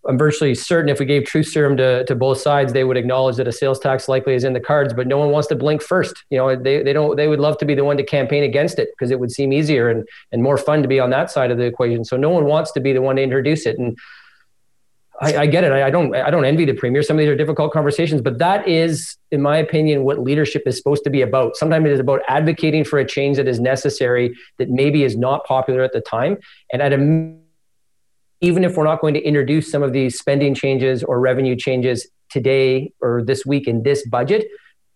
I'm 0.10 0.18
virtually 0.18 0.56
certain 0.56 0.90
if 0.90 1.00
we 1.00 1.06
gave 1.06 1.26
truth 1.26 1.48
serum 1.48 1.78
to, 1.78 2.04
to 2.06 2.16
both 2.16 2.40
sides, 2.40 2.74
they 2.74 2.84
would 2.84 2.98
acknowledge 2.98 3.36
that 3.36 3.48
a 3.48 3.52
sales 3.52 3.78
tax 3.78 4.10
likely 4.10 4.34
is 4.34 4.44
in 4.44 4.54
the 4.54 4.60
cards, 4.60 4.92
but 4.92 5.06
no 5.06 5.20
one 5.20 5.30
wants 5.30 5.48
to 5.50 5.56
blink 5.56 5.84
first. 5.84 6.24
You 6.32 6.40
know, 6.40 6.56
they, 6.56 6.82
they 6.82 6.94
don't, 6.94 7.16
they 7.16 7.28
would 7.28 7.40
love 7.40 7.60
to 7.60 7.66
be 7.66 7.76
the 7.76 7.84
one 7.84 7.96
to 7.98 8.04
campaign 8.04 8.44
against 8.44 8.80
it 8.80 8.90
because 8.92 9.12
it 9.12 9.20
would 9.20 9.32
seem 9.32 9.54
easier 9.54 9.88
and, 9.88 10.08
and 10.32 10.42
more 10.42 10.58
fun 10.58 10.82
to 10.82 10.88
be 10.88 11.00
on 11.00 11.12
that 11.12 11.30
side 11.30 11.52
of 11.52 11.60
the 11.60 11.66
equation. 11.66 12.04
So 12.04 12.18
no 12.18 12.32
one 12.32 12.46
wants 12.46 12.72
to 12.72 12.80
be 12.80 12.92
the 12.92 13.04
one 13.04 13.18
to 13.18 13.22
introduce 13.22 13.68
it. 13.68 13.78
And 13.78 13.96
I, 15.22 15.38
I 15.38 15.46
get 15.46 15.64
it. 15.64 15.72
I, 15.72 15.88
I, 15.88 15.90
don't, 15.92 16.16
I 16.16 16.32
don't 16.32 16.46
envy 16.46 16.66
the 16.66 16.74
premier. 16.74 17.04
Some 17.04 17.18
of 17.18 17.20
these 17.20 17.30
are 17.30 17.36
difficult 17.36 17.72
conversations, 17.72 18.22
but 18.22 18.40
that 18.40 18.68
is, 18.68 19.16
in 19.30 19.44
my 19.44 19.58
opinion, 19.58 20.06
what 20.06 20.18
leadership 20.20 20.64
is 20.66 20.76
supposed 20.76 21.04
to 21.04 21.12
be 21.12 21.22
about. 21.22 21.56
Sometimes 21.56 21.86
it 21.86 21.92
is 21.92 22.00
about 22.00 22.22
advocating 22.28 22.84
for 22.84 22.98
a 22.98 23.06
change 23.06 23.38
that 23.38 23.48
is 23.48 23.60
necessary, 23.60 24.36
that 24.58 24.72
maybe 24.72 25.04
is 25.04 25.16
not 25.16 25.46
popular 25.46 25.84
at 25.84 25.94
the 25.94 26.02
time. 26.02 26.38
And 26.74 26.82
at 26.82 26.94
a 26.94 26.98
even 28.42 28.64
if 28.64 28.78
we're 28.78 28.86
not 28.86 29.02
going 29.02 29.14
to 29.14 29.22
introduce 29.22 29.72
some 29.72 29.84
of 29.84 29.94
these 29.94 30.18
spending 30.18 30.54
changes 30.54 31.04
or 31.04 31.20
revenue 31.20 31.56
changes 31.56 32.08
today 32.30 32.92
or 33.02 33.24
this 33.24 33.46
week 33.46 33.68
in 33.68 33.84
this 33.84 34.08
budget, 34.08 34.48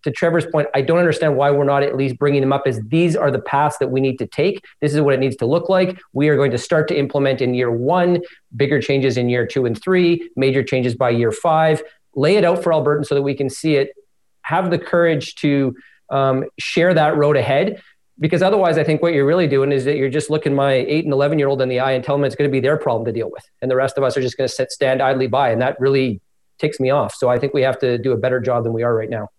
to 0.04 0.12
Trevor's 0.12 0.46
point, 0.46 0.68
I 0.76 0.82
don't 0.82 1.00
understand 1.00 1.38
why 1.38 1.50
we're 1.52 1.64
not 1.64 1.82
at 1.82 1.96
least 1.96 2.18
bringing 2.18 2.42
them 2.42 2.52
up 2.52 2.64
as 2.66 2.80
these 2.88 3.16
are 3.16 3.32
the 3.32 3.40
paths 3.40 3.78
that 3.78 3.90
we 3.90 4.02
need 4.02 4.20
to 4.20 4.28
take. 4.28 4.64
This 4.82 4.94
is 4.94 5.02
what 5.02 5.14
it 5.14 5.20
needs 5.20 5.38
to 5.38 5.46
look 5.46 5.70
like. 5.70 6.00
We 6.12 6.30
are 6.30 6.36
going 6.36 6.52
to 6.52 6.58
start 6.58 6.88
to 6.90 6.98
implement 6.98 7.42
in 7.42 7.54
year 7.54 7.72
one, 7.72 8.22
bigger 8.56 8.82
changes 8.82 9.18
in 9.18 9.30
year 9.30 9.48
two 9.48 9.66
and 9.66 9.82
three, 9.82 10.30
major 10.36 10.64
changes 10.64 10.94
by 10.96 11.12
year 11.12 11.32
five. 11.32 11.82
Lay 12.16 12.36
it 12.36 12.44
out 12.44 12.62
for 12.62 12.72
Albertans 12.72 13.06
so 13.06 13.16
that 13.16 13.22
we 13.22 13.34
can 13.34 13.50
see 13.50 13.76
it. 13.76 13.92
Have 14.42 14.72
the 14.72 14.78
courage 14.78 15.36
to 15.36 15.74
um, 16.10 16.44
share 16.60 16.94
that 16.94 17.16
road 17.16 17.38
ahead 17.38 17.82
because 18.20 18.42
otherwise 18.42 18.78
i 18.78 18.84
think 18.84 19.02
what 19.02 19.14
you're 19.14 19.26
really 19.26 19.48
doing 19.48 19.72
is 19.72 19.86
that 19.86 19.98
you're 19.98 20.10
just 20.10 20.30
looking 20.30 20.54
my 20.54 20.74
8 20.74 21.06
and 21.06 21.14
11 21.14 21.40
year 21.40 21.48
old 21.48 21.62
in 21.62 21.70
the 21.70 21.80
eye 21.80 21.92
and 21.92 22.04
telling 22.04 22.22
them 22.22 22.28
it's 22.28 22.36
going 22.36 22.50
to 22.50 22.52
be 22.52 22.60
their 22.60 22.78
problem 22.78 23.06
to 23.06 23.12
deal 23.12 23.30
with. 23.32 23.44
And 23.62 23.70
the 23.70 23.76
rest 23.76 23.98
of 23.98 24.04
us 24.04 24.16
are 24.18 24.22
just 24.22 24.38
going 24.38 24.48
to 24.48 24.54
sit 24.54 24.72
stand 24.72 25.02
idly 25.02 25.28
by 25.28 25.50
and 25.52 25.62
that 25.62 25.80
really 25.80 26.22
ticks 26.60 26.80
me 26.80 26.90
off. 26.90 27.16
So 27.16 27.30
i 27.30 27.40
think 27.40 27.54
we 27.54 27.62
have 27.62 27.80
to 27.80 27.98
do 27.98 28.12
a 28.12 28.18
better 28.18 28.40
job 28.40 28.64
than 28.64 28.74
we 28.74 28.84
are 28.84 28.96
right 28.96 29.10
now. 29.10 29.30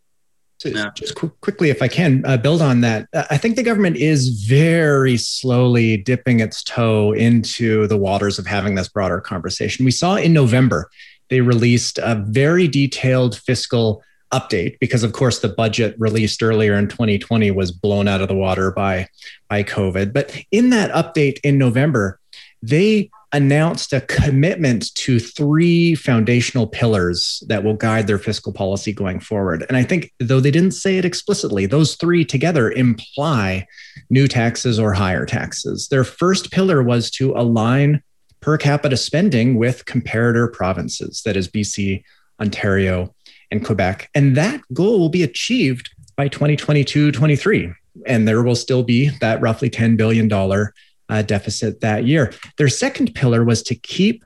So 0.59 0.71
just 0.95 1.17
qu- 1.17 1.33
quickly 1.41 1.71
if 1.71 1.83
i 1.83 1.89
can 1.89 2.25
uh, 2.25 2.37
build 2.37 2.63
on 2.63 2.81
that. 2.81 3.09
Uh, 3.13 3.25
i 3.31 3.37
think 3.37 3.57
the 3.57 3.63
government 3.63 3.97
is 3.97 4.29
very 4.45 5.17
slowly 5.17 5.97
dipping 5.97 6.41
its 6.41 6.63
toe 6.63 7.13
into 7.13 7.87
the 7.87 7.97
waters 7.97 8.39
of 8.39 8.47
having 8.47 8.75
this 8.75 8.89
broader 8.89 9.21
conversation. 9.21 9.85
We 9.85 9.91
saw 9.91 10.17
in 10.17 10.33
november 10.33 10.91
they 11.31 11.41
released 11.41 11.99
a 11.99 12.15
very 12.29 12.69
detailed 12.69 13.37
fiscal 13.39 14.03
update 14.35 14.79
because 14.81 15.05
of 15.05 15.13
course 15.13 15.39
the 15.39 15.49
budget 15.49 15.95
released 15.99 16.43
earlier 16.43 16.75
in 16.75 16.89
2020 16.89 17.51
was 17.53 17.71
blown 17.71 18.09
out 18.09 18.21
of 18.21 18.29
the 18.29 18.35
water 18.35 18.71
by 18.73 19.09
by 19.49 19.63
covid. 19.63 20.13
But 20.13 20.37
in 20.51 20.71
that 20.71 20.91
update 20.93 21.39
in 21.45 21.59
november 21.59 22.21
they 22.63 23.11
announced 23.33 23.93
a 23.93 24.01
commitment 24.01 24.95
to 24.95 25.19
three 25.19 25.95
foundational 25.95 26.69
pillars 26.69 27.43
that 27.49 27.65
will 27.65 27.75
guide 27.75 28.07
their 28.07 28.19
fiscal 28.19 28.53
policy 28.53 28.93
going 28.93 29.21
forward. 29.21 29.65
And 29.69 29.77
i 29.77 29.83
think 29.83 30.13
though 30.19 30.41
they 30.41 30.51
didn't 30.51 30.73
say 30.73 30.99
it 30.99 31.05
explicitly 31.05 31.67
those 31.67 31.95
three 31.95 32.25
together 32.25 32.71
imply 32.73 33.67
new 34.11 34.27
taxes 34.29 34.79
or 34.79 34.93
higher 34.93 35.27
taxes. 35.27 35.89
Their 35.89 36.05
first 36.05 36.51
pillar 36.51 36.83
was 36.83 37.11
to 37.13 37.33
align 37.33 38.03
per 38.41 38.59
capita 38.59 38.97
spending 38.97 39.57
with 39.57 39.87
comparator 39.87 40.53
provinces 40.53 41.23
that 41.25 41.37
is 41.37 41.49
bc 41.49 42.03
ontario 42.41 43.14
Quebec. 43.61 44.11
And 44.15 44.37
that 44.37 44.61
goal 44.73 44.99
will 44.99 45.09
be 45.09 45.23
achieved 45.23 45.91
by 46.17 46.29
2022 46.29 47.13
23. 47.13 47.73
And 48.07 48.27
there 48.27 48.43
will 48.43 48.57
still 48.57 48.83
be 48.83 49.11
that 49.21 49.41
roughly 49.41 49.71
$10 49.71 49.97
billion 49.97 50.33
uh, 50.33 51.23
deficit 51.23 51.81
that 51.81 52.05
year. 52.05 52.33
Their 52.59 52.69
second 52.69 53.15
pillar 53.15 53.45
was 53.45 53.63
to 53.65 53.75
keep 53.75 54.25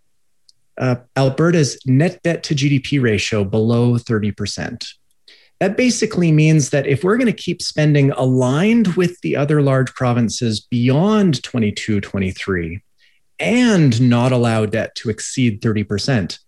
uh, 0.79 0.97
Alberta's 1.17 1.79
net 1.87 2.23
debt 2.23 2.43
to 2.45 2.55
GDP 2.55 3.03
ratio 3.03 3.45
below 3.45 3.95
30%. 3.95 4.87
That 5.61 5.77
basically 5.77 6.31
means 6.31 6.71
that 6.71 6.87
if 6.87 7.03
we're 7.03 7.17
going 7.17 7.27
to 7.27 7.33
keep 7.33 7.61
spending 7.61 8.13
aligned 8.13 8.95
with 8.95 9.21
the 9.23 9.35
other 9.35 9.61
large 9.61 9.93
provinces 9.95 10.61
beyond 10.61 11.43
22 11.43 12.01
23 12.01 12.81
and 13.41 14.01
not 14.01 14.33
allow 14.33 14.67
debt 14.67 14.95
to 14.97 15.11
exceed 15.11 15.61
30%, 15.61 16.39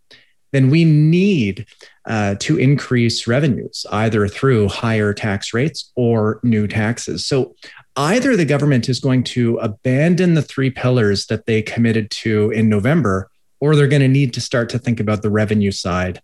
then 0.52 0.70
we 0.70 0.84
need 0.84 1.66
uh, 2.06 2.34
to 2.40 2.58
increase 2.58 3.26
revenues, 3.26 3.86
either 3.92 4.26
through 4.26 4.68
higher 4.68 5.12
tax 5.12 5.54
rates 5.54 5.92
or 5.94 6.40
new 6.42 6.66
taxes. 6.66 7.26
So 7.26 7.54
either 7.96 8.36
the 8.36 8.44
government 8.44 8.88
is 8.88 9.00
going 9.00 9.24
to 9.24 9.56
abandon 9.58 10.34
the 10.34 10.42
three 10.42 10.70
pillars 10.70 11.26
that 11.26 11.46
they 11.46 11.62
committed 11.62 12.10
to 12.10 12.50
in 12.50 12.68
November, 12.68 13.30
or 13.60 13.76
they're 13.76 13.86
going 13.86 14.02
to 14.02 14.08
need 14.08 14.32
to 14.34 14.40
start 14.40 14.68
to 14.70 14.78
think 14.78 15.00
about 15.00 15.22
the 15.22 15.30
revenue 15.30 15.70
side 15.70 16.20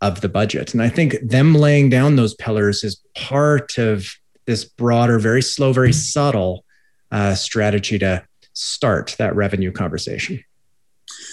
of 0.00 0.20
the 0.20 0.28
budget. 0.28 0.72
And 0.72 0.82
I 0.82 0.88
think 0.88 1.16
them 1.22 1.54
laying 1.54 1.90
down 1.90 2.16
those 2.16 2.34
pillars 2.34 2.84
is 2.84 3.02
part 3.14 3.78
of 3.78 4.06
this 4.46 4.64
broader, 4.64 5.18
very 5.18 5.42
slow, 5.42 5.72
very 5.72 5.92
subtle 5.92 6.64
uh, 7.10 7.34
strategy 7.34 7.98
to 7.98 8.24
start 8.52 9.16
that 9.18 9.34
revenue 9.34 9.72
conversation. 9.72 10.42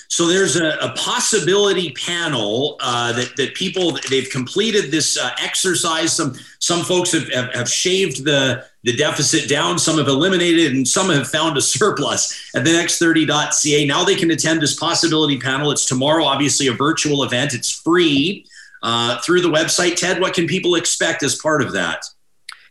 So 0.08 0.28
there's 0.28 0.56
a, 0.56 0.78
a 0.82 0.94
possibility 0.96 1.92
panel 1.92 2.78
uh, 2.80 3.14
that 3.14 3.36
that 3.38 3.56
people 3.56 3.98
they've 4.10 4.30
completed 4.30 4.92
this 4.92 5.18
uh, 5.18 5.32
exercise. 5.42 6.14
Some 6.14 6.36
some 6.60 6.84
folks 6.84 7.12
have, 7.12 7.30
have, 7.30 7.54
have 7.54 7.70
shaved 7.70 8.24
the 8.24 8.66
the 8.84 8.96
deficit 8.96 9.50
down. 9.50 9.80
Some 9.80 9.98
have 9.98 10.08
eliminated, 10.08 10.74
and 10.74 10.88
some 10.88 11.10
have 11.10 11.28
found 11.28 11.58
a 11.58 11.62
surplus 11.62 12.52
at 12.56 12.64
the 12.64 12.72
next30.ca. 12.72 13.86
Now 13.86 14.04
they 14.04 14.16
can 14.16 14.30
attend 14.32 14.62
this 14.62 14.78
possibility 14.78 15.40
panel. 15.40 15.72
It's 15.72 15.86
tomorrow, 15.86 16.26
obviously 16.26 16.68
a 16.68 16.74
virtual 16.74 17.24
event. 17.24 17.54
It's 17.54 17.72
free 17.72 18.46
uh, 18.84 19.20
through 19.22 19.42
the 19.42 19.50
website. 19.50 19.96
Ted, 19.96 20.20
what 20.20 20.34
can 20.34 20.46
people 20.46 20.76
expect 20.76 21.24
as 21.24 21.36
part 21.36 21.62
of 21.62 21.72
that? 21.72 22.06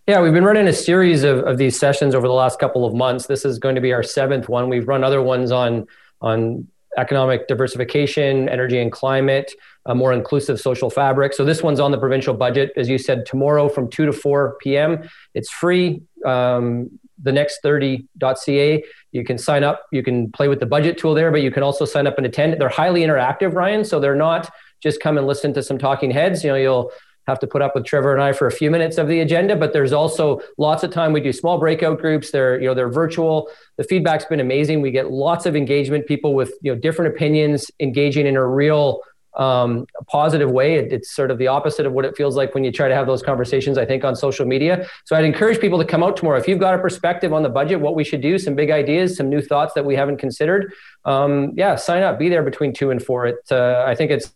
Yeah, 0.07 0.21
we've 0.21 0.33
been 0.33 0.45
running 0.45 0.67
a 0.67 0.73
series 0.73 1.23
of, 1.23 1.39
of 1.41 1.59
these 1.59 1.79
sessions 1.79 2.15
over 2.15 2.27
the 2.27 2.35
last 2.35 2.59
couple 2.59 2.85
of 2.85 2.93
months. 2.93 3.27
This 3.27 3.45
is 3.45 3.59
going 3.59 3.77
to 3.77 3.81
be 3.81 3.93
our 3.93 4.03
seventh 4.03 4.49
one. 4.49 4.69
We've 4.69 4.89
run 4.89 5.05
other 5.05 5.23
ones 5.23 5.53
on 5.53 5.87
on 6.21 6.69
economic 6.99 7.49
diversification, 7.49 8.49
energy 8.49 8.79
and 8.79 8.93
climate, 8.93 9.53
a 9.87 9.95
more 9.95 10.13
inclusive 10.13 10.61
social 10.61 10.91
fabric. 10.91 11.33
So 11.33 11.45
this 11.45 11.63
one's 11.63 11.81
on 11.81 11.91
the 11.91 11.99
provincial 11.99 12.35
budget, 12.35 12.73
as 12.77 12.89
you 12.89 12.99
said, 12.99 13.27
tomorrow 13.27 13.69
from 13.69 13.89
2 13.91 14.07
to 14.07 14.13
4 14.13 14.57
p.m. 14.61 15.09
It's 15.35 15.51
free. 15.51 16.03
Um, 16.25 16.91
the 17.23 17.33
next 17.33 17.63
30.ca. 17.63 18.85
You 19.13 19.25
can 19.25 19.39
sign 19.39 19.65
up. 19.65 19.87
You 19.93 20.03
can 20.03 20.31
play 20.33 20.49
with 20.49 20.61
the 20.61 20.67
budget 20.67 20.99
tool 20.99 21.15
there, 21.15 21.31
but 21.31 21.43
you 21.43 21.51
can 21.51 21.63
also 21.63 21.85
sign 21.85 22.07
up 22.07 22.17
and 22.17 22.27
attend. 22.27 22.61
They're 22.61 22.69
highly 22.69 23.03
interactive, 23.03 23.55
Ryan. 23.55 23.85
So 23.85 24.01
they're 24.01 24.17
not 24.17 24.53
just 24.83 25.01
come 25.01 25.17
and 25.17 25.27
listen 25.27 25.55
to 25.55 25.63
some 25.63 25.79
talking 25.79 26.11
heads. 26.11 26.43
You 26.43 26.51
know, 26.51 26.57
you'll 26.57 26.93
have 27.27 27.39
to 27.41 27.47
put 27.47 27.63
up 27.63 27.75
with 27.75 27.85
Trevor 27.85 28.13
and 28.13 28.23
I 28.23 28.33
for 28.33 28.47
a 28.47 28.53
few 28.53 28.71
minutes 28.71 28.99
of 28.99 29.09
the 29.09 29.21
agenda, 29.21 29.57
but 29.57 29.73
there's 29.73 29.93
also 29.93 30.41
lots 30.59 30.83
of 30.83 30.91
time. 30.91 31.13
We 31.13 31.21
do 31.21 31.33
small 31.33 31.59
breakout 31.59 32.01
groups. 32.01 32.31
They're, 32.31 32.61
you 32.61 32.67
know, 32.67 32.75
they're 32.75 32.91
virtual. 32.91 33.49
The 33.77 33.85
feedback's 33.85 34.25
been 34.25 34.41
amazing. 34.41 34.81
We 34.81 34.91
get 34.91 35.11
lots 35.11 35.47
of 35.47 35.55
engagement, 35.55 36.07
people 36.07 36.35
with, 36.35 36.53
you 36.63 36.75
know, 36.75 36.81
different 36.81 37.15
opinions 37.15 37.71
engaging 37.81 38.27
in 38.27 38.37
a 38.37 38.47
real 38.47 39.01
um, 39.35 39.87
positive 40.09 40.51
way. 40.51 40.75
It, 40.75 40.93
it's 40.93 41.15
sort 41.15 41.31
of 41.31 41.39
the 41.39 41.47
opposite 41.49 41.87
of 41.87 41.93
what 41.93 42.05
it 42.05 42.17
feels 42.17 42.37
like 42.37 42.55
when 42.55 42.65
you 42.65 42.73
try 42.73 42.89
to 42.89 42.95
have 42.95 43.07
those 43.07 43.23
conversations, 43.23 43.79
I 43.79 43.87
think, 43.87 44.05
on 44.05 44.15
social 44.15 44.45
media. 44.45 44.87
So 45.07 45.17
I'd 45.17 45.25
encourage 45.25 45.59
people 45.61 45.79
to 45.79 45.85
come 45.85 46.03
out 46.03 46.17
tomorrow. 46.17 46.39
If 46.39 46.49
you've 46.49 46.59
got 46.59 46.75
a 46.75 46.79
perspective 46.79 47.33
on 47.33 47.43
the 47.43 47.49
budget, 47.49 47.81
what 47.81 47.95
we 47.95 48.05
should 48.05 48.21
do, 48.21 48.39
some 48.39 48.55
big 48.55 48.71
ideas, 48.71 49.17
some 49.17 49.31
new 49.31 49.41
thoughts 49.41 49.73
that 49.75 49.85
we 49.85 49.97
haven't 49.97 50.19
considered, 50.19 50.75
um, 51.05 51.53
yeah, 51.57 51.77
sign 51.77 52.03
up. 52.03 52.19
Be 52.19 52.29
there 52.29 52.43
between 52.43 52.75
two 52.75 52.91
and 52.91 53.03
four. 53.03 53.27
It, 53.27 53.39
uh, 53.51 53.85
I 53.87 53.95
think 53.95 54.11
it's 54.11 54.33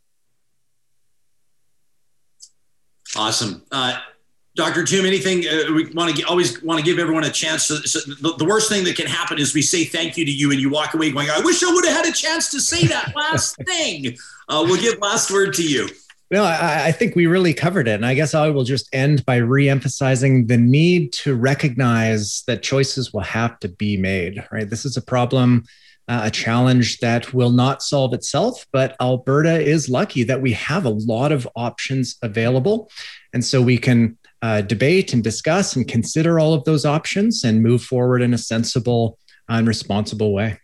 Awesome. 3.17 3.63
Uh, 3.71 3.99
Dr. 4.57 4.85
Jim, 4.85 5.05
anything 5.05 5.47
uh, 5.47 5.73
we 5.75 5.91
want 5.93 6.17
to 6.17 6.23
always 6.25 6.63
want 6.63 6.81
to 6.81 6.85
give 6.85 6.99
everyone 6.99 7.25
a 7.25 7.31
chance. 7.31 7.65
So, 7.65 7.77
so 7.77 8.01
the, 8.15 8.37
the, 8.39 8.45
worst 8.47 8.71
thing 8.71 8.85
that 8.85 8.97
can 8.97 9.07
happen 9.07 9.39
is 9.39 9.55
we 9.55 9.61
say 9.61 9.85
thank 9.85 10.17
you 10.17 10.25
to 10.25 10.31
you 10.31 10.51
and 10.51 10.59
you 10.59 10.71
walk 10.71 10.95
away 10.95 11.13
going, 11.13 11.29
I 11.29 11.41
wish 11.41 11.63
I 11.63 11.71
would 11.71 11.85
have 11.85 12.05
had 12.05 12.07
a 12.07 12.17
chance 12.17 12.51
to 12.53 12.61
say 12.61 12.87
that 12.87 13.13
last 13.15 13.57
thing. 13.67 14.17
Uh, 14.49 14.65
we'll 14.67 14.81
give 14.81 14.99
last 15.01 15.31
word 15.31 15.53
to 15.55 15.63
you. 15.63 15.89
No, 16.31 16.43
I, 16.43 16.87
I, 16.87 16.93
think 16.93 17.15
we 17.15 17.27
really 17.27 17.55
covered 17.55 17.87
it. 17.87 17.95
And 17.95 18.07
I 18.07 18.15
guess 18.15 18.35
I 18.35 18.49
will 18.49 18.65
just 18.65 18.89
end 18.93 19.25
by 19.27 19.37
re-emphasizing 19.37 20.47
the 20.49 20.57
need 20.57 21.13
to 21.13 21.37
recognize 21.37 22.43
that 22.49 22.65
choices 22.65 23.13
will 23.13 23.21
have 23.21 23.61
to 23.61 23.69
be 23.69 23.97
made, 23.97 24.43
right? 24.51 24.69
This 24.69 24.85
is 24.85 24.97
a 24.97 25.03
problem 25.03 25.65
uh, 26.09 26.23
a 26.25 26.31
challenge 26.31 26.99
that 26.99 27.33
will 27.35 27.51
not 27.51 27.83
solve 27.83 28.15
itself, 28.15 28.67
but 28.73 28.97
Alberta 29.01 29.61
is 29.61 29.89
lucky 29.89 30.23
that 30.25 30.41
we 30.41 30.53
have 30.53 30.85
a 30.85 30.91
lot 30.91 31.33
of 31.33 31.49
options 31.57 32.17
available. 32.23 32.91
And 33.33 33.45
so 33.45 33.61
we 33.61 33.79
can 33.79 34.17
uh, 34.43 34.61
debate 34.61 35.13
and 35.13 35.25
discuss 35.25 35.77
and 35.77 35.87
consider 35.87 36.39
all 36.39 36.55
of 36.55 36.65
those 36.65 36.85
options 36.85 37.45
and 37.45 37.63
move 37.63 37.83
forward 37.83 38.23
in 38.23 38.35
a 38.35 38.39
sensible 38.39 39.19
and 39.49 39.67
responsible 39.67 40.33
way. 40.33 40.61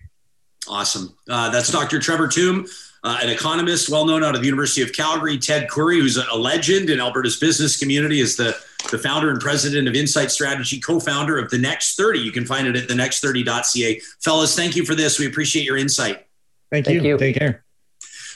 Awesome. 0.69 1.16
Uh, 1.28 1.51
that's 1.51 1.73
Dr. 1.73 1.98
Trevor 1.98 2.28
Tombe 2.28 2.69
uh, 3.05 3.19
an 3.20 3.31
economist 3.31 3.89
well 3.89 4.06
known 4.06 4.23
out 4.23 4.35
of 4.35 4.40
the 4.40 4.47
University 4.47 4.82
of 4.82 4.93
Calgary, 4.93 5.36
Ted 5.39 5.69
Kouri, 5.69 6.01
who's 6.01 6.16
a 6.16 6.36
legend 6.36 6.89
in 6.89 7.01
Alberta's 7.01 7.36
business 7.36 7.77
community, 7.77 8.20
is 8.20 8.36
the, 8.36 8.56
the 8.91 8.99
founder 8.99 9.31
and 9.31 9.41
president 9.41 9.89
of 9.89 9.95
Insight 9.95 10.31
Strategy, 10.31 10.81
co 10.81 11.01
founder 11.01 11.39
of 11.39 11.51
The 11.51 11.59
Next 11.59 11.97
30. 11.97 12.21
You 12.21 12.33
can 12.33 12.45
find 12.45 12.67
it 12.67 12.77
at 12.77 12.89
thenext30.ca. 12.89 14.01
Fellas, 14.21 14.57
thank 14.57 14.77
you 14.77 14.85
for 14.85 14.95
this. 14.95 15.19
We 15.19 15.27
appreciate 15.27 15.65
your 15.65 15.77
insight. 15.77 16.27
Thank, 16.71 16.87
thank 16.87 17.03
you. 17.03 17.11
you. 17.11 17.19
Take 17.19 17.37
care. 17.37 17.65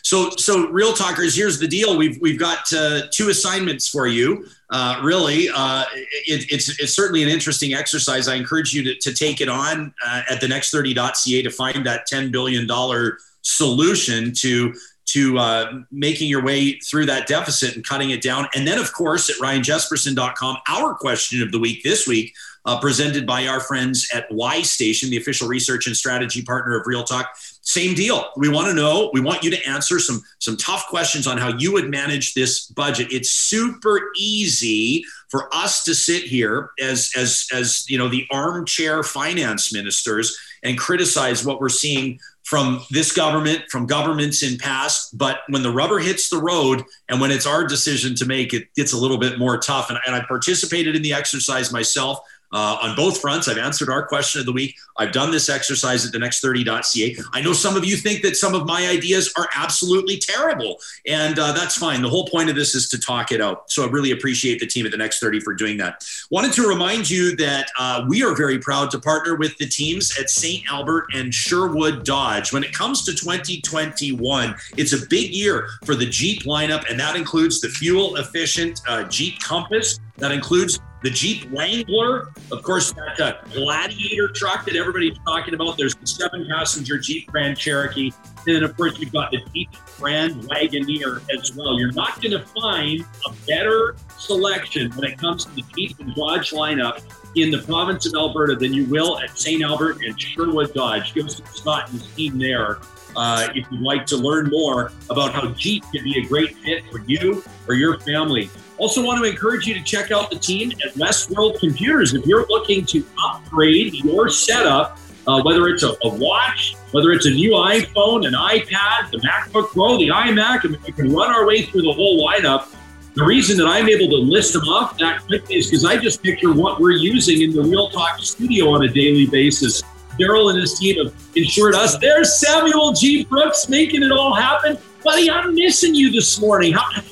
So, 0.03 0.31
so 0.37 0.69
real 0.69 0.93
talkers, 0.93 1.35
here's 1.35 1.59
the 1.59 1.67
deal. 1.67 1.97
We've 1.97 2.17
we've 2.21 2.39
got 2.39 2.73
uh, 2.73 3.09
two 3.11 3.31
assignments 3.31 3.89
for 3.89 4.07
you. 4.07 4.47
Uh, 4.71 5.01
really, 5.03 5.49
uh, 5.53 5.85
it, 5.93 6.47
it's 6.53 6.79
it's 6.79 6.93
certainly 6.93 7.25
an 7.25 7.29
interesting 7.29 7.75
exercise. 7.75 8.29
I 8.29 8.37
encourage 8.37 8.73
you 8.73 8.85
to, 8.85 8.95
to 8.95 9.13
take 9.13 9.41
it 9.41 9.49
on 9.49 9.93
uh, 10.07 10.23
at 10.31 10.41
the 10.41 10.47
next30.ca 10.47 11.43
to 11.43 11.51
find 11.51 11.85
that 11.87 12.07
ten 12.07 12.31
billion 12.31 12.69
dollar 12.69 13.19
solution 13.43 14.33
to 14.35 14.75
to 15.07 15.39
uh, 15.39 15.73
making 15.91 16.29
your 16.29 16.45
way 16.45 16.79
through 16.81 17.07
that 17.07 17.27
deficit 17.27 17.77
and 17.77 17.87
cutting 17.87 18.11
it 18.11 18.23
down. 18.23 18.49
And 18.55 18.67
then, 18.67 18.79
of 18.79 18.93
course, 18.93 19.31
at 19.31 19.37
ryanjespersen.com, 19.37 20.57
our 20.69 20.95
question 20.95 21.43
of 21.43 21.53
the 21.53 21.59
week 21.59 21.83
this 21.83 22.07
week 22.07 22.35
uh, 22.67 22.81
presented 22.81 23.27
by 23.27 23.47
our 23.47 23.61
friends 23.61 24.09
at 24.13 24.27
Y 24.31 24.61
Station, 24.63 25.09
the 25.09 25.17
official 25.17 25.47
research 25.47 25.87
and 25.87 25.97
strategy 25.97 26.43
partner 26.43 26.79
of 26.79 26.87
Real 26.87 27.05
Talk. 27.05 27.31
Same 27.63 27.95
deal. 27.95 28.29
We 28.37 28.49
want 28.49 28.67
to 28.67 28.75
know, 28.75 29.11
we 29.13 29.21
want 29.21 29.45
you 29.45 29.51
to 29.51 29.69
answer 29.69 30.01
some, 30.01 30.21
some 30.41 30.57
tough 30.57 30.87
questions 30.89 31.29
on 31.29 31.39
how 31.39 31.57
you 31.57 31.73
would 31.73 31.89
manage 31.89 32.35
this 32.35 32.67
budget. 32.67 33.13
It's 33.13 33.31
super 33.31 34.11
easy 34.17 35.05
for 35.29 35.49
us 35.55 35.85
to 35.85 35.95
sit 35.95 36.25
here 36.25 36.71
as, 36.81 37.13
as, 37.17 37.47
as 37.55 37.89
you 37.89 37.99
know, 37.99 38.09
the 38.09 38.27
armchair 38.33 39.05
finance 39.05 39.73
ministers 39.73 40.37
and 40.65 40.77
criticize 40.77 41.45
what 41.45 41.61
we're 41.61 41.69
seeing 41.69 42.19
from 42.47 42.81
this 42.93 43.11
government, 43.11 43.61
from 43.73 43.87
governments 43.87 44.45
in 44.45 44.57
past. 44.57 45.19
But 45.19 45.41
when 45.49 45.65
the 45.65 45.73
rubber 45.73 45.99
hits 45.99 46.31
the 46.31 46.39
road 46.39 46.85
and 47.09 47.21
when 47.21 47.33
it's 47.33 47.45
our 47.45 47.67
decision 47.67 48.15
to 48.15 48.25
make, 48.25 48.55
it 48.55 48.73
gets 48.77 48.93
a 48.93 48.97
little 48.97 49.19
bit 49.19 49.37
more 49.37 49.59
tough. 49.59 49.91
And, 49.91 49.99
and 50.07 50.15
I 50.15 50.25
participated 50.25 50.95
in 50.95 51.03
the 51.03 51.13
exercise 51.13 51.73
myself 51.73 52.21
uh, 52.53 52.79
on 52.83 52.97
both 52.97 53.21
fronts. 53.21 53.49
I've 53.49 53.59
answered 53.59 53.89
our 53.89 54.07
question 54.07 54.41
of 54.41 54.47
the 54.47 54.53
week. 54.53 54.77
I've 54.97 55.13
done 55.13 55.31
this 55.31 55.49
exercise 55.49 56.07
at 56.07 56.13
the 56.13 56.19
next30.ca. 56.19 57.17
I 57.33 57.41
know 57.41 57.53
some 57.53 57.77
of 57.77 57.85
you 57.85 57.97
think 57.97 58.23
that 58.23 58.37
some 58.37 58.55
of 58.55 58.67
my 58.67 58.87
ideas 58.87 59.33
are 59.37 59.49
absolutely 59.55 60.19
terrible, 60.19 60.79
and 61.07 61.39
uh, 61.39 61.53
that's 61.53 61.77
fine. 61.77 62.03
The 62.03 62.09
whole 62.09 62.27
point 62.27 62.49
of 62.49 62.57
this 62.57 62.75
is 62.75 62.89
to 62.91 62.99
talk 62.99 63.33
it 63.33 63.41
out. 63.41 63.71
So 63.71 63.85
I 63.85 63.91
really 63.91 64.11
appreciate 64.11 64.61
the 64.61 64.67
team 64.67 64.87
at 64.87 64.93
the 64.93 64.99
Next 64.99 65.21
30 65.21 65.41
for 65.41 65.55
doing 65.55 65.77
that. 65.79 66.05
Wanted 66.31 66.53
to 66.55 66.67
remind 66.67 67.09
you 67.09 67.37
that 67.37 67.71
uh, 67.79 68.05
we 68.09 68.23
are 68.23 68.35
very 68.35 68.59
proud 68.59 68.91
to 68.93 68.99
partner 68.99 69.37
with 69.37 69.57
the 69.59 69.67
teams 69.67 70.19
at 70.19 70.31
St. 70.31 70.65
Albert 70.71 71.07
and 71.15 71.33
Sherwood 71.33 72.05
Dodge. 72.05 72.53
When 72.53 72.65
it 72.65 72.73
comes 72.73 73.05
to 73.05 73.13
2021, 73.13 74.55
it's 74.77 74.93
a 74.93 75.07
big 75.07 75.33
year 75.33 75.69
for 75.85 75.95
the 75.95 76.07
Jeep 76.07 76.45
lineup, 76.45 76.89
and 76.91 76.99
that 76.99 77.17
includes 77.17 77.61
the 77.61 77.69
fuel 77.69 78.17
efficient 78.17 78.81
uh, 78.89 79.05
Jeep 79.05 79.39
Compass. 79.41 80.01
That 80.17 80.33
includes 80.33 80.81
the 81.03 81.11
Jeep 81.11 81.49
Wrangler, 81.51 82.29
of 82.51 82.63
course, 82.63 82.93
that 82.93 83.21
uh, 83.21 83.35
Gladiator 83.53 84.29
truck 84.29 84.65
that 84.65 84.77
everybody's 84.77 85.19
talking 85.27 85.55
about. 85.55 85.77
There's 85.77 85.95
the 85.95 86.07
seven 86.07 86.47
passenger 86.49 86.99
Jeep 86.99 87.31
Grand 87.31 87.59
Cherokee. 87.59 88.13
And 88.47 88.57
then, 88.57 88.65
of 88.65 88.77
course, 88.77 88.99
you've 88.99 89.13
got 89.13 89.31
the 89.31 89.39
Jeep 89.55 89.69
Grand 89.99 90.35
Wagoneer 90.45 91.23
as 91.37 91.55
well. 91.55 91.79
You're 91.79 91.93
not 91.93 92.21
going 92.23 92.33
to 92.33 92.45
find 92.47 93.05
a 93.27 93.33
better 93.47 93.97
selection 94.19 94.91
when 94.93 95.11
it 95.11 95.19
comes 95.19 95.45
to 95.45 95.55
the 95.55 95.65
Jeep 95.77 95.99
and 96.01 96.15
Dodge 96.15 96.53
lineup 96.53 97.03
in 97.35 97.51
the 97.51 97.59
province 97.59 98.07
of 98.07 98.15
Alberta 98.15 98.57
than 98.57 98.73
you 98.73 98.87
will 98.87 99.19
at 99.19 99.39
St. 99.39 99.63
Albert 99.63 99.99
and 100.03 100.19
Sherwood 100.19 100.73
Dodge. 100.73 101.13
Give 101.15 101.27
us 101.27 101.43
Scott 101.53 101.91
and 101.93 102.03
team 102.17 102.39
there 102.39 102.79
uh, 103.15 103.49
if 103.55 103.67
you'd 103.71 103.81
like 103.81 104.07
to 104.07 104.17
learn 104.17 104.49
more 104.51 104.93
about 105.11 105.33
how 105.33 105.49
Jeep 105.51 105.85
can 105.93 106.05
be 106.05 106.19
a 106.19 106.27
great 106.27 106.57
fit 106.59 106.85
for 106.91 107.01
you 107.01 107.45
or 107.69 107.75
your 107.75 107.99
family. 108.01 108.51
Also, 108.79 109.03
want 109.03 109.23
to 109.23 109.29
encourage 109.29 109.67
you 109.67 109.75
to 109.75 109.83
check 109.83 110.11
out 110.11 110.31
the 110.31 110.39
team 110.39 110.71
at 110.87 110.93
Westworld 110.95 111.59
Computers. 111.61 112.13
If 112.13 112.27
you're 112.27 112.47
looking 112.49 112.85
to 112.87 113.05
upgrade 113.19 113.95
your 113.95 114.29
setup, 114.29 114.99
uh, 115.27 115.43
whether 115.43 115.69
it's 115.69 115.83
a, 115.83 115.97
a, 116.05 116.09
watch, 116.09 116.77
whether 116.93 117.11
it's 117.11 117.27
a 117.27 117.31
new 117.31 117.53
iPhone, 117.53 118.27
an 118.27 118.35
iPad, 118.35 119.11
the 119.11 119.19
MacBook 119.19 119.71
Pro, 119.71 119.99
the 119.99 120.09
iMac, 120.09 120.65
and 120.65 120.77
we 120.83 120.93
can 120.93 121.13
run 121.13 121.35
our 121.35 121.47
way 121.47 121.63
through 121.63 121.83
the 121.83 121.93
whole 121.93 122.27
lineup. 122.29 122.69
The 123.15 123.25
reason 123.25 123.57
that 123.57 123.67
I'm 123.67 123.89
able 123.89 124.11
to 124.11 124.23
list 124.23 124.53
them 124.53 124.69
off 124.69 124.99
that 124.99 125.27
quickly 125.27 125.57
is 125.57 125.71
because 125.71 125.85
I 125.85 125.97
just 125.97 126.23
picture 126.23 126.53
what 126.53 126.81
we're 126.81 126.93
using 126.93 127.41
in 127.43 127.57
the 127.57 127.63
Real 127.63 127.89
Talk 127.89 128.21
studio 128.21 128.71
on 128.71 128.85
a 128.85 128.89
daily 128.89 129.27
basis. 129.27 129.83
Daryl 130.21 130.51
and 130.51 130.61
his 130.61 130.79
team 130.79 131.03
have 131.03 131.15
ensured 131.35 131.75
us. 131.75 131.99
There's 131.99 132.39
Samuel 132.39 132.93
G. 132.93 133.25
Brooks 133.25 133.69
making 133.69 134.03
it 134.03 134.13
all 134.13 134.35
happen. 134.35 134.79
Buddy, 135.03 135.31
I'm 135.31 135.55
missing 135.55 135.95
you 135.95 136.11
this 136.11 136.41
morning. 136.41 136.73
How, 136.73 137.03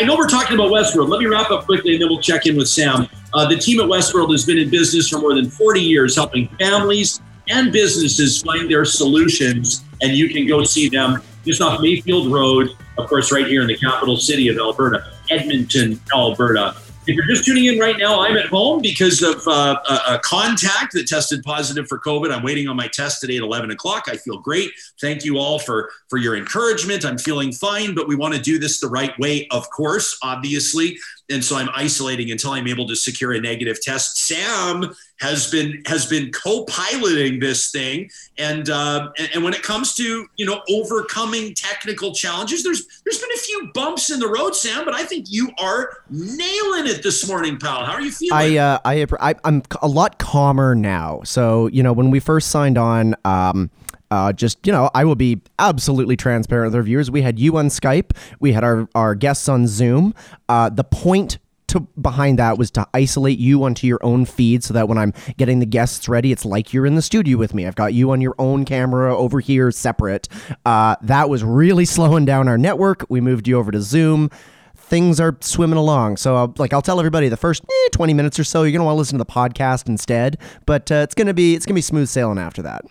I 0.00 0.04
know 0.04 0.16
we're 0.16 0.28
talking 0.28 0.54
about 0.54 0.70
Westworld. 0.70 1.10
Let 1.10 1.20
me 1.20 1.26
wrap 1.26 1.50
up 1.50 1.66
quickly 1.66 1.92
and 1.92 2.00
then 2.00 2.08
we'll 2.08 2.22
check 2.22 2.46
in 2.46 2.56
with 2.56 2.68
Sam. 2.68 3.06
Uh, 3.34 3.46
the 3.46 3.56
team 3.56 3.80
at 3.80 3.86
Westworld 3.86 4.30
has 4.30 4.46
been 4.46 4.56
in 4.56 4.70
business 4.70 5.10
for 5.10 5.18
more 5.18 5.34
than 5.34 5.50
40 5.50 5.78
years, 5.78 6.16
helping 6.16 6.48
families 6.56 7.20
and 7.50 7.70
businesses 7.70 8.40
find 8.40 8.70
their 8.70 8.86
solutions. 8.86 9.84
And 10.00 10.16
you 10.16 10.30
can 10.30 10.46
go 10.46 10.64
see 10.64 10.88
them 10.88 11.22
just 11.44 11.60
off 11.60 11.82
Mayfield 11.82 12.32
Road, 12.32 12.70
of 12.96 13.10
course, 13.10 13.30
right 13.30 13.46
here 13.46 13.60
in 13.60 13.66
the 13.66 13.76
capital 13.76 14.16
city 14.16 14.48
of 14.48 14.56
Alberta, 14.56 15.04
Edmonton, 15.28 16.00
Alberta. 16.14 16.76
If 17.06 17.16
you're 17.16 17.26
just 17.26 17.46
tuning 17.46 17.64
in 17.64 17.78
right 17.78 17.96
now, 17.98 18.20
I'm 18.20 18.36
at 18.36 18.46
home 18.46 18.82
because 18.82 19.22
of 19.22 19.42
uh, 19.48 19.80
a, 19.88 20.14
a, 20.14 20.18
contact 20.18 20.92
that 20.92 21.08
tested 21.08 21.42
positive 21.42 21.88
for 21.88 21.98
COVID. 21.98 22.30
I'm 22.30 22.42
waiting 22.42 22.68
on 22.68 22.76
my 22.76 22.88
test 22.88 23.22
today 23.22 23.36
at 23.36 23.42
11 23.42 23.70
o'clock. 23.70 24.04
I 24.06 24.18
feel 24.18 24.38
great. 24.38 24.70
Thank 25.00 25.24
you 25.24 25.38
all 25.38 25.58
for 25.58 25.90
for 26.10 26.18
your 26.18 26.36
encouragement. 26.36 27.06
I'm 27.06 27.16
feeling 27.16 27.52
fine, 27.52 27.94
but 27.94 28.06
we 28.06 28.16
want 28.16 28.34
to 28.34 28.40
do 28.40 28.58
this 28.58 28.80
the 28.80 28.88
right 28.88 29.18
way, 29.18 29.48
of 29.50 29.68
course, 29.70 30.18
obviously 30.22 30.98
and 31.30 31.44
so 31.44 31.56
I'm 31.56 31.68
isolating 31.74 32.30
until 32.30 32.52
I'm 32.52 32.66
able 32.66 32.86
to 32.88 32.96
secure 32.96 33.32
a 33.32 33.40
negative 33.40 33.80
test. 33.80 34.18
Sam 34.18 34.94
has 35.20 35.50
been 35.50 35.82
has 35.86 36.06
been 36.06 36.32
co-piloting 36.32 37.40
this 37.40 37.70
thing, 37.70 38.10
and 38.38 38.68
uh, 38.68 39.10
and, 39.18 39.30
and, 39.34 39.44
when 39.44 39.54
it 39.54 39.62
comes 39.62 39.94
to 39.94 40.26
you 40.36 40.46
know 40.46 40.62
overcoming 40.68 41.54
technical 41.54 42.12
challenges, 42.14 42.64
there's 42.64 42.86
there's 43.04 43.18
been 43.18 43.30
a 43.34 43.38
few 43.38 43.70
bumps 43.74 44.10
in 44.10 44.18
the 44.18 44.28
road, 44.28 44.54
Sam, 44.54 44.84
but 44.84 44.94
I 44.94 45.04
think 45.04 45.26
you 45.28 45.50
are 45.58 45.98
nailing 46.10 46.86
it 46.86 47.02
this 47.02 47.28
morning, 47.28 47.58
pal. 47.58 47.84
How 47.84 47.92
are 47.92 48.02
you 48.02 48.12
feeling? 48.12 48.56
I 48.56 48.56
uh, 48.56 48.78
I, 48.84 49.06
I 49.20 49.34
I'm 49.44 49.62
a 49.82 49.88
lot 49.88 50.18
calmer 50.18 50.74
now. 50.74 51.20
So 51.24 51.68
you 51.68 51.82
know 51.82 51.92
when 51.92 52.10
we 52.10 52.20
first 52.20 52.50
signed 52.50 52.78
on. 52.78 53.14
Um, 53.24 53.70
uh, 54.10 54.32
just 54.32 54.66
you 54.66 54.72
know, 54.72 54.90
I 54.94 55.04
will 55.04 55.14
be 55.14 55.40
absolutely 55.58 56.16
transparent 56.16 56.68
with 56.68 56.76
our 56.76 56.82
viewers. 56.82 57.10
We 57.10 57.22
had 57.22 57.38
you 57.38 57.56
on 57.56 57.68
Skype. 57.68 58.16
We 58.40 58.52
had 58.52 58.64
our 58.64 58.88
our 58.94 59.14
guests 59.14 59.48
on 59.48 59.66
Zoom. 59.66 60.14
Uh, 60.48 60.68
the 60.68 60.84
point 60.84 61.38
to, 61.70 61.80
behind 62.00 62.38
that 62.40 62.58
was 62.58 62.70
to 62.72 62.86
isolate 62.94 63.38
you 63.38 63.62
onto 63.62 63.86
your 63.86 64.00
own 64.02 64.24
feed 64.24 64.64
so 64.64 64.74
that 64.74 64.88
when 64.88 64.98
I'm 64.98 65.12
getting 65.36 65.60
the 65.60 65.66
guests 65.66 66.08
ready, 66.08 66.32
it's 66.32 66.44
like 66.44 66.74
you're 66.74 66.84
in 66.86 66.96
the 66.96 67.02
studio 67.02 67.38
with 67.38 67.54
me. 67.54 67.64
I've 67.66 67.76
got 67.76 67.94
you 67.94 68.10
on 68.10 68.20
your 68.20 68.34
own 68.40 68.64
camera 68.64 69.16
over 69.16 69.38
here 69.38 69.70
separate. 69.70 70.28
Uh, 70.66 70.96
that 71.02 71.30
was 71.30 71.44
really 71.44 71.84
slowing 71.96 72.24
down 72.24 72.48
our 72.48 72.58
network. 72.58 73.04
We 73.08 73.20
moved 73.20 73.46
you 73.46 73.56
over 73.56 73.70
to 73.70 73.80
Zoom. 73.80 74.30
Things 74.76 75.20
are 75.20 75.36
swimming 75.40 75.78
along. 75.78 76.16
So, 76.16 76.34
I'll, 76.34 76.54
like, 76.58 76.72
I'll 76.72 76.82
tell 76.82 76.98
everybody 76.98 77.28
the 77.28 77.36
first 77.36 77.62
eh, 77.62 77.88
20 77.92 78.12
minutes 78.14 78.40
or 78.40 78.44
so, 78.44 78.64
you're 78.64 78.72
gonna 78.72 78.84
want 78.84 78.96
to 78.96 78.98
listen 78.98 79.18
to 79.18 79.24
the 79.24 79.30
podcast 79.30 79.88
instead. 79.88 80.38
But 80.66 80.90
uh, 80.90 80.96
it's 80.96 81.14
gonna 81.14 81.34
be 81.34 81.54
it's 81.54 81.64
gonna 81.64 81.76
be 81.76 81.82
smooth 81.82 82.08
sailing 82.08 82.38
after 82.38 82.62
that. 82.62 82.84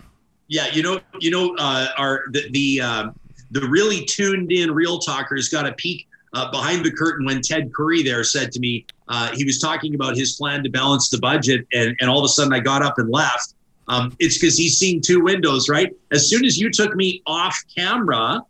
Yeah, 0.50 0.68
you 0.74 0.84
know, 0.84 1.00
you 1.20 1.32
know, 1.32 1.56
uh, 1.58 1.88
our 1.98 2.26
the 2.32 2.50
the, 2.50 2.82
uh, 2.82 3.10
the 3.52 3.68
really 3.68 4.04
tuned 4.06 4.52
in 4.52 4.72
real 4.72 5.00
talkers 5.00 5.48
got 5.48 5.68
a 5.68 5.74
peek 5.74 6.08
uh, 6.34 6.50
behind 6.52 6.84
the 6.84 6.92
curtain 6.92 7.26
when 7.26 7.42
Ted 7.42 7.72
Kouri 7.72 8.04
there 8.04 8.24
said 8.24 8.52
to 8.54 8.60
me 8.60 8.86
uh, 9.08 9.32
he 9.34 9.46
was 9.46 9.60
talking 9.60 9.96
about 9.96 10.18
his 10.18 10.36
plan 10.36 10.64
to 10.64 10.70
balance 10.70 11.10
the 11.10 11.20
budget, 11.20 11.66
and 11.72 11.96
and 12.02 12.10
all 12.10 12.20
of 12.20 12.26
a 12.26 12.30
sudden 12.30 12.52
I 12.52 12.60
got 12.60 12.82
up 12.82 12.98
and 12.98 13.10
left. 13.10 13.54
Um, 13.88 14.16
it's 14.20 14.38
because 14.38 14.58
he's 14.58 14.78
seen 14.78 15.02
two 15.02 15.22
windows, 15.22 15.70
right? 15.70 15.96
As 16.12 16.30
soon 16.30 16.46
as 16.46 16.60
you 16.60 16.70
took 16.70 16.96
me 16.96 17.24
off 17.26 17.58
camera, 17.76 18.42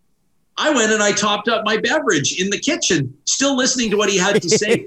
I 0.59 0.71
went 0.71 0.91
and 0.91 1.01
I 1.01 1.13
topped 1.13 1.47
up 1.47 1.63
my 1.63 1.77
beverage 1.77 2.37
in 2.39 2.49
the 2.49 2.59
kitchen, 2.59 3.17
still 3.23 3.55
listening 3.55 3.89
to 3.91 3.97
what 3.97 4.09
he 4.09 4.17
had 4.17 4.41
to 4.41 4.49
say. 4.49 4.83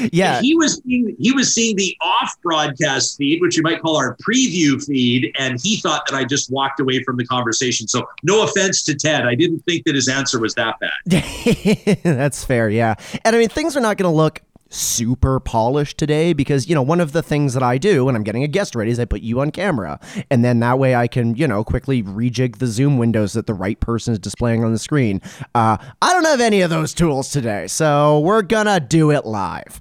yeah, 0.12 0.38
and 0.38 0.44
he 0.44 0.56
was 0.56 0.82
seeing, 0.84 1.16
he 1.20 1.30
was 1.32 1.54
seeing 1.54 1.76
the 1.76 1.96
off 2.00 2.34
broadcast 2.42 3.16
feed, 3.16 3.40
which 3.40 3.56
you 3.56 3.62
might 3.62 3.80
call 3.80 3.96
our 3.96 4.16
preview 4.16 4.84
feed, 4.84 5.32
and 5.38 5.60
he 5.62 5.76
thought 5.76 6.02
that 6.08 6.16
I 6.16 6.24
just 6.24 6.50
walked 6.50 6.80
away 6.80 7.04
from 7.04 7.16
the 7.16 7.24
conversation. 7.24 7.86
So 7.86 8.08
no 8.24 8.42
offense 8.42 8.82
to 8.84 8.94
Ted, 8.96 9.24
I 9.24 9.36
didn't 9.36 9.60
think 9.60 9.84
that 9.84 9.94
his 9.94 10.08
answer 10.08 10.40
was 10.40 10.54
that 10.56 10.74
bad. 10.80 12.00
That's 12.02 12.44
fair, 12.44 12.68
yeah. 12.68 12.96
And 13.24 13.36
I 13.36 13.38
mean, 13.38 13.48
things 13.48 13.76
are 13.76 13.80
not 13.80 13.98
going 13.98 14.10
to 14.10 14.16
look 14.16 14.42
super 14.68 15.40
polished 15.40 15.96
today 15.98 16.32
because 16.32 16.68
you 16.68 16.74
know 16.74 16.82
one 16.82 17.00
of 17.00 17.12
the 17.12 17.22
things 17.22 17.54
that 17.54 17.62
I 17.62 17.78
do 17.78 18.04
when 18.04 18.14
I'm 18.14 18.22
getting 18.22 18.42
a 18.42 18.48
guest 18.48 18.74
ready 18.74 18.90
is 18.90 18.98
I 18.98 19.04
put 19.04 19.22
you 19.22 19.40
on 19.40 19.50
camera 19.50 19.98
and 20.30 20.44
then 20.44 20.60
that 20.60 20.78
way 20.78 20.94
I 20.94 21.08
can 21.08 21.34
you 21.36 21.48
know 21.48 21.64
quickly 21.64 22.02
rejig 22.02 22.58
the 22.58 22.66
zoom 22.66 22.98
windows 22.98 23.32
that 23.32 23.46
the 23.46 23.54
right 23.54 23.78
person 23.80 24.12
is 24.12 24.18
displaying 24.18 24.64
on 24.64 24.72
the 24.72 24.78
screen. 24.78 25.20
Uh, 25.54 25.76
I 26.02 26.12
don't 26.12 26.24
have 26.24 26.40
any 26.40 26.60
of 26.60 26.70
those 26.70 26.92
tools 26.92 27.30
today, 27.30 27.66
so 27.66 28.20
we're 28.20 28.42
gonna 28.42 28.80
do 28.80 29.10
it 29.10 29.24
live. 29.24 29.80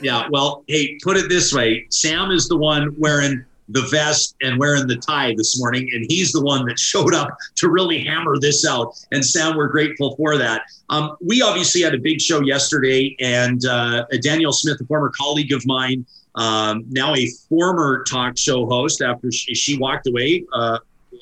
Yeah, 0.00 0.26
well, 0.30 0.64
hey, 0.68 0.98
put 1.02 1.16
it 1.16 1.28
this 1.28 1.52
way: 1.52 1.86
Sam 1.90 2.30
is 2.30 2.48
the 2.48 2.56
one 2.56 2.94
wearing 2.98 3.44
the 3.68 3.82
vest 3.90 4.36
and 4.42 4.58
wearing 4.58 4.86
the 4.86 4.96
tie 4.96 5.34
this 5.36 5.58
morning. 5.58 5.88
And 5.94 6.06
he's 6.08 6.32
the 6.32 6.42
one 6.42 6.66
that 6.66 6.78
showed 6.78 7.14
up 7.14 7.28
to 7.56 7.70
really 7.70 8.04
hammer 8.04 8.38
this 8.38 8.66
out. 8.66 8.94
And 9.12 9.24
Sam, 9.24 9.56
we're 9.56 9.68
grateful 9.68 10.14
for 10.16 10.36
that. 10.36 10.62
Um, 10.90 11.16
we 11.20 11.42
obviously 11.42 11.80
had 11.82 11.94
a 11.94 11.98
big 11.98 12.20
show 12.20 12.40
yesterday, 12.40 13.16
and 13.20 13.64
uh, 13.64 14.04
Smith, 14.50 14.80
a 14.80 14.84
former 14.86 15.10
colleague 15.16 15.52
of 15.52 15.64
mine, 15.66 16.04
um, 16.34 16.84
now 16.88 17.14
a 17.14 17.26
former 17.48 18.04
talk 18.04 18.36
show 18.36 18.66
host 18.66 19.00
after 19.00 19.30
she, 19.30 19.54
she 19.54 19.78
walked 19.78 20.06
away 20.08 20.44
uh, 20.52 20.78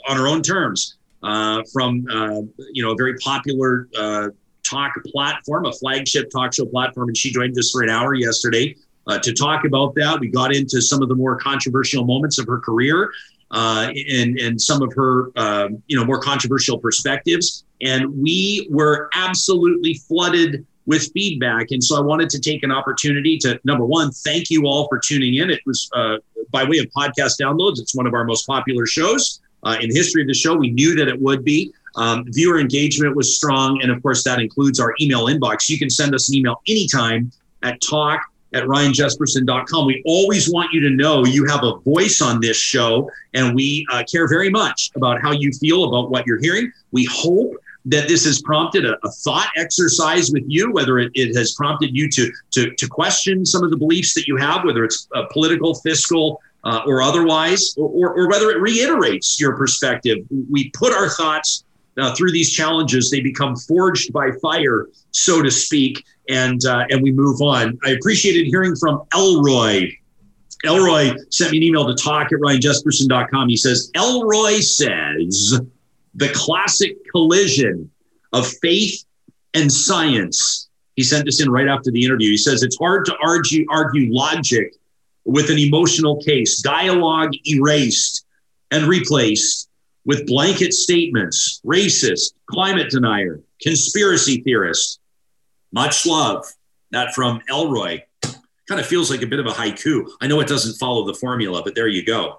on 0.08 0.16
her 0.16 0.26
own 0.26 0.42
terms 0.42 0.96
uh, 1.22 1.62
from 1.72 2.04
uh, 2.10 2.40
you 2.72 2.82
know 2.82 2.92
a 2.92 2.96
very 2.96 3.16
popular 3.18 3.88
uh, 3.98 4.28
talk 4.62 4.92
platform, 5.06 5.66
a 5.66 5.72
flagship 5.72 6.30
talk 6.30 6.54
show 6.54 6.64
platform, 6.64 7.08
and 7.08 7.16
she 7.16 7.30
joined 7.30 7.56
us 7.58 7.70
for 7.70 7.82
an 7.82 7.90
hour 7.90 8.14
yesterday 8.14 8.74
uh, 9.06 9.18
to 9.18 9.32
talk 9.32 9.64
about 9.64 9.94
that. 9.96 10.20
We 10.20 10.28
got 10.28 10.54
into 10.54 10.80
some 10.80 11.02
of 11.02 11.08
the 11.08 11.14
more 11.14 11.36
controversial 11.36 12.04
moments 12.04 12.38
of 12.38 12.46
her 12.46 12.58
career 12.58 13.10
uh, 13.52 13.92
and 14.10 14.38
and 14.38 14.60
some 14.60 14.82
of 14.82 14.92
her 14.94 15.30
um, 15.36 15.82
you 15.86 15.96
know 15.96 16.04
more 16.04 16.20
controversial 16.20 16.78
perspectives, 16.78 17.64
and 17.82 18.06
we 18.20 18.66
were 18.70 19.10
absolutely 19.14 19.94
flooded 19.94 20.66
with 20.86 21.12
feedback. 21.12 21.66
And 21.70 21.82
so 21.82 21.96
I 21.96 22.00
wanted 22.00 22.28
to 22.30 22.40
take 22.40 22.64
an 22.64 22.72
opportunity 22.72 23.38
to 23.38 23.60
number 23.64 23.84
one, 23.84 24.10
thank 24.10 24.50
you 24.50 24.64
all 24.66 24.88
for 24.88 24.98
tuning 24.98 25.36
in. 25.36 25.48
It 25.48 25.60
was 25.64 25.88
uh, 25.94 26.16
by 26.50 26.64
way 26.64 26.78
of 26.78 26.86
podcast 26.86 27.40
downloads. 27.40 27.78
It's 27.78 27.94
one 27.94 28.06
of 28.06 28.14
our 28.14 28.24
most 28.24 28.46
popular 28.46 28.84
shows 28.86 29.40
uh, 29.62 29.76
in 29.80 29.90
the 29.90 29.94
history 29.94 30.22
of 30.22 30.28
the 30.28 30.34
show. 30.34 30.56
We 30.56 30.70
knew 30.70 30.96
that 30.96 31.06
it 31.06 31.20
would 31.20 31.44
be. 31.44 31.72
Um, 31.94 32.24
viewer 32.28 32.58
engagement 32.58 33.14
was 33.14 33.36
strong. 33.36 33.80
And 33.82 33.92
of 33.92 34.02
course, 34.02 34.24
that 34.24 34.40
includes 34.40 34.80
our 34.80 34.94
email 35.00 35.26
inbox. 35.26 35.68
You 35.68 35.78
can 35.78 35.90
send 35.90 36.14
us 36.14 36.28
an 36.30 36.36
email 36.36 36.60
anytime 36.66 37.30
at 37.62 37.80
talk 37.80 38.22
at 38.54 38.64
ryanjespersen.com. 38.64 39.86
We 39.86 40.02
always 40.04 40.50
want 40.50 40.72
you 40.72 40.80
to 40.80 40.90
know 40.90 41.24
you 41.24 41.46
have 41.46 41.64
a 41.64 41.76
voice 41.80 42.20
on 42.20 42.40
this 42.40 42.56
show, 42.56 43.10
and 43.34 43.54
we 43.54 43.86
uh, 43.90 44.02
care 44.10 44.28
very 44.28 44.50
much 44.50 44.90
about 44.94 45.20
how 45.20 45.32
you 45.32 45.52
feel 45.52 45.84
about 45.84 46.10
what 46.10 46.26
you're 46.26 46.40
hearing. 46.40 46.72
We 46.90 47.04
hope 47.10 47.56
that 47.84 48.08
this 48.08 48.24
has 48.24 48.40
prompted 48.42 48.84
a, 48.84 48.96
a 49.04 49.10
thought 49.10 49.48
exercise 49.56 50.30
with 50.30 50.44
you, 50.46 50.70
whether 50.72 50.98
it, 50.98 51.10
it, 51.14 51.36
has 51.36 51.52
prompted 51.54 51.94
you 51.94 52.08
to, 52.10 52.30
to, 52.52 52.74
to 52.76 52.88
question 52.88 53.44
some 53.44 53.64
of 53.64 53.70
the 53.70 53.76
beliefs 53.76 54.14
that 54.14 54.26
you 54.28 54.36
have, 54.36 54.64
whether 54.64 54.84
it's 54.84 55.08
uh, 55.14 55.24
political, 55.32 55.74
fiscal, 55.74 56.40
uh, 56.64 56.82
or 56.86 57.02
otherwise, 57.02 57.74
or, 57.76 57.88
or, 57.88 58.14
or, 58.14 58.28
whether 58.28 58.50
it 58.50 58.60
reiterates 58.60 59.40
your 59.40 59.56
perspective. 59.56 60.18
We 60.48 60.70
put 60.70 60.92
our 60.92 61.08
thoughts 61.08 61.64
uh, 61.98 62.14
through 62.14 62.30
these 62.30 62.52
challenges; 62.52 63.10
they 63.10 63.20
become 63.20 63.56
forged 63.56 64.12
by 64.12 64.30
fire, 64.40 64.88
so 65.10 65.42
to 65.42 65.50
speak, 65.50 66.04
and 66.28 66.64
uh, 66.64 66.84
and 66.90 67.02
we 67.02 67.12
move 67.12 67.40
on. 67.40 67.78
I 67.84 67.90
appreciated 67.90 68.46
hearing 68.46 68.76
from 68.76 69.02
Elroy. 69.14 69.90
Elroy 70.64 71.14
sent 71.30 71.50
me 71.50 71.58
an 71.58 71.62
email 71.64 71.86
to 71.86 71.94
talk 71.94 72.32
at 72.32 72.38
ryanjespersen.com. 72.38 73.48
He 73.48 73.56
says, 73.56 73.90
Elroy 73.94 74.60
says 74.60 75.60
the 76.14 76.28
classic 76.28 76.96
collision 77.10 77.90
of 78.32 78.46
faith 78.62 79.04
and 79.54 79.72
science. 79.72 80.68
He 80.94 81.02
sent 81.02 81.24
this 81.24 81.42
in 81.42 81.50
right 81.50 81.66
after 81.66 81.90
the 81.90 82.04
interview. 82.04 82.30
He 82.30 82.36
says 82.36 82.62
it's 82.62 82.78
hard 82.78 83.04
to 83.06 83.16
argue 83.24 83.66
argue 83.70 84.14
logic 84.14 84.74
with 85.24 85.50
an 85.50 85.58
emotional 85.58 86.20
case, 86.22 86.60
dialogue 86.60 87.32
erased 87.46 88.24
and 88.70 88.86
replaced 88.86 89.68
with 90.04 90.26
blanket 90.26 90.72
statements, 90.72 91.60
racist, 91.64 92.32
climate 92.46 92.90
denier, 92.90 93.40
conspiracy 93.60 94.42
theorist. 94.42 95.00
Much 95.72 96.06
love. 96.06 96.46
That 96.90 97.14
from 97.14 97.40
Elroy. 97.48 98.02
Kind 98.68 98.80
of 98.80 98.86
feels 98.86 99.10
like 99.10 99.22
a 99.22 99.26
bit 99.26 99.40
of 99.40 99.46
a 99.46 99.50
haiku. 99.50 100.08
I 100.20 100.26
know 100.26 100.40
it 100.40 100.46
doesn't 100.46 100.74
follow 100.74 101.04
the 101.06 101.14
formula, 101.14 101.62
but 101.64 101.74
there 101.74 101.88
you 101.88 102.04
go. 102.04 102.38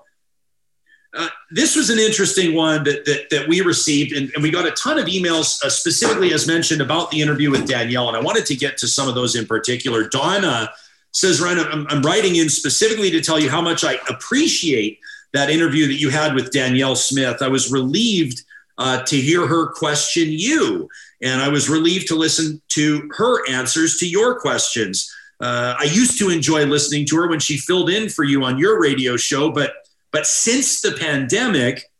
Uh, 1.16 1.28
this 1.52 1.76
was 1.76 1.90
an 1.92 2.00
interesting 2.00 2.56
one 2.56 2.84
that, 2.84 3.06
that, 3.06 3.30
that 3.30 3.48
we 3.48 3.62
received, 3.62 4.14
and, 4.14 4.32
and, 4.34 4.42
we 4.42 4.50
got 4.50 4.66
a 4.66 4.72
ton 4.72 4.98
of 4.98 5.06
emails, 5.06 5.64
uh, 5.64 5.70
specifically 5.70 6.34
as 6.34 6.48
mentioned, 6.48 6.82
about 6.82 7.12
the 7.12 7.22
interview 7.22 7.52
with 7.52 7.68
Danielle. 7.68 8.08
And 8.08 8.18
I 8.18 8.22
wanted 8.22 8.48
to 8.48 8.56
get 8.56 8.78
to 8.78 8.88
some 8.88 9.08
of 9.08 9.14
those 9.14 9.36
in 9.36 9.46
particular. 9.46 10.08
Donna 10.08 10.72
says, 11.12 11.40
Ryan, 11.40 11.60
I'm, 11.60 11.88
I'm 11.90 12.02
writing 12.02 12.38
in 12.38 12.50
specifically 12.50 13.12
to 13.12 13.22
tell 13.22 13.40
you 13.40 13.50
how 13.50 13.62
much 13.62 13.84
I 13.84 14.00
appreciate 14.10 15.00
that 15.34 15.52
interview 15.52 15.88
that 15.88 15.96
you 15.96 16.10
had 16.10 16.34
with 16.34 16.52
Danielle 16.52 16.96
Smith. 16.96 17.44
I 17.44 17.48
was 17.48 17.72
relieved 17.72 18.44
uh, 18.78 19.04
to 19.04 19.16
hear 19.16 19.46
her 19.48 19.72
question 19.74 20.28
you, 20.30 20.90
and 21.22 21.42
I 21.42 21.50
was 21.50 21.70
relieved 21.70 22.08
to 22.08 22.16
listen 22.16 22.62
to 22.70 23.10
her 23.18 23.48
answers 23.50 23.98
to 24.00 24.08
your 24.08 24.40
questions. 24.40 25.14
Uh, 25.40 25.76
I 25.80 25.84
used 25.84 26.18
to 26.20 26.30
enjoy 26.30 26.66
listening 26.66 27.06
to 27.08 27.18
her 27.18 27.28
when 27.28 27.40
she 27.40 27.58
filled 27.58 27.90
in 27.90 28.10
for 28.10 28.24
you 28.24 28.44
on 28.44 28.58
your 28.58 28.82
radio 28.82 29.18
show, 29.18 29.52
but 29.52 29.74
but 30.12 30.28
since 30.28 30.82
the 30.82 30.92
pandemic, 30.92 31.92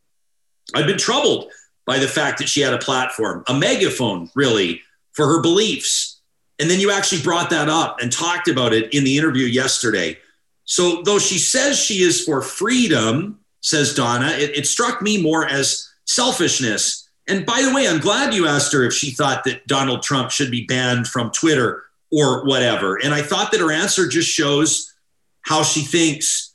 I've 0.74 0.86
been 0.86 0.98
troubled 0.98 1.52
by 1.86 2.00
the 2.00 2.08
fact 2.08 2.38
that 2.38 2.48
she 2.48 2.62
had 2.62 2.74
a 2.74 2.78
platform, 2.78 3.44
a 3.48 3.54
megaphone, 3.54 4.30
really, 4.36 4.82
for 5.12 5.28
her 5.28 5.42
beliefs. 5.42 6.22
And 6.60 6.70
then 6.70 6.80
you 6.80 6.92
actually 6.92 7.22
brought 7.22 7.50
that 7.50 7.70
up 7.70 8.00
and 8.02 8.12
talked 8.12 8.48
about 8.48 8.74
it 8.74 8.94
in 8.94 9.04
the 9.04 9.18
interview 9.18 9.46
yesterday. 9.46 10.18
So, 10.66 11.02
though 11.02 11.20
she 11.20 11.40
says 11.40 11.78
she 11.78 12.04
is 12.04 12.24
for 12.24 12.42
freedom, 12.42 13.40
says 13.62 13.96
Donna, 13.96 14.30
it, 14.30 14.58
it 14.58 14.68
struck 14.68 15.02
me 15.02 15.22
more 15.22 15.46
as 15.48 15.90
selfishness. 16.06 17.10
And 17.28 17.46
by 17.46 17.62
the 17.62 17.74
way, 17.74 17.88
I'm 17.88 18.00
glad 18.00 18.34
you 18.34 18.48
asked 18.48 18.74
her 18.74 18.84
if 18.84 18.94
she 18.94 19.12
thought 19.12 19.44
that 19.46 19.66
Donald 19.68 20.04
Trump 20.04 20.32
should 20.32 20.52
be 20.52 20.66
banned 20.66 21.08
from 21.08 21.32
Twitter 21.32 21.84
or 22.12 22.46
whatever. 22.46 22.98
And 23.04 23.14
I 23.14 23.22
thought 23.22 23.52
that 23.52 23.62
her 23.62 23.72
answer 23.72 24.08
just 24.08 24.30
shows 24.30 24.94
how 25.42 25.64
she 25.64 25.82
thinks 25.82 26.54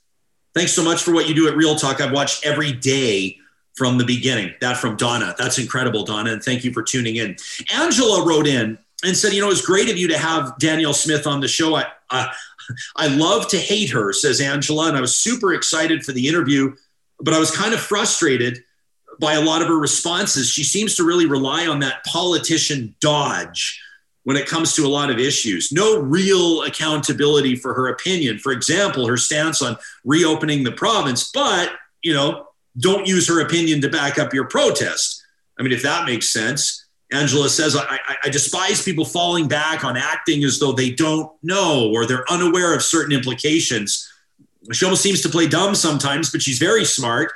Thanks 0.58 0.72
so 0.72 0.82
much 0.82 1.02
for 1.02 1.12
what 1.12 1.28
you 1.28 1.36
do 1.36 1.46
at 1.46 1.56
Real 1.56 1.76
Talk. 1.76 2.00
I've 2.00 2.10
watched 2.10 2.44
every 2.44 2.72
day 2.72 3.38
from 3.76 3.96
the 3.96 4.04
beginning. 4.04 4.52
That 4.60 4.76
from 4.76 4.96
Donna. 4.96 5.32
That's 5.38 5.56
incredible, 5.56 6.02
Donna. 6.04 6.32
And 6.32 6.42
thank 6.42 6.64
you 6.64 6.72
for 6.72 6.82
tuning 6.82 7.14
in. 7.14 7.36
Angela 7.72 8.26
wrote 8.26 8.48
in 8.48 8.76
and 9.04 9.16
said, 9.16 9.32
you 9.32 9.40
know, 9.40 9.50
it's 9.50 9.64
great 9.64 9.88
of 9.88 9.96
you 9.96 10.08
to 10.08 10.18
have 10.18 10.58
Danielle 10.58 10.94
Smith 10.94 11.28
on 11.28 11.40
the 11.40 11.46
show. 11.46 11.76
I, 11.76 11.84
uh, 12.10 12.26
I 12.96 13.06
love 13.06 13.46
to 13.50 13.56
hate 13.56 13.90
her, 13.90 14.12
says 14.12 14.40
Angela. 14.40 14.88
And 14.88 14.96
I 14.96 15.00
was 15.00 15.14
super 15.14 15.54
excited 15.54 16.04
for 16.04 16.10
the 16.10 16.26
interview, 16.26 16.74
but 17.20 17.34
I 17.34 17.38
was 17.38 17.54
kind 17.54 17.72
of 17.72 17.78
frustrated 17.78 18.58
by 19.18 19.34
a 19.34 19.40
lot 19.40 19.62
of 19.62 19.68
her 19.68 19.78
responses. 19.78 20.48
She 20.48 20.64
seems 20.64 20.94
to 20.96 21.04
really 21.04 21.26
rely 21.26 21.66
on 21.66 21.80
that 21.80 22.04
politician 22.04 22.94
dodge 23.00 23.80
when 24.24 24.36
it 24.36 24.46
comes 24.46 24.74
to 24.74 24.84
a 24.84 24.88
lot 24.88 25.10
of 25.10 25.18
issues. 25.18 25.72
No 25.72 25.98
real 25.98 26.62
accountability 26.62 27.56
for 27.56 27.74
her 27.74 27.88
opinion. 27.88 28.38
For 28.38 28.52
example, 28.52 29.06
her 29.06 29.16
stance 29.16 29.62
on 29.62 29.76
reopening 30.04 30.64
the 30.64 30.72
province, 30.72 31.30
but, 31.32 31.70
you 32.02 32.12
know, 32.12 32.48
don't 32.78 33.06
use 33.06 33.26
her 33.28 33.40
opinion 33.40 33.80
to 33.80 33.88
back 33.88 34.18
up 34.18 34.34
your 34.34 34.44
protest. 34.44 35.24
I 35.58 35.62
mean, 35.62 35.72
if 35.72 35.82
that 35.82 36.06
makes 36.06 36.30
sense. 36.30 36.84
Angela 37.10 37.48
says, 37.48 37.74
I, 37.74 37.98
I, 38.22 38.28
despise 38.28 38.82
people 38.82 39.06
falling 39.06 39.48
back 39.48 39.82
on 39.82 39.96
acting 39.96 40.44
as 40.44 40.58
though 40.58 40.72
they 40.72 40.90
don't 40.90 41.32
know 41.42 41.90
or 41.90 42.04
they're 42.04 42.30
unaware 42.30 42.74
of 42.74 42.82
certain 42.82 43.16
implications. 43.16 44.06
She 44.72 44.84
almost 44.84 45.02
seems 45.02 45.22
to 45.22 45.30
play 45.30 45.48
dumb 45.48 45.74
sometimes, 45.74 46.30
but 46.30 46.42
she's 46.42 46.58
very 46.58 46.84
smart 46.84 47.32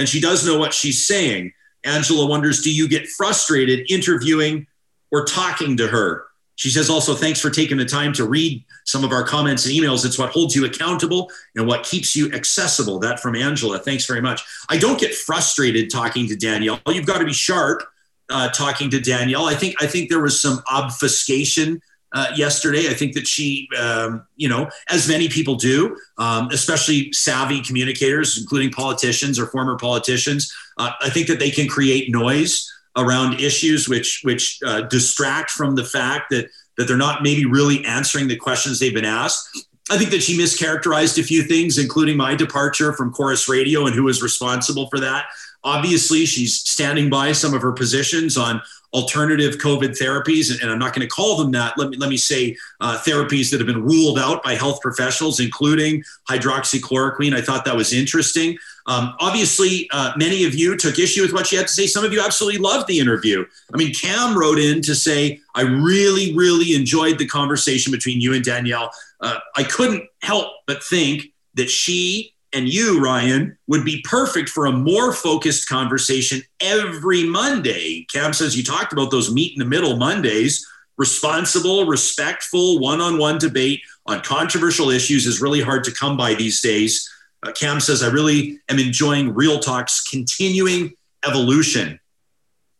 and 0.00 0.08
she 0.08 0.18
does 0.18 0.46
know 0.46 0.58
what 0.58 0.72
she's 0.72 1.06
saying. 1.06 1.52
Angela 1.84 2.26
wonders 2.26 2.62
Do 2.62 2.72
you 2.74 2.88
get 2.88 3.06
frustrated 3.06 3.90
interviewing 3.90 4.66
or 5.12 5.26
talking 5.26 5.76
to 5.76 5.86
her? 5.86 6.24
She 6.56 6.70
says 6.70 6.88
also, 6.88 7.14
thanks 7.14 7.38
for 7.38 7.50
taking 7.50 7.76
the 7.76 7.84
time 7.84 8.14
to 8.14 8.26
read 8.26 8.64
some 8.84 9.04
of 9.04 9.12
our 9.12 9.22
comments 9.22 9.66
and 9.66 9.74
emails. 9.74 10.06
It's 10.06 10.18
what 10.18 10.30
holds 10.30 10.56
you 10.56 10.64
accountable 10.64 11.30
and 11.54 11.66
what 11.66 11.84
keeps 11.84 12.16
you 12.16 12.32
accessible. 12.32 12.98
That 12.98 13.20
from 13.20 13.36
Angela. 13.36 13.78
Thanks 13.78 14.06
very 14.06 14.22
much. 14.22 14.42
I 14.70 14.78
don't 14.78 14.98
get 14.98 15.14
frustrated 15.14 15.90
talking 15.90 16.26
to 16.28 16.36
Danielle. 16.36 16.80
You've 16.88 17.06
got 17.06 17.18
to 17.18 17.26
be 17.26 17.32
sharp 17.34 17.82
uh, 18.30 18.48
talking 18.50 18.88
to 18.90 19.00
Danielle. 19.00 19.44
I 19.44 19.54
think 19.54 19.82
I 19.82 19.86
think 19.86 20.08
there 20.08 20.22
was 20.22 20.40
some 20.40 20.62
obfuscation 20.70 21.82
uh, 22.12 22.28
yesterday. 22.34 22.88
I 22.88 22.94
think 22.94 23.14
that 23.14 23.26
she, 23.26 23.68
um, 23.78 24.26
you 24.36 24.48
know, 24.48 24.68
as 24.88 25.08
many 25.08 25.28
people 25.28 25.54
do, 25.54 25.96
um, 26.18 26.48
especially 26.50 27.12
savvy 27.12 27.62
communicators, 27.62 28.38
including 28.38 28.70
politicians 28.70 29.38
or 29.38 29.46
former 29.46 29.76
politicians, 29.76 30.52
uh, 30.78 30.92
I 31.00 31.10
think 31.10 31.28
that 31.28 31.38
they 31.38 31.50
can 31.50 31.68
create 31.68 32.10
noise 32.10 32.70
around 32.96 33.40
issues 33.40 33.88
which 33.88 34.20
which 34.24 34.58
uh, 34.66 34.82
distract 34.82 35.50
from 35.50 35.76
the 35.76 35.84
fact 35.84 36.30
that 36.30 36.48
that 36.76 36.88
they're 36.88 36.96
not 36.96 37.22
maybe 37.22 37.44
really 37.44 37.84
answering 37.84 38.26
the 38.26 38.36
questions 38.36 38.78
they've 38.78 38.94
been 38.94 39.04
asked. 39.04 39.66
I 39.90 39.98
think 39.98 40.10
that 40.10 40.22
she 40.22 40.38
mischaracterized 40.38 41.18
a 41.18 41.22
few 41.22 41.42
things, 41.42 41.78
including 41.78 42.16
my 42.16 42.34
departure 42.34 42.92
from 42.92 43.12
Corus 43.12 43.48
Radio 43.48 43.86
and 43.86 43.94
who 43.94 44.04
was 44.04 44.22
responsible 44.22 44.88
for 44.88 45.00
that. 45.00 45.26
Obviously, 45.64 46.24
she's 46.24 46.54
standing 46.54 47.10
by 47.10 47.32
some 47.32 47.54
of 47.54 47.60
her 47.60 47.72
positions 47.72 48.36
on 48.36 48.62
alternative 48.92 49.56
COVID 49.56 49.96
therapies, 49.98 50.60
and, 50.60 50.70
I'm 50.70 50.78
not 50.78 50.94
going 50.94 51.06
to 51.06 51.14
call 51.14 51.36
them 51.36 51.52
that. 51.52 51.78
Let 51.78 51.90
me 51.90 51.96
let 51.96 52.10
me 52.10 52.16
say 52.16 52.56
uh, 52.80 52.98
therapies 53.06 53.50
that 53.50 53.60
have 53.60 53.66
been 53.66 53.84
ruled 53.84 54.18
out 54.18 54.42
by 54.42 54.54
health 54.54 54.80
professionals, 54.80 55.40
including 55.40 56.02
hydroxychloroquine. 56.28 57.34
I 57.34 57.40
thought 57.40 57.64
that 57.64 57.76
was 57.76 57.92
interesting. 57.92 58.58
Um, 58.86 59.14
obviously, 59.20 59.88
uh, 59.92 60.12
many 60.16 60.44
of 60.44 60.54
you 60.54 60.76
took 60.76 60.98
issue 60.98 61.22
with 61.22 61.32
what 61.32 61.46
she 61.46 61.56
had 61.56 61.68
to 61.68 61.72
say. 61.72 61.86
Some 61.86 62.04
of 62.04 62.12
you 62.12 62.20
absolutely 62.20 62.60
loved 62.60 62.88
the 62.88 62.98
interview. 62.98 63.44
I 63.72 63.76
mean, 63.76 63.94
Cam 63.94 64.36
wrote 64.36 64.58
in 64.58 64.82
to 64.82 64.94
say, 64.94 65.40
I 65.54 65.62
really, 65.62 66.34
really 66.34 66.74
enjoyed 66.74 67.18
the 67.18 67.26
conversation 67.26 67.92
between 67.92 68.20
you 68.20 68.34
and 68.34 68.44
Danielle. 68.44 68.90
Uh, 69.20 69.38
I 69.56 69.62
couldn't 69.64 70.04
help 70.22 70.48
but 70.66 70.82
think 70.82 71.26
that 71.54 71.70
she 71.70 72.34
and 72.52 72.68
you, 72.68 73.00
Ryan, 73.02 73.56
would 73.68 73.84
be 73.84 74.02
perfect 74.02 74.48
for 74.48 74.66
a 74.66 74.72
more 74.72 75.12
focused 75.12 75.68
conversation 75.68 76.42
every 76.60 77.24
Monday. 77.24 78.06
Cam 78.12 78.32
says 78.32 78.56
you 78.56 78.64
talked 78.64 78.92
about 78.92 79.10
those 79.10 79.32
meet 79.32 79.52
in 79.52 79.58
the 79.58 79.64
middle 79.64 79.96
Mondays. 79.96 80.66
Responsible, 80.98 81.86
respectful, 81.86 82.78
one 82.78 83.00
on 83.00 83.18
one 83.18 83.38
debate 83.38 83.80
on 84.06 84.20
controversial 84.20 84.90
issues 84.90 85.26
is 85.26 85.40
really 85.40 85.60
hard 85.60 85.84
to 85.84 85.92
come 85.92 86.16
by 86.16 86.34
these 86.34 86.60
days. 86.60 87.08
Uh, 87.42 87.52
Cam 87.52 87.80
says, 87.80 88.02
I 88.02 88.08
really 88.08 88.58
am 88.68 88.78
enjoying 88.78 89.34
Real 89.34 89.60
Talk's 89.60 90.06
continuing 90.06 90.92
evolution. 91.26 91.98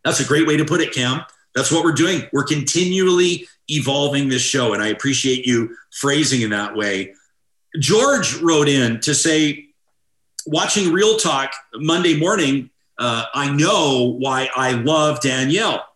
That's 0.04 0.20
a 0.20 0.24
great 0.24 0.46
way 0.46 0.56
to 0.56 0.64
put 0.64 0.80
it, 0.80 0.92
Cam. 0.92 1.22
That's 1.54 1.72
what 1.72 1.84
we're 1.84 1.92
doing. 1.92 2.22
We're 2.32 2.44
continually 2.44 3.48
evolving 3.68 4.28
this 4.28 4.42
show, 4.42 4.74
and 4.74 4.82
I 4.82 4.88
appreciate 4.88 5.46
you 5.46 5.76
phrasing 5.92 6.42
in 6.42 6.50
that 6.50 6.76
way. 6.76 7.14
George 7.78 8.36
wrote 8.36 8.68
in 8.68 9.00
to 9.00 9.14
say, 9.14 9.66
watching 10.46 10.92
Real 10.92 11.16
Talk 11.16 11.52
Monday 11.74 12.18
morning, 12.18 12.70
uh, 12.98 13.24
I 13.32 13.50
know 13.50 14.16
why 14.18 14.48
I 14.54 14.72
love 14.72 15.20
Danielle. 15.20 15.86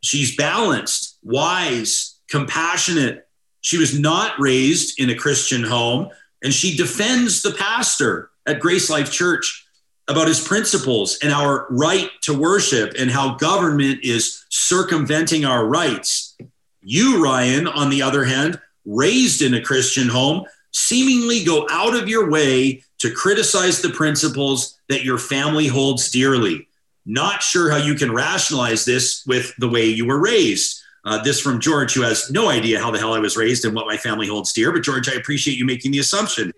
She's 0.00 0.36
balanced, 0.36 1.18
wise, 1.22 2.16
compassionate. 2.28 3.28
She 3.60 3.78
was 3.78 3.98
not 3.98 4.38
raised 4.38 4.98
in 5.00 5.10
a 5.10 5.14
Christian 5.14 5.64
home, 5.64 6.10
and 6.42 6.52
she 6.54 6.76
defends 6.76 7.42
the 7.42 7.52
pastor 7.52 8.30
at 8.46 8.60
Grace 8.60 8.88
Life 8.88 9.10
Church 9.10 9.66
about 10.08 10.28
his 10.28 10.40
principles 10.40 11.18
and 11.22 11.32
our 11.32 11.66
right 11.68 12.10
to 12.22 12.32
worship 12.36 12.94
and 12.98 13.10
how 13.10 13.34
government 13.34 14.00
is 14.02 14.46
circumventing 14.48 15.44
our 15.44 15.66
rights. 15.66 16.36
You, 16.80 17.22
Ryan, 17.22 17.66
on 17.66 17.90
the 17.90 18.02
other 18.02 18.24
hand, 18.24 18.58
raised 18.86 19.42
in 19.42 19.52
a 19.52 19.60
Christian 19.60 20.08
home, 20.08 20.44
seemingly 20.78 21.44
go 21.44 21.66
out 21.70 21.94
of 21.94 22.08
your 22.08 22.30
way 22.30 22.82
to 22.98 23.12
criticize 23.12 23.82
the 23.82 23.90
principles 23.90 24.78
that 24.88 25.04
your 25.04 25.18
family 25.18 25.66
holds 25.66 26.10
dearly. 26.10 26.68
Not 27.04 27.42
sure 27.42 27.70
how 27.70 27.78
you 27.78 27.94
can 27.94 28.12
rationalize 28.12 28.84
this 28.84 29.24
with 29.26 29.54
the 29.56 29.68
way 29.68 29.86
you 29.86 30.06
were 30.06 30.20
raised. 30.20 30.82
Uh, 31.04 31.22
this 31.22 31.40
from 31.40 31.60
George, 31.60 31.94
who 31.94 32.02
has 32.02 32.30
no 32.30 32.48
idea 32.48 32.80
how 32.80 32.90
the 32.90 32.98
hell 32.98 33.14
I 33.14 33.18
was 33.18 33.36
raised 33.36 33.64
and 33.64 33.74
what 33.74 33.86
my 33.86 33.96
family 33.96 34.26
holds 34.26 34.52
dear. 34.52 34.72
But 34.72 34.82
George, 34.82 35.08
I 35.08 35.14
appreciate 35.14 35.56
you 35.56 35.64
making 35.64 35.90
the 35.90 36.00
assumption. 36.00 36.52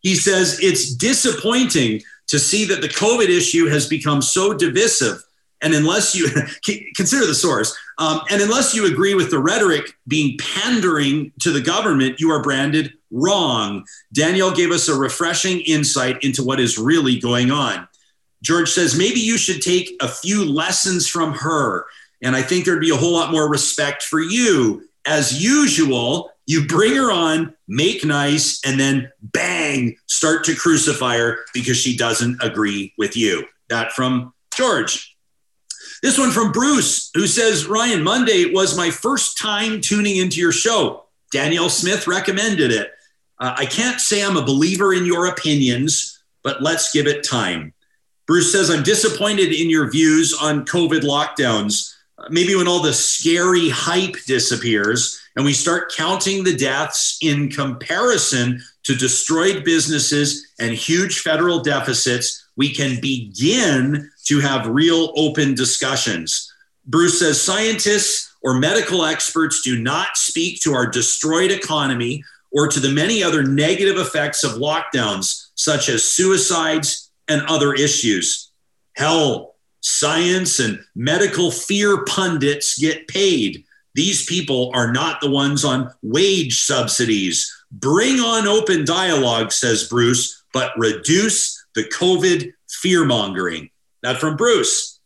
He 0.00 0.14
says 0.14 0.60
it's 0.60 0.94
disappointing 0.94 2.02
to 2.28 2.38
see 2.38 2.64
that 2.66 2.82
the 2.82 2.88
COVID 2.88 3.28
issue 3.28 3.66
has 3.66 3.88
become 3.88 4.20
so 4.20 4.52
divisive. 4.52 5.22
And 5.62 5.72
unless 5.72 6.14
you 6.14 6.28
consider 6.96 7.26
the 7.26 7.34
source, 7.34 7.76
um, 7.98 8.20
and 8.30 8.42
unless 8.42 8.74
you 8.74 8.86
agree 8.86 9.14
with 9.14 9.30
the 9.30 9.38
rhetoric 9.38 9.92
being 10.06 10.38
pandering 10.38 11.32
to 11.40 11.50
the 11.50 11.60
government, 11.60 12.20
you 12.20 12.30
are 12.30 12.42
branded 12.42 12.92
wrong. 13.10 13.84
Danielle 14.12 14.54
gave 14.54 14.70
us 14.70 14.88
a 14.88 14.94
refreshing 14.94 15.60
insight 15.60 16.22
into 16.22 16.44
what 16.44 16.60
is 16.60 16.78
really 16.78 17.18
going 17.18 17.50
on. 17.50 17.88
George 18.42 18.70
says 18.70 18.98
maybe 18.98 19.20
you 19.20 19.38
should 19.38 19.62
take 19.62 19.96
a 20.00 20.08
few 20.08 20.44
lessons 20.44 21.06
from 21.06 21.32
her. 21.32 21.86
And 22.22 22.36
I 22.36 22.42
think 22.42 22.64
there'd 22.64 22.80
be 22.80 22.90
a 22.90 22.96
whole 22.96 23.12
lot 23.12 23.32
more 23.32 23.48
respect 23.48 24.02
for 24.02 24.20
you. 24.20 24.88
As 25.06 25.42
usual, 25.42 26.30
you 26.46 26.66
bring 26.66 26.94
her 26.94 27.10
on, 27.10 27.54
make 27.66 28.04
nice, 28.04 28.60
and 28.64 28.78
then 28.78 29.10
bang, 29.22 29.96
start 30.06 30.44
to 30.44 30.54
crucify 30.54 31.16
her 31.16 31.38
because 31.54 31.76
she 31.76 31.96
doesn't 31.96 32.42
agree 32.42 32.92
with 32.98 33.16
you. 33.16 33.46
That 33.68 33.92
from 33.92 34.34
George. 34.54 35.15
This 36.02 36.18
one 36.18 36.30
from 36.30 36.52
Bruce, 36.52 37.10
who 37.14 37.26
says, 37.26 37.66
Ryan, 37.66 38.02
Monday 38.02 38.52
was 38.52 38.76
my 38.76 38.90
first 38.90 39.38
time 39.38 39.80
tuning 39.80 40.16
into 40.16 40.40
your 40.40 40.52
show. 40.52 41.04
Danielle 41.32 41.70
Smith 41.70 42.06
recommended 42.06 42.70
it. 42.70 42.92
Uh, 43.38 43.54
I 43.56 43.66
can't 43.66 44.00
say 44.00 44.24
I'm 44.24 44.36
a 44.36 44.44
believer 44.44 44.94
in 44.94 45.06
your 45.06 45.26
opinions, 45.26 46.22
but 46.42 46.62
let's 46.62 46.92
give 46.92 47.06
it 47.06 47.24
time. 47.24 47.72
Bruce 48.26 48.52
says, 48.52 48.70
I'm 48.70 48.82
disappointed 48.82 49.52
in 49.52 49.70
your 49.70 49.90
views 49.90 50.34
on 50.34 50.66
COVID 50.66 51.02
lockdowns. 51.02 51.94
Uh, 52.18 52.28
maybe 52.30 52.54
when 52.54 52.68
all 52.68 52.80
the 52.80 52.92
scary 52.92 53.68
hype 53.68 54.16
disappears, 54.26 55.20
and 55.36 55.44
we 55.44 55.52
start 55.52 55.92
counting 55.94 56.42
the 56.42 56.56
deaths 56.56 57.18
in 57.20 57.50
comparison 57.50 58.62
to 58.84 58.94
destroyed 58.94 59.64
businesses 59.64 60.46
and 60.58 60.74
huge 60.74 61.20
federal 61.20 61.60
deficits, 61.60 62.48
we 62.56 62.72
can 62.72 63.00
begin 63.00 64.10
to 64.26 64.40
have 64.40 64.66
real 64.66 65.12
open 65.16 65.54
discussions. 65.54 66.52
Bruce 66.86 67.18
says 67.18 67.40
scientists 67.40 68.34
or 68.42 68.54
medical 68.54 69.04
experts 69.04 69.62
do 69.62 69.80
not 69.80 70.16
speak 70.16 70.60
to 70.60 70.72
our 70.72 70.86
destroyed 70.86 71.50
economy 71.50 72.22
or 72.52 72.68
to 72.68 72.80
the 72.80 72.92
many 72.92 73.22
other 73.22 73.42
negative 73.42 73.98
effects 73.98 74.44
of 74.44 74.52
lockdowns, 74.52 75.48
such 75.54 75.88
as 75.88 76.04
suicides 76.04 77.10
and 77.28 77.42
other 77.42 77.74
issues. 77.74 78.50
Hell, 78.94 79.56
science 79.80 80.60
and 80.60 80.80
medical 80.94 81.50
fear 81.50 82.04
pundits 82.04 82.78
get 82.78 83.08
paid 83.08 83.64
these 83.96 84.26
people 84.26 84.70
are 84.74 84.92
not 84.92 85.22
the 85.22 85.30
ones 85.30 85.64
on 85.64 85.90
wage 86.02 86.60
subsidies. 86.60 87.50
Bring 87.72 88.20
on 88.20 88.46
open 88.46 88.84
dialogue, 88.84 89.52
says 89.52 89.88
Bruce, 89.88 90.44
but 90.52 90.72
reduce 90.76 91.64
the 91.74 91.84
COVID 91.84 92.52
fear 92.68 93.06
mongering. 93.06 93.70
From 94.14 94.36
Bruce. 94.36 95.00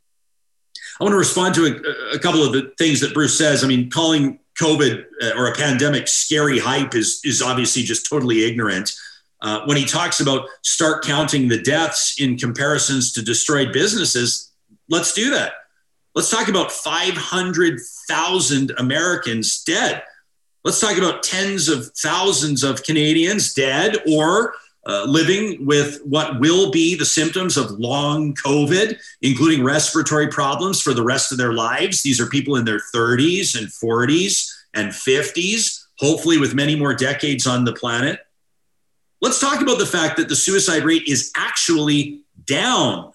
I 1.00 1.04
want 1.04 1.14
to 1.14 1.18
respond 1.18 1.54
to 1.54 1.64
a, 1.64 2.16
a, 2.16 2.18
couple 2.18 2.42
of 2.42 2.52
the 2.52 2.74
things 2.76 3.00
that 3.00 3.14
Bruce 3.14 3.36
says. 3.36 3.64
I 3.64 3.66
mean, 3.66 3.90
calling 3.90 4.38
COVID 4.60 5.04
uh, 5.22 5.30
or 5.36 5.46
a 5.46 5.54
pandemic 5.54 6.08
scary 6.08 6.58
hype 6.58 6.94
is, 6.94 7.22
is 7.24 7.40
obviously 7.40 7.82
just 7.82 8.08
totally 8.08 8.44
ignorant. 8.44 8.92
Uh, 9.40 9.62
when 9.64 9.78
he 9.78 9.86
talks 9.86 10.20
about 10.20 10.46
start 10.62 11.02
counting 11.02 11.48
the 11.48 11.62
deaths 11.62 12.20
in 12.20 12.36
comparisons 12.36 13.14
to 13.14 13.22
destroyed 13.22 13.72
businesses, 13.72 14.52
let's 14.90 15.14
do 15.14 15.30
that. 15.30 15.52
Let's 16.14 16.30
talk 16.30 16.48
about 16.48 16.70
500,000 16.70 18.72
Americans 18.76 19.62
dead. 19.62 20.02
Let's 20.64 20.80
talk 20.80 20.98
about 20.98 21.22
tens 21.22 21.68
of 21.68 21.90
thousands 21.96 22.62
of 22.62 22.82
Canadians 22.82 23.54
dead 23.54 23.96
or 24.06 24.52
uh, 24.86 25.04
living 25.06 25.66
with 25.66 26.00
what 26.04 26.40
will 26.40 26.70
be 26.70 26.94
the 26.94 27.04
symptoms 27.04 27.56
of 27.56 27.70
long 27.72 28.34
COVID, 28.34 28.98
including 29.20 29.62
respiratory 29.62 30.28
problems 30.28 30.80
for 30.80 30.94
the 30.94 31.02
rest 31.02 31.32
of 31.32 31.38
their 31.38 31.52
lives. 31.52 32.02
These 32.02 32.20
are 32.20 32.26
people 32.26 32.56
in 32.56 32.64
their 32.64 32.80
30s 32.94 33.58
and 33.58 33.68
40s 33.68 34.50
and 34.72 34.90
50s, 34.90 35.84
hopefully 35.98 36.38
with 36.38 36.54
many 36.54 36.76
more 36.76 36.94
decades 36.94 37.46
on 37.46 37.64
the 37.64 37.74
planet. 37.74 38.20
Let's 39.20 39.40
talk 39.40 39.60
about 39.60 39.78
the 39.78 39.86
fact 39.86 40.16
that 40.16 40.30
the 40.30 40.36
suicide 40.36 40.84
rate 40.84 41.02
is 41.06 41.30
actually 41.36 42.22
down 42.46 43.12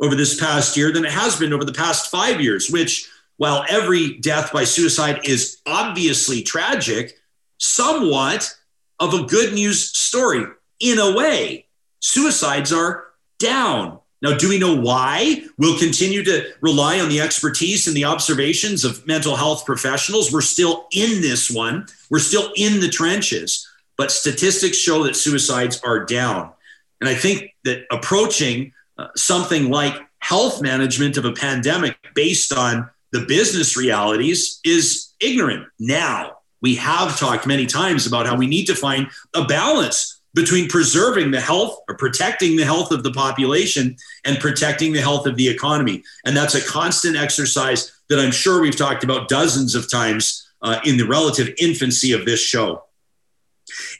over 0.00 0.14
this 0.14 0.38
past 0.38 0.76
year 0.76 0.92
than 0.92 1.06
it 1.06 1.10
has 1.10 1.38
been 1.38 1.54
over 1.54 1.64
the 1.64 1.72
past 1.72 2.10
five 2.10 2.38
years, 2.40 2.70
which, 2.70 3.08
while 3.38 3.64
every 3.70 4.18
death 4.18 4.52
by 4.52 4.64
suicide 4.64 5.20
is 5.24 5.58
obviously 5.66 6.42
tragic, 6.42 7.18
somewhat 7.56 8.54
of 9.00 9.14
a 9.14 9.24
good 9.24 9.54
news 9.54 9.96
story 9.96 10.44
in 10.80 10.98
a 10.98 11.16
way. 11.16 11.66
Suicides 12.00 12.72
are 12.72 13.06
down. 13.38 13.98
Now, 14.20 14.36
do 14.36 14.48
we 14.48 14.58
know 14.58 14.74
why? 14.74 15.44
We'll 15.58 15.78
continue 15.78 16.24
to 16.24 16.52
rely 16.60 16.98
on 16.98 17.08
the 17.08 17.20
expertise 17.20 17.86
and 17.86 17.96
the 17.96 18.04
observations 18.04 18.84
of 18.84 19.06
mental 19.06 19.36
health 19.36 19.64
professionals. 19.64 20.32
We're 20.32 20.40
still 20.40 20.86
in 20.92 21.20
this 21.20 21.50
one, 21.50 21.86
we're 22.10 22.18
still 22.18 22.52
in 22.56 22.80
the 22.80 22.88
trenches, 22.88 23.68
but 23.96 24.10
statistics 24.10 24.76
show 24.76 25.04
that 25.04 25.16
suicides 25.16 25.80
are 25.82 26.04
down. 26.04 26.52
And 27.00 27.08
I 27.08 27.14
think 27.14 27.54
that 27.64 27.84
approaching 27.92 28.72
uh, 28.98 29.08
something 29.14 29.70
like 29.70 29.94
health 30.18 30.60
management 30.60 31.16
of 31.16 31.24
a 31.24 31.32
pandemic 31.32 31.96
based 32.14 32.52
on 32.52 32.90
the 33.12 33.24
business 33.26 33.76
realities 33.76 34.60
is 34.64 35.12
ignorant. 35.20 35.66
Now, 35.78 36.38
we 36.60 36.74
have 36.74 37.16
talked 37.16 37.46
many 37.46 37.66
times 37.66 38.06
about 38.06 38.26
how 38.26 38.36
we 38.36 38.48
need 38.48 38.66
to 38.66 38.74
find 38.74 39.08
a 39.34 39.44
balance 39.44 40.17
between 40.34 40.68
preserving 40.68 41.30
the 41.30 41.40
health 41.40 41.78
or 41.88 41.96
protecting 41.96 42.56
the 42.56 42.64
health 42.64 42.92
of 42.92 43.02
the 43.02 43.12
population 43.12 43.96
and 44.24 44.38
protecting 44.38 44.92
the 44.92 45.00
health 45.00 45.26
of 45.26 45.36
the 45.36 45.48
economy. 45.48 46.02
And 46.24 46.36
that's 46.36 46.54
a 46.54 46.64
constant 46.64 47.16
exercise 47.16 47.92
that 48.08 48.18
I'm 48.18 48.30
sure 48.30 48.60
we've 48.60 48.76
talked 48.76 49.04
about 49.04 49.28
dozens 49.28 49.74
of 49.74 49.90
times 49.90 50.48
uh, 50.62 50.80
in 50.84 50.96
the 50.96 51.06
relative 51.06 51.54
infancy 51.60 52.12
of 52.12 52.24
this 52.24 52.40
show. 52.40 52.84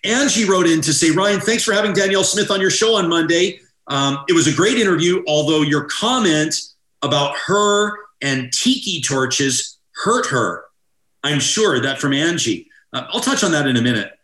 Angie 0.04 0.44
wrote 0.44 0.66
in 0.66 0.80
to 0.82 0.92
say, 0.92 1.10
Ryan, 1.10 1.40
thanks 1.40 1.62
for 1.62 1.72
having 1.72 1.92
Danielle 1.92 2.24
Smith 2.24 2.50
on 2.50 2.60
your 2.60 2.70
show 2.70 2.96
on 2.96 3.08
Monday. 3.08 3.60
Um, 3.86 4.24
it 4.28 4.32
was 4.32 4.46
a 4.46 4.54
great 4.54 4.78
interview, 4.78 5.22
although 5.26 5.62
your 5.62 5.84
comment 5.84 6.54
about 7.02 7.36
her 7.46 7.96
and 8.20 8.52
tiki 8.52 9.00
torches 9.00 9.78
hurt 9.92 10.26
her. 10.26 10.64
I'm 11.22 11.40
sure 11.40 11.80
that 11.80 11.98
from 11.98 12.12
Angie. 12.12 12.68
Uh, 12.92 13.06
I'll 13.10 13.20
touch 13.20 13.44
on 13.44 13.52
that 13.52 13.66
in 13.66 13.76
a 13.76 13.82
minute. 13.82 14.17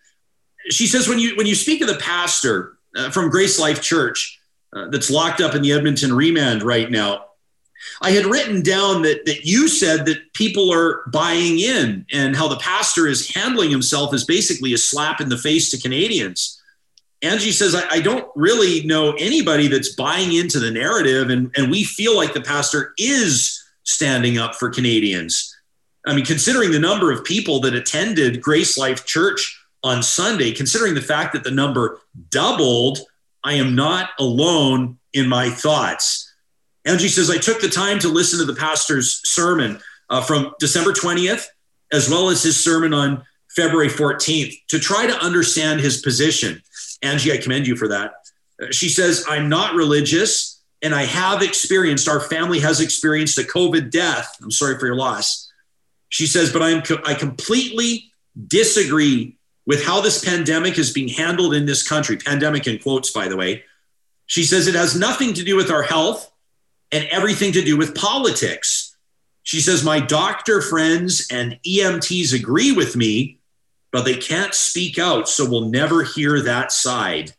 She 0.71 0.87
says 0.87 1.09
when 1.09 1.19
you 1.19 1.37
when 1.37 1.47
you 1.47 1.55
speak 1.55 1.81
of 1.81 1.89
the 1.89 1.97
pastor 1.97 2.79
uh, 2.97 3.11
from 3.11 3.31
Grace 3.31 3.59
Life 3.59 3.83
Church 3.83 4.41
uh, 4.73 4.89
that's 4.89 5.11
locked 5.11 5.41
up 5.41 5.55
in 5.55 5.63
the 5.63 5.73
Edmonton 5.73 6.13
remand 6.13 6.63
right 6.63 6.91
now, 6.91 7.27
I 8.01 8.11
had 8.11 8.27
written 8.27 8.63
down 8.63 9.03
that 9.03 9.27
that 9.27 9.45
you 9.45 9.69
said 9.69 10.07
that 10.07 10.33
people 10.33 10.73
are 10.73 11.03
buying 11.09 11.59
in 11.59 12.07
and 12.13 12.35
how 12.35 12.49
the 12.49 12.57
pastor 12.57 13.07
is 13.07 13.35
handling 13.35 13.71
himself 13.71 14.15
is 14.15 14.25
basically 14.25 14.73
a 14.73 14.79
slap 14.79 15.21
in 15.21 15.29
the 15.29 15.39
face 15.39 15.71
to 15.71 15.81
Canadians. 15.81 16.61
Angie 17.23 17.53
says, 17.53 17.75
I, 17.75 17.89
I, 17.91 18.01
don't 18.01 18.29
really 18.37 18.85
know 18.85 19.13
anybody 19.13 19.67
that's 19.67 19.95
buying 19.95 20.35
into 20.35 20.61
the 20.61 20.71
narrative, 20.71 21.31
and, 21.31 21.51
and 21.57 21.71
we 21.71 21.83
feel 21.83 22.15
like 22.15 22.35
the 22.35 22.43
pastor 22.43 22.93
is 22.99 23.65
standing 23.85 24.37
up 24.37 24.55
for 24.55 24.69
Canadians. 24.69 25.57
I 26.07 26.15
mean, 26.15 26.27
considering 26.27 26.71
the 26.71 26.79
number 26.79 27.11
of 27.11 27.25
people 27.25 27.61
that 27.61 27.75
attended 27.75 28.43
Grace 28.43 28.77
Life 28.77 29.07
Church 29.07 29.59
on 29.85 30.03
Sunday, 30.03 30.51
considering 30.51 30.95
the 30.95 31.03
fact 31.03 31.35
that 31.35 31.45
the 31.45 31.51
number 31.51 32.01
doubled, 32.31 33.01
I 33.45 33.55
am 33.55 33.77
not 33.77 34.11
alone 34.19 34.99
in 35.13 35.29
my 35.29 35.51
thoughts. 35.51 36.33
Angie 36.87 37.09
says, 37.09 37.31
I 37.31 37.37
took 37.37 37.61
the 37.61 37.69
time 37.69 37.99
to 38.01 38.09
listen 38.09 38.39
to 38.41 38.47
the 38.47 38.59
pastor's 38.59 39.21
sermon 39.29 39.79
uh, 40.09 40.23
from 40.23 40.55
December 40.59 40.93
20th, 40.93 41.45
as 41.93 42.09
well 42.09 42.31
as 42.31 42.43
his 42.43 42.63
sermon 42.63 42.95
on 42.95 43.23
February 43.55 43.89
14th, 43.89 44.55
to 44.69 44.81
try 44.81 45.07
to 45.07 45.17
understand 45.23 45.81
his 45.81 45.99
position. 46.01 46.63
Angie, 47.03 47.33
I 47.33 47.37
commend 47.37 47.67
you 47.67 47.77
for 47.77 47.89
that. 47.89 48.15
Uh, 48.61 48.67
she 48.71 48.89
says, 48.89 49.27
I'm 49.29 49.51
not 49.51 49.75
religious, 49.75 50.63
and 50.83 50.95
I 50.95 51.05
have 51.05 51.43
experienced, 51.43 52.09
our 52.09 52.21
family 52.21 52.61
has 52.61 52.81
experienced 52.81 53.39
a 53.39 53.43
COVID 53.43 53.91
death. 53.91 54.35
I'm 54.43 54.51
sorry 54.51 54.79
for 54.79 54.87
your 54.87 54.97
loss. 54.97 55.53
She 56.09 56.27
says, 56.27 56.53
but 56.53 56.63
I'm, 56.63 56.83
I 57.05 57.15
completely 57.15 58.11
disagree 58.49 59.37
with 59.67 59.85
how 59.85 60.01
this 60.01 60.25
pandemic 60.25 60.79
is 60.79 60.93
being 60.93 61.09
handled 61.09 61.55
in 61.55 61.67
this 61.67 61.87
country. 61.87 62.17
Pandemic 62.17 62.67
in 62.67 62.79
quotes, 62.79 63.11
by 63.11 63.29
the 63.29 63.37
way. 63.37 63.65
She 64.27 64.45
says 64.45 64.67
it 64.67 64.75
has 64.75 64.99
nothing 64.99 65.35
to 65.35 65.45
do 65.45 65.57
with 65.57 65.71
our 65.71 65.83
health 65.83 66.31
and 66.93 67.07
everything 67.11 67.53
to 67.53 67.63
do 67.63 67.77
with 67.77 67.95
politics. 67.95 68.97
She 69.43 69.61
says, 69.61 69.85
My 69.85 70.01
doctor 70.01 70.61
friends 70.61 71.29
and 71.31 71.59
EMTs 71.67 72.35
agree 72.35 72.73
with 72.73 72.97
me, 72.97 73.39
but 73.91 74.05
they 74.05 74.17
can't 74.17 74.55
speak 74.55 74.99
out, 74.99 75.29
so 75.29 75.49
we'll 75.49 75.69
never 75.69 76.03
hear 76.03 76.41
that 76.43 76.73
side. 76.73 77.33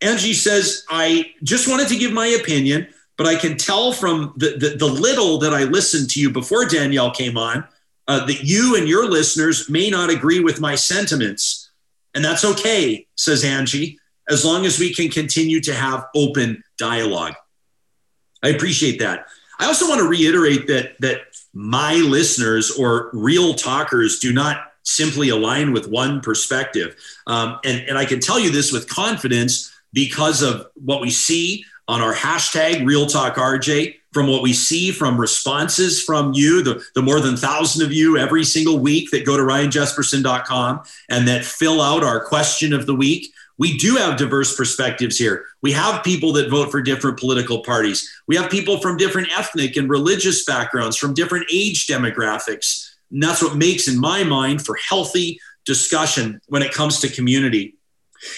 Angie 0.00 0.34
says, 0.34 0.84
I 0.90 1.32
just 1.44 1.68
wanted 1.68 1.88
to 1.88 1.96
give 1.96 2.12
my 2.12 2.26
opinion, 2.26 2.88
but 3.16 3.26
I 3.26 3.36
can 3.36 3.56
tell 3.56 3.92
from 3.92 4.34
the, 4.36 4.56
the, 4.58 4.76
the 4.76 4.86
little 4.86 5.38
that 5.38 5.54
I 5.54 5.64
listened 5.64 6.10
to 6.10 6.20
you 6.20 6.30
before 6.30 6.64
Danielle 6.64 7.12
came 7.12 7.38
on 7.38 7.64
uh, 8.12 8.26
that 8.26 8.44
you 8.44 8.76
and 8.76 8.86
your 8.86 9.08
listeners 9.08 9.70
may 9.70 9.88
not 9.88 10.10
agree 10.10 10.40
with 10.40 10.60
my 10.60 10.74
sentiments. 10.74 11.70
And 12.14 12.22
that's 12.22 12.44
okay, 12.44 13.06
says 13.16 13.42
Angie, 13.42 13.98
as 14.28 14.44
long 14.44 14.66
as 14.66 14.78
we 14.78 14.92
can 14.92 15.08
continue 15.08 15.62
to 15.62 15.72
have 15.72 16.08
open 16.14 16.62
dialogue. 16.76 17.32
I 18.42 18.48
appreciate 18.48 18.98
that. 18.98 19.28
I 19.58 19.64
also 19.64 19.88
want 19.88 20.00
to 20.00 20.08
reiterate 20.08 20.66
that 20.66 20.96
that 21.00 21.20
my 21.54 21.94
listeners 21.94 22.70
or 22.72 23.08
real 23.14 23.54
talkers 23.54 24.18
do 24.18 24.30
not 24.30 24.72
simply 24.82 25.30
align 25.30 25.72
with 25.72 25.88
one 25.88 26.20
perspective. 26.20 26.94
Um, 27.26 27.60
and, 27.64 27.88
and 27.88 27.96
I 27.96 28.04
can 28.04 28.20
tell 28.20 28.38
you 28.38 28.50
this 28.50 28.72
with 28.72 28.88
confidence 28.88 29.72
because 29.94 30.42
of 30.42 30.66
what 30.74 31.00
we 31.00 31.10
see 31.10 31.64
on 31.88 32.02
our 32.02 32.12
hashtag 32.12 32.84
Real 32.84 33.06
Talk 33.06 33.36
RJ, 33.36 33.96
from 34.12 34.26
what 34.26 34.42
we 34.42 34.52
see 34.52 34.90
from 34.90 35.18
responses 35.18 36.02
from 36.02 36.32
you, 36.34 36.62
the, 36.62 36.84
the 36.94 37.02
more 37.02 37.20
than 37.20 37.36
thousand 37.36 37.84
of 37.84 37.92
you 37.92 38.18
every 38.18 38.44
single 38.44 38.78
week 38.78 39.10
that 39.10 39.24
go 39.24 39.36
to 39.36 39.42
ryanjespersen.com 39.42 40.82
and 41.08 41.26
that 41.26 41.44
fill 41.44 41.80
out 41.80 42.04
our 42.04 42.24
question 42.24 42.72
of 42.72 42.86
the 42.86 42.94
week 42.94 43.32
we 43.58 43.76
do 43.76 43.94
have 43.96 44.18
diverse 44.18 44.56
perspectives 44.56 45.16
here. 45.16 45.44
We 45.60 45.72
have 45.72 46.02
people 46.02 46.32
that 46.32 46.50
vote 46.50 46.70
for 46.70 46.82
different 46.82 47.18
political 47.18 47.62
parties. 47.62 48.10
We 48.26 48.34
have 48.34 48.50
people 48.50 48.80
from 48.80 48.96
different 48.96 49.28
ethnic 49.38 49.76
and 49.76 49.88
religious 49.88 50.44
backgrounds, 50.44 50.96
from 50.96 51.14
different 51.14 51.46
age 51.52 51.86
demographics. 51.86 52.90
And 53.10 53.22
that's 53.22 53.42
what 53.42 53.56
makes, 53.56 53.88
in 53.88 54.00
my 54.00 54.24
mind, 54.24 54.64
for 54.64 54.76
healthy 54.88 55.38
discussion 55.64 56.40
when 56.46 56.62
it 56.62 56.72
comes 56.72 57.00
to 57.00 57.08
community. 57.08 57.76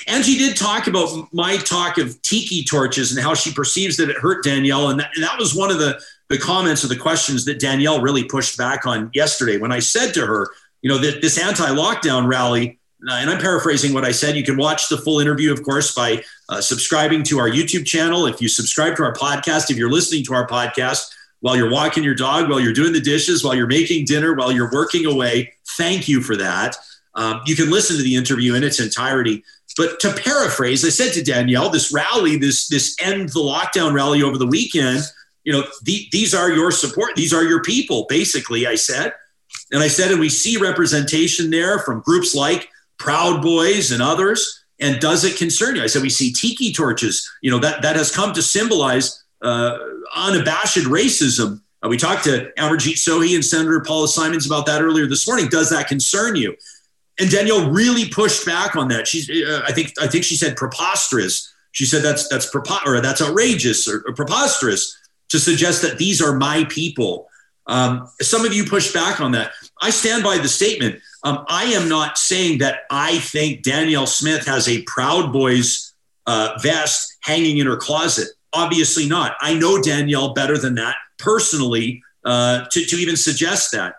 Angie 0.07 0.39
did 0.39 0.57
talk 0.57 0.87
about 0.87 1.29
my 1.33 1.57
talk 1.59 1.99
of 1.99 2.21
tiki 2.23 2.65
torches 2.65 3.15
and 3.15 3.23
how 3.23 3.35
she 3.35 3.53
perceives 3.53 3.97
that 3.99 4.11
it 4.11 4.17
hurt 4.17 4.45
Danielle. 4.45 4.91
And 4.91 5.01
that, 5.01 5.11
and 5.15 5.25
that 5.25 5.39
was 5.39 5.55
one 5.55 5.71
of 5.71 5.79
the, 5.79 6.01
the 6.29 6.39
comments 6.39 6.85
or 6.85 6.89
the 6.89 6.97
questions 6.97 7.45
that 7.45 7.61
Danielle 7.61 8.01
really 8.01 8.25
pushed 8.25 8.57
back 8.57 8.87
on 8.87 9.11
yesterday 9.15 9.59
when 9.59 9.73
I 9.73 9.79
said 9.79 10.13
to 10.15 10.27
her, 10.27 10.51
you 10.83 10.91
know, 10.91 10.99
that 10.99 11.21
this 11.21 11.39
anti 11.39 11.67
lockdown 11.67 12.27
rally 12.27 12.79
uh, 13.09 13.15
and 13.15 13.31
I'm 13.31 13.41
paraphrasing 13.41 13.93
what 13.93 14.05
I 14.05 14.13
said. 14.13 14.37
You 14.37 14.45
can 14.45 14.57
watch 14.57 14.89
the 14.89 14.97
full 14.97 15.21
interview, 15.21 15.53
of 15.53 15.63
course, 15.63 15.95
by 15.95 16.23
uh, 16.49 16.61
subscribing 16.61 17.23
to 17.25 17.39
our 17.39 17.51
YouTube 17.51 17.85
channel. 17.85 18.27
If 18.27 18.41
you 18.41 18.49
subscribe 18.49 18.97
to 18.97 19.03
our 19.03 19.13
podcast, 19.13 19.71
if 19.71 19.77
you're 19.77 19.91
listening 19.91 20.25
to 20.25 20.35
our 20.35 20.47
podcast 20.47 21.13
while 21.41 21.57
you're 21.57 21.71
walking 21.71 22.03
your 22.03 22.15
dog, 22.15 22.49
while 22.49 22.61
you're 22.61 22.73
doing 22.73 22.95
the 22.95 23.01
dishes, 23.01 23.45
while 23.45 23.55
you're 23.55 23.67
making 23.67 24.07
dinner, 24.07 24.33
while 24.33 24.51
you're 24.51 24.71
working 24.73 25.05
away, 25.05 25.53
thank 25.77 26.09
you 26.09 26.23
for 26.23 26.37
that. 26.37 26.77
Um, 27.15 27.43
you 27.45 27.55
can 27.55 27.71
listen 27.71 27.97
to 27.99 28.03
the 28.03 28.17
interview 28.17 28.55
in 28.55 28.65
its 28.65 28.81
entirety. 28.81 29.45
But 29.77 29.99
to 30.01 30.13
paraphrase, 30.13 30.85
I 30.85 30.91
said 30.91 31.13
to 31.15 31.23
Danielle, 31.23 31.69
this 31.69 31.93
rally, 31.93 32.37
this 32.37 32.69
this 32.69 32.97
end 33.01 33.31
the 33.31 33.41
lockdown 33.41 33.93
rally 33.93 34.23
over 34.23 34.39
the 34.39 34.47
weekend, 34.47 35.01
you 35.45 35.53
know, 35.53 35.65
the, 35.83 36.07
these 36.13 36.35
are 36.35 36.51
your 36.51 36.71
support, 36.71 37.17
these 37.17 37.35
are 37.35 37.45
your 37.45 37.63
people, 37.63 38.07
basically. 38.09 38.67
I 38.67 38.77
said, 38.77 39.15
and 39.73 39.83
I 39.83 39.89
said, 39.89 40.11
and 40.11 40.21
we 40.21 40.29
see 40.29 40.57
representation 40.57 41.51
there 41.51 41.79
from 41.81 42.01
groups 42.01 42.35
like 42.35 42.69
Proud 42.99 43.43
Boys 43.43 43.91
and 43.91 44.03
others. 44.03 44.65
And 44.81 45.01
does 45.01 45.25
it 45.25 45.37
concern 45.37 45.77
you? 45.77 45.83
I 45.83 45.87
said, 45.87 46.03
we 46.03 46.11
see 46.11 46.33
tiki 46.33 46.73
torches. 46.73 47.31
You 47.43 47.51
know, 47.51 47.59
that, 47.59 47.83
that 47.83 47.97
has 47.97 48.15
come 48.15 48.33
to 48.35 48.43
symbolize 48.43 49.23
uh, 49.43 49.79
unabashed 50.17 50.79
racism. 50.79 51.61
Uh, 51.83 51.89
we 51.89 51.97
talked 51.97 52.25
to 52.25 52.51
Amarjeet 52.59 52.95
Sohi 52.95 53.35
and 53.35 53.45
Senator 53.45 53.83
Paula 53.87 54.09
Simons 54.09 54.47
about 54.47 54.67
that 54.67 54.83
earlier 54.83 55.07
this 55.07 55.27
morning. 55.27 55.49
Does 55.49 55.71
that 55.71 55.87
concern 55.87 56.37
you? 56.37 56.57
And 57.21 57.31
Danielle 57.31 57.71
really 57.71 58.09
pushed 58.09 58.45
back 58.45 58.75
on 58.77 58.89
that. 58.89 59.07
She's, 59.07 59.31
uh, 59.31 59.63
I 59.67 59.73
think, 59.73 59.93
I 60.01 60.07
think 60.07 60.25
she 60.25 60.37
said 60.37 60.57
preposterous. 60.57 61.53
She 61.73 61.85
said 61.87 62.03
that's 62.03 62.29
that's 62.29 62.51
prepo- 62.53 62.87
or 62.87 63.01
that's 63.01 63.21
outrageous 63.21 63.89
or, 63.89 64.05
or 64.07 64.15
preposterous 64.15 64.97
to 65.29 65.39
suggest 65.39 65.83
that 65.83 65.99
these 65.99 66.23
are 66.23 66.35
my 66.37 66.65
people. 66.65 67.29
Um, 67.67 68.09
some 68.21 68.45
of 68.45 68.53
you 68.53 68.65
pushed 68.65 68.93
back 68.93 69.21
on 69.21 69.33
that. 69.33 69.53
I 69.81 69.91
stand 69.91 70.23
by 70.23 70.39
the 70.39 70.49
statement. 70.49 71.01
Um, 71.25 71.45
I 71.49 71.65
am 71.65 71.89
not 71.89 72.19
saying 72.19 72.59
that 72.59 72.81
I 72.91 73.19
think 73.19 73.63
Danielle 73.63 74.07
Smith 74.07 74.47
has 74.47 74.69
a 74.69 74.83
Proud 74.83 75.33
Boys 75.33 75.95
uh, 76.27 76.59
vest 76.63 77.17
hanging 77.23 77.59
in 77.59 77.67
her 77.67 77.77
closet. 77.77 78.29
Obviously 78.53 79.09
not. 79.09 79.37
I 79.41 79.55
know 79.55 79.81
Danielle 79.81 80.35
better 80.35 80.59
than 80.59 80.75
that 80.77 80.97
personally 81.19 82.03
uh, 82.25 82.67
to, 82.71 82.85
to 82.85 82.97
even 82.97 83.17
suggest 83.17 83.73
that. 83.73 83.97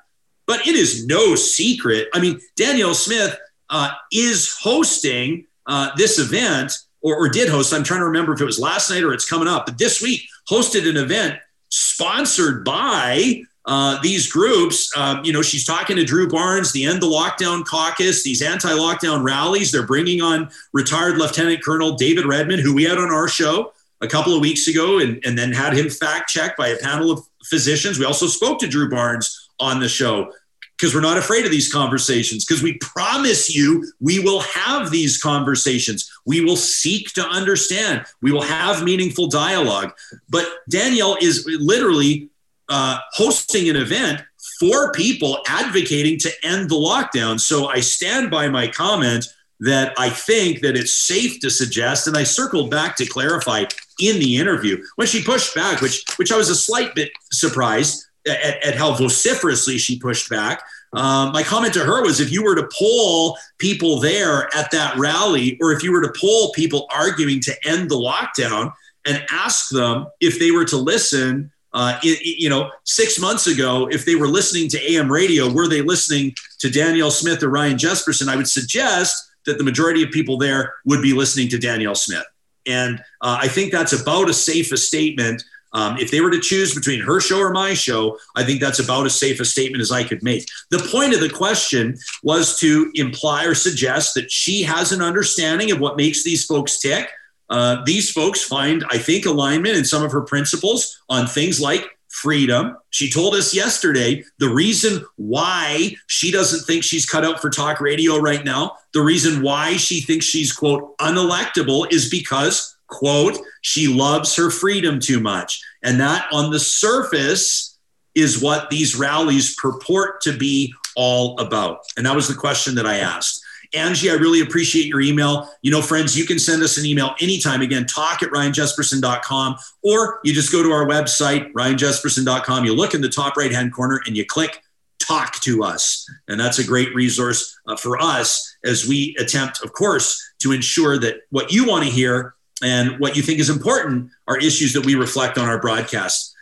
But 0.48 0.68
it 0.68 0.76
is 0.76 1.06
no 1.06 1.36
secret. 1.36 2.08
I 2.14 2.20
mean, 2.20 2.40
Danielle 2.56 2.94
Smith 2.94 3.38
uh, 3.70 3.92
is 4.12 4.56
hosting 4.60 5.46
uh, 5.66 5.90
this 5.98 6.20
event 6.20 6.78
or, 7.02 7.16
or 7.16 7.30
did 7.30 7.50
host. 7.50 7.74
I'm 7.74 7.84
trying 7.84 8.02
to 8.02 8.06
remember 8.06 8.34
if 8.34 8.42
it 8.42 8.46
was 8.46 8.60
last 8.60 8.90
night 8.90 9.04
or 9.04 9.14
it's 9.14 9.30
coming 9.30 9.48
up, 9.48 9.66
but 9.66 9.78
this 9.78 10.02
week 10.02 10.22
hosted 10.50 10.88
an 10.90 10.98
event 10.98 11.40
sponsored 11.70 12.64
by 12.64 13.42
uh, 13.66 14.00
these 14.04 14.32
groups, 14.32 14.96
um, 14.96 15.26
you 15.26 15.34
know, 15.34 15.42
she's 15.42 15.66
talking 15.66 15.96
to 15.96 16.06
Drew 16.06 16.30
Barnes, 16.30 16.72
the 16.72 16.86
End 16.86 17.02
the 17.02 17.08
Lockdown 17.08 17.66
Caucus, 17.66 18.24
these 18.24 18.42
anti 18.42 18.70
lockdown 18.70 19.24
rallies. 19.24 19.72
They're 19.72 19.88
bringing 19.88 20.22
on 20.22 20.50
retired 20.72 21.18
Lieutenant 21.18 21.64
Colonel 21.64 21.96
David 21.96 22.26
Redman, 22.26 22.60
who 22.60 22.76
we 22.76 22.84
had 22.84 23.00
on 23.00 23.12
our 23.12 23.28
show 23.28 23.74
a 24.02 24.08
couple 24.08 24.36
of 24.36 24.42
weeks 24.42 24.68
ago 24.68 25.00
and, 25.00 25.24
and 25.26 25.38
then 25.38 25.52
had 25.52 25.74
him 25.74 25.90
fact 25.90 26.30
checked 26.30 26.58
by 26.58 26.68
a 26.68 26.78
panel 26.78 27.10
of 27.10 27.26
physicians. 27.44 27.98
We 27.98 28.06
also 28.06 28.28
spoke 28.28 28.60
to 28.60 28.68
Drew 28.68 28.90
Barnes 28.90 29.45
on 29.60 29.80
the 29.80 29.90
show 29.90 30.32
because 30.78 30.94
we're 30.94 31.02
not 31.02 31.18
afraid 31.18 31.46
of 31.46 31.52
these 31.52 31.72
conversations 31.72 32.46
because 32.46 32.62
we 32.62 32.78
promise 32.80 33.54
you 33.54 33.90
we 34.02 34.20
will 34.20 34.42
have 34.42 34.92
these 34.92 35.22
conversations. 35.22 36.12
We 36.26 36.42
will 36.42 36.58
seek 36.58 37.14
to 37.14 37.26
understand. 37.26 38.06
We 38.22 38.32
will 38.32 38.42
have 38.42 38.84
meaningful 38.84 39.28
dialogue. 39.28 39.94
But 40.30 40.46
danielle 40.70 41.18
is 41.22 41.46
literally 41.60 42.30
uh, 42.68 43.00
hosting 43.14 43.70
an 43.70 43.76
event 43.76 44.22
for 44.60 44.92
people 44.92 45.40
advocating 45.48 46.18
to 46.20 46.32
end 46.44 46.70
the 46.70 46.76
lockdown. 46.76 47.40
So 47.40 47.68
I 47.68 47.80
stand 47.80 48.32
by 48.32 48.50
my 48.50 48.68
comment 48.68 49.26
that 49.62 49.94
I 49.98 50.10
think 50.10 50.62
that 50.62 50.76
it's 50.76 50.94
safe 50.94 51.40
to 51.40 51.50
suggest, 51.50 52.08
and 52.08 52.18
I 52.18 52.24
circled 52.24 52.70
back 52.70 52.98
to 52.98 53.06
clarify 53.06 53.64
in 54.02 54.20
the 54.20 54.36
interview 54.36 54.84
when 54.96 55.08
she 55.08 55.24
pushed 55.24 55.56
back, 55.56 55.82
which 55.82 56.04
which 56.18 56.32
I 56.32 56.38
was 56.38 56.50
a 56.50 56.56
slight 56.56 56.94
bit 56.94 57.12
surprised 57.32 58.06
at, 58.28 58.64
at 58.64 58.76
how 58.76 58.94
vociferously 58.94 59.78
she 59.78 60.00
pushed 60.00 60.30
back. 60.30 60.64
Um, 60.94 61.32
my 61.34 61.44
comment 61.44 61.74
to 61.74 61.84
her 61.84 62.04
was 62.04 62.20
if 62.20 62.32
you 62.32 62.44
were 62.44 62.56
to 62.56 62.70
poll 62.74 63.38
people 63.58 64.00
there 64.00 64.54
at 64.56 64.72
that 64.72 64.98
rally, 64.98 65.58
or 65.62 65.74
if 65.74 65.84
you 65.84 65.92
were 65.92 66.02
to 66.02 66.14
poll 66.20 66.52
people 66.54 66.88
arguing 66.94 67.42
to 67.42 67.54
end 67.66 67.90
the 67.90 67.96
lockdown 67.96 68.72
and 69.06 69.24
ask 69.30 69.70
them 69.70 70.08
if 70.20 70.40
they 70.40 70.52
were 70.52 70.66
to 70.66 70.78
listen 70.78 71.52
uh, 71.76 72.00
it, 72.04 72.40
you 72.40 72.50
know, 72.50 72.72
six 72.86 73.20
months 73.20 73.48
ago, 73.48 73.86
if 73.92 74.06
they 74.06 74.16
were 74.16 74.30
listening 74.30 74.70
to 74.70 74.94
AM 74.94 75.12
radio, 75.12 75.52
were 75.52 75.68
they 75.68 75.82
listening 75.82 76.34
to 76.60 76.70
Danielle 76.70 77.12
Smith 77.12 77.44
or 77.44 77.50
Ryan 77.50 77.78
Jespersen? 77.78 78.30
I 78.30 78.38
would 78.38 78.48
suggest 78.48 79.30
that 79.46 79.58
the 79.58 79.64
majority 79.64 80.02
of 80.02 80.10
people 80.10 80.38
there 80.38 80.74
would 80.86 81.02
be 81.02 81.12
listening 81.12 81.50
to 81.50 81.58
Danielle 81.58 81.94
Smith. 81.94 82.24
And 82.66 83.00
uh, 83.22 83.40
I 83.42 83.50
think 83.50 83.74
that's 83.74 83.92
about 83.92 84.30
as 84.30 84.42
safe 84.42 84.72
a 84.72 84.78
statement 84.78 85.44
Um, 85.76 85.98
if 86.00 86.10
they 86.10 86.22
were 86.22 86.32
to 86.32 86.40
choose 86.40 86.74
between 86.74 87.02
her 87.02 87.20
show 87.20 87.38
or 87.38 87.52
my 87.52 87.74
show, 87.74 88.18
I 88.36 88.44
think 88.46 88.62
that's 88.62 88.80
about 88.80 89.06
as 89.06 89.20
safe 89.20 89.42
a 89.42 89.46
statement 89.46 89.82
as 89.82 89.92
I 89.92 90.06
could 90.06 90.24
make. 90.24 90.48
The 90.72 90.88
point 90.90 91.14
of 91.14 91.20
the 91.20 91.30
question 91.30 91.98
was 92.24 92.58
to 92.60 92.90
imply 92.96 93.44
or 93.44 93.54
suggest 93.54 94.16
that 94.16 94.32
she 94.32 94.64
has 94.64 94.94
an 94.94 95.02
understanding 95.02 95.72
of 95.72 95.82
what 95.82 95.98
makes 95.98 96.24
these 96.24 96.46
folks 96.46 96.80
tick. 96.80 97.10
Uh, 97.50 97.84
these 97.86 98.10
folks 98.10 98.42
find, 98.42 98.86
I 98.90 98.98
think, 98.98 99.26
alignment 99.26 99.76
in 99.76 99.84
some 99.84 100.04
of 100.04 100.14
her 100.14 100.22
principles 100.22 100.98
on 101.10 101.28
things 101.28 101.60
like 101.60 101.86
freedom. 102.08 102.78
She 102.92 103.12
told 103.12 103.36
us 103.36 103.54
yesterday 103.54 104.24
the 104.40 104.50
reason 104.50 105.06
why 105.18 105.96
she 106.08 106.32
doesn't 106.32 106.66
think 106.66 106.84
she's 106.84 107.06
cut 107.06 107.26
out 107.26 107.42
for 107.42 107.50
talk 107.50 107.82
radio 107.82 108.18
right 108.18 108.46
now, 108.46 108.78
the 108.94 109.02
reason 109.02 109.44
why 109.44 109.76
she 109.76 110.00
thinks 110.00 110.26
she's, 110.26 110.54
quote, 110.54 110.98
unelectable 111.00 111.92
is 111.92 112.10
because, 112.10 112.75
quote, 112.98 113.38
she 113.62 113.88
loves 113.88 114.36
her 114.36 114.50
freedom 114.50 115.00
too 115.00 115.20
much. 115.20 115.62
And 115.84 116.00
that 116.00 116.28
on 116.32 116.52
the 116.52 116.60
surface 116.60 117.78
is 118.16 118.42
what 118.42 118.70
these 118.70 118.96
rallies 118.96 119.56
purport 119.56 120.22
to 120.22 120.38
be 120.38 120.74
all 120.96 121.38
about. 121.40 121.80
And 121.98 122.06
that 122.06 122.16
was 122.16 122.28
the 122.28 122.34
question 122.34 122.76
that 122.76 122.86
I 122.86 122.98
asked. 122.98 123.44
Angie, 123.74 124.10
I 124.10 124.14
really 124.14 124.42
appreciate 124.42 124.86
your 124.86 125.02
email. 125.02 125.50
You 125.62 125.72
know, 125.72 125.82
friends, 125.82 126.18
you 126.18 126.26
can 126.26 126.40
send 126.40 126.64
us 126.64 126.78
an 126.78 126.86
email 126.86 127.14
anytime. 127.20 127.62
Again, 127.62 127.86
talk 127.86 128.24
at 128.24 128.30
ryanjespersen.com, 128.30 129.56
or 129.84 130.20
you 130.24 130.34
just 130.34 130.52
go 130.52 130.64
to 130.64 130.72
our 130.72 130.86
website, 130.86 131.52
ryanjespersen.com. 131.52 132.66
You 132.66 132.74
look 132.74 132.94
in 132.94 133.02
the 133.02 133.10
top 133.10 133.36
right 133.36 133.52
hand 133.52 133.74
corner 133.74 134.02
and 134.06 134.16
you 134.16 134.26
click 134.26 134.62
talk 135.00 135.36
to 135.42 135.64
us. 135.64 136.10
And 136.28 136.40
that's 136.40 136.60
a 136.60 136.64
great 136.64 136.94
resource 136.96 137.58
uh, 137.68 137.76
for 137.76 138.02
us 138.02 138.56
as 138.64 138.88
we 138.88 139.16
attempt, 139.20 139.64
of 139.64 139.74
course, 139.74 140.22
to 140.40 140.52
ensure 140.52 140.98
that 141.00 141.18
what 141.30 141.52
you 141.52 141.68
want 141.68 141.84
to 141.84 141.90
hear 141.90 142.36
and 142.64 143.00
what 143.00 143.16
you 143.16 143.22
think 143.22 143.40
is 143.40 143.50
important 143.50 144.12
are 144.28 144.38
issues 144.38 144.74
that 144.74 144.86
we 144.86 144.96
reflect 144.96 145.38
on 145.38 145.48
our 145.48 145.60
broadcast. 145.60 146.34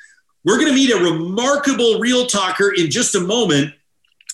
We're 0.45 0.57
going 0.57 0.69
to 0.69 0.75
meet 0.75 0.91
a 0.91 0.97
remarkable 0.97 1.99
real 1.99 2.25
talker 2.25 2.73
in 2.75 2.91
just 2.91 3.15
a 3.15 3.19
moment. 3.19 3.73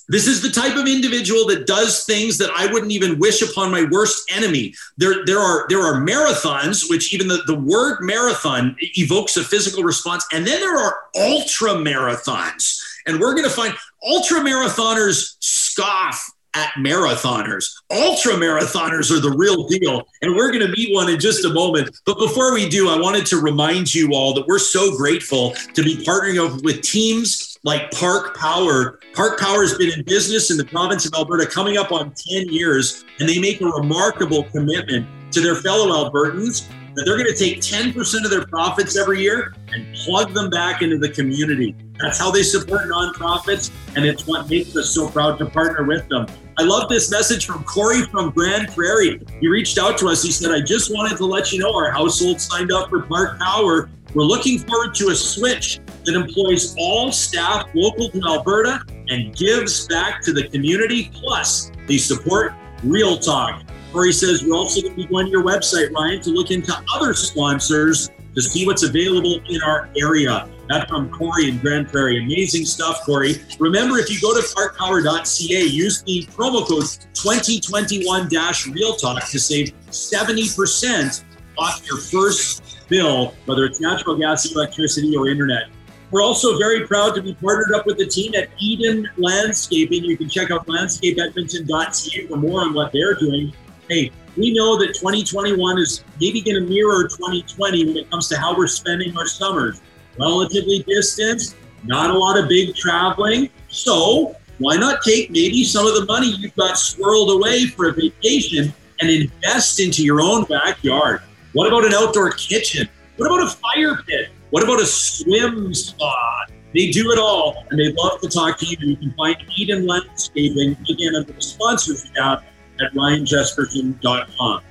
This 0.07 0.26
is 0.26 0.41
the 0.41 0.49
type 0.49 0.76
of 0.76 0.88
individual 0.88 1.45
that 1.47 1.68
does 1.68 2.03
things 2.03 2.39
that 2.39 2.49
I 2.49 2.65
wouldn't 2.72 2.91
even 2.91 3.19
wish 3.19 3.43
upon 3.43 3.69
my 3.69 3.85
worst 3.91 4.30
enemy. 4.35 4.73
There, 4.97 5.23
there 5.26 5.39
are 5.39 5.68
there 5.69 5.81
are 5.81 6.01
marathons, 6.01 6.89
which 6.89 7.14
even 7.14 7.27
the, 7.27 7.43
the 7.45 7.53
word 7.53 7.99
marathon 8.01 8.76
evokes 8.97 9.38
a 9.38 9.43
physical 9.43 9.84
response, 9.84 10.26
and 10.34 10.47
then 10.47 10.60
there 10.61 10.77
are 10.80 10.97
ultra 11.15 11.73
marathons. 11.73 12.81
And 13.06 13.19
we're 13.19 13.34
going 13.34 13.47
to 13.47 13.51
find 13.51 13.76
ultra 14.03 14.39
marathoners 14.39 15.35
scoff 15.39 16.31
at 16.60 16.73
marathoners. 16.73 17.73
Ultra 17.90 18.34
marathoners 18.34 19.15
are 19.15 19.22
the 19.22 19.31
real 19.31 19.65
deal. 19.68 20.07
And 20.22 20.36
we're 20.36 20.52
going 20.52 20.65
to 20.65 20.72
meet 20.72 20.94
one 20.94 21.10
in 21.10 21.19
just 21.19 21.45
a 21.45 21.53
moment. 21.53 21.90
But 22.06 22.19
before 22.19 22.53
we 22.53 22.68
do, 22.68 22.90
I 22.90 22.99
wanted 22.99 23.26
to 23.27 23.38
remind 23.38 23.94
you 23.94 24.11
all 24.14 24.34
that 24.34 24.45
we're 24.45 24.60
so 24.60 24.95
grateful 24.98 25.52
to 25.73 25.84
be 25.84 25.95
partnering 26.03 26.38
up 26.38 26.61
with 26.64 26.81
teams 26.81 27.57
like 27.64 27.91
Park 27.91 28.38
Power. 28.38 28.99
Park 29.14 29.40
Power 29.40 29.61
has 29.61 29.77
been 29.77 29.91
in 29.91 30.03
business 30.03 30.52
in 30.52 30.57
the 30.57 30.65
province 30.65 31.06
of 31.06 31.14
Alberta 31.14 31.45
coming 31.45 31.77
up 31.77 31.91
on 31.91 32.14
10 32.30 32.49
years, 32.49 33.06
and 33.19 33.30
they 33.30 33.40
make 33.40 33.61
a 33.61 33.65
remarkable 33.65 34.44
commitment 34.45 35.07
to 35.31 35.41
their 35.41 35.56
fellow 35.56 35.88
Albertans 35.88 36.69
that 37.00 37.06
they're 37.06 37.18
going 37.18 37.34
to 37.34 37.38
take 37.38 37.62
10% 37.62 38.26
of 38.26 38.30
their 38.30 38.46
profits 38.46 38.98
every 38.98 39.22
year 39.22 39.54
and 39.70 39.96
plug 39.96 40.34
them 40.34 40.50
back 40.50 40.82
into 40.82 40.98
the 40.98 41.08
community. 41.08 41.74
That's 41.98 42.20
how 42.20 42.30
they 42.30 42.44
support 42.44 42.90
nonprofits, 42.90 43.72
and 43.96 44.04
it's 44.04 44.28
what 44.28 44.50
makes 44.50 44.76
us 44.76 44.94
so 44.94 45.08
proud 45.10 45.40
to 45.40 45.46
partner 45.46 45.86
with 45.86 46.10
them. 46.10 46.26
I 46.58 46.64
love 46.64 46.90
this 46.90 47.10
message 47.10 47.46
from 47.46 47.64
Corey 47.64 48.02
from 48.08 48.32
Grande 48.32 48.68
Prairie. 48.76 49.22
He 49.40 49.48
reached 49.48 49.78
out 49.78 49.98
to 50.00 50.10
us. 50.10 50.22
He 50.22 50.32
said, 50.32 50.52
I 50.52 50.60
just 50.60 50.94
wanted 50.94 51.16
to 51.18 51.26
let 51.26 51.54
you 51.54 51.60
know 51.60 51.74
our 51.74 51.90
household 51.90 52.42
signed 52.42 52.74
up 52.74 52.90
for 52.90 53.04
Park 53.04 53.40
Power. 53.40 53.90
We're 54.14 54.24
looking 54.24 54.60
forward 54.60 54.94
to 54.96 55.10
a 55.10 55.16
switch 55.16 55.80
that 56.04 56.16
employs 56.16 56.76
all 56.78 57.14
staff 57.14 57.70
local 57.74 58.10
to 58.10 58.22
Alberta 58.28 58.82
and 59.08 59.34
gives 59.38 59.88
back 59.88 60.22
to 60.24 60.34
the 60.34 60.50
community. 60.50 61.12
Plus, 61.14 61.72
they 61.88 61.98
support 61.98 62.54
Real 62.84 63.18
Talk. 63.18 63.64
Corey 63.91 64.14
says 64.14 64.44
we're 64.44 64.56
also 64.56 64.82
going 64.82 64.94
to 64.94 64.98
be 64.98 65.06
going 65.07 65.26
to 65.26 65.32
your 65.32 65.44
website, 65.44 65.91
Ryan, 65.91 66.22
to 66.22 66.30
look 66.30 66.52
into 66.52 66.74
other 66.94 67.14
sponsors 67.14 68.10
to 68.36 68.41
see 68.41 68.66
what's 68.66 68.84
available 68.84 69.41
in 69.49 69.61
our 69.64 69.90
area. 69.98 70.48
That's 70.68 70.88
from 70.88 71.10
Corey 71.10 71.49
in 71.49 71.57
Grande 71.57 71.90
Prairie. 71.90 72.24
Amazing 72.24 72.66
stuff, 72.66 73.02
Corey. 73.03 73.41
Remember, 73.60 73.98
if 73.98 74.11
you 74.11 74.22
go 74.22 74.36
to 74.36 74.41
parkpower.ca, 74.41 75.64
use 75.64 76.03
the 76.03 76.28
promo 76.28 76.68
code 76.68 76.84
2021-Real 76.84 78.95
Talk 78.98 79.28
to 79.28 79.40
save 79.40 79.74
70% 79.88 81.24
off 81.57 81.82
your 81.88 81.98
first 81.98 82.88
bill, 82.88 83.34
whether 83.45 83.66
it's 83.66 83.82
natural 83.82 84.16
gas, 84.16 84.53
electricity, 84.53 85.18
or 85.18 85.28
internet. 85.28 85.70
We're 86.11 86.24
also 86.24 86.57
very 86.57 86.88
proud 86.88 87.14
to 87.16 87.22
be 87.22 87.36
partnered 87.36 87.76
up 87.76 87.86
with 87.86 87.98
the 87.98 88.06
team 88.06 88.34
at 88.36 88.49
Eden 88.60 89.10
Landscaping. 89.18 90.03
You 90.03 90.18
can 90.18 90.28
check 90.30 90.52
out 90.52 90.68
landscapeedmonton.ca 90.68 92.28
for 92.28 92.38
more 92.38 92.61
on 92.61 92.74
what 92.74 92.91
they're 92.91 93.16
doing. 93.16 93.53
Hey, 93.90 94.11
we 94.38 94.53
know 94.53 94.78
that 94.78 94.94
2021 94.94 95.80
is 95.80 96.03
maybe 96.22 96.41
going 96.41 96.64
to 96.64 96.70
mirror 96.70 97.07
2020 97.07 97.88
when 97.88 97.98
it 97.98 98.11
comes 98.11 98.28
to 98.28 98.38
how 98.38 98.56
we're 98.56 98.68
spending 98.68 99.18
our 99.18 99.26
summers. 99.26 99.82
Relatively 100.20 100.84
distant, 100.84 101.56
not 101.86 102.11
a 102.11 102.14
lot 102.14 102.38
of 102.38 102.48
big 102.48 102.76
traveling. 102.76 103.49
So, 103.70 104.36
why 104.60 104.78
not 104.78 105.02
take 105.02 105.32
maybe 105.32 105.64
some 105.64 105.88
of 105.88 105.95
the 105.95 106.06
money 106.06 106.28
you've 106.28 106.56
got 106.56 106.78
swirled 106.78 107.32
away 107.32 107.66
for 107.66 107.90
a 107.90 107.94
vacation 107.94 108.72
and 109.02 109.10
invest 109.10 109.80
into 109.80 110.03
your 110.03 110.22
own 110.22 110.44
backyard? 110.44 111.24
What 111.53 111.66
about 111.68 111.84
an 111.84 111.95
outdoor 111.95 112.30
kitchen? 112.34 112.88
What 113.18 113.26
about 113.26 113.41
a 113.41 113.49
fire 113.49 114.03
pit? 114.03 114.30
What 114.52 114.64
about 114.64 114.80
a 114.80 114.86
swim 114.86 115.74
spa? 115.74 116.45
They 116.76 116.91
do 116.91 117.11
it 117.11 117.18
all, 117.18 117.66
and 117.72 117.80
they'd 117.80 117.95
love 117.95 118.22
to 118.22 118.30
talk 118.30 118.60
to 118.60 118.68
you. 118.68 118.78
You 118.80 118.98
can 118.98 119.14
find 119.16 119.36
Eden 119.56 119.88
Landscaping 119.88 120.78
again 120.88 121.16
under 121.16 121.34
the 121.34 121.41
sponsors 121.41 122.07
tab 122.11 122.44
at 122.81 122.93
ryanjespersen.com. 122.93 124.61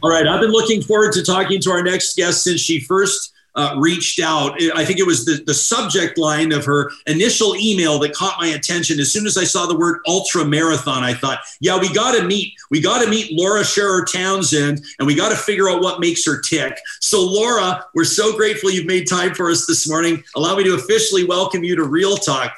All 0.00 0.10
right, 0.10 0.26
I've 0.28 0.40
been 0.40 0.52
looking 0.52 0.80
forward 0.82 1.12
to 1.14 1.24
talking 1.24 1.60
to 1.60 1.70
our 1.70 1.82
next 1.82 2.16
guest 2.16 2.44
since 2.44 2.60
she 2.60 2.80
first 2.80 3.34
uh, 3.58 3.74
reached 3.76 4.20
out. 4.20 4.56
I 4.76 4.84
think 4.84 5.00
it 5.00 5.06
was 5.06 5.24
the, 5.24 5.42
the 5.44 5.52
subject 5.52 6.16
line 6.16 6.52
of 6.52 6.64
her 6.64 6.92
initial 7.08 7.56
email 7.56 7.98
that 7.98 8.12
caught 8.12 8.38
my 8.38 8.46
attention. 8.48 9.00
As 9.00 9.12
soon 9.12 9.26
as 9.26 9.36
I 9.36 9.42
saw 9.42 9.66
the 9.66 9.76
word 9.76 9.98
ultra 10.06 10.44
marathon, 10.44 11.02
I 11.02 11.12
thought, 11.14 11.40
yeah, 11.60 11.76
we 11.76 11.92
got 11.92 12.14
to 12.16 12.22
meet. 12.22 12.54
We 12.70 12.80
got 12.80 13.02
to 13.02 13.10
meet 13.10 13.32
Laura 13.32 13.62
Sherrer-Townsend 13.62 14.80
and 15.00 15.06
we 15.06 15.16
got 15.16 15.30
to 15.30 15.36
figure 15.36 15.68
out 15.68 15.82
what 15.82 15.98
makes 15.98 16.24
her 16.24 16.40
tick. 16.40 16.78
So, 17.00 17.20
Laura, 17.20 17.84
we're 17.96 18.04
so 18.04 18.36
grateful 18.36 18.70
you've 18.70 18.86
made 18.86 19.08
time 19.08 19.34
for 19.34 19.50
us 19.50 19.66
this 19.66 19.88
morning. 19.88 20.22
Allow 20.36 20.54
me 20.54 20.62
to 20.62 20.74
officially 20.74 21.24
welcome 21.24 21.64
you 21.64 21.74
to 21.74 21.84
Real 21.84 22.16
Talk. 22.16 22.56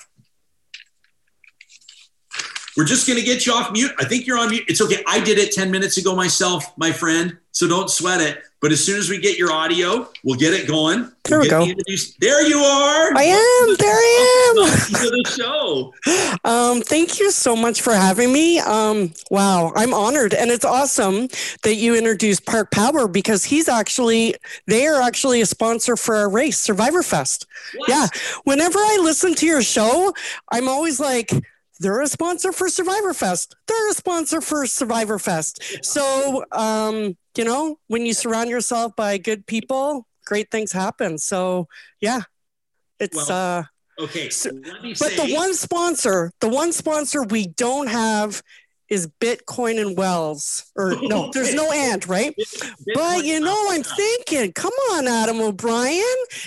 We're 2.76 2.84
just 2.84 3.06
going 3.06 3.18
to 3.18 3.24
get 3.24 3.46
you 3.46 3.52
off 3.52 3.72
mute. 3.72 3.92
I 3.98 4.04
think 4.04 4.26
you're 4.26 4.38
on 4.38 4.50
mute. 4.50 4.64
It's 4.68 4.80
okay. 4.80 5.02
I 5.06 5.20
did 5.20 5.38
it 5.38 5.52
10 5.52 5.70
minutes 5.70 5.96
ago 5.96 6.14
myself, 6.14 6.76
my 6.76 6.92
friend. 6.92 7.36
So 7.52 7.66
don't 7.66 7.90
sweat 7.90 8.20
it. 8.20 8.42
But 8.60 8.72
as 8.72 8.84
soon 8.84 8.98
as 8.98 9.08
we 9.08 9.18
get 9.18 9.38
your 9.38 9.50
audio, 9.50 10.08
we'll 10.22 10.38
get 10.38 10.52
it 10.52 10.68
going. 10.68 11.10
There 11.24 11.38
we'll 11.38 11.66
we 11.66 11.74
go. 11.74 11.82
There 12.20 12.46
you 12.46 12.58
are. 12.58 13.16
I 13.16 13.22
am. 13.22 13.76
There 13.76 13.94
I 13.94 14.50
am. 14.50 14.56
Welcome 14.56 14.94
to 14.94 15.10
the 15.10 15.30
show. 15.36 15.94
Um, 16.42 16.80
thank 16.80 17.20
you 17.20 17.30
so 17.30 17.54
much 17.54 17.82
for 17.82 17.92
having 17.92 18.32
me. 18.32 18.60
Um, 18.60 19.12
wow, 19.30 19.72
I'm 19.76 19.92
honored, 19.92 20.32
and 20.32 20.50
it's 20.50 20.64
awesome 20.64 21.28
that 21.64 21.74
you 21.74 21.94
introduced 21.94 22.46
Park 22.46 22.70
Power 22.70 23.06
because 23.08 23.44
he's 23.44 23.68
actually 23.68 24.36
they 24.66 24.86
are 24.86 25.02
actually 25.02 25.42
a 25.42 25.46
sponsor 25.46 25.96
for 25.96 26.16
our 26.16 26.30
race, 26.30 26.58
Survivor 26.58 27.02
Fest. 27.02 27.46
What? 27.76 27.88
Yeah. 27.90 28.06
Whenever 28.44 28.78
I 28.78 28.98
listen 29.02 29.34
to 29.34 29.46
your 29.46 29.62
show, 29.62 30.14
I'm 30.50 30.66
always 30.66 30.98
like 30.98 31.30
they're 31.80 32.00
a 32.02 32.06
sponsor 32.06 32.52
for 32.52 32.68
Survivor 32.68 33.12
Fest. 33.14 33.56
They're 33.66 33.90
a 33.90 33.94
sponsor 33.94 34.40
for 34.40 34.66
Survivor 34.66 35.18
Fest. 35.18 35.84
So, 35.84 36.44
um, 36.52 37.16
you 37.36 37.44
know, 37.44 37.78
when 37.88 38.06
you 38.06 38.12
surround 38.12 38.50
yourself 38.50 38.94
by 38.94 39.18
good 39.18 39.46
people, 39.46 40.06
great 40.26 40.50
things 40.50 40.72
happen. 40.72 41.18
So, 41.18 41.66
yeah, 42.00 42.20
it's 43.00 43.16
Well, 43.16 43.60
uh, 43.60 43.64
Okay. 44.04 44.30
So- 44.30 44.50
but 44.82 44.96
say, 44.96 45.16
the 45.16 45.34
one 45.34 45.52
sponsor, 45.54 46.32
the 46.40 46.48
one 46.48 46.72
sponsor 46.72 47.22
we 47.22 47.48
don't 47.48 47.88
have 47.88 48.42
is 48.90 49.06
Bitcoin 49.20 49.80
and 49.80 49.96
Wells. 49.96 50.70
Or 50.76 50.96
no, 51.00 51.30
there's 51.32 51.54
no 51.54 51.70
and, 51.70 52.06
right? 52.08 52.34
But 52.94 53.24
you 53.24 53.40
know, 53.40 53.66
I'm 53.70 53.82
thinking, 53.82 54.52
come 54.52 54.72
on, 54.92 55.06
Adam 55.06 55.40
O'Brien. 55.40 56.02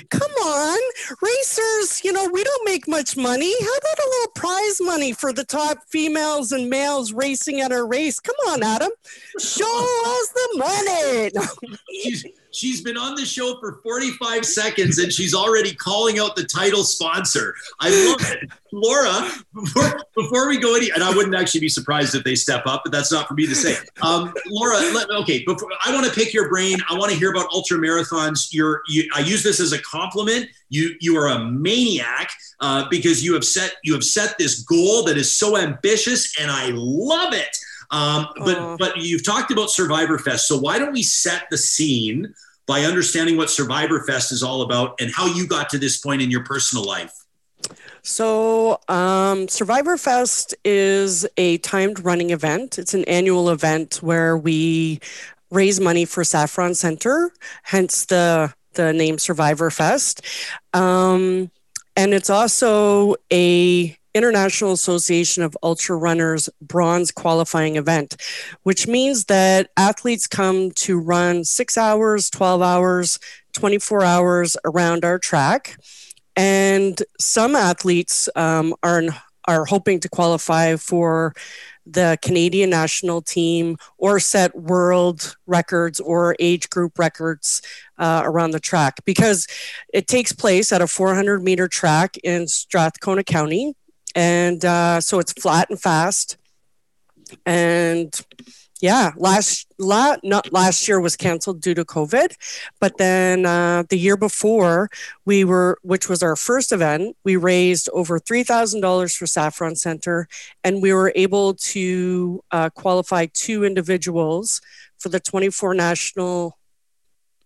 Come 0.09 0.31
on. 0.31 0.79
Racers, 1.21 2.03
you 2.03 2.11
know, 2.11 2.29
we 2.31 2.43
don't 2.43 2.65
make 2.65 2.87
much 2.87 3.17
money. 3.17 3.53
How 3.59 3.75
about 3.75 3.99
a 3.99 4.09
little 4.09 4.31
prize 4.35 4.81
money 4.81 5.13
for 5.13 5.33
the 5.33 5.45
top 5.45 5.77
females 5.87 6.51
and 6.51 6.69
males 6.69 7.13
racing 7.13 7.61
at 7.61 7.71
our 7.71 7.87
race? 7.87 8.19
Come 8.19 8.35
on, 8.49 8.61
Adam. 8.61 8.91
Show 9.39 9.65
us 10.05 10.29
the 10.29 11.31
money. 11.33 12.33
She's 12.53 12.81
been 12.81 12.97
on 12.97 13.15
the 13.15 13.25
show 13.25 13.57
for 13.59 13.79
45 13.83 14.45
seconds 14.45 14.99
and 14.99 15.11
she's 15.11 15.33
already 15.33 15.73
calling 15.73 16.19
out 16.19 16.35
the 16.35 16.43
title 16.43 16.83
sponsor. 16.83 17.55
I 17.79 17.89
love 17.89 18.31
it. 18.31 18.51
Laura, 18.71 19.29
before, 19.53 19.99
before 20.15 20.47
we 20.47 20.59
go 20.59 20.75
any, 20.75 20.91
and 20.91 21.03
I 21.03 21.15
wouldn't 21.15 21.35
actually 21.35 21.61
be 21.61 21.69
surprised 21.69 22.15
if 22.15 22.23
they 22.23 22.35
step 22.35 22.63
up, 22.65 22.81
but 22.83 22.91
that's 22.91 23.11
not 23.11 23.27
for 23.27 23.33
me 23.33 23.47
to 23.47 23.55
say. 23.55 23.75
Um, 24.01 24.33
Laura, 24.47 24.77
let, 24.93 25.09
okay, 25.09 25.43
before, 25.45 25.69
I 25.83 25.93
want 25.93 26.05
to 26.05 26.11
pick 26.11 26.33
your 26.33 26.49
brain. 26.49 26.77
I 26.89 26.97
want 26.97 27.11
to 27.11 27.17
hear 27.17 27.31
about 27.31 27.47
ultra 27.51 27.77
marathons. 27.77 28.53
You're, 28.53 28.81
you, 28.87 29.09
I 29.15 29.21
use 29.21 29.43
this 29.43 29.59
as 29.59 29.73
a 29.73 29.81
compliment. 29.81 30.47
You, 30.69 30.95
you 30.99 31.17
are 31.17 31.29
a 31.29 31.39
maniac 31.39 32.29
uh, 32.59 32.85
because 32.89 33.23
you 33.23 33.33
have 33.33 33.45
set, 33.45 33.75
you 33.83 33.93
have 33.93 34.03
set 34.03 34.37
this 34.37 34.61
goal 34.63 35.03
that 35.05 35.17
is 35.17 35.31
so 35.31 35.57
ambitious, 35.57 36.39
and 36.39 36.51
I 36.51 36.71
love 36.73 37.33
it. 37.33 37.57
Um, 37.93 38.27
but 38.37 38.77
but 38.77 38.97
you've 38.97 39.23
talked 39.23 39.51
about 39.51 39.69
Survivor 39.69 40.17
Fest, 40.17 40.47
so 40.47 40.57
why 40.57 40.79
don't 40.79 40.93
we 40.93 41.03
set 41.03 41.43
the 41.51 41.57
scene 41.59 42.33
by 42.65 42.81
understanding 42.81 43.37
what 43.37 43.51
Survivor 43.51 44.03
Fest 44.03 44.31
is 44.31 44.41
all 44.41 44.63
about 44.63 44.99
and 44.99 45.13
how 45.13 45.27
you 45.27 45.45
got 45.45 45.69
to 45.69 45.77
this 45.77 45.97
point 45.97 46.21
in 46.21 46.31
your 46.31 46.43
personal 46.43 46.83
life? 46.83 47.13
So, 48.01 48.81
um, 48.89 49.47
Survivor 49.47 49.95
Fest 49.95 50.55
is 50.65 51.27
a 51.37 51.59
timed 51.59 52.03
running 52.03 52.31
event. 52.31 52.79
It's 52.79 52.95
an 52.95 53.05
annual 53.05 53.49
event 53.51 53.99
where 54.01 54.35
we 54.35 54.99
raise 55.51 55.79
money 55.79 56.05
for 56.05 56.23
Saffron 56.23 56.73
Center, 56.73 57.31
hence 57.61 58.05
the 58.05 58.51
the 58.73 58.91
name 58.91 59.19
Survivor 59.19 59.69
Fest. 59.69 60.25
Um, 60.73 61.51
and 61.95 62.11
it's 62.15 62.31
also 62.31 63.15
a 63.31 63.95
International 64.13 64.73
Association 64.73 65.43
of 65.43 65.57
Ultra 65.63 65.95
Runners 65.97 66.49
bronze 66.61 67.11
qualifying 67.11 67.75
event, 67.75 68.15
which 68.63 68.87
means 68.87 69.25
that 69.25 69.69
athletes 69.77 70.27
come 70.27 70.71
to 70.71 70.99
run 70.99 71.43
six 71.43 71.77
hours, 71.77 72.29
12 72.29 72.61
hours, 72.61 73.19
24 73.53 74.03
hours 74.03 74.57
around 74.65 75.05
our 75.05 75.19
track. 75.19 75.77
And 76.35 77.01
some 77.19 77.55
athletes 77.55 78.27
um, 78.35 78.73
are, 78.83 79.03
are 79.47 79.65
hoping 79.65 79.99
to 80.01 80.09
qualify 80.09 80.75
for 80.75 81.33
the 81.85 82.17
Canadian 82.21 82.69
national 82.69 83.21
team 83.21 83.77
or 83.97 84.19
set 84.19 84.55
world 84.55 85.35
records 85.47 85.99
or 85.99 86.35
age 86.39 86.69
group 86.69 86.97
records 86.97 87.61
uh, 87.97 88.21
around 88.23 88.51
the 88.51 88.59
track 88.59 89.03
because 89.05 89.47
it 89.93 90.07
takes 90.07 90.31
place 90.31 90.71
at 90.71 90.81
a 90.81 90.87
400 90.87 91.43
meter 91.43 91.67
track 91.67 92.17
in 92.23 92.47
Strathcona 92.47 93.23
County 93.23 93.75
and 94.15 94.63
uh, 94.63 95.01
so 95.01 95.19
it's 95.19 95.33
flat 95.33 95.69
and 95.69 95.79
fast. 95.79 96.37
And 97.45 98.13
yeah, 98.81 99.11
last 99.15 99.67
la, 99.79 100.17
not 100.23 100.51
last 100.51 100.87
year 100.89 100.99
was 100.99 101.15
canceled 101.15 101.61
due 101.61 101.73
to 101.73 101.85
COVID, 101.85 102.35
but 102.81 102.97
then 102.97 103.45
uh, 103.45 103.83
the 103.89 103.97
year 103.97 104.17
before 104.17 104.89
we 105.25 105.45
were, 105.45 105.77
which 105.83 106.09
was 106.09 106.21
our 106.21 106.35
first 106.35 106.73
event, 106.73 107.15
we 107.23 107.37
raised 107.37 107.87
over 107.93 108.19
three 108.19 108.43
thousand 108.43 108.81
dollars 108.81 109.15
for 109.15 109.25
Saffron 109.25 109.77
Center, 109.77 110.27
and 110.65 110.81
we 110.81 110.93
were 110.93 111.13
able 111.15 111.53
to 111.53 112.43
uh, 112.51 112.69
qualify 112.71 113.27
two 113.33 113.63
individuals 113.63 114.59
for 114.99 115.09
the 115.09 115.19
24 115.19 115.73
national 115.73 116.57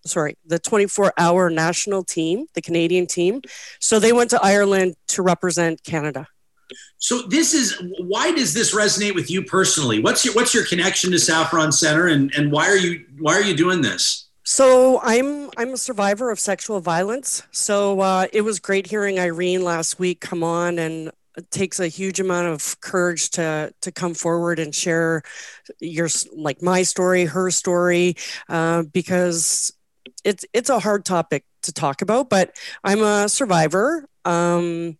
sorry, 0.05 0.37
the 0.45 0.57
24 0.57 1.13
hour 1.17 1.49
national 1.49 2.03
team, 2.03 2.47
the 2.53 2.61
Canadian 2.61 3.05
team. 3.05 3.41
So 3.79 3.99
they 3.99 4.13
went 4.13 4.29
to 4.31 4.39
Ireland 4.41 4.95
to 5.09 5.21
represent 5.21 5.83
Canada. 5.83 6.27
So 6.97 7.21
this 7.23 7.53
is 7.53 7.81
why 7.99 8.31
does 8.31 8.53
this 8.53 8.75
resonate 8.75 9.15
with 9.15 9.29
you 9.29 9.43
personally? 9.43 10.01
What's 10.01 10.25
your 10.25 10.33
what's 10.33 10.53
your 10.53 10.65
connection 10.65 11.11
to 11.11 11.19
Saffron 11.19 11.71
Center 11.71 12.07
and, 12.07 12.33
and 12.35 12.51
why 12.51 12.67
are 12.67 12.77
you 12.77 13.05
why 13.19 13.35
are 13.35 13.43
you 13.43 13.55
doing 13.55 13.81
this? 13.81 14.27
So 14.43 14.99
I'm 15.01 15.49
I'm 15.57 15.73
a 15.73 15.77
survivor 15.77 16.31
of 16.31 16.39
sexual 16.39 16.79
violence. 16.79 17.43
So 17.51 17.99
uh, 17.99 18.27
it 18.33 18.41
was 18.41 18.59
great 18.59 18.87
hearing 18.87 19.19
Irene 19.19 19.63
last 19.63 19.99
week 19.99 20.21
come 20.21 20.43
on 20.43 20.79
and 20.79 21.11
it 21.37 21.51
takes 21.51 21.79
a 21.79 21.87
huge 21.87 22.19
amount 22.19 22.47
of 22.47 22.79
courage 22.81 23.29
to 23.31 23.71
to 23.81 23.91
come 23.91 24.13
forward 24.13 24.59
and 24.59 24.73
share 24.73 25.21
your 25.79 26.09
like 26.35 26.61
my 26.61 26.83
story, 26.83 27.25
her 27.25 27.51
story, 27.51 28.15
uh, 28.49 28.83
because 28.83 29.71
it's 30.23 30.45
it's 30.51 30.69
a 30.69 30.79
hard 30.79 31.05
topic 31.05 31.45
to 31.61 31.71
talk 31.71 32.01
about. 32.01 32.29
But 32.29 32.55
I'm 32.83 33.01
a 33.01 33.29
survivor. 33.29 34.07
Um, 34.25 34.97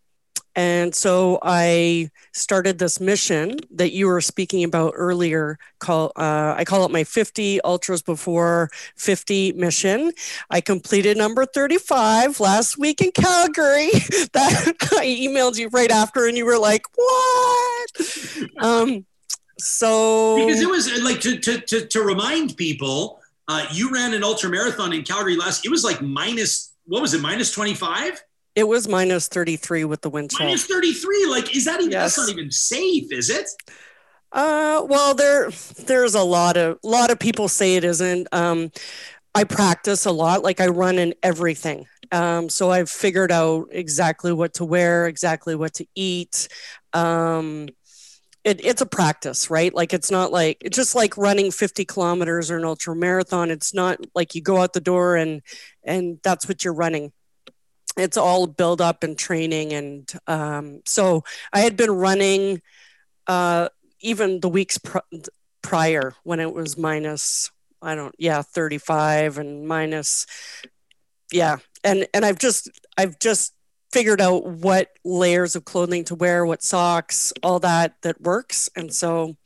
and 0.57 0.95
so 0.95 1.37
I 1.43 2.09
started 2.33 2.79
this 2.79 2.99
mission 2.99 3.57
that 3.69 3.91
you 3.91 4.07
were 4.07 4.21
speaking 4.21 4.63
about 4.63 4.93
earlier. 4.95 5.59
Call 5.77 6.11
uh, 6.15 6.55
I 6.57 6.65
call 6.65 6.83
it 6.83 6.89
my 6.89 7.03
50 7.03 7.61
ultras 7.61 8.01
before 8.01 8.71
50 8.95 9.53
mission. 9.53 10.11
I 10.49 10.61
completed 10.61 11.15
number 11.15 11.45
35 11.45 12.39
last 12.39 12.79
week 12.79 13.01
in 13.01 13.11
Calgary. 13.11 13.91
that 14.33 14.73
I 14.93 15.05
emailed 15.05 15.59
you 15.59 15.69
right 15.69 15.91
after, 15.91 16.25
and 16.25 16.35
you 16.35 16.45
were 16.45 16.57
like, 16.57 16.81
"What?" 16.95 18.01
Um, 18.57 19.05
so 19.59 20.37
because 20.37 20.59
it 20.59 20.69
was 20.69 20.91
like 21.03 21.21
to 21.21 21.37
to 21.37 21.61
to, 21.61 21.85
to 21.85 22.01
remind 22.01 22.57
people, 22.57 23.21
uh, 23.47 23.67
you 23.71 23.93
ran 23.93 24.15
an 24.15 24.23
ultra 24.23 24.49
marathon 24.49 24.91
in 24.91 25.03
Calgary 25.03 25.35
last. 25.35 25.67
It 25.67 25.69
was 25.69 25.83
like 25.83 26.01
minus 26.01 26.73
what 26.85 27.01
was 27.01 27.13
it? 27.13 27.21
Minus 27.21 27.51
25. 27.51 28.23
It 28.57 28.67
was 28.67 28.87
minus 28.87 29.27
33 29.27 29.83
with 29.83 30.01
the 30.01 30.09
wind 30.09 30.31
chill. 30.31 30.47
Minus 30.47 30.65
33. 30.65 31.27
Like, 31.27 31.55
is 31.55 31.65
that 31.65 31.79
even, 31.79 31.91
yes. 31.91 32.15
that's 32.15 32.27
not 32.27 32.35
even 32.35 32.49
safe, 32.49 33.11
is 33.11 33.29
it? 33.29 33.47
Uh, 34.31 34.83
well, 34.89 35.13
there, 35.13 35.51
there's 35.85 36.15
a 36.15 36.23
lot 36.23 36.57
of, 36.57 36.79
lot 36.81 37.11
of 37.11 37.19
people 37.19 37.49
say 37.49 37.75
it 37.75 37.83
isn't. 37.83 38.27
Um, 38.31 38.71
I 39.35 39.43
practice 39.43 40.07
a 40.07 40.11
lot. 40.11 40.41
Like 40.41 40.59
I 40.59 40.69
run 40.69 40.97
in 40.97 41.13
everything. 41.21 41.85
Um, 42.11 42.49
so 42.49 42.71
I've 42.71 42.89
figured 42.89 43.31
out 43.31 43.67
exactly 43.69 44.33
what 44.33 44.55
to 44.55 44.65
wear, 44.65 45.05
exactly 45.05 45.53
what 45.53 45.75
to 45.75 45.85
eat. 45.93 46.47
Um, 46.93 47.69
it, 48.43 48.65
it's 48.65 48.81
a 48.81 48.87
practice, 48.87 49.51
right? 49.51 49.71
Like 49.71 49.93
it's 49.93 50.09
not 50.09 50.31
like 50.31 50.57
it's 50.61 50.75
just 50.75 50.95
like 50.95 51.15
running 51.15 51.51
50 51.51 51.85
kilometers 51.85 52.49
or 52.49 52.57
an 52.57 52.65
ultra 52.65 52.95
marathon. 52.95 53.51
It's 53.51 53.75
not 53.75 53.99
like 54.15 54.33
you 54.33 54.41
go 54.41 54.57
out 54.57 54.73
the 54.73 54.81
door 54.81 55.15
and 55.15 55.43
and 55.83 56.17
that's 56.23 56.47
what 56.47 56.63
you're 56.63 56.73
running 56.73 57.11
it's 57.97 58.17
all 58.17 58.47
build 58.47 58.81
up 58.81 59.03
and 59.03 59.17
training 59.17 59.73
and 59.73 60.13
um, 60.27 60.81
so 60.85 61.23
i 61.53 61.59
had 61.59 61.75
been 61.75 61.91
running 61.91 62.61
uh, 63.27 63.67
even 63.99 64.39
the 64.39 64.49
weeks 64.49 64.77
pr- 64.77 64.99
prior 65.61 66.13
when 66.23 66.39
it 66.39 66.53
was 66.53 66.77
minus 66.77 67.51
i 67.81 67.95
don't 67.95 68.15
yeah 68.17 68.41
35 68.41 69.37
and 69.37 69.67
minus 69.67 70.25
yeah. 71.31 71.57
And 71.83 72.07
and 72.13 72.25
i've 72.25 72.39
just 72.39 72.69
i've 72.97 73.19
just 73.19 73.53
figured 73.91 74.21
out 74.21 74.45
what 74.45 74.91
layers 75.03 75.55
of 75.55 75.65
clothing 75.65 76.03
to 76.05 76.15
wear 76.15 76.45
what 76.45 76.61
socks 76.61 77.31
all 77.41 77.59
that 77.59 78.01
that 78.01 78.21
works. 78.21 78.69
And 78.75 78.93
so 78.93 79.37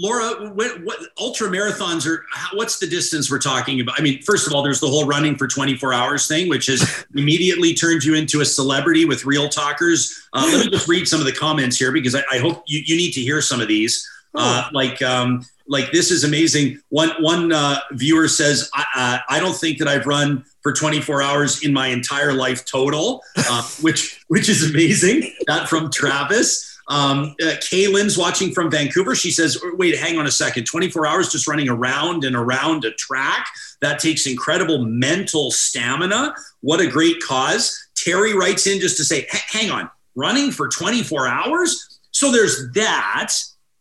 Laura, 0.00 0.48
what, 0.50 0.84
what 0.84 1.00
ultra 1.18 1.48
marathons 1.48 2.06
are? 2.06 2.24
How, 2.32 2.56
what's 2.56 2.78
the 2.78 2.86
distance 2.86 3.30
we're 3.30 3.40
talking 3.40 3.80
about? 3.80 3.98
I 3.98 4.02
mean, 4.02 4.22
first 4.22 4.46
of 4.46 4.54
all, 4.54 4.62
there's 4.62 4.78
the 4.78 4.86
whole 4.86 5.06
running 5.06 5.36
for 5.36 5.48
24 5.48 5.92
hours 5.92 6.28
thing, 6.28 6.48
which 6.48 6.66
has 6.66 7.04
immediately 7.16 7.74
turned 7.74 8.04
you 8.04 8.14
into 8.14 8.40
a 8.40 8.44
celebrity 8.44 9.04
with 9.06 9.24
real 9.24 9.48
talkers. 9.48 10.28
Uh, 10.32 10.48
let 10.52 10.66
me 10.66 10.70
just 10.70 10.86
read 10.86 11.08
some 11.08 11.18
of 11.18 11.26
the 11.26 11.32
comments 11.32 11.76
here 11.76 11.90
because 11.90 12.14
I, 12.14 12.22
I 12.30 12.38
hope 12.38 12.62
you, 12.68 12.80
you 12.86 12.96
need 12.96 13.10
to 13.12 13.20
hear 13.20 13.40
some 13.42 13.60
of 13.60 13.66
these. 13.66 14.08
Uh, 14.36 14.62
oh. 14.64 14.70
like, 14.72 15.02
um, 15.02 15.44
like 15.66 15.90
this 15.90 16.10
is 16.10 16.24
amazing. 16.24 16.80
One 16.88 17.10
one 17.20 17.52
uh, 17.52 17.80
viewer 17.92 18.28
says, 18.28 18.70
I, 18.74 19.20
"I 19.28 19.40
don't 19.40 19.54
think 19.54 19.78
that 19.78 19.88
I've 19.88 20.06
run 20.06 20.44
for 20.62 20.72
24 20.72 21.22
hours 21.22 21.62
in 21.62 21.72
my 21.72 21.88
entire 21.88 22.32
life 22.32 22.64
total," 22.64 23.22
uh, 23.36 23.62
which 23.80 24.24
which 24.28 24.48
is 24.48 24.70
amazing. 24.70 25.34
That 25.46 25.68
from 25.68 25.90
Travis. 25.90 26.77
Um, 26.88 27.34
uh, 27.42 27.56
Kaylin's 27.60 28.16
watching 28.16 28.52
from 28.52 28.70
Vancouver. 28.70 29.14
She 29.14 29.30
says, 29.30 29.62
wait, 29.74 29.96
hang 29.98 30.18
on 30.18 30.26
a 30.26 30.30
second. 30.30 30.64
24 30.64 31.06
hours 31.06 31.30
just 31.30 31.46
running 31.46 31.68
around 31.68 32.24
and 32.24 32.34
around 32.34 32.84
a 32.84 32.92
track. 32.92 33.46
That 33.80 33.98
takes 33.98 34.26
incredible 34.26 34.84
mental 34.84 35.50
stamina. 35.50 36.34
What 36.60 36.80
a 36.80 36.86
great 36.86 37.20
cause. 37.20 37.78
Terry 37.94 38.34
writes 38.34 38.66
in 38.66 38.80
just 38.80 38.96
to 38.96 39.04
say, 39.04 39.26
hang 39.30 39.70
on, 39.70 39.90
running 40.14 40.50
for 40.50 40.68
24 40.68 41.28
hours? 41.28 42.00
So 42.10 42.32
there's 42.32 42.72
that. 42.72 43.34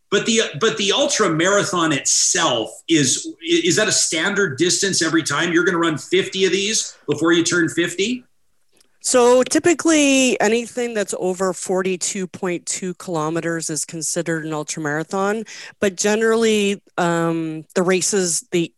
But 0.10 0.26
the 0.26 0.42
but 0.62 0.78
the 0.78 0.94
ultra 0.94 1.30
marathon 1.30 1.92
itself 1.92 2.70
is 2.88 3.28
is 3.46 3.76
that 3.76 3.90
a 3.90 3.92
standard 3.92 4.58
distance 4.58 5.02
every 5.02 5.22
time? 5.22 5.52
You're 5.52 5.66
going 5.66 5.74
to 5.74 5.80
run 5.80 5.98
50 5.98 6.46
of 6.46 6.52
these 6.54 6.98
before 7.08 7.34
you 7.34 7.44
turn 7.44 7.68
50? 7.68 8.24
So 9.08 9.42
typically, 9.42 10.38
anything 10.42 10.94
that's 10.94 11.16
over 11.18 11.54
42.2 11.54 12.98
kilometers 12.98 13.70
is 13.70 13.86
considered 13.86 14.46
an 14.46 14.52
ultramarathon. 14.52 15.48
But 15.80 15.96
generally, 15.96 16.84
um, 16.98 17.64
the 17.74 17.84
races, 17.84 18.42
the 18.52 18.74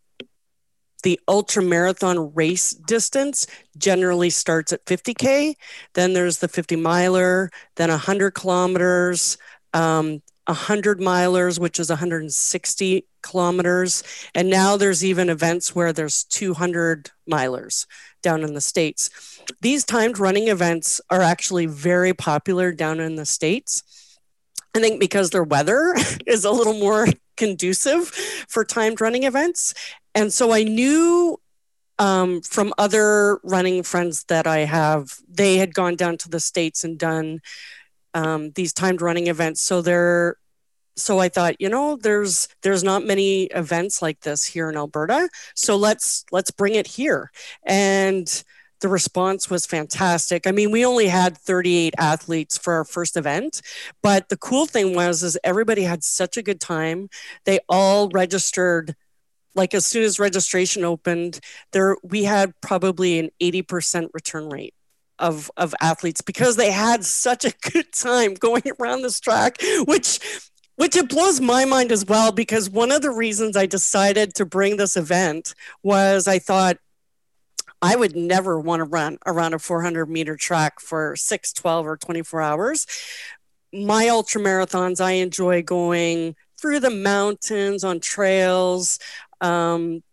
the 1.01 1.19
ultra 1.27 1.63
marathon 1.63 2.31
race 2.35 2.73
distance 2.75 3.47
generally 3.75 4.29
starts 4.29 4.71
at 4.71 4.85
50k. 4.85 5.55
Then 5.95 6.13
there's 6.13 6.37
the 6.37 6.47
50 6.47 6.75
miler, 6.75 7.49
then 7.77 7.89
100 7.89 8.35
kilometers, 8.35 9.35
um, 9.73 10.21
100 10.45 10.99
milers, 10.99 11.57
which 11.57 11.79
is 11.79 11.89
160 11.89 13.05
kilometers. 13.23 14.03
And 14.35 14.49
now 14.49 14.77
there's 14.77 15.03
even 15.03 15.29
events 15.29 15.73
where 15.73 15.91
there's 15.91 16.23
200 16.25 17.09
milers 17.27 17.87
down 18.21 18.43
in 18.43 18.53
the 18.53 18.61
States. 18.61 19.09
These 19.61 19.85
timed 19.85 20.19
running 20.19 20.47
events 20.47 21.01
are 21.09 21.21
actually 21.21 21.65
very 21.65 22.13
popular 22.13 22.71
down 22.71 22.99
in 22.99 23.15
the 23.15 23.25
States. 23.25 23.83
I 24.75 24.79
think 24.79 24.99
because 24.99 25.31
their 25.31 25.43
weather 25.43 25.95
is 26.25 26.45
a 26.45 26.51
little 26.51 26.73
more 26.73 27.07
conducive 27.37 28.07
for 28.07 28.63
timed 28.63 29.01
running 29.01 29.23
events. 29.23 29.73
And 30.13 30.31
so 30.31 30.51
I 30.51 30.63
knew 30.63 31.39
um, 31.97 32.41
from 32.41 32.73
other 32.77 33.39
running 33.43 33.83
friends 33.83 34.23
that 34.25 34.47
I 34.47 34.59
have, 34.59 35.17
they 35.27 35.57
had 35.57 35.73
gone 35.73 35.95
down 35.95 36.17
to 36.19 36.29
the 36.29 36.39
States 36.39 36.83
and 36.83 36.97
done 36.97 37.39
um, 38.13 38.51
these 38.51 38.73
timed 38.73 39.01
running 39.01 39.27
events. 39.27 39.61
So 39.61 39.81
they're 39.81 40.37
so 40.95 41.19
I 41.19 41.29
thought, 41.29 41.55
you 41.59 41.69
know, 41.69 41.95
there's 41.95 42.47
there's 42.61 42.83
not 42.83 43.05
many 43.05 43.43
events 43.45 44.01
like 44.01 44.21
this 44.21 44.45
here 44.45 44.69
in 44.69 44.75
Alberta. 44.75 45.29
So 45.55 45.75
let's 45.75 46.25
let's 46.31 46.51
bring 46.51 46.75
it 46.75 46.87
here. 46.87 47.31
And 47.63 48.43
the 48.81 48.89
response 48.89 49.49
was 49.49 49.65
fantastic. 49.65 50.47
I 50.47 50.51
mean, 50.51 50.71
we 50.71 50.85
only 50.85 51.07
had 51.07 51.37
38 51.37 51.93
athletes 51.97 52.57
for 52.57 52.73
our 52.73 52.85
first 52.85 53.17
event, 53.17 53.61
but 54.01 54.29
the 54.29 54.37
cool 54.37 54.65
thing 54.65 54.95
was 54.95 55.23
is 55.23 55.37
everybody 55.43 55.83
had 55.83 56.03
such 56.03 56.37
a 56.37 56.43
good 56.43 56.59
time. 56.59 57.09
They 57.45 57.59
all 57.67 58.09
registered 58.09 58.95
like 59.55 59.73
as 59.73 59.85
soon 59.85 60.03
as 60.03 60.19
registration 60.19 60.85
opened, 60.85 61.39
there 61.73 61.97
we 62.03 62.23
had 62.23 62.53
probably 62.61 63.19
an 63.19 63.29
80% 63.41 64.09
return 64.13 64.49
rate 64.49 64.73
of 65.17 65.51
of 65.57 65.75
athletes 65.81 66.21
because 66.21 66.55
they 66.55 66.71
had 66.71 67.03
such 67.03 67.43
a 67.45 67.53
good 67.71 67.91
time 67.91 68.33
going 68.35 68.63
around 68.79 69.01
this 69.01 69.19
track, 69.19 69.57
which 69.85 70.19
which 70.77 70.95
it 70.95 71.09
blows 71.09 71.41
my 71.41 71.65
mind 71.65 71.91
as 71.91 72.05
well 72.05 72.31
because 72.31 72.69
one 72.69 72.91
of 72.91 73.01
the 73.01 73.11
reasons 73.11 73.57
I 73.57 73.65
decided 73.65 74.33
to 74.35 74.45
bring 74.45 74.77
this 74.77 74.95
event 74.95 75.53
was 75.83 76.25
I 76.25 76.39
thought 76.39 76.77
I 77.81 77.95
would 77.95 78.15
never 78.15 78.59
want 78.59 78.81
to 78.81 78.83
run 78.83 79.17
around 79.25 79.53
a 79.53 79.59
400 79.59 80.09
meter 80.09 80.35
track 80.35 80.79
for 80.79 81.15
6, 81.15 81.53
12, 81.53 81.85
or 81.85 81.97
24 81.97 82.41
hours. 82.41 82.87
My 83.73 84.09
ultra 84.09 84.41
marathons, 84.41 84.99
I 84.99 85.11
enjoy 85.13 85.61
going 85.61 86.35
through 86.59 86.81
the 86.81 86.89
mountains 86.89 87.83
on 87.83 87.99
trails. 87.99 88.99
Um, 89.41 90.03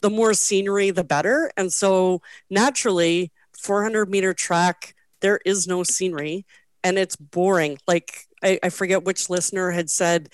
the 0.00 0.10
more 0.10 0.34
scenery, 0.34 0.90
the 0.90 1.04
better. 1.04 1.50
And 1.56 1.72
so 1.72 2.22
naturally, 2.50 3.32
400 3.58 4.08
meter 4.08 4.32
track, 4.32 4.94
there 5.20 5.40
is 5.44 5.66
no 5.66 5.82
scenery 5.82 6.46
and 6.84 6.98
it's 6.98 7.16
boring. 7.16 7.78
Like 7.86 8.26
I, 8.42 8.58
I 8.62 8.68
forget 8.70 9.04
which 9.04 9.28
listener 9.28 9.70
had 9.72 9.90
said, 9.90 10.28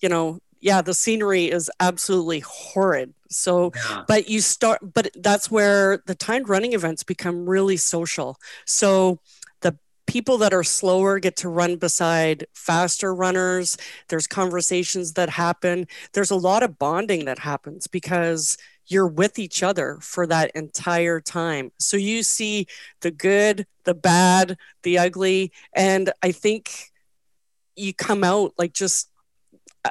you 0.00 0.08
know, 0.08 0.38
yeah, 0.64 0.80
the 0.80 0.94
scenery 0.94 1.50
is 1.50 1.70
absolutely 1.78 2.40
horrid. 2.40 3.12
So, 3.28 3.70
yeah. 3.76 4.04
but 4.08 4.30
you 4.30 4.40
start, 4.40 4.80
but 4.94 5.10
that's 5.14 5.50
where 5.50 6.02
the 6.06 6.14
timed 6.14 6.48
running 6.48 6.72
events 6.72 7.02
become 7.02 7.46
really 7.46 7.76
social. 7.76 8.38
So, 8.64 9.20
the 9.60 9.76
people 10.06 10.38
that 10.38 10.54
are 10.54 10.64
slower 10.64 11.18
get 11.18 11.36
to 11.36 11.50
run 11.50 11.76
beside 11.76 12.46
faster 12.54 13.14
runners. 13.14 13.76
There's 14.08 14.26
conversations 14.26 15.12
that 15.12 15.28
happen. 15.28 15.86
There's 16.14 16.30
a 16.30 16.36
lot 16.36 16.62
of 16.62 16.78
bonding 16.78 17.26
that 17.26 17.40
happens 17.40 17.86
because 17.86 18.56
you're 18.86 19.06
with 19.06 19.38
each 19.38 19.62
other 19.62 19.98
for 20.00 20.26
that 20.28 20.50
entire 20.54 21.20
time. 21.20 21.72
So 21.78 21.98
you 21.98 22.22
see 22.22 22.68
the 23.02 23.10
good, 23.10 23.66
the 23.84 23.94
bad, 23.94 24.56
the 24.82 24.96
ugly. 24.96 25.52
And 25.74 26.10
I 26.22 26.32
think 26.32 26.90
you 27.76 27.92
come 27.92 28.24
out 28.24 28.54
like 28.56 28.72
just 28.72 29.10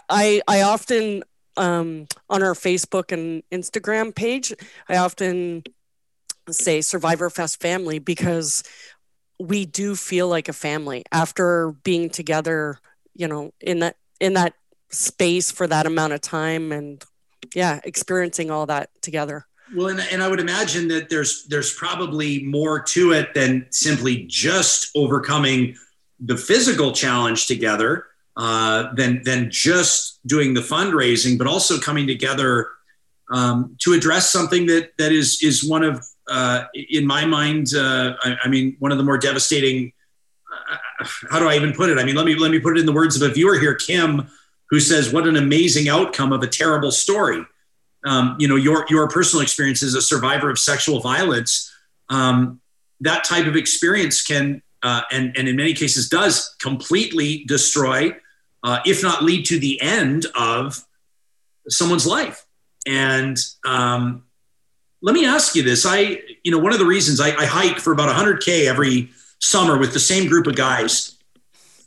I 0.09 0.41
I 0.47 0.61
often 0.61 1.23
um, 1.57 2.07
on 2.29 2.43
our 2.43 2.53
Facebook 2.53 3.11
and 3.11 3.43
Instagram 3.51 4.13
page, 4.15 4.53
I 4.89 4.97
often 4.97 5.63
say 6.49 6.81
Survivor 6.81 7.29
Fest 7.29 7.61
family 7.61 7.99
because 7.99 8.63
we 9.39 9.65
do 9.65 9.95
feel 9.95 10.27
like 10.27 10.49
a 10.49 10.53
family 10.53 11.03
after 11.11 11.71
being 11.83 12.09
together, 12.09 12.79
you 13.13 13.27
know, 13.27 13.53
in 13.59 13.79
that 13.79 13.97
in 14.19 14.33
that 14.33 14.53
space 14.89 15.51
for 15.51 15.67
that 15.67 15.85
amount 15.85 16.13
of 16.13 16.21
time 16.21 16.71
and 16.71 17.03
yeah, 17.53 17.79
experiencing 17.83 18.51
all 18.51 18.65
that 18.67 18.89
together. 19.01 19.45
Well, 19.75 19.87
and, 19.87 19.99
and 20.11 20.21
I 20.21 20.27
would 20.27 20.39
imagine 20.39 20.87
that 20.89 21.09
there's 21.09 21.45
there's 21.45 21.73
probably 21.73 22.43
more 22.43 22.81
to 22.81 23.11
it 23.13 23.33
than 23.33 23.67
simply 23.71 24.25
just 24.27 24.91
overcoming 24.95 25.75
the 26.19 26.37
physical 26.37 26.91
challenge 26.91 27.47
together 27.47 28.07
uh, 28.35 28.93
than 28.95 29.21
than 29.23 29.49
just 29.51 30.19
doing 30.25 30.53
the 30.53 30.61
fundraising, 30.61 31.37
but 31.37 31.47
also 31.47 31.79
coming 31.79 32.07
together 32.07 32.69
um, 33.31 33.75
to 33.79 33.93
address 33.93 34.31
something 34.31 34.65
that 34.67 34.91
that 34.97 35.11
is 35.11 35.41
is 35.41 35.63
one 35.63 35.83
of 35.83 36.03
uh, 36.29 36.63
in 36.89 37.05
my 37.05 37.25
mind. 37.25 37.67
Uh, 37.75 38.15
I, 38.21 38.37
I, 38.45 38.47
mean, 38.47 38.75
one 38.79 38.91
of 38.91 38.97
the 38.97 39.03
more 39.03 39.17
devastating. 39.17 39.93
Uh, 40.51 41.05
how 41.29 41.39
do 41.39 41.47
I 41.47 41.55
even 41.55 41.73
put 41.73 41.89
it? 41.89 41.97
I 41.97 42.03
mean, 42.03 42.15
let 42.15 42.25
me 42.25 42.35
let 42.35 42.51
me 42.51 42.59
put 42.59 42.77
it 42.77 42.79
in 42.79 42.85
the 42.85 42.93
words 42.93 43.19
of 43.19 43.29
a 43.29 43.33
viewer 43.33 43.57
here, 43.59 43.75
Kim, 43.75 44.27
who 44.69 44.79
says, 44.79 45.13
"What 45.13 45.27
an 45.27 45.35
amazing 45.35 45.89
outcome 45.89 46.33
of 46.33 46.41
a 46.41 46.47
terrible 46.47 46.91
story." 46.91 47.45
Um, 48.05 48.35
you 48.39 48.47
know, 48.47 48.55
your 48.55 48.85
your 48.89 49.07
personal 49.07 49.43
experience 49.43 49.83
as 49.83 49.93
a 49.93 50.01
survivor 50.01 50.49
of 50.49 50.57
sexual 50.57 50.99
violence. 50.99 51.71
Um, 52.09 52.61
that 53.01 53.23
type 53.23 53.47
of 53.47 53.55
experience 53.55 54.21
can 54.21 54.61
uh, 54.83 55.01
and, 55.11 55.35
and 55.37 55.47
in 55.47 55.55
many 55.55 55.73
cases 55.73 56.09
does 56.09 56.55
completely 56.59 57.45
destroy, 57.45 58.11
uh, 58.63 58.79
if 58.85 59.03
not 59.03 59.23
lead 59.23 59.45
to 59.45 59.59
the 59.59 59.81
end 59.81 60.25
of 60.35 60.83
someone's 61.67 62.07
life. 62.07 62.45
And 62.87 63.37
um, 63.65 64.23
let 65.01 65.13
me 65.13 65.25
ask 65.25 65.55
you 65.55 65.63
this: 65.63 65.85
I, 65.85 66.21
you 66.43 66.51
know, 66.51 66.59
one 66.59 66.73
of 66.73 66.79
the 66.79 66.85
reasons 66.85 67.19
I, 67.19 67.29
I 67.35 67.45
hike 67.45 67.79
for 67.79 67.93
about 67.93 68.09
100k 68.09 68.67
every 68.67 69.09
summer 69.39 69.77
with 69.77 69.93
the 69.93 69.99
same 69.99 70.27
group 70.27 70.47
of 70.47 70.55
guys, 70.55 71.17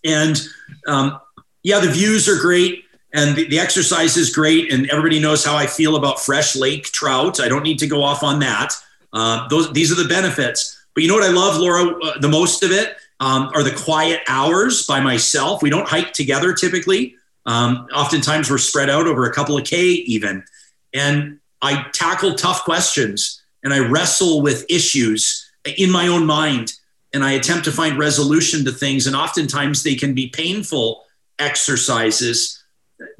and 0.04 0.40
um, 0.86 1.20
yeah, 1.62 1.80
the 1.80 1.90
views 1.90 2.28
are 2.28 2.38
great 2.38 2.84
and 3.12 3.36
the, 3.36 3.58
exercise 3.58 4.16
is 4.16 4.34
great 4.34 4.72
and 4.72 4.88
everybody 4.90 5.18
knows 5.18 5.44
how 5.44 5.56
i 5.56 5.66
feel 5.66 5.96
about 5.96 6.20
fresh 6.20 6.54
lake 6.54 6.84
trout. 6.84 7.40
I 7.40 7.48
don't 7.48 7.62
need 7.62 7.78
to 7.78 7.86
go 7.86 8.02
off 8.02 8.22
on 8.22 8.40
that. 8.40 8.74
Uh, 9.12 9.48
those 9.48 9.72
these 9.72 9.90
are 9.90 10.00
the 10.00 10.08
benefits. 10.08 10.76
But 10.94 11.02
you 11.02 11.08
know 11.08 11.14
what 11.14 11.24
I 11.24 11.32
love, 11.32 11.56
Laura, 11.56 11.98
uh, 11.98 12.18
the 12.18 12.28
most 12.28 12.62
of 12.62 12.70
it 12.70 12.96
um, 13.20 13.50
are 13.54 13.62
the 13.62 13.72
quiet 13.72 14.20
hours 14.28 14.86
by 14.86 15.00
myself. 15.00 15.62
We 15.62 15.70
don't 15.70 15.88
hike 15.88 16.12
together 16.12 16.52
typically. 16.52 17.16
Um, 17.46 17.86
oftentimes 17.94 18.50
we're 18.50 18.58
spread 18.58 18.90
out 18.90 19.06
over 19.06 19.24
a 19.24 19.32
couple 19.32 19.56
of 19.56 19.64
K 19.64 19.84
even. 19.84 20.44
And 20.92 21.38
I 21.62 21.86
tackle 21.92 22.34
tough 22.34 22.64
questions 22.64 23.42
and 23.62 23.72
I 23.72 23.78
wrestle 23.78 24.42
with 24.42 24.66
issues 24.68 25.50
in 25.76 25.90
my 25.90 26.08
own 26.08 26.26
mind 26.26 26.74
and 27.12 27.24
I 27.24 27.32
attempt 27.32 27.64
to 27.64 27.72
find 27.72 27.98
resolution 27.98 28.64
to 28.64 28.72
things. 28.72 29.06
And 29.06 29.16
oftentimes 29.16 29.82
they 29.82 29.94
can 29.94 30.14
be 30.14 30.28
painful 30.28 31.04
exercises. 31.38 32.62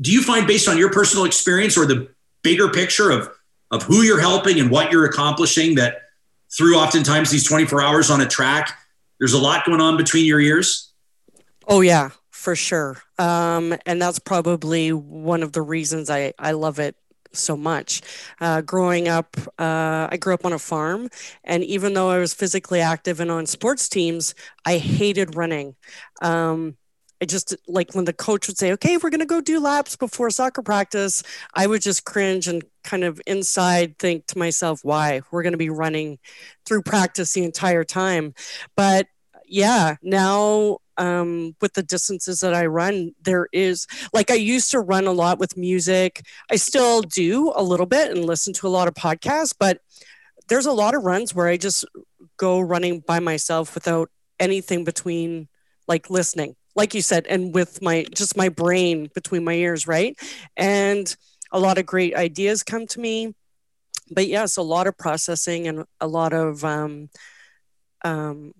Do 0.01 0.12
you 0.12 0.23
find, 0.23 0.47
based 0.47 0.68
on 0.68 0.77
your 0.77 0.90
personal 0.90 1.24
experience 1.24 1.77
or 1.77 1.86
the 1.86 2.09
bigger 2.43 2.68
picture 2.68 3.10
of, 3.10 3.31
of 3.70 3.82
who 3.85 4.02
you're 4.02 4.20
helping 4.20 4.60
and 4.60 4.70
what 4.70 4.93
you're 4.93 5.06
accomplishing, 5.06 5.77
that 5.77 6.02
through 6.56 6.77
oftentimes 6.77 7.31
these 7.31 7.44
24 7.44 7.82
hours 7.82 8.10
on 8.10 8.20
a 8.20 8.27
track, 8.27 8.78
there's 9.18 9.32
a 9.32 9.38
lot 9.38 9.64
going 9.64 9.80
on 9.80 9.97
between 9.97 10.24
your 10.24 10.40
ears? 10.40 10.93
Oh, 11.68 11.80
yeah, 11.80 12.10
for 12.30 12.55
sure. 12.55 13.02
Um, 13.18 13.74
and 13.86 14.01
that's 14.01 14.18
probably 14.18 14.93
one 14.93 15.43
of 15.43 15.52
the 15.52 15.62
reasons 15.62 16.10
I, 16.10 16.32
I 16.38 16.52
love 16.52 16.78
it 16.78 16.97
so 17.32 17.56
much. 17.56 18.02
Uh, 18.40 18.60
growing 18.60 19.09
up, 19.09 19.36
uh, 19.59 20.09
I 20.10 20.16
grew 20.18 20.34
up 20.34 20.44
on 20.44 20.52
a 20.52 20.59
farm, 20.59 21.09
and 21.44 21.64
even 21.64 21.94
though 21.94 22.10
I 22.10 22.18
was 22.18 22.34
physically 22.34 22.80
active 22.80 23.20
and 23.20 23.30
on 23.30 23.47
sports 23.47 23.88
teams, 23.88 24.34
I 24.64 24.78
hated 24.78 25.36
running. 25.36 25.74
Um, 26.22 26.76
I 27.20 27.24
just 27.24 27.56
like 27.66 27.94
when 27.94 28.05
the 28.05 28.12
coach 28.12 28.47
would 28.47 28.59
say, 28.59 28.72
okay, 28.72 28.97
we're 28.97 29.10
going 29.10 29.20
to 29.20 29.26
go 29.26 29.40
do 29.40 29.59
laps 29.59 29.97
before 29.97 30.28
soccer 30.30 30.62
practice, 30.62 31.22
I 31.55 31.66
would 31.66 31.80
just 31.80 32.05
cringe 32.05 32.47
and 32.47 32.62
kind 32.84 33.05
of 33.05 33.20
inside 33.26 33.98
think 33.98 34.26
to 34.28 34.38
myself, 34.38 34.80
why? 34.82 35.22
We're 35.30 35.43
going 35.43 35.52
to 35.52 35.59
be 35.59 35.70
running 35.70 36.18
through 36.66 36.82
practice 36.82 37.32
the 37.32 37.44
entire 37.44 37.84
time. 37.84 38.34
But 38.76 39.06
yeah, 39.47 39.97
now 40.02 40.78
um, 40.98 41.56
with 41.60 41.72
the 41.72 41.82
distances 41.82 42.40
that 42.40 42.55
I 42.55 42.66
run, 42.66 43.12
there 43.22 43.48
is 43.52 43.86
like 44.12 44.30
I 44.30 44.34
used 44.34 44.70
to 44.72 44.80
run 44.80 45.06
a 45.06 45.12
lot 45.12 45.38
with 45.38 45.56
music. 45.56 46.22
I 46.51 46.56
still 46.56 47.01
do 47.01 47.52
a 47.55 47.62
little 47.62 47.86
bit 47.86 48.10
and 48.10 48.24
listen 48.24 48.52
to 48.55 48.66
a 48.66 48.68
lot 48.68 48.88
of 48.88 48.94
podcasts, 48.94 49.55
but 49.59 49.80
there's 50.48 50.66
a 50.66 50.72
lot 50.72 50.94
of 50.94 51.05
runs 51.05 51.34
where 51.34 51.48
I 51.48 51.56
just 51.56 51.84
go 52.36 52.60
running 52.60 53.01
by 53.01 53.20
myself 53.20 53.74
without 53.74 54.10
anything 54.38 54.84
between 54.84 55.48
like 55.88 56.10
listening 56.10 56.56
like 56.77 56.94
you 56.94 57.03
said, 57.03 57.27
and 57.27 57.55
with 57.55 57.82
my 57.82 58.05
just 58.15 58.36
my 58.36 58.51
brain 58.51 59.11
between 59.15 59.44
my 59.44 59.55
ears, 59.55 59.86
right? 59.86 60.16
And 60.57 61.15
a 61.51 61.59
lot 61.59 61.78
of 61.78 61.86
great 61.86 62.15
ideas 62.15 62.62
come 62.62 62.86
to 62.89 63.01
me. 63.01 63.35
But 64.11 64.28
yes, 64.28 64.57
a 64.57 64.62
lot 64.62 64.86
of 64.86 64.97
processing 64.97 65.66
and 65.66 65.85
a 66.01 66.07
lot 66.07 66.32
of 66.32 66.65
um, 66.65 67.09
um, 68.05 68.53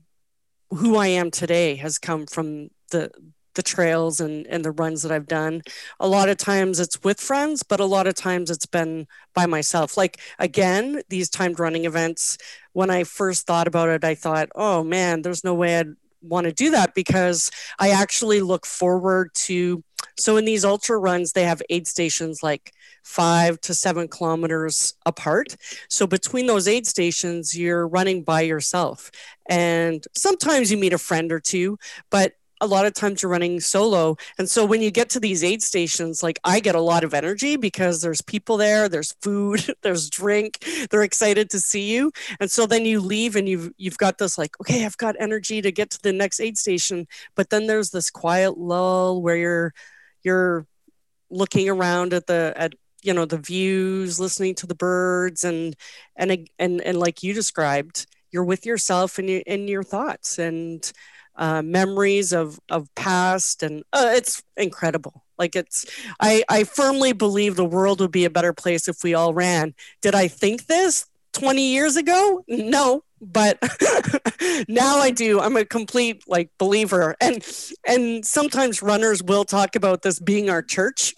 who 0.71 0.97
I 0.97 1.09
am 1.09 1.31
today 1.31 1.77
has 1.77 1.99
come 1.99 2.27
from 2.27 2.71
the 2.91 3.11
the 3.55 3.63
trails 3.63 4.21
and, 4.21 4.47
and 4.49 4.65
the 4.65 4.71
runs 4.71 5.03
that 5.03 5.11
I've 5.11 5.27
done. 5.27 5.63
A 5.99 6.07
lot 6.07 6.29
of 6.29 6.37
times 6.37 6.79
it's 6.79 7.03
with 7.03 7.19
friends, 7.19 7.63
but 7.63 7.81
a 7.81 7.87
lot 7.87 8.07
of 8.07 8.15
times 8.15 8.51
it's 8.51 8.67
been 8.67 9.07
by 9.35 9.47
myself. 9.47 9.97
Like 9.97 10.21
again, 10.39 11.01
these 11.09 11.31
timed 11.31 11.59
running 11.59 11.87
events, 11.87 12.37
when 12.73 12.91
I 12.91 13.05
first 13.05 13.47
thought 13.47 13.67
about 13.67 13.89
it, 13.89 14.05
I 14.05 14.15
thought, 14.15 14.51
oh 14.55 14.85
man, 14.85 15.23
there's 15.23 15.43
no 15.43 15.55
way 15.55 15.79
I'd 15.79 15.97
want 16.21 16.47
to 16.47 16.53
do 16.53 16.71
that 16.71 16.95
because 16.95 17.51
I 17.79 17.91
actually 17.91 18.41
look 18.41 18.67
forward 18.67 19.31
to. 19.35 19.83
So 20.19 20.37
in 20.37 20.45
these 20.45 20.65
ultra 20.65 20.99
runs, 20.99 21.33
they 21.33 21.45
have 21.45 21.63
aid 21.71 21.87
stations 21.87 22.43
like 22.43 22.73
five 23.05 23.61
to 23.63 23.75
seven 23.75 24.09
kilometers 24.09 24.95
apart. 25.05 25.57
So 25.89 26.07
between 26.07 26.47
those 26.47 26.69
aid 26.69 26.87
stations, 26.87 27.57
you're 27.57 27.87
running 27.87 28.23
by 28.23 28.43
yourself. 28.43 29.11
And 29.49 30.05
sometimes 30.17 30.71
you 30.71 30.77
meet 30.77 30.93
a 30.93 30.99
friend 30.99 31.31
or 31.33 31.41
two, 31.41 31.79
but 32.11 32.33
a 32.61 32.67
lot 32.67 32.87
of 32.87 32.95
times 32.95 33.23
you're 33.23 33.31
running 33.31 33.61
solo. 33.61 34.17
And 34.39 34.49
so 34.49 34.65
when 34.65 34.81
you 34.81 34.91
get 34.91 35.11
to 35.11 35.21
these 35.21 35.45
aid 35.45 35.63
stations, 35.63 36.23
like 36.23 36.39
I 36.45 36.61
get 36.61 36.75
a 36.75 36.81
lot 36.81 37.05
of 37.05 37.15
energy 37.15 37.57
because 37.57 38.01
there's 38.01 38.23
people 38.23 38.57
there, 38.57 38.89
there's 38.89 39.13
food, 39.21 39.67
there's 39.83 40.09
drink, 40.09 40.65
they're 40.91 41.03
excited 41.03 41.51
to 41.51 41.61
see 41.61 41.93
you. 41.93 42.13
And 42.41 42.51
so 42.51 42.67
then 42.67 42.85
you 42.85 43.01
leave 43.01 43.37
and 43.37 43.49
you've 43.49 43.73
you've 43.77 43.99
got 43.99 44.19
this 44.19 44.39
like, 44.39 44.59
okay, 44.61 44.85
I've 44.85 44.97
got 44.97 45.17
energy 45.19 45.61
to 45.63 45.73
get 45.73 45.91
to 45.91 46.03
the 46.03 46.13
next 46.13 46.41
aid 46.41 46.57
station. 46.59 47.07
But 47.35 47.51
then 47.51 47.67
there's 47.67 47.91
this 47.91 48.11
quiet 48.11 48.59
lull 48.59 49.23
where 49.23 49.37
you're 49.37 49.75
you're 50.23 50.67
looking 51.31 51.69
around 51.69 52.15
at 52.15 52.27
the 52.27 52.55
at 52.57 52.75
you 53.03 53.13
know 53.13 53.25
the 53.25 53.39
views 53.39 54.19
listening 54.19 54.55
to 54.57 54.67
the 54.67 54.75
birds 54.75 55.45
and 55.45 55.77
and 56.17 56.49
and 56.59 56.81
and 56.81 56.99
like 56.99 57.23
you 57.23 57.33
described 57.33 58.07
you're 58.31 58.45
with 58.45 58.67
yourself 58.67 59.19
and, 59.19 59.31
you, 59.31 59.43
and 59.47 59.69
your 59.69 59.83
thoughts 59.83 60.39
and 60.39 60.93
uh, 61.37 61.63
memories 61.63 62.33
of 62.33 62.59
of 62.69 62.93
past 62.95 63.63
and 63.63 63.83
uh, 63.93 64.13
it's 64.15 64.43
incredible. 64.57 65.25
Like 65.39 65.55
it's 65.55 65.87
I, 66.21 66.45
I 66.49 66.65
firmly 66.65 67.13
believe 67.13 67.57
the 67.57 67.65
world 67.65 68.01
would 68.01 68.11
be 68.11 68.25
a 68.25 68.31
better 68.31 68.53
place 68.53 68.89
if 68.89 69.05
we 69.05 69.15
all 69.15 69.35
ran. 69.35 69.75
Did 70.01 70.15
i 70.15 70.29
think 70.29 70.67
this 70.67 71.07
20 71.35 71.63
years 71.73 71.97
ago? 71.97 72.45
No 72.49 73.03
but 73.21 73.59
now 74.69 74.99
i 74.99 75.11
do. 75.11 75.41
I'm 75.41 75.57
a 75.57 75.65
complete 75.65 76.23
like 76.27 76.51
believer. 76.59 77.17
And 77.21 77.47
and 77.87 78.25
sometimes 78.25 78.83
runners 78.83 79.23
will 79.23 79.45
talk 79.45 79.77
about 79.77 80.03
this 80.03 80.19
being 80.19 80.51
our 80.51 80.63
church 80.63 81.15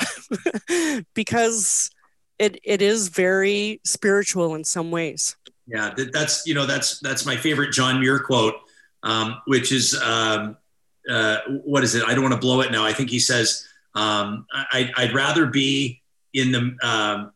because 1.14 1.90
it 2.38 2.60
it 2.62 2.82
is 2.82 3.08
very 3.08 3.80
spiritual 3.84 4.54
in 4.54 4.64
some 4.64 4.90
ways. 4.90 5.36
Yeah 5.66 5.94
that's 6.12 6.46
you 6.46 6.54
know 6.54 6.66
that's 6.66 6.98
that's 7.00 7.26
my 7.26 7.36
favorite 7.36 7.72
john 7.72 8.00
muir 8.00 8.18
quote 8.18 8.54
um, 9.02 9.40
which 9.46 9.72
is 9.72 10.00
um, 10.02 10.56
uh, 11.08 11.38
what 11.64 11.84
is 11.84 11.94
it? 11.94 12.04
I 12.04 12.14
don't 12.14 12.22
want 12.22 12.34
to 12.34 12.40
blow 12.40 12.60
it 12.60 12.70
now. 12.70 12.84
I 12.84 12.92
think 12.92 13.10
he 13.10 13.18
says, 13.18 13.66
um, 13.94 14.46
I, 14.52 14.90
would 14.98 15.14
rather 15.14 15.46
be 15.46 16.02
in 16.34 16.52
the. 16.52 16.76
Um, 16.82 17.32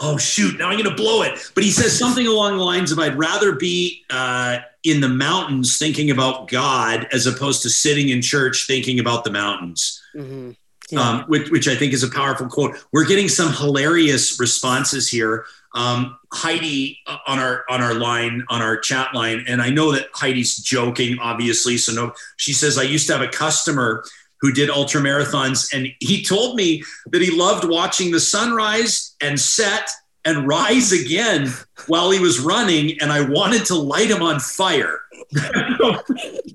oh 0.00 0.16
shoot! 0.16 0.58
Now 0.58 0.68
I'm 0.68 0.78
going 0.78 0.90
to 0.90 0.96
blow 0.96 1.22
it. 1.22 1.50
But 1.54 1.64
he 1.64 1.70
says 1.70 1.96
something 1.96 2.26
along 2.26 2.56
the 2.56 2.64
lines 2.64 2.92
of, 2.92 2.98
"I'd 2.98 3.16
rather 3.16 3.54
be 3.54 4.02
uh, 4.10 4.58
in 4.82 5.00
the 5.00 5.08
mountains 5.08 5.78
thinking 5.78 6.10
about 6.10 6.48
God 6.48 7.06
as 7.12 7.26
opposed 7.26 7.62
to 7.62 7.70
sitting 7.70 8.08
in 8.08 8.22
church 8.22 8.66
thinking 8.66 8.98
about 8.98 9.24
the 9.24 9.30
mountains." 9.30 10.02
Mm-hmm. 10.14 10.52
Yeah. 10.92 11.00
Um, 11.00 11.24
which, 11.26 11.50
which 11.50 11.68
I 11.68 11.74
think 11.74 11.94
is 11.94 12.02
a 12.02 12.10
powerful 12.10 12.48
quote. 12.48 12.76
We're 12.92 13.06
getting 13.06 13.26
some 13.26 13.50
hilarious 13.50 14.38
responses 14.38 15.08
here 15.08 15.46
um, 15.74 16.18
Heidi 16.32 16.98
uh, 17.06 17.18
on 17.26 17.38
our 17.38 17.64
on 17.68 17.80
our 17.82 17.94
line 17.94 18.44
on 18.48 18.62
our 18.62 18.78
chat 18.78 19.14
line, 19.14 19.44
and 19.48 19.62
I 19.62 19.70
know 19.70 19.92
that 19.92 20.08
Heidi's 20.12 20.56
joking, 20.56 21.18
obviously. 21.18 21.78
So 21.78 21.92
no, 21.92 22.12
she 22.36 22.52
says 22.52 22.78
I 22.78 22.82
used 22.82 23.06
to 23.08 23.14
have 23.14 23.22
a 23.22 23.28
customer 23.28 24.04
who 24.40 24.52
did 24.52 24.70
ultra 24.70 25.00
marathons, 25.00 25.72
and 25.72 25.88
he 26.00 26.24
told 26.24 26.56
me 26.56 26.82
that 27.06 27.22
he 27.22 27.30
loved 27.30 27.64
watching 27.64 28.10
the 28.10 28.20
sunrise 28.20 29.14
and 29.20 29.38
set 29.38 29.88
and 30.24 30.46
rise 30.46 30.92
again 30.92 31.52
while 31.86 32.10
he 32.10 32.20
was 32.20 32.40
running, 32.40 33.00
and 33.00 33.12
I 33.12 33.28
wanted 33.28 33.64
to 33.66 33.74
light 33.74 34.10
him 34.10 34.22
on 34.22 34.40
fire. 34.40 35.00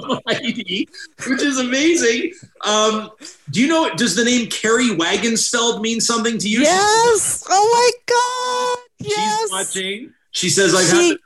Which 1.28 1.42
is 1.42 1.58
amazing. 1.58 2.32
Um, 2.64 3.10
do 3.50 3.60
you 3.60 3.68
know? 3.68 3.94
Does 3.94 4.16
the 4.16 4.24
name 4.24 4.48
Carrie 4.48 4.90
Wagensfeld 4.90 5.80
mean 5.80 6.00
something 6.00 6.38
to 6.38 6.48
you? 6.48 6.60
Yes. 6.60 7.44
Oh 7.48 7.70
my 7.72 8.76
God. 8.78 9.08
Yes. 9.08 9.40
She's 9.40 9.52
watching. 9.52 10.12
She 10.30 10.48
says, 10.48 10.74
"I've 10.74 10.86
she, 10.86 11.08
had." 11.10 11.18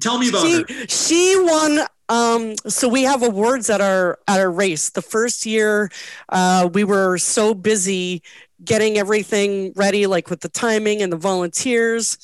Tell 0.00 0.18
me 0.18 0.30
about 0.30 0.46
she, 0.46 0.56
her. 0.56 0.86
She 0.88 1.36
won 1.38 1.86
um, 2.08 2.56
so 2.68 2.88
we 2.88 3.04
have 3.04 3.22
awards 3.22 3.70
at 3.70 3.80
our 3.80 4.18
at 4.28 4.38
our 4.38 4.50
race. 4.50 4.90
The 4.90 5.02
first 5.02 5.46
year, 5.46 5.90
uh, 6.28 6.68
we 6.72 6.84
were 6.84 7.16
so 7.16 7.54
busy 7.54 8.22
getting 8.62 8.98
everything 8.98 9.72
ready, 9.76 10.06
like 10.06 10.28
with 10.28 10.40
the 10.40 10.48
timing 10.48 11.00
and 11.00 11.12
the 11.12 11.16
volunteers 11.16 12.18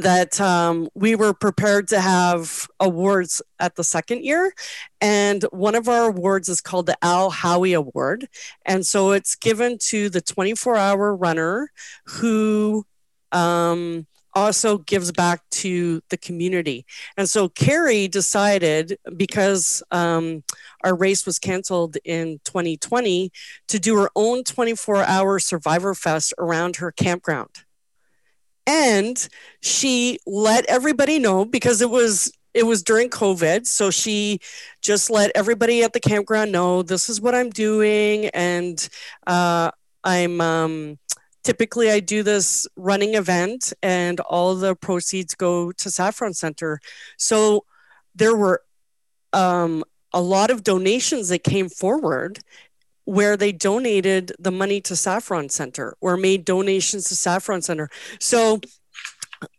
that 0.00 0.40
um, 0.40 0.88
we 0.94 1.14
were 1.14 1.34
prepared 1.34 1.88
to 1.88 2.00
have 2.00 2.66
awards 2.80 3.42
at 3.60 3.76
the 3.76 3.84
second 3.84 4.24
year. 4.24 4.52
And 5.00 5.42
one 5.50 5.74
of 5.74 5.88
our 5.88 6.08
awards 6.08 6.48
is 6.48 6.60
called 6.60 6.86
the 6.86 6.96
Al 7.02 7.30
Howie 7.30 7.74
Award. 7.74 8.28
And 8.64 8.86
so 8.86 9.12
it's 9.12 9.36
given 9.36 9.78
to 9.88 10.08
the 10.08 10.20
24 10.20 10.76
hour 10.76 11.14
runner 11.14 11.70
who 12.06 12.86
um, 13.32 14.06
also 14.34 14.78
gives 14.78 15.12
back 15.12 15.42
to 15.50 16.00
the 16.08 16.16
community. 16.16 16.86
And 17.16 17.28
so 17.28 17.48
Carrie 17.48 18.08
decided, 18.08 18.98
because 19.16 19.82
um, 19.90 20.42
our 20.84 20.96
race 20.96 21.26
was 21.26 21.38
canceled 21.38 21.98
in 22.04 22.40
2020, 22.44 23.30
to 23.68 23.78
do 23.78 23.98
her 23.98 24.10
own 24.16 24.44
24 24.44 25.04
hour 25.04 25.38
Survivor 25.38 25.94
Fest 25.94 26.32
around 26.38 26.76
her 26.76 26.90
campground 26.90 27.64
and 28.66 29.28
she 29.60 30.18
let 30.26 30.64
everybody 30.66 31.18
know 31.18 31.44
because 31.44 31.80
it 31.80 31.90
was 31.90 32.32
it 32.54 32.66
was 32.66 32.82
during 32.82 33.08
covid. 33.08 33.66
So 33.66 33.90
she 33.90 34.38
just 34.82 35.10
let 35.10 35.30
everybody 35.34 35.82
at 35.82 35.94
the 35.94 36.00
campground 36.00 36.52
know 36.52 36.82
this 36.82 37.08
is 37.08 37.20
what 37.20 37.34
i'm 37.34 37.50
doing. 37.50 38.26
And 38.26 38.88
uh, 39.26 39.70
i'm 40.04 40.40
um, 40.40 40.98
typically 41.44 41.90
i 41.90 42.00
do 42.00 42.22
this 42.22 42.66
running 42.76 43.14
event 43.14 43.72
and 43.82 44.20
all 44.20 44.54
the 44.54 44.74
proceeds 44.76 45.34
go 45.34 45.72
to 45.72 45.90
saffron 45.90 46.34
center. 46.34 46.80
So 47.16 47.64
there 48.14 48.36
were 48.36 48.62
um, 49.32 49.82
a 50.12 50.20
lot 50.20 50.50
of 50.50 50.62
donations 50.62 51.28
that 51.30 51.42
came 51.42 51.68
forward 51.68 52.40
where 53.04 53.36
they 53.36 53.52
donated 53.52 54.32
the 54.38 54.52
money 54.52 54.80
to 54.80 54.96
Saffron 54.96 55.48
Center 55.48 55.96
or 56.00 56.16
made 56.16 56.44
donations 56.44 57.04
to 57.04 57.16
Saffron 57.16 57.62
Center. 57.62 57.88
So 58.20 58.60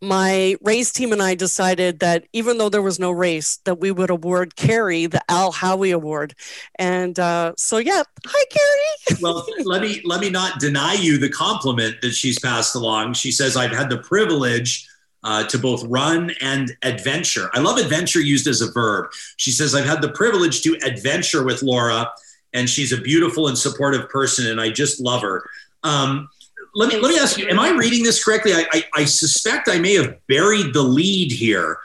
my 0.00 0.56
race 0.62 0.92
team 0.92 1.12
and 1.12 1.22
I 1.22 1.34
decided 1.34 2.00
that 2.00 2.24
even 2.32 2.58
though 2.58 2.68
there 2.68 2.82
was 2.82 2.98
no 2.98 3.10
race, 3.10 3.58
that 3.64 3.80
we 3.80 3.90
would 3.90 4.10
award 4.10 4.56
Carrie 4.56 5.06
the 5.06 5.20
Al 5.30 5.52
Howie 5.52 5.90
Award. 5.90 6.34
And 6.78 7.18
uh, 7.18 7.52
so, 7.56 7.78
yeah, 7.78 8.02
hi, 8.24 8.44
Carrie. 8.50 9.18
well, 9.22 9.46
let 9.64 9.82
me 9.82 10.00
let 10.04 10.20
me 10.20 10.30
not 10.30 10.60
deny 10.60 10.94
you 10.94 11.18
the 11.18 11.28
compliment 11.28 12.00
that 12.02 12.12
she's 12.12 12.38
passed 12.38 12.74
along. 12.74 13.14
She 13.14 13.30
says 13.30 13.56
I've 13.56 13.72
had 13.72 13.90
the 13.90 13.98
privilege. 13.98 14.88
Uh, 15.26 15.42
to 15.42 15.58
both 15.58 15.82
run 15.84 16.30
and 16.42 16.76
adventure. 16.82 17.48
I 17.54 17.60
love 17.60 17.78
adventure 17.78 18.20
used 18.20 18.46
as 18.46 18.60
a 18.60 18.70
verb. 18.70 19.06
She 19.38 19.52
says, 19.52 19.74
I've 19.74 19.86
had 19.86 20.02
the 20.02 20.10
privilege 20.10 20.60
to 20.64 20.76
adventure 20.84 21.42
with 21.42 21.62
Laura 21.62 22.10
and 22.54 22.70
she's 22.70 22.92
a 22.92 23.00
beautiful 23.00 23.48
and 23.48 23.58
supportive 23.58 24.08
person, 24.08 24.46
and 24.46 24.60
I 24.60 24.70
just 24.70 25.00
love 25.00 25.20
her. 25.22 25.48
Um, 25.82 26.28
let 26.74 26.88
me 26.88 26.98
let 26.98 27.10
me 27.10 27.18
ask 27.18 27.36
you: 27.36 27.48
Am 27.48 27.58
I 27.58 27.70
reading 27.70 28.02
this 28.02 28.24
correctly? 28.24 28.54
I, 28.54 28.64
I, 28.72 28.84
I 28.94 29.04
suspect 29.04 29.68
I 29.68 29.78
may 29.78 29.94
have 29.94 30.16
buried 30.28 30.72
the 30.72 30.82
lead 30.82 31.30
here. 31.30 31.78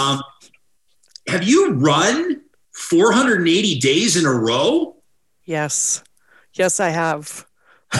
Um, 0.00 0.20
have 1.28 1.44
you 1.44 1.72
run 1.74 2.42
480 2.72 3.78
days 3.78 4.16
in 4.16 4.26
a 4.26 4.32
row? 4.32 4.96
Yes, 5.44 6.02
yes, 6.54 6.80
I 6.80 6.88
have. 6.88 7.46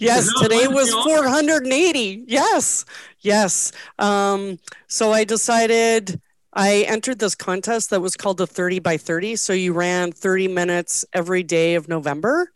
yes, 0.00 0.32
today 0.40 0.68
was 0.68 0.90
480. 0.90 2.24
Yes, 2.26 2.86
yes. 3.20 3.72
Um, 3.98 4.58
so 4.86 5.12
I 5.12 5.24
decided 5.24 6.20
I 6.52 6.84
entered 6.88 7.18
this 7.18 7.34
contest 7.34 7.90
that 7.90 8.00
was 8.00 8.16
called 8.16 8.38
the 8.38 8.46
30 8.46 8.80
by 8.80 8.96
30. 8.96 9.36
So 9.36 9.52
you 9.52 9.72
ran 9.72 10.12
30 10.12 10.48
minutes 10.48 11.04
every 11.12 11.42
day 11.42 11.74
of 11.74 11.88
November, 11.88 12.50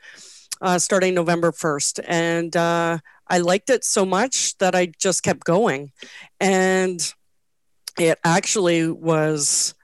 uh, 0.60 0.78
starting 0.78 1.14
November 1.14 1.50
1st. 1.52 2.00
And 2.06 2.56
uh, 2.56 2.98
I 3.28 3.38
liked 3.38 3.70
it 3.70 3.84
so 3.84 4.04
much 4.04 4.58
that 4.58 4.74
I 4.74 4.86
just 4.98 5.22
kept 5.22 5.44
going. 5.44 5.92
And 6.40 7.00
it 7.98 8.18
actually 8.22 8.90
was 8.90 9.74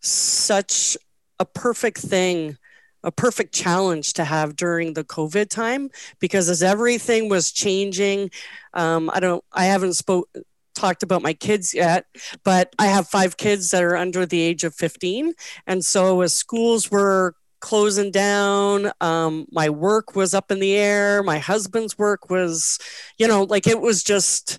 such 0.00 0.96
a 1.38 1.44
perfect 1.44 1.98
thing 1.98 2.58
a 3.04 3.10
perfect 3.10 3.52
challenge 3.52 4.12
to 4.12 4.24
have 4.24 4.54
during 4.54 4.94
the 4.94 5.02
covid 5.02 5.48
time 5.48 5.90
because 6.20 6.48
as 6.48 6.62
everything 6.62 7.28
was 7.28 7.50
changing 7.50 8.30
um, 8.74 9.10
i 9.12 9.18
don't 9.18 9.44
i 9.52 9.64
haven't 9.64 9.94
spoke 9.94 10.28
talked 10.74 11.02
about 11.02 11.22
my 11.22 11.32
kids 11.32 11.74
yet, 11.74 12.06
but 12.44 12.74
I 12.78 12.86
have 12.86 13.08
five 13.08 13.36
kids 13.36 13.70
that 13.70 13.82
are 13.82 13.96
under 13.96 14.26
the 14.26 14.40
age 14.40 14.64
of 14.64 14.74
15. 14.74 15.34
And 15.66 15.84
so 15.84 16.20
as 16.22 16.34
schools 16.34 16.90
were 16.90 17.34
closing 17.62 18.10
down. 18.10 18.90
Um, 19.00 19.46
my 19.50 19.70
work 19.70 20.14
was 20.14 20.34
up 20.34 20.50
in 20.50 20.58
the 20.58 20.74
air. 20.74 21.22
My 21.22 21.38
husband's 21.38 21.96
work 21.96 22.28
was, 22.28 22.78
you 23.16 23.26
know, 23.26 23.44
like 23.44 23.66
it 23.66 23.80
was 23.80 24.02
just, 24.02 24.58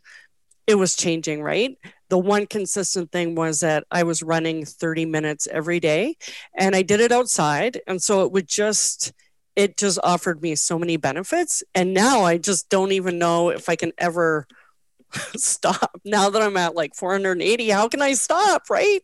it 0.65 0.75
was 0.75 0.95
changing, 0.95 1.43
right? 1.43 1.77
The 2.09 2.17
one 2.17 2.47
consistent 2.47 3.11
thing 3.11 3.35
was 3.35 3.59
that 3.59 3.83
I 3.91 4.03
was 4.03 4.23
running 4.23 4.65
30 4.65 5.05
minutes 5.05 5.47
every 5.51 5.79
day 5.79 6.15
and 6.57 6.75
I 6.75 6.81
did 6.81 7.01
it 7.01 7.11
outside. 7.11 7.81
And 7.85 8.01
so 8.01 8.25
it 8.25 8.31
would 8.31 8.47
just, 8.47 9.11
it 9.55 9.77
just 9.77 9.99
offered 10.03 10.41
me 10.41 10.55
so 10.55 10.79
many 10.79 10.97
benefits. 10.97 11.61
And 11.75 11.93
now 11.93 12.21
I 12.23 12.37
just 12.37 12.69
don't 12.69 12.93
even 12.93 13.19
know 13.19 13.49
if 13.49 13.69
I 13.69 13.75
can 13.75 13.91
ever 13.97 14.47
stop. 15.35 15.99
Now 16.05 16.29
that 16.29 16.41
I'm 16.41 16.57
at 16.57 16.75
like 16.75 16.95
480, 16.95 17.69
how 17.69 17.87
can 17.87 18.01
I 18.01 18.13
stop? 18.13 18.69
Right. 18.69 19.01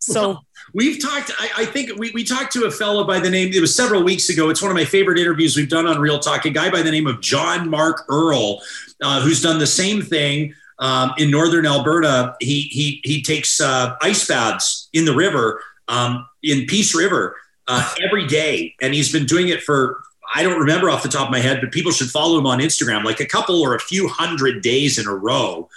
So 0.00 0.28
well, 0.28 0.46
we've 0.74 1.00
talked, 1.02 1.32
I, 1.38 1.50
I, 1.58 1.64
think 1.66 1.98
we, 1.98 2.10
we 2.12 2.24
talked 2.24 2.52
to 2.52 2.64
a 2.64 2.70
fellow 2.70 3.04
by 3.04 3.20
the 3.20 3.30
name, 3.30 3.52
it 3.52 3.60
was 3.60 3.74
several 3.74 4.02
weeks 4.02 4.28
ago. 4.28 4.48
It's 4.48 4.62
one 4.62 4.70
of 4.70 4.76
my 4.76 4.84
favorite 4.84 5.18
interviews 5.18 5.56
we've 5.56 5.68
done 5.68 5.86
on 5.86 5.98
Real 5.98 6.18
Talk, 6.18 6.44
a 6.44 6.50
guy 6.50 6.70
by 6.70 6.82
the 6.82 6.90
name 6.90 7.06
of 7.06 7.20
John 7.20 7.68
Mark 7.68 8.04
Earl, 8.08 8.60
uh, 9.02 9.20
who's 9.20 9.42
done 9.42 9.58
the 9.58 9.66
same 9.66 10.02
thing. 10.02 10.54
Um, 10.80 11.12
in 11.18 11.30
northern 11.32 11.66
Alberta, 11.66 12.36
he 12.38 12.60
he 12.62 13.00
he 13.02 13.20
takes 13.20 13.60
uh, 13.60 13.96
ice 14.00 14.28
baths 14.28 14.88
in 14.92 15.04
the 15.04 15.14
river, 15.14 15.60
um, 15.88 16.24
in 16.44 16.66
Peace 16.66 16.94
River, 16.94 17.36
uh, 17.66 17.94
every 18.00 18.28
day, 18.28 18.76
and 18.80 18.94
he's 18.94 19.10
been 19.10 19.26
doing 19.26 19.48
it 19.48 19.60
for 19.64 20.00
I 20.34 20.42
don't 20.42 20.58
remember 20.60 20.90
off 20.90 21.02
the 21.02 21.08
top 21.08 21.26
of 21.26 21.32
my 21.32 21.40
head, 21.40 21.60
but 21.60 21.72
people 21.72 21.92
should 21.92 22.10
follow 22.10 22.38
him 22.38 22.46
on 22.46 22.58
Instagram, 22.58 23.04
like 23.04 23.20
a 23.20 23.26
couple 23.26 23.60
or 23.60 23.74
a 23.74 23.80
few 23.80 24.08
hundred 24.08 24.62
days 24.62 24.98
in 24.98 25.06
a 25.06 25.14
row. 25.14 25.68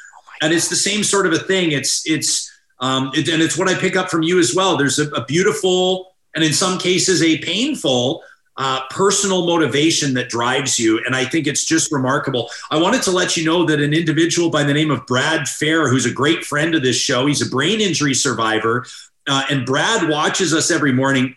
And 0.41 0.53
it's 0.53 0.69
the 0.69 0.75
same 0.75 1.03
sort 1.03 1.25
of 1.25 1.33
a 1.33 1.39
thing. 1.39 1.71
It's 1.71 2.07
it's 2.09 2.51
um, 2.79 3.11
it, 3.13 3.27
and 3.29 3.41
it's 3.41 3.57
what 3.57 3.69
I 3.69 3.75
pick 3.75 3.95
up 3.95 4.09
from 4.09 4.23
you 4.23 4.39
as 4.39 4.55
well. 4.55 4.75
There's 4.75 4.99
a, 4.99 5.07
a 5.11 5.25
beautiful 5.25 6.13
and 6.35 6.43
in 6.43 6.53
some 6.53 6.79
cases 6.79 7.21
a 7.21 7.37
painful 7.39 8.23
uh, 8.57 8.81
personal 8.89 9.45
motivation 9.45 10.13
that 10.15 10.29
drives 10.29 10.77
you. 10.77 11.01
And 11.05 11.15
I 11.15 11.25
think 11.25 11.47
it's 11.47 11.65
just 11.65 11.91
remarkable. 11.91 12.49
I 12.69 12.79
wanted 12.79 13.01
to 13.03 13.11
let 13.11 13.37
you 13.37 13.45
know 13.45 13.65
that 13.65 13.79
an 13.79 13.93
individual 13.93 14.49
by 14.49 14.63
the 14.63 14.73
name 14.73 14.91
of 14.91 15.05
Brad 15.07 15.47
Fair, 15.47 15.87
who's 15.89 16.05
a 16.05 16.11
great 16.11 16.43
friend 16.43 16.75
of 16.75 16.83
this 16.83 16.97
show, 16.97 17.25
he's 17.25 17.41
a 17.41 17.49
brain 17.49 17.81
injury 17.81 18.13
survivor. 18.13 18.85
Uh, 19.27 19.43
and 19.49 19.65
Brad 19.65 20.09
watches 20.09 20.53
us 20.53 20.69
every 20.69 20.91
morning. 20.91 21.35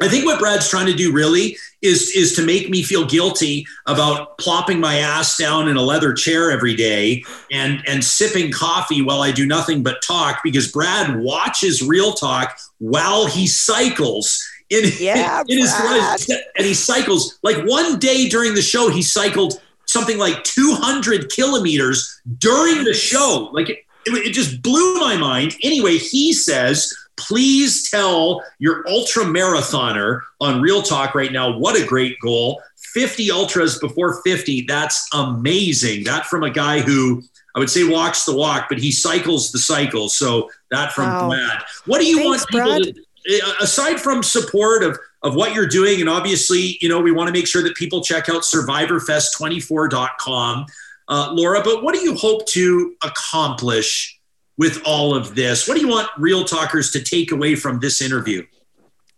I 0.00 0.08
think 0.08 0.24
what 0.24 0.38
Brad's 0.40 0.68
trying 0.68 0.86
to 0.86 0.94
do 0.94 1.12
really 1.12 1.56
is 1.84 2.10
is 2.12 2.32
to 2.34 2.44
make 2.44 2.70
me 2.70 2.82
feel 2.82 3.06
guilty 3.06 3.66
about 3.86 4.38
plopping 4.38 4.80
my 4.80 4.96
ass 4.96 5.36
down 5.36 5.68
in 5.68 5.76
a 5.76 5.82
leather 5.82 6.12
chair 6.12 6.50
every 6.50 6.74
day 6.74 7.22
and 7.52 7.82
and 7.86 8.02
sipping 8.02 8.50
coffee 8.50 9.02
while 9.02 9.22
I 9.22 9.30
do 9.30 9.46
nothing 9.46 9.82
but 9.82 10.02
talk 10.02 10.40
because 10.42 10.72
Brad 10.72 11.20
watches 11.20 11.82
Real 11.82 12.14
Talk 12.14 12.56
while 12.78 13.26
he 13.26 13.46
cycles 13.46 14.42
in, 14.70 14.90
yeah, 14.98 15.42
in 15.46 15.58
his 15.58 15.72
life 15.72 16.26
and 16.56 16.66
he 16.66 16.74
cycles 16.74 17.38
like 17.42 17.58
one 17.64 17.98
day 17.98 18.28
during 18.28 18.54
the 18.54 18.62
show 18.62 18.88
he 18.88 19.02
cycled 19.02 19.60
something 19.84 20.18
like 20.18 20.42
200 20.44 21.30
kilometers 21.30 22.20
during 22.38 22.84
the 22.84 22.94
show. 22.94 23.50
Like 23.52 23.68
it, 23.68 23.84
it 24.06 24.32
just 24.32 24.62
blew 24.62 24.98
my 24.98 25.18
mind. 25.18 25.54
Anyway 25.62 25.98
he 25.98 26.32
says 26.32 26.92
Please 27.16 27.88
tell 27.90 28.42
your 28.58 28.84
ultra 28.88 29.24
marathoner 29.24 30.20
on 30.40 30.60
Real 30.60 30.82
Talk 30.82 31.14
right 31.14 31.32
now 31.32 31.56
what 31.58 31.80
a 31.80 31.86
great 31.86 32.18
goal. 32.20 32.60
50 32.76 33.30
ultras 33.30 33.78
before 33.78 34.20
50. 34.22 34.62
That's 34.62 35.08
amazing. 35.12 36.04
That 36.04 36.26
from 36.26 36.42
a 36.42 36.50
guy 36.50 36.80
who 36.80 37.22
I 37.54 37.60
would 37.60 37.70
say 37.70 37.88
walks 37.88 38.24
the 38.24 38.34
walk, 38.36 38.66
but 38.68 38.78
he 38.78 38.90
cycles 38.90 39.52
the 39.52 39.58
cycle. 39.58 40.08
So 40.08 40.50
that 40.70 40.92
from 40.92 41.06
Wow. 41.06 41.28
Brad. 41.28 41.62
What 41.86 42.00
do 42.00 42.06
you 42.06 42.16
Thanks, 42.18 42.44
want 42.50 42.50
people 42.50 42.80
to, 42.92 43.42
uh, 43.42 43.54
aside 43.60 44.00
from 44.00 44.22
support 44.22 44.82
of 44.82 44.98
of 45.22 45.34
what 45.34 45.54
you're 45.54 45.66
doing 45.66 46.00
and 46.00 46.08
obviously 46.10 46.76
you 46.82 46.88
know 46.88 47.00
we 47.00 47.10
want 47.10 47.26
to 47.28 47.32
make 47.32 47.46
sure 47.46 47.62
that 47.62 47.74
people 47.74 48.02
check 48.02 48.28
out 48.28 48.42
survivorfest24.com 48.42 50.66
uh, 51.08 51.30
laura 51.32 51.62
but 51.64 51.82
what 51.82 51.94
do 51.94 52.02
you 52.02 52.14
hope 52.14 52.46
to 52.46 52.94
accomplish 53.02 54.20
with 54.56 54.80
all 54.84 55.14
of 55.14 55.34
this 55.34 55.66
what 55.68 55.74
do 55.74 55.80
you 55.80 55.88
want 55.88 56.08
real 56.18 56.44
talkers 56.44 56.90
to 56.90 57.02
take 57.02 57.32
away 57.32 57.54
from 57.54 57.80
this 57.80 58.00
interview 58.00 58.42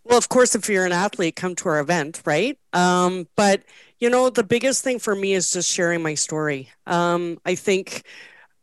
Well, 0.05 0.19
of 0.19 0.29
course, 0.29 0.55
if 0.55 0.69
you're 0.69 0.87
an 0.87 0.93
athlete, 0.93 1.35
come 1.35 1.57
to 1.57 1.69
our 1.69 1.81
event, 1.81 2.23
right? 2.25 2.57
Um, 2.73 3.27
but 3.35 3.63
you 3.99 4.11
know, 4.11 4.31
the 4.31 4.45
biggest 4.45 4.85
thing 4.85 4.99
for 4.99 5.15
me 5.15 5.33
is 5.33 5.53
just 5.53 5.71
sharing 5.71 6.03
my 6.03 6.15
story. 6.15 6.71
Um, 6.87 7.39
I 7.45 7.55
think, 7.55 8.03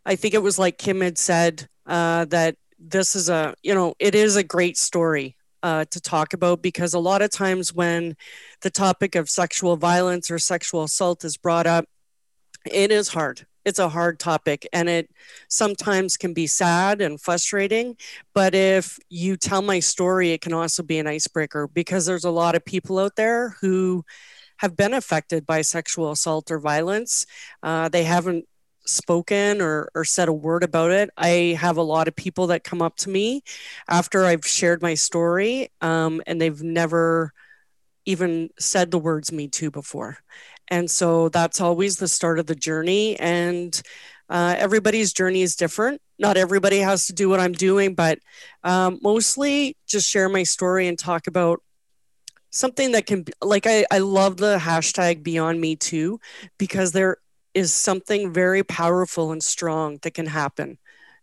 I 0.06 0.16
think 0.16 0.34
it 0.34 0.44
was 0.44 0.60
like 0.60 0.78
Kim 0.78 1.02
had 1.02 1.18
said 1.18 1.68
uh, 1.86 2.26
that 2.26 2.56
this 2.80 3.16
is 3.16 3.30
a, 3.30 3.56
you 3.64 3.74
know, 3.74 3.96
it 4.00 4.16
is 4.16 4.36
a 4.36 4.44
great 4.44 4.78
story 4.78 5.36
uh, 5.64 5.86
to 5.92 6.00
talk 6.00 6.34
about 6.34 6.62
because 6.62 6.94
a 6.94 7.00
lot 7.00 7.22
of 7.22 7.32
times 7.32 7.74
when 7.74 8.16
the 8.62 8.70
topic 8.70 9.16
of 9.16 9.30
sexual 9.30 9.76
violence 9.76 10.30
or 10.30 10.38
sexual 10.38 10.84
assault 10.84 11.26
is 11.26 11.36
brought 11.36 11.66
up, 11.66 11.86
it 12.66 12.92
is 12.92 13.10
hard. 13.10 13.46
It's 13.66 13.80
a 13.80 13.90
hard 13.90 14.20
topic 14.20 14.68
and 14.74 14.90
it 14.90 15.10
sometimes 15.48 16.18
can 16.18 16.34
be 16.34 16.48
sad 16.48 17.02
and 17.02 17.20
frustrating. 17.20 17.98
But 18.34 18.54
if 18.56 19.00
you 19.10 19.38
tell 19.38 19.62
my 19.62 19.80
story, 19.80 20.32
it 20.32 20.42
can 20.42 20.54
also 20.54 20.84
be 20.84 21.00
an 21.00 21.08
icebreaker 21.08 21.68
because 21.68 22.06
there's 22.06 22.26
a 22.26 22.32
lot 22.32 22.56
of 22.56 22.66
people 22.66 23.00
out 23.00 23.16
there 23.16 23.50
who 23.62 24.04
have 24.58 24.76
been 24.78 24.94
affected 24.94 25.46
by 25.46 25.62
sexual 25.62 26.12
assault 26.12 26.52
or 26.52 26.60
violence. 26.60 27.26
Uh, 27.62 27.90
they 27.90 28.04
haven't 28.04 28.46
spoken 28.86 29.62
or, 29.62 29.90
or 29.96 30.04
said 30.04 30.28
a 30.28 30.34
word 30.34 30.64
about 30.64 30.92
it. 30.92 31.10
I 31.18 31.58
have 31.60 31.78
a 31.78 31.84
lot 31.84 32.08
of 32.08 32.16
people 32.16 32.48
that 32.48 32.64
come 32.64 32.82
up 32.82 32.98
to 32.98 33.10
me 33.10 33.44
after 33.88 34.26
I've 34.26 34.46
shared 34.46 34.82
my 34.82 34.94
story 34.94 35.70
um, 35.82 36.22
and 36.28 36.40
they've 36.40 36.62
never 36.62 37.34
even 38.06 38.50
said 38.60 38.92
the 38.92 39.00
words 39.00 39.32
me 39.32 39.48
too 39.48 39.72
before. 39.72 40.18
And 40.70 40.90
so 40.90 41.30
that's 41.30 41.62
always 41.62 41.98
the 41.98 42.08
start 42.08 42.40
of 42.40 42.46
the 42.46 42.56
journey. 42.56 43.20
And 43.20 43.80
uh, 44.30 44.56
everybody's 44.58 45.14
journey 45.14 45.42
is 45.42 45.56
different. 45.56 46.02
Not 46.18 46.38
everybody 46.38 46.80
has 46.80 47.08
to 47.08 47.14
do 47.14 47.30
what 47.30 47.40
I'm 47.40 47.54
doing, 47.54 47.96
but 47.96 48.20
um, 48.64 49.00
mostly 49.02 49.76
just 49.88 50.10
share 50.10 50.30
my 50.30 50.44
story 50.44 50.88
and 50.88 50.98
talk 50.98 51.28
about 51.28 51.62
something 52.50 52.92
that 52.94 53.06
can, 53.06 53.24
be, 53.24 53.34
like, 53.42 53.68
I, 53.68 53.86
I 53.92 53.98
love 53.98 54.38
the 54.38 54.58
hashtag 54.58 55.24
Beyond 55.24 55.60
Me 55.60 55.76
Too, 55.76 56.20
because 56.58 56.92
there 56.92 57.18
is 57.54 57.74
something 57.74 58.32
very 58.32 58.64
powerful 58.64 59.32
and 59.32 59.44
strong 59.44 60.00
that 60.04 60.14
can 60.14 60.28
happen. 60.28 60.78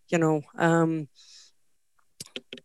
You 0.09 0.19
know, 0.19 0.43
um, 0.59 1.09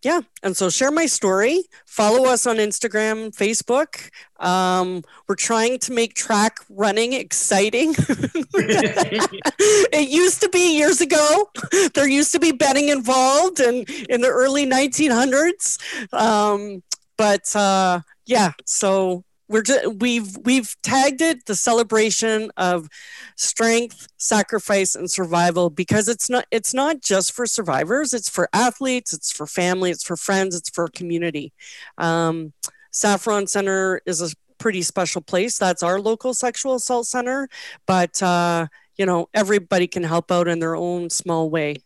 yeah. 0.01 0.21
And 0.43 0.55
so 0.55 0.69
share 0.69 0.91
my 0.91 1.05
story. 1.05 1.63
Follow 1.85 2.25
us 2.29 2.45
on 2.45 2.57
Instagram, 2.57 3.35
Facebook. 3.35 4.09
Um, 4.43 5.03
we're 5.27 5.35
trying 5.35 5.79
to 5.79 5.93
make 5.93 6.13
track 6.13 6.59
running 6.69 7.13
exciting. 7.13 7.95
it 8.53 10.09
used 10.09 10.41
to 10.41 10.49
be 10.49 10.77
years 10.77 11.01
ago. 11.01 11.49
There 11.93 12.07
used 12.07 12.31
to 12.33 12.39
be 12.39 12.51
betting 12.51 12.89
involved 12.89 13.59
and 13.59 13.89
in 14.09 14.21
the 14.21 14.27
early 14.27 14.65
1900s. 14.65 15.79
Um, 16.13 16.83
but 17.17 17.55
uh, 17.55 18.01
yeah, 18.25 18.51
so 18.65 19.23
we're 19.47 19.63
we've 19.99 20.37
we've 20.43 20.75
tagged 20.81 21.21
it 21.21 21.45
the 21.45 21.55
celebration 21.55 22.51
of 22.57 22.89
strength, 23.35 24.07
sacrifice, 24.17 24.95
and 24.95 25.09
survival 25.09 25.69
because 25.69 26.07
it's 26.07 26.29
not 26.29 26.45
it's 26.51 26.73
not 26.73 27.01
just 27.01 27.31
for 27.31 27.45
survivors. 27.45 28.13
It's 28.13 28.29
for 28.29 28.49
athletes. 28.53 29.13
It's 29.13 29.31
for 29.31 29.45
family. 29.45 29.91
It's 29.91 30.03
for 30.03 30.17
friends. 30.17 30.55
It's 30.55 30.69
for 30.69 30.87
community. 30.87 31.53
Um, 31.97 32.53
Saffron 32.91 33.47
Center 33.47 34.01
is 34.05 34.21
a 34.21 34.35
pretty 34.57 34.81
special 34.81 35.21
place. 35.21 35.57
That's 35.57 35.83
our 35.83 35.99
local 35.99 36.33
sexual 36.33 36.75
assault 36.75 37.07
center, 37.07 37.47
but 37.85 38.21
uh, 38.23 38.67
you 38.97 39.05
know 39.05 39.29
everybody 39.33 39.87
can 39.87 40.03
help 40.03 40.31
out 40.31 40.47
in 40.47 40.59
their 40.59 40.75
own 40.75 41.09
small 41.09 41.49
way. 41.49 41.77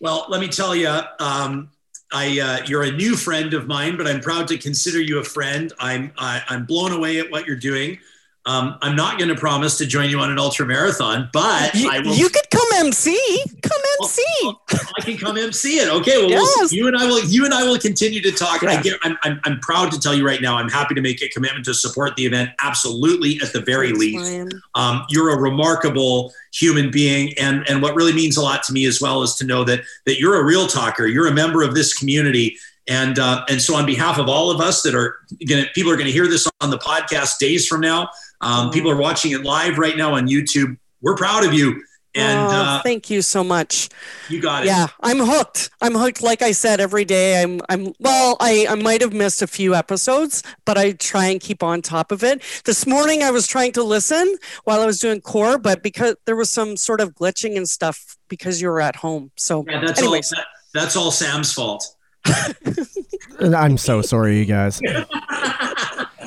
Well, 0.00 0.26
let 0.28 0.40
me 0.40 0.48
tell 0.48 0.74
you, 0.74 1.00
um, 1.20 1.70
I 2.14 2.40
uh, 2.40 2.64
you're 2.66 2.84
a 2.84 2.92
new 2.92 3.16
friend 3.16 3.54
of 3.54 3.66
mine, 3.66 3.96
but 3.96 4.06
I'm 4.06 4.20
proud 4.20 4.46
to 4.48 4.56
consider 4.56 5.00
you 5.00 5.18
a 5.18 5.24
friend. 5.24 5.72
I'm 5.80 6.12
I, 6.16 6.42
I'm 6.48 6.64
blown 6.64 6.92
away 6.92 7.18
at 7.18 7.30
what 7.30 7.44
you're 7.44 7.56
doing. 7.56 7.98
Um, 8.46 8.76
I'm 8.82 8.94
not 8.94 9.16
going 9.18 9.30
to 9.30 9.34
promise 9.34 9.78
to 9.78 9.86
join 9.86 10.10
you 10.10 10.18
on 10.20 10.30
an 10.30 10.38
ultra 10.38 10.66
marathon, 10.66 11.30
but 11.32 11.74
You, 11.74 11.90
I 11.90 12.00
will. 12.00 12.14
you 12.14 12.28
could 12.28 12.48
come 12.50 12.66
MC. 12.76 13.18
Come 13.62 13.80
MC. 14.02 14.22
I 14.70 15.00
can 15.00 15.16
come 15.16 15.38
MC 15.38 15.78
it. 15.78 15.88
Okay, 15.88 16.18
well, 16.26 16.28
we'll 16.28 16.68
you 16.70 16.86
and 16.86 16.96
I 16.96 17.06
will. 17.06 17.24
You 17.24 17.46
and 17.46 17.54
I 17.54 17.62
will 17.64 17.78
continue 17.78 18.20
to 18.20 18.30
talk. 18.32 18.62
I 18.62 18.82
get, 18.82 18.98
I'm, 19.02 19.16
I'm, 19.22 19.40
I'm 19.44 19.60
proud 19.60 19.90
to 19.92 19.98
tell 19.98 20.14
you 20.14 20.26
right 20.26 20.42
now. 20.42 20.56
I'm 20.56 20.68
happy 20.68 20.94
to 20.94 21.00
make 21.00 21.22
a 21.22 21.28
commitment 21.30 21.64
to 21.64 21.74
support 21.74 22.16
the 22.16 22.26
event. 22.26 22.50
Absolutely, 22.62 23.38
at 23.42 23.52
the 23.54 23.60
very 23.62 23.92
least. 23.92 24.30
Um, 24.74 25.04
you're 25.08 25.30
a 25.30 25.40
remarkable 25.40 26.32
human 26.52 26.90
being, 26.90 27.32
and 27.38 27.66
and 27.68 27.80
what 27.80 27.94
really 27.94 28.12
means 28.12 28.36
a 28.36 28.42
lot 28.42 28.62
to 28.64 28.72
me 28.74 28.84
as 28.84 29.00
well 29.00 29.22
is 29.22 29.34
to 29.36 29.46
know 29.46 29.64
that 29.64 29.80
that 30.04 30.18
you're 30.20 30.38
a 30.38 30.44
real 30.44 30.66
talker. 30.66 31.06
You're 31.06 31.28
a 31.28 31.32
member 31.34 31.62
of 31.62 31.74
this 31.74 31.94
community, 31.94 32.58
and 32.88 33.18
uh, 33.18 33.44
and 33.48 33.60
so 33.62 33.74
on 33.74 33.86
behalf 33.86 34.18
of 34.18 34.28
all 34.28 34.50
of 34.50 34.60
us 34.60 34.82
that 34.82 34.94
are 34.94 35.16
going 35.48 35.64
to 35.64 35.70
people 35.74 35.90
are 35.90 35.96
going 35.96 36.06
to 36.06 36.12
hear 36.12 36.26
this 36.28 36.46
on 36.60 36.68
the 36.70 36.78
podcast 36.78 37.38
days 37.38 37.66
from 37.66 37.80
now. 37.80 38.10
Um, 38.40 38.70
people 38.70 38.90
are 38.90 38.96
watching 38.96 39.32
it 39.32 39.42
live 39.42 39.78
right 39.78 39.96
now 39.96 40.14
on 40.14 40.28
YouTube. 40.28 40.76
We're 41.00 41.16
proud 41.16 41.44
of 41.44 41.52
you. 41.54 41.82
And 42.16 42.38
Oh, 42.38 42.46
uh, 42.56 42.82
thank 42.82 43.10
you 43.10 43.22
so 43.22 43.42
much. 43.42 43.88
you 44.28 44.40
got 44.40 44.62
it. 44.62 44.66
Yeah, 44.66 44.86
I'm 45.02 45.18
hooked. 45.18 45.70
I'm 45.82 45.94
hooked. 45.94 46.22
Like 46.22 46.42
I 46.42 46.52
said, 46.52 46.78
every 46.78 47.04
day 47.04 47.42
I'm 47.42 47.60
I'm 47.68 47.92
well, 47.98 48.36
I, 48.38 48.68
I 48.70 48.76
might 48.76 49.00
have 49.00 49.12
missed 49.12 49.42
a 49.42 49.48
few 49.48 49.74
episodes, 49.74 50.44
but 50.64 50.78
I 50.78 50.92
try 50.92 51.24
and 51.26 51.40
keep 51.40 51.64
on 51.64 51.82
top 51.82 52.12
of 52.12 52.22
it. 52.22 52.40
This 52.66 52.86
morning 52.86 53.24
I 53.24 53.32
was 53.32 53.48
trying 53.48 53.72
to 53.72 53.82
listen 53.82 54.36
while 54.62 54.80
I 54.80 54.86
was 54.86 55.00
doing 55.00 55.22
core, 55.22 55.58
but 55.58 55.82
because 55.82 56.14
there 56.24 56.36
was 56.36 56.50
some 56.50 56.76
sort 56.76 57.00
of 57.00 57.16
glitching 57.16 57.56
and 57.56 57.68
stuff 57.68 58.16
because 58.28 58.62
you 58.62 58.68
were 58.68 58.80
at 58.80 58.94
home. 58.94 59.32
So 59.36 59.64
Yeah, 59.68 59.80
that's 59.84 59.98
anyways, 60.00 60.32
all. 60.32 60.36
That, 60.72 60.80
that's 60.80 60.94
all 60.94 61.10
Sam's 61.10 61.52
fault. 61.52 61.84
I'm 63.40 63.76
so 63.76 64.02
sorry, 64.02 64.38
you 64.38 64.44
guys. 64.44 64.80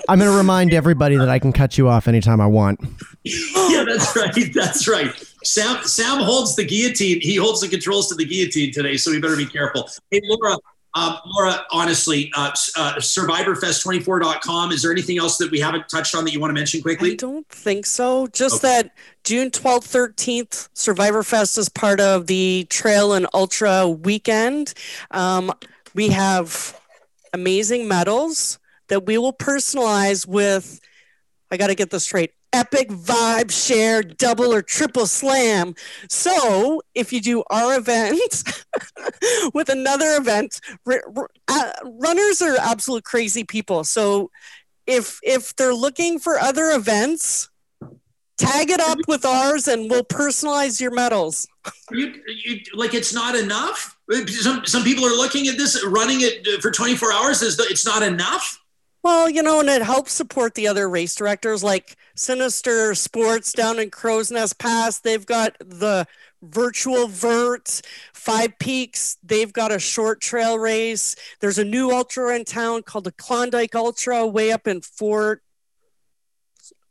I'm 0.10 0.20
going 0.20 0.32
to 0.32 0.38
remind 0.38 0.74
everybody 0.74 1.18
that 1.18 1.30
I 1.30 1.40
can 1.40 1.52
cut 1.52 1.78
you 1.78 1.90
off 1.90 2.08
anytime 2.08 2.40
I 2.40 2.48
want. 2.48 2.80
yeah, 3.24 3.84
that's 3.88 4.16
right. 4.16 4.54
That's 4.54 4.88
right. 4.88 5.12
Sam 5.44 5.84
Sam 5.84 6.20
holds 6.22 6.56
the 6.56 6.66
guillotine. 6.66 7.20
He 7.22 7.36
holds 7.36 7.62
the 7.62 7.68
controls 7.68 8.08
to 8.10 8.16
the 8.16 8.26
guillotine 8.26 8.72
today, 8.74 8.98
so 8.98 9.12
we 9.12 9.20
better 9.20 9.36
be 9.36 9.46
careful. 9.46 9.90
Hey, 10.12 10.22
Laura. 10.24 10.58
Um, 10.94 11.18
Laura, 11.28 11.64
honestly, 11.72 12.32
uh, 12.36 12.52
uh, 12.76 12.96
SurvivorFest24.com. 12.96 14.72
Is 14.72 14.82
there 14.82 14.92
anything 14.92 15.20
else 15.20 15.38
that 15.38 15.52
we 15.52 15.60
haven't 15.60 15.88
touched 15.90 16.16
on 16.16 16.24
that 16.26 16.34
you 16.34 16.40
want 16.40 16.50
to 16.50 16.56
mention 16.56 16.82
quickly? 16.82 17.12
I 17.12 17.16
don't 17.16 17.48
think 17.50 17.86
so. 17.86 18.26
Just 18.28 18.64
Okay. 18.64 18.68
that 18.82 18.92
June 19.24 19.52
12th, 19.52 19.86
13th, 20.16 20.70
Survivor 20.74 21.22
Fest 21.22 21.58
is 21.60 21.70
part 21.70 22.00
of 22.00 22.26
the 22.26 22.66
Trail 22.72 23.14
and 23.14 23.28
Ultra 23.34 23.88
weekend. 23.88 24.74
Um, 25.12 25.54
we 25.94 26.08
have 26.10 26.80
amazing 27.34 27.88
medals 27.88 28.58
that 28.90 29.06
we 29.06 29.18
will 29.18 29.34
personalize 29.34 30.28
with, 30.28 30.80
I 31.52 31.58
got 31.58 31.68
to 31.68 31.76
get 31.76 31.90
this 31.90 32.04
straight. 32.04 32.32
Epic 32.54 32.90
vibe 32.90 33.52
share 33.52 34.02
double 34.02 34.54
or 34.54 34.62
triple 34.62 35.06
slam. 35.06 35.76
So 36.10 36.82
if 36.96 37.12
you 37.12 37.20
do 37.22 37.44
our 37.50 37.78
event 37.78 38.20
with 39.54 39.70
another 39.70 40.16
event, 40.16 40.62
r- 40.88 41.04
r- 41.16 41.30
uh, 41.50 41.72
runners 41.84 42.42
are 42.42 42.56
absolute 42.58 43.04
crazy 43.04 43.44
people. 43.44 43.84
So 43.84 44.32
if 44.88 45.20
if 45.24 45.56
they're 45.58 45.74
looking 45.74 46.20
for 46.20 46.40
other 46.40 46.72
events, 46.72 47.50
tag 48.38 48.70
it 48.70 48.80
up 48.80 49.00
with 49.08 49.26
ours 49.26 49.68
and 49.68 49.90
we'll 49.90 50.04
personalize 50.04 50.80
your 50.80 50.92
medals. 50.92 51.48
You, 51.92 52.14
you 52.28 52.62
like 52.74 52.94
it's 52.94 53.14
not 53.14 53.36
enough. 53.36 53.98
Some 54.28 54.66
some 54.66 54.84
people 54.84 55.06
are 55.06 55.16
looking 55.16 55.48
at 55.48 55.58
this, 55.58 55.84
running 55.86 56.22
it 56.22 56.62
for 56.62 56.72
24 56.72 57.12
hours. 57.12 57.42
Is 57.42 57.60
it's 57.60 57.86
not 57.86 58.04
enough? 58.04 58.60
Well, 59.08 59.30
you 59.30 59.42
know, 59.42 59.62
and 59.62 59.70
it 59.70 59.84
helps 59.84 60.12
support 60.12 60.54
the 60.54 60.68
other 60.68 60.90
race 60.90 61.16
directors 61.16 61.64
like 61.64 61.96
Sinister 62.16 62.94
Sports 62.94 63.54
down 63.54 63.80
in 63.80 63.90
Crowsnest 63.90 64.58
Pass. 64.58 65.00
They've 65.00 65.26
got 65.26 65.56
the 65.60 66.06
virtual 66.42 67.08
vert, 67.08 67.80
Five 68.12 68.60
Peaks. 68.60 69.18
They've 69.24 69.54
got 69.54 69.72
a 69.72 69.80
short 69.80 70.20
trail 70.20 70.60
race. 70.60 71.16
There's 71.40 71.58
a 71.58 71.64
new 71.64 71.90
ultra 71.90 72.36
in 72.36 72.44
town 72.44 72.84
called 72.84 73.06
the 73.06 73.14
Klondike 73.14 73.76
Ultra 73.76 74.28
way 74.28 74.52
up 74.52 74.68
in 74.68 74.82
Fort 74.82 75.42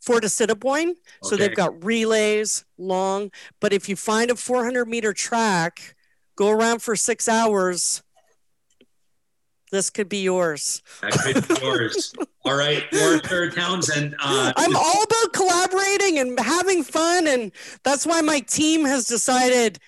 Fort 0.01 0.25
Assiniboine. 0.25 0.95
So 1.23 1.37
they've 1.37 1.55
got 1.55 1.85
relays, 1.85 2.65
long. 2.79 3.31
But 3.61 3.75
if 3.75 3.91
you 3.91 3.95
find 3.95 4.31
a 4.31 4.37
400 4.37 4.89
meter 4.89 5.13
track, 5.13 5.95
go 6.35 6.49
around 6.49 6.81
for 6.81 6.97
six 6.97 7.29
hours. 7.29 8.03
This 9.73 9.91
could 9.91 10.09
be 10.09 10.23
yours. 10.23 10.83
That 11.03 11.13
could 11.13 11.49
be 11.49 11.61
yours. 11.63 12.15
All 12.45 12.57
right, 12.57 12.85
Laura 12.93 13.51
Townsend. 13.51 14.15
Uh, 14.21 14.53
I'm 14.57 14.77
all 14.77 15.03
about 15.03 15.33
collaborating 15.33 16.21
and 16.21 16.39
having 16.39 16.85
fun. 16.85 17.27
And 17.27 17.51
that's 17.83 18.07
why 18.07 18.21
my 18.21 18.39
team 18.39 18.85
has 18.85 19.07
decided 19.07 19.81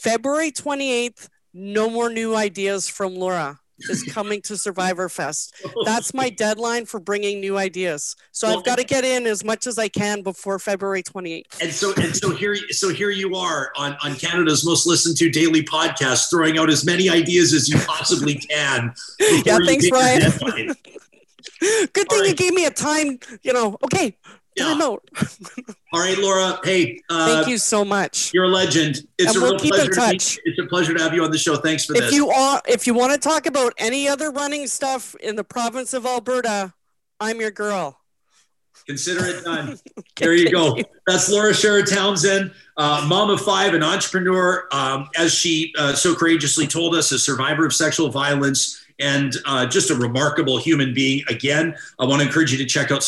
February 0.00 0.50
28th, 0.50 1.28
no 1.54 1.88
more 1.88 2.10
new 2.10 2.34
ideas 2.34 2.88
from 2.88 3.14
Laura 3.14 3.60
is 3.90 4.02
coming 4.02 4.40
to 4.42 4.56
Survivor 4.56 5.08
Fest. 5.08 5.54
Oh, 5.74 5.84
That's 5.84 6.12
my 6.12 6.28
deadline 6.28 6.84
for 6.86 7.00
bringing 7.00 7.40
new 7.40 7.56
ideas. 7.56 8.14
So 8.32 8.46
I've 8.48 8.64
got 8.64 8.76
to 8.78 8.84
get 8.84 9.04
in 9.04 9.26
as 9.26 9.42
much 9.42 9.66
as 9.66 9.78
I 9.78 9.88
can 9.88 10.22
before 10.22 10.58
February 10.58 11.02
28th. 11.02 11.60
And 11.62 11.72
so 11.72 11.94
and 11.96 12.14
so 12.14 12.34
here 12.34 12.54
so 12.70 12.90
here 12.90 13.10
you 13.10 13.34
are 13.34 13.72
on 13.76 13.96
on 14.04 14.14
Canada's 14.16 14.64
most 14.66 14.86
listened 14.86 15.16
to 15.18 15.30
daily 15.30 15.62
podcast, 15.62 16.28
throwing 16.30 16.58
out 16.58 16.68
as 16.68 16.84
many 16.84 17.08
ideas 17.08 17.54
as 17.54 17.68
you 17.68 17.78
possibly 17.86 18.34
can. 18.34 18.92
Yeah, 19.18 19.58
thanks, 19.64 19.84
hit 19.84 19.92
your 19.92 20.00
Ryan. 20.00 20.20
deadline. 20.20 20.74
Good 21.92 22.08
thing 22.08 22.24
you 22.24 22.34
gave 22.34 22.52
me 22.54 22.66
a 22.66 22.70
time, 22.70 23.18
you 23.42 23.52
know, 23.52 23.78
okay, 23.84 24.16
Yeah. 24.56 24.64
time 24.64 24.82
out. 24.82 25.02
All 25.92 26.00
right, 26.00 26.18
Laura. 26.18 26.60
Hey, 26.62 27.00
uh, 27.08 27.26
Thank 27.36 27.48
you 27.48 27.58
so 27.58 27.84
much. 27.84 28.32
You're 28.34 28.44
a 28.44 28.48
legend. 28.48 29.06
It's 29.18 29.34
And 29.34 29.36
a 29.36 29.40
we'll 29.40 29.58
real 29.58 29.60
pleasure. 29.60 29.90
To 29.90 30.40
it's 30.44 30.58
a 30.58 30.66
pleasure 30.66 30.94
to 30.94 31.02
have 31.02 31.14
you 31.14 31.24
on 31.24 31.30
the 31.30 31.38
show. 31.38 31.56
Thanks 31.56 31.84
for 31.84 31.94
if 31.94 32.02
this. 32.02 32.14
you 32.14 32.30
are 32.30 32.60
if 32.66 32.86
you 32.86 32.94
want 32.94 33.12
to 33.12 33.18
talk 33.18 33.46
about 33.46 33.72
any 33.78 34.08
other 34.08 34.30
running 34.30 34.66
stuff 34.66 35.14
in 35.16 35.36
the 35.36 35.44
province 35.44 35.94
of 35.94 36.04
Alberta, 36.06 36.74
I'm 37.20 37.40
your 37.40 37.50
girl. 37.50 37.98
Consider 38.86 39.26
it 39.26 39.44
done. 39.44 39.78
there 40.16 40.34
you 40.34 40.50
go. 40.50 40.76
That's 41.06 41.30
Laura 41.30 41.52
Sherrer-Townsend, 41.52 42.52
uh, 42.76 43.06
mom 43.08 43.30
of 43.30 43.40
five, 43.40 43.74
an 43.74 43.82
entrepreneur, 43.82 44.66
um, 44.72 45.08
as 45.16 45.32
she 45.32 45.72
uh, 45.78 45.94
so 45.94 46.14
courageously 46.16 46.66
told 46.66 46.94
us, 46.96 47.12
a 47.12 47.18
survivor 47.18 47.64
of 47.64 47.72
sexual 47.72 48.10
violence. 48.10 48.84
And 49.00 49.34
uh, 49.46 49.66
just 49.66 49.90
a 49.90 49.94
remarkable 49.94 50.58
human 50.58 50.94
being. 50.94 51.24
Again, 51.28 51.74
I 51.98 52.04
want 52.04 52.20
to 52.20 52.26
encourage 52.26 52.52
you 52.52 52.58
to 52.58 52.66
check 52.66 52.90
out 52.92 53.02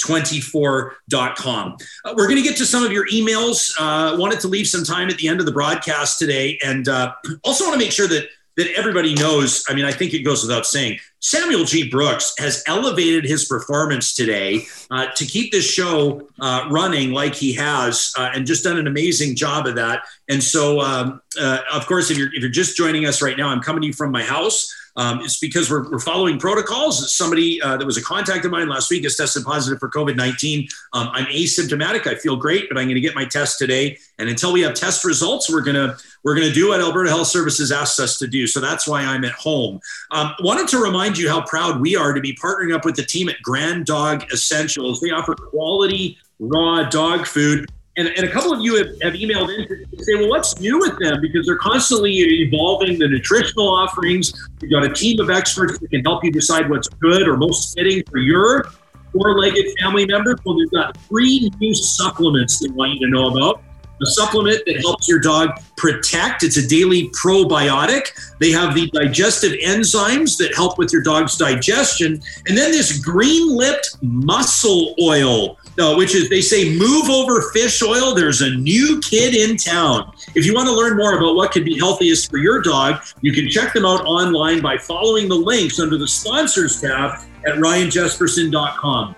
survivorfest24.com. 0.00 1.76
Uh, 2.04 2.14
we're 2.16 2.26
going 2.26 2.36
to 2.36 2.42
get 2.42 2.56
to 2.58 2.66
some 2.66 2.84
of 2.84 2.92
your 2.92 3.06
emails. 3.08 3.74
Uh, 3.78 4.16
wanted 4.18 4.40
to 4.40 4.48
leave 4.48 4.66
some 4.66 4.84
time 4.84 5.08
at 5.08 5.18
the 5.18 5.28
end 5.28 5.40
of 5.40 5.46
the 5.46 5.52
broadcast 5.52 6.18
today. 6.18 6.58
And 6.64 6.88
uh, 6.88 7.12
also 7.44 7.64
want 7.64 7.74
to 7.74 7.78
make 7.78 7.92
sure 7.92 8.08
that 8.08 8.28
that 8.56 8.66
everybody 8.76 9.14
knows. 9.14 9.64
I 9.68 9.74
mean, 9.74 9.84
I 9.84 9.92
think 9.92 10.14
it 10.14 10.22
goes 10.24 10.42
without 10.42 10.66
saying. 10.66 10.98
Samuel 11.20 11.64
G. 11.64 11.88
Brooks 11.88 12.34
has 12.38 12.62
elevated 12.66 13.24
his 13.24 13.44
performance 13.46 14.14
today 14.14 14.66
uh, 14.90 15.06
to 15.16 15.26
keep 15.26 15.50
this 15.50 15.68
show 15.68 16.28
uh, 16.40 16.68
running 16.70 17.12
like 17.12 17.34
he 17.34 17.52
has, 17.54 18.12
uh, 18.16 18.30
and 18.34 18.46
just 18.46 18.64
done 18.64 18.78
an 18.78 18.86
amazing 18.86 19.34
job 19.34 19.66
of 19.66 19.74
that. 19.76 20.02
And 20.28 20.42
so, 20.42 20.80
um, 20.80 21.20
uh, 21.40 21.58
of 21.72 21.86
course, 21.86 22.10
if 22.10 22.18
you're 22.18 22.32
if 22.34 22.40
you're 22.40 22.50
just 22.50 22.76
joining 22.76 23.06
us 23.06 23.20
right 23.20 23.36
now, 23.36 23.48
I'm 23.48 23.60
coming 23.60 23.82
to 23.82 23.86
you 23.88 23.92
from 23.92 24.12
my 24.12 24.22
house. 24.22 24.72
Um, 24.98 25.20
it's 25.20 25.38
because 25.38 25.70
we're, 25.70 25.88
we're 25.88 26.00
following 26.00 26.40
protocols. 26.40 27.12
Somebody 27.12 27.62
uh, 27.62 27.76
that 27.76 27.86
was 27.86 27.96
a 27.96 28.02
contact 28.02 28.44
of 28.44 28.50
mine 28.50 28.68
last 28.68 28.90
week 28.90 29.04
has 29.04 29.16
tested 29.16 29.44
positive 29.44 29.78
for 29.78 29.88
COVID 29.88 30.16
19. 30.16 30.66
Um, 30.92 31.08
I'm 31.12 31.26
asymptomatic. 31.26 32.08
I 32.08 32.16
feel 32.16 32.34
great, 32.34 32.68
but 32.68 32.76
I'm 32.76 32.86
going 32.86 32.96
to 32.96 33.00
get 33.00 33.14
my 33.14 33.24
test 33.24 33.60
today. 33.60 33.96
And 34.18 34.28
until 34.28 34.52
we 34.52 34.60
have 34.62 34.74
test 34.74 35.04
results, 35.04 35.48
we're 35.48 35.62
going 35.62 35.76
to 35.76 35.96
we're 36.24 36.34
going 36.34 36.48
to 36.48 36.52
do 36.52 36.70
what 36.70 36.80
Alberta 36.80 37.10
Health 37.10 37.28
Services 37.28 37.70
asks 37.70 38.00
us 38.00 38.18
to 38.18 38.26
do. 38.26 38.48
So 38.48 38.60
that's 38.60 38.88
why 38.88 39.02
I'm 39.02 39.24
at 39.24 39.32
home. 39.32 39.78
Um, 40.10 40.32
wanted 40.40 40.66
to 40.68 40.82
remind 40.82 41.07
you 41.16 41.28
how 41.28 41.42
proud 41.46 41.80
we 41.80 41.96
are 41.96 42.12
to 42.12 42.20
be 42.20 42.34
partnering 42.34 42.74
up 42.74 42.84
with 42.84 42.96
the 42.96 43.04
team 43.04 43.28
at 43.28 43.40
Grand 43.42 43.86
Dog 43.86 44.24
Essentials. 44.32 45.00
They 45.00 45.10
offer 45.10 45.34
quality 45.34 46.18
raw 46.40 46.88
dog 46.88 47.26
food. 47.26 47.70
And, 47.96 48.08
and 48.08 48.28
a 48.28 48.30
couple 48.30 48.52
of 48.52 48.60
you 48.60 48.76
have, 48.76 48.88
have 49.02 49.14
emailed 49.14 49.56
in 49.56 49.66
to 49.66 50.04
say, 50.04 50.14
well, 50.14 50.28
what's 50.28 50.60
new 50.60 50.78
with 50.78 50.98
them? 51.00 51.20
Because 51.20 51.46
they're 51.46 51.56
constantly 51.56 52.12
evolving 52.12 52.98
the 52.98 53.08
nutritional 53.08 53.68
offerings. 53.68 54.32
You've 54.60 54.70
got 54.70 54.84
a 54.84 54.92
team 54.92 55.18
of 55.20 55.30
experts 55.30 55.78
that 55.78 55.90
can 55.90 56.04
help 56.04 56.22
you 56.22 56.30
decide 56.30 56.68
what's 56.70 56.88
good 56.88 57.26
or 57.26 57.36
most 57.36 57.74
fitting 57.76 58.04
for 58.08 58.18
your 58.18 58.66
four-legged 59.12 59.66
family 59.80 60.06
members. 60.06 60.38
Well, 60.44 60.58
they've 60.58 60.70
got 60.70 60.96
three 61.08 61.50
new 61.58 61.74
supplements 61.74 62.60
they 62.60 62.68
want 62.68 62.92
you 62.92 63.06
to 63.06 63.10
know 63.10 63.28
about. 63.30 63.62
A 64.00 64.06
supplement 64.06 64.64
that 64.66 64.80
helps 64.80 65.08
your 65.08 65.18
dog 65.18 65.50
protect. 65.76 66.42
It's 66.42 66.56
a 66.56 66.66
daily 66.66 67.10
probiotic. 67.10 68.08
They 68.38 68.50
have 68.50 68.74
the 68.74 68.90
digestive 68.90 69.52
enzymes 69.64 70.36
that 70.38 70.54
help 70.54 70.78
with 70.78 70.92
your 70.92 71.02
dog's 71.02 71.36
digestion. 71.36 72.20
And 72.46 72.56
then 72.56 72.70
this 72.70 72.98
green 72.98 73.56
lipped 73.56 73.96
mussel 74.02 74.94
oil, 75.02 75.58
uh, 75.78 75.94
which 75.96 76.14
is, 76.14 76.28
they 76.28 76.40
say, 76.40 76.76
move 76.76 77.08
over 77.08 77.50
fish 77.52 77.82
oil. 77.82 78.14
There's 78.14 78.40
a 78.40 78.50
new 78.50 79.00
kid 79.00 79.34
in 79.34 79.56
town. 79.56 80.12
If 80.34 80.46
you 80.46 80.54
want 80.54 80.68
to 80.68 80.74
learn 80.74 80.96
more 80.96 81.18
about 81.18 81.34
what 81.34 81.52
could 81.52 81.64
be 81.64 81.78
healthiest 81.78 82.30
for 82.30 82.38
your 82.38 82.60
dog, 82.60 83.02
you 83.20 83.32
can 83.32 83.48
check 83.48 83.72
them 83.72 83.84
out 83.84 84.04
online 84.04 84.60
by 84.60 84.78
following 84.78 85.28
the 85.28 85.36
links 85.36 85.80
under 85.80 85.98
the 85.98 86.08
sponsors 86.08 86.80
tab 86.80 87.20
at 87.46 87.54
ryanjespersen.com. 87.54 89.14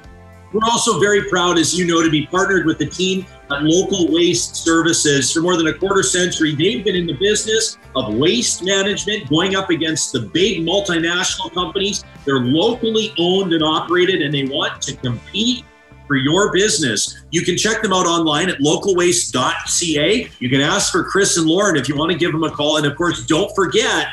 We're 0.52 0.68
also 0.68 0.98
very 0.98 1.28
proud, 1.28 1.58
as 1.58 1.78
you 1.78 1.86
know, 1.86 2.02
to 2.02 2.10
be 2.10 2.26
partnered 2.26 2.66
with 2.66 2.78
the 2.78 2.86
team 2.86 3.24
at 3.50 3.62
Local 3.62 4.12
Waste 4.12 4.56
Services. 4.56 5.32
For 5.32 5.40
more 5.40 5.56
than 5.56 5.68
a 5.68 5.74
quarter 5.74 6.02
century, 6.02 6.54
they've 6.56 6.84
been 6.84 6.96
in 6.96 7.06
the 7.06 7.14
business 7.14 7.78
of 7.94 8.14
waste 8.14 8.64
management, 8.64 9.28
going 9.28 9.54
up 9.54 9.70
against 9.70 10.12
the 10.12 10.20
big 10.20 10.66
multinational 10.66 11.52
companies. 11.54 12.04
They're 12.24 12.40
locally 12.40 13.14
owned 13.18 13.52
and 13.52 13.62
operated, 13.62 14.22
and 14.22 14.34
they 14.34 14.44
want 14.44 14.82
to 14.82 14.96
compete 14.96 15.64
for 16.08 16.16
your 16.16 16.52
business. 16.52 17.22
You 17.30 17.42
can 17.42 17.56
check 17.56 17.82
them 17.82 17.92
out 17.92 18.06
online 18.06 18.50
at 18.50 18.58
localwaste.ca. 18.58 20.30
You 20.40 20.50
can 20.50 20.60
ask 20.60 20.90
for 20.90 21.04
Chris 21.04 21.36
and 21.36 21.46
Lauren 21.46 21.76
if 21.76 21.88
you 21.88 21.96
want 21.96 22.10
to 22.10 22.18
give 22.18 22.32
them 22.32 22.42
a 22.42 22.50
call. 22.50 22.78
And 22.78 22.86
of 22.86 22.96
course, 22.96 23.24
don't 23.26 23.54
forget, 23.54 24.08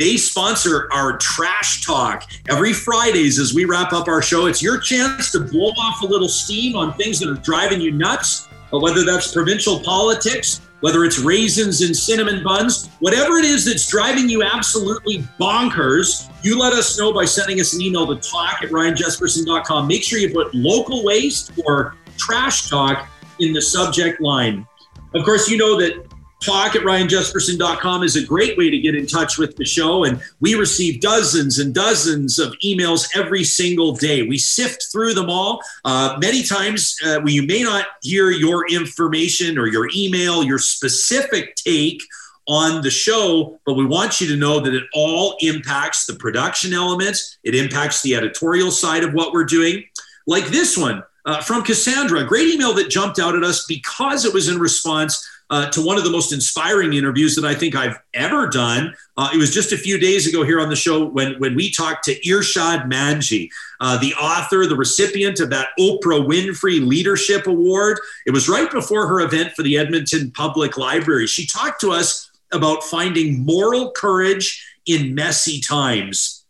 they 0.00 0.16
sponsor 0.16 0.88
our 0.92 1.18
trash 1.18 1.84
talk 1.84 2.24
every 2.48 2.72
Fridays 2.72 3.38
as 3.38 3.52
we 3.52 3.66
wrap 3.66 3.92
up 3.92 4.08
our 4.08 4.22
show. 4.22 4.46
It's 4.46 4.62
your 4.62 4.80
chance 4.80 5.30
to 5.32 5.40
blow 5.40 5.72
off 5.72 6.00
a 6.00 6.06
little 6.06 6.28
steam 6.28 6.74
on 6.74 6.94
things 6.94 7.20
that 7.20 7.28
are 7.28 7.40
driving 7.42 7.82
you 7.82 7.92
nuts. 7.92 8.48
But 8.70 8.80
whether 8.80 9.04
that's 9.04 9.30
provincial 9.30 9.78
politics, 9.80 10.62
whether 10.80 11.04
it's 11.04 11.18
raisins 11.18 11.82
and 11.82 11.94
cinnamon 11.94 12.42
buns, 12.42 12.88
whatever 13.00 13.36
it 13.36 13.44
is 13.44 13.66
that's 13.66 13.86
driving 13.90 14.26
you 14.26 14.42
absolutely 14.42 15.18
bonkers, 15.38 16.30
you 16.42 16.58
let 16.58 16.72
us 16.72 16.98
know 16.98 17.12
by 17.12 17.26
sending 17.26 17.60
us 17.60 17.74
an 17.74 17.82
email 17.82 18.06
to 18.06 18.16
talk 18.26 18.62
at 18.62 18.70
ryanjespersen.com. 18.70 19.86
Make 19.86 20.02
sure 20.02 20.18
you 20.18 20.32
put 20.32 20.54
local 20.54 21.04
waste 21.04 21.52
or 21.66 21.94
trash 22.16 22.70
talk 22.70 23.06
in 23.38 23.52
the 23.52 23.60
subject 23.60 24.22
line. 24.22 24.66
Of 25.12 25.26
course, 25.26 25.50
you 25.50 25.58
know 25.58 25.78
that 25.78 26.09
talk 26.40 26.74
at 26.74 26.82
ryanjespersen.com 26.82 28.02
is 28.02 28.16
a 28.16 28.24
great 28.24 28.56
way 28.56 28.70
to 28.70 28.78
get 28.78 28.94
in 28.94 29.06
touch 29.06 29.38
with 29.38 29.56
the 29.56 29.64
show. 29.64 30.04
And 30.04 30.20
we 30.40 30.54
receive 30.54 31.00
dozens 31.00 31.58
and 31.58 31.74
dozens 31.74 32.38
of 32.38 32.54
emails 32.64 33.08
every 33.14 33.44
single 33.44 33.94
day. 33.94 34.22
We 34.22 34.38
sift 34.38 34.86
through 34.90 35.14
them 35.14 35.28
all. 35.28 35.62
Uh, 35.84 36.16
many 36.20 36.42
times, 36.42 36.96
uh, 37.04 37.22
you 37.24 37.46
may 37.46 37.62
not 37.62 37.86
hear 38.02 38.30
your 38.30 38.68
information 38.68 39.58
or 39.58 39.66
your 39.66 39.88
email, 39.94 40.42
your 40.42 40.58
specific 40.58 41.54
take 41.56 42.02
on 42.48 42.82
the 42.82 42.90
show, 42.90 43.60
but 43.64 43.74
we 43.74 43.84
want 43.84 44.20
you 44.20 44.26
to 44.28 44.36
know 44.36 44.60
that 44.60 44.74
it 44.74 44.84
all 44.92 45.36
impacts 45.40 46.06
the 46.06 46.14
production 46.14 46.72
elements, 46.72 47.38
it 47.44 47.54
impacts 47.54 48.02
the 48.02 48.14
editorial 48.16 48.70
side 48.70 49.04
of 49.04 49.12
what 49.12 49.32
we're 49.32 49.44
doing. 49.44 49.84
Like 50.26 50.46
this 50.46 50.76
one 50.76 51.04
uh, 51.26 51.40
from 51.42 51.62
Cassandra, 51.62 52.20
a 52.20 52.24
great 52.24 52.48
email 52.48 52.72
that 52.74 52.90
jumped 52.90 53.18
out 53.18 53.36
at 53.36 53.44
us 53.44 53.66
because 53.66 54.24
it 54.24 54.32
was 54.32 54.48
in 54.48 54.58
response 54.58 55.29
uh, 55.50 55.68
to 55.70 55.84
one 55.84 55.98
of 55.98 56.04
the 56.04 56.10
most 56.10 56.32
inspiring 56.32 56.92
interviews 56.92 57.34
that 57.34 57.44
I 57.44 57.54
think 57.54 57.74
I've 57.74 57.98
ever 58.14 58.46
done. 58.46 58.94
Uh, 59.16 59.30
it 59.34 59.36
was 59.36 59.52
just 59.52 59.72
a 59.72 59.76
few 59.76 59.98
days 59.98 60.26
ago 60.26 60.44
here 60.44 60.60
on 60.60 60.68
the 60.68 60.76
show 60.76 61.04
when, 61.04 61.34
when 61.40 61.56
we 61.56 61.70
talked 61.70 62.04
to 62.04 62.14
Irshad 62.20 62.90
Manji, 62.90 63.50
uh, 63.80 63.98
the 63.98 64.14
author, 64.14 64.66
the 64.66 64.76
recipient 64.76 65.40
of 65.40 65.50
that 65.50 65.68
Oprah 65.78 66.24
Winfrey 66.24 66.86
Leadership 66.86 67.48
Award. 67.48 67.98
It 68.26 68.30
was 68.30 68.48
right 68.48 68.70
before 68.70 69.08
her 69.08 69.20
event 69.20 69.52
for 69.54 69.62
the 69.62 69.76
Edmonton 69.76 70.30
Public 70.30 70.76
Library. 70.76 71.26
She 71.26 71.46
talked 71.46 71.80
to 71.80 71.90
us 71.90 72.30
about 72.52 72.84
finding 72.84 73.44
moral 73.44 73.90
courage 73.90 74.64
in 74.86 75.14
messy 75.14 75.60
times. 75.60 76.44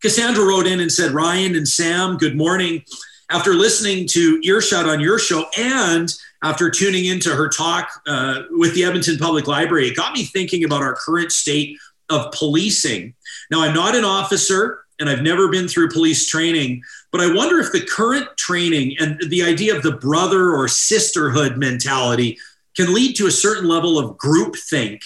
Cassandra 0.00 0.44
wrote 0.44 0.66
in 0.66 0.80
and 0.80 0.90
said, 0.90 1.12
Ryan 1.12 1.54
and 1.54 1.68
Sam, 1.68 2.16
good 2.16 2.36
morning. 2.36 2.84
After 3.30 3.54
listening 3.54 4.06
to 4.08 4.40
Irshad 4.40 4.86
on 4.86 5.00
your 5.00 5.18
show 5.18 5.46
and 5.56 6.12
after 6.42 6.70
tuning 6.70 7.04
into 7.04 7.30
her 7.30 7.48
talk 7.48 7.88
uh, 8.06 8.42
with 8.50 8.74
the 8.74 8.84
Edmonton 8.84 9.18
Public 9.18 9.46
Library, 9.46 9.88
it 9.88 9.96
got 9.96 10.12
me 10.12 10.24
thinking 10.24 10.64
about 10.64 10.82
our 10.82 10.94
current 10.94 11.32
state 11.32 11.78
of 12.10 12.32
policing. 12.32 13.14
Now, 13.50 13.62
I'm 13.62 13.74
not 13.74 13.94
an 13.94 14.04
officer 14.04 14.84
and 14.98 15.08
I've 15.08 15.22
never 15.22 15.48
been 15.48 15.68
through 15.68 15.90
police 15.90 16.26
training, 16.26 16.82
but 17.10 17.20
I 17.20 17.32
wonder 17.32 17.58
if 17.58 17.72
the 17.72 17.84
current 17.84 18.28
training 18.36 18.96
and 19.00 19.20
the 19.28 19.42
idea 19.42 19.74
of 19.74 19.82
the 19.82 19.92
brother 19.92 20.50
or 20.50 20.68
sisterhood 20.68 21.56
mentality 21.56 22.38
can 22.76 22.92
lead 22.94 23.16
to 23.16 23.26
a 23.26 23.30
certain 23.30 23.68
level 23.68 23.98
of 23.98 24.16
groupthink, 24.16 25.02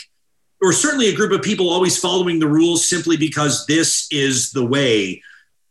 or 0.62 0.72
certainly 0.72 1.08
a 1.08 1.16
group 1.16 1.32
of 1.32 1.42
people 1.42 1.68
always 1.68 1.98
following 1.98 2.38
the 2.38 2.48
rules 2.48 2.86
simply 2.86 3.16
because 3.16 3.66
this 3.66 4.06
is 4.10 4.52
the 4.52 4.64
way. 4.64 5.22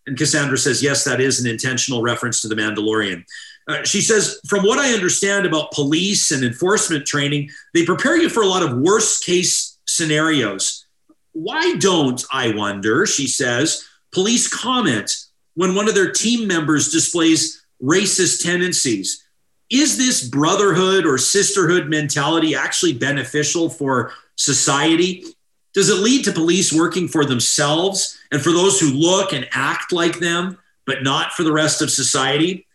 And 0.08 0.18
Cassandra 0.18 0.58
says, 0.58 0.84
yes, 0.84 1.04
that 1.04 1.22
is 1.22 1.40
an 1.40 1.50
intentional 1.50 2.02
reference 2.02 2.42
to 2.42 2.48
the 2.48 2.56
Mandalorian. 2.56 3.24
Uh, 3.68 3.84
she 3.84 4.02
says, 4.02 4.40
from 4.48 4.64
what 4.64 4.78
I 4.78 4.94
understand 4.94 5.46
about 5.46 5.72
police 5.72 6.32
and 6.32 6.44
enforcement 6.44 7.06
training, 7.06 7.50
they 7.74 7.86
prepare 7.86 8.18
you 8.18 8.30
for 8.30 8.44
a 8.44 8.48
lot 8.48 8.64
of 8.64 8.78
worst 8.78 9.26
case 9.26 9.78
scenarios. 9.88 10.86
Why 11.34 11.76
don't, 11.76 12.24
I 12.32 12.54
wonder, 12.54 13.06
she 13.06 13.28
says, 13.28 13.84
police 14.12 14.48
comment 14.48 15.16
when 15.56 15.76
one 15.76 15.88
of 15.88 15.96
their 15.96 16.12
team 16.12 16.48
members 16.48 16.92
displays 16.92 17.66
racist 17.82 18.44
tendencies? 18.44 19.24
Is 19.72 19.98
this 19.98 20.28
brotherhood 20.28 21.06
or 21.06 21.18
sisterhood 21.18 21.88
mentality 21.88 22.56
actually 22.56 22.94
beneficial 22.94 23.70
for 23.70 24.14
society? 24.36 25.26
Does 25.74 25.90
it 25.90 26.02
lead 26.02 26.24
to 26.26 26.32
police 26.32 26.72
working 26.72 27.08
for 27.08 27.26
themselves 27.26 28.18
and 28.32 28.42
for 28.42 28.52
those 28.52 28.80
who 28.80 28.92
look 28.94 29.34
and 29.34 29.48
act 29.52 29.92
like 29.92 30.20
them, 30.20 30.60
but 30.86 31.04
not 31.04 31.34
for 31.34 31.44
the 31.44 31.52
rest 31.52 31.82
of 31.82 31.90
society? 31.90 32.68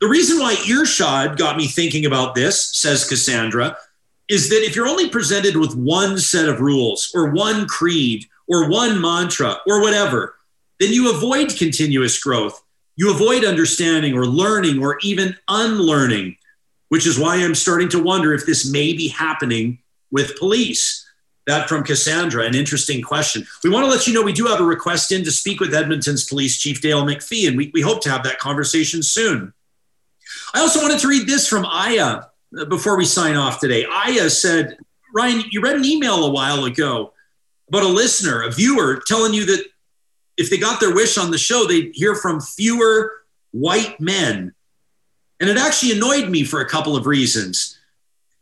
The 0.00 0.08
reason 0.08 0.38
why 0.38 0.54
Irshad 0.54 1.36
got 1.36 1.56
me 1.56 1.66
thinking 1.66 2.06
about 2.06 2.36
this, 2.36 2.70
says 2.72 3.08
Cassandra, 3.08 3.76
is 4.28 4.48
that 4.50 4.64
if 4.64 4.76
you're 4.76 4.86
only 4.86 5.08
presented 5.08 5.56
with 5.56 5.74
one 5.74 6.18
set 6.18 6.48
of 6.48 6.60
rules 6.60 7.10
or 7.14 7.30
one 7.30 7.66
creed 7.66 8.26
or 8.46 8.68
one 8.68 9.00
mantra 9.00 9.56
or 9.66 9.80
whatever, 9.80 10.36
then 10.78 10.92
you 10.92 11.10
avoid 11.10 11.56
continuous 11.56 12.22
growth. 12.22 12.62
You 12.94 13.10
avoid 13.10 13.44
understanding 13.44 14.14
or 14.14 14.26
learning 14.26 14.80
or 14.80 14.98
even 15.02 15.36
unlearning, 15.48 16.36
which 16.90 17.06
is 17.06 17.18
why 17.18 17.36
I'm 17.36 17.54
starting 17.54 17.88
to 17.90 18.02
wonder 18.02 18.32
if 18.32 18.46
this 18.46 18.70
may 18.70 18.92
be 18.92 19.08
happening 19.08 19.78
with 20.10 20.38
police. 20.38 21.04
That 21.46 21.68
from 21.68 21.82
Cassandra, 21.82 22.44
an 22.44 22.54
interesting 22.54 23.00
question. 23.00 23.46
We 23.64 23.70
want 23.70 23.84
to 23.84 23.90
let 23.90 24.06
you 24.06 24.12
know 24.12 24.22
we 24.22 24.34
do 24.34 24.46
have 24.46 24.60
a 24.60 24.64
request 24.64 25.10
in 25.10 25.24
to 25.24 25.32
speak 25.32 25.60
with 25.60 25.74
Edmonton's 25.74 26.26
Police 26.26 26.58
Chief 26.58 26.82
Dale 26.82 27.04
McFee, 27.04 27.48
and 27.48 27.56
we, 27.56 27.70
we 27.72 27.80
hope 27.80 28.02
to 28.02 28.10
have 28.10 28.22
that 28.24 28.38
conversation 28.38 29.02
soon. 29.02 29.54
I 30.54 30.60
also 30.60 30.80
wanted 30.80 31.00
to 31.00 31.08
read 31.08 31.26
this 31.26 31.46
from 31.46 31.64
Aya 31.66 32.22
uh, 32.58 32.64
before 32.66 32.96
we 32.96 33.04
sign 33.04 33.36
off 33.36 33.60
today. 33.60 33.86
Aya 33.90 34.30
said, 34.30 34.78
Ryan, 35.14 35.44
you 35.50 35.60
read 35.60 35.76
an 35.76 35.84
email 35.84 36.24
a 36.24 36.30
while 36.30 36.64
ago 36.64 37.12
about 37.68 37.82
a 37.82 37.88
listener, 37.88 38.42
a 38.42 38.50
viewer, 38.50 39.00
telling 39.06 39.34
you 39.34 39.44
that 39.46 39.64
if 40.36 40.50
they 40.50 40.56
got 40.56 40.80
their 40.80 40.94
wish 40.94 41.18
on 41.18 41.30
the 41.30 41.38
show, 41.38 41.66
they'd 41.66 41.90
hear 41.94 42.14
from 42.14 42.40
fewer 42.40 43.12
white 43.50 44.00
men. 44.00 44.54
And 45.40 45.50
it 45.50 45.58
actually 45.58 45.92
annoyed 45.92 46.28
me 46.28 46.44
for 46.44 46.60
a 46.60 46.68
couple 46.68 46.96
of 46.96 47.06
reasons. 47.06 47.78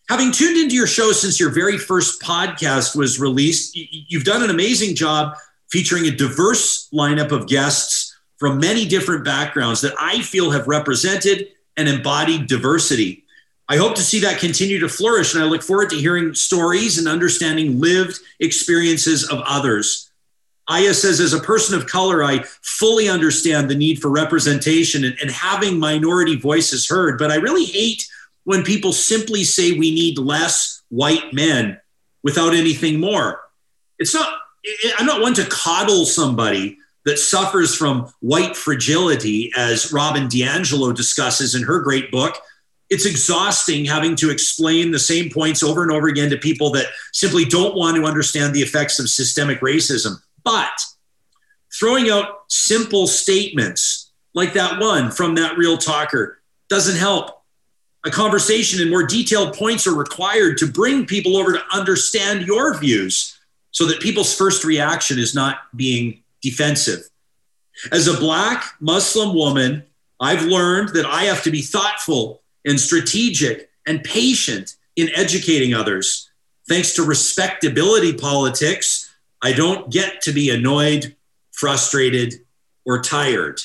Having 0.08 0.32
tuned 0.32 0.56
into 0.56 0.76
your 0.76 0.86
show 0.86 1.10
since 1.12 1.40
your 1.40 1.50
very 1.50 1.78
first 1.78 2.22
podcast 2.22 2.94
was 2.94 3.18
released, 3.18 3.72
you've 3.74 4.24
done 4.24 4.42
an 4.42 4.50
amazing 4.50 4.94
job 4.94 5.36
featuring 5.68 6.06
a 6.06 6.10
diverse 6.12 6.88
lineup 6.92 7.32
of 7.32 7.48
guests 7.48 8.16
from 8.38 8.60
many 8.60 8.86
different 8.86 9.24
backgrounds 9.24 9.80
that 9.80 9.94
I 9.98 10.22
feel 10.22 10.52
have 10.52 10.68
represented 10.68 11.48
and 11.76 11.88
embodied 11.88 12.46
diversity. 12.46 13.24
I 13.68 13.76
hope 13.76 13.96
to 13.96 14.02
see 14.02 14.20
that 14.20 14.38
continue 14.38 14.78
to 14.80 14.88
flourish, 14.88 15.34
and 15.34 15.42
I 15.42 15.46
look 15.46 15.62
forward 15.62 15.90
to 15.90 15.96
hearing 15.96 16.34
stories 16.34 16.98
and 16.98 17.08
understanding 17.08 17.80
lived 17.80 18.18
experiences 18.38 19.28
of 19.28 19.40
others. 19.44 20.10
Aya 20.68 20.94
says, 20.94 21.20
as 21.20 21.32
a 21.32 21.40
person 21.40 21.76
of 21.76 21.86
color, 21.86 22.22
I 22.22 22.44
fully 22.62 23.08
understand 23.08 23.68
the 23.68 23.74
need 23.74 24.00
for 24.00 24.08
representation 24.08 25.04
and, 25.04 25.16
and 25.20 25.30
having 25.30 25.78
minority 25.78 26.36
voices 26.36 26.88
heard, 26.88 27.18
but 27.18 27.30
I 27.30 27.36
really 27.36 27.64
hate 27.64 28.08
when 28.44 28.62
people 28.62 28.92
simply 28.92 29.44
say 29.44 29.72
we 29.72 29.94
need 29.94 30.18
less 30.18 30.82
white 30.88 31.32
men 31.32 31.80
without 32.22 32.54
anything 32.54 33.00
more. 33.00 33.40
It's 33.98 34.14
not, 34.14 34.32
I'm 34.98 35.06
not 35.06 35.20
one 35.20 35.34
to 35.34 35.44
coddle 35.46 36.04
somebody 36.04 36.78
that 37.06 37.18
suffers 37.20 37.74
from 37.74 38.12
white 38.20 38.56
fragility, 38.56 39.52
as 39.56 39.92
Robin 39.92 40.24
DiAngelo 40.24 40.94
discusses 40.94 41.54
in 41.54 41.62
her 41.62 41.80
great 41.80 42.10
book. 42.10 42.36
It's 42.90 43.06
exhausting 43.06 43.84
having 43.84 44.16
to 44.16 44.30
explain 44.30 44.90
the 44.90 44.98
same 44.98 45.30
points 45.30 45.62
over 45.62 45.82
and 45.82 45.92
over 45.92 46.08
again 46.08 46.30
to 46.30 46.36
people 46.36 46.70
that 46.72 46.86
simply 47.12 47.44
don't 47.44 47.76
want 47.76 47.96
to 47.96 48.04
understand 48.04 48.54
the 48.54 48.60
effects 48.60 48.98
of 48.98 49.08
systemic 49.08 49.60
racism. 49.60 50.16
But 50.44 50.78
throwing 51.78 52.10
out 52.10 52.42
simple 52.48 53.06
statements 53.06 54.12
like 54.34 54.52
that 54.54 54.80
one 54.80 55.10
from 55.10 55.36
that 55.36 55.56
real 55.56 55.78
talker 55.78 56.40
doesn't 56.68 56.96
help. 56.96 57.42
A 58.04 58.10
conversation 58.10 58.80
and 58.80 58.90
more 58.90 59.04
detailed 59.04 59.54
points 59.54 59.86
are 59.86 59.94
required 59.94 60.58
to 60.58 60.70
bring 60.70 61.06
people 61.06 61.36
over 61.36 61.52
to 61.52 61.62
understand 61.72 62.46
your 62.46 62.76
views 62.78 63.38
so 63.70 63.86
that 63.86 64.00
people's 64.00 64.36
first 64.36 64.64
reaction 64.64 65.18
is 65.18 65.34
not 65.34 65.58
being 65.74 66.22
defensive. 66.50 67.08
As 67.92 68.06
a 68.06 68.18
Black 68.18 68.64
Muslim 68.80 69.34
woman, 69.34 69.84
I've 70.20 70.42
learned 70.42 70.90
that 70.90 71.06
I 71.06 71.24
have 71.24 71.42
to 71.42 71.50
be 71.50 71.62
thoughtful 71.62 72.42
and 72.64 72.80
strategic 72.80 73.68
and 73.86 74.02
patient 74.02 74.76
in 74.96 75.10
educating 75.14 75.74
others. 75.74 76.30
Thanks 76.68 76.94
to 76.94 77.02
respectability 77.04 78.14
politics, 78.14 79.14
I 79.42 79.52
don't 79.52 79.92
get 79.92 80.22
to 80.22 80.32
be 80.32 80.50
annoyed, 80.50 81.14
frustrated, 81.52 82.34
or 82.84 83.02
tired. 83.02 83.60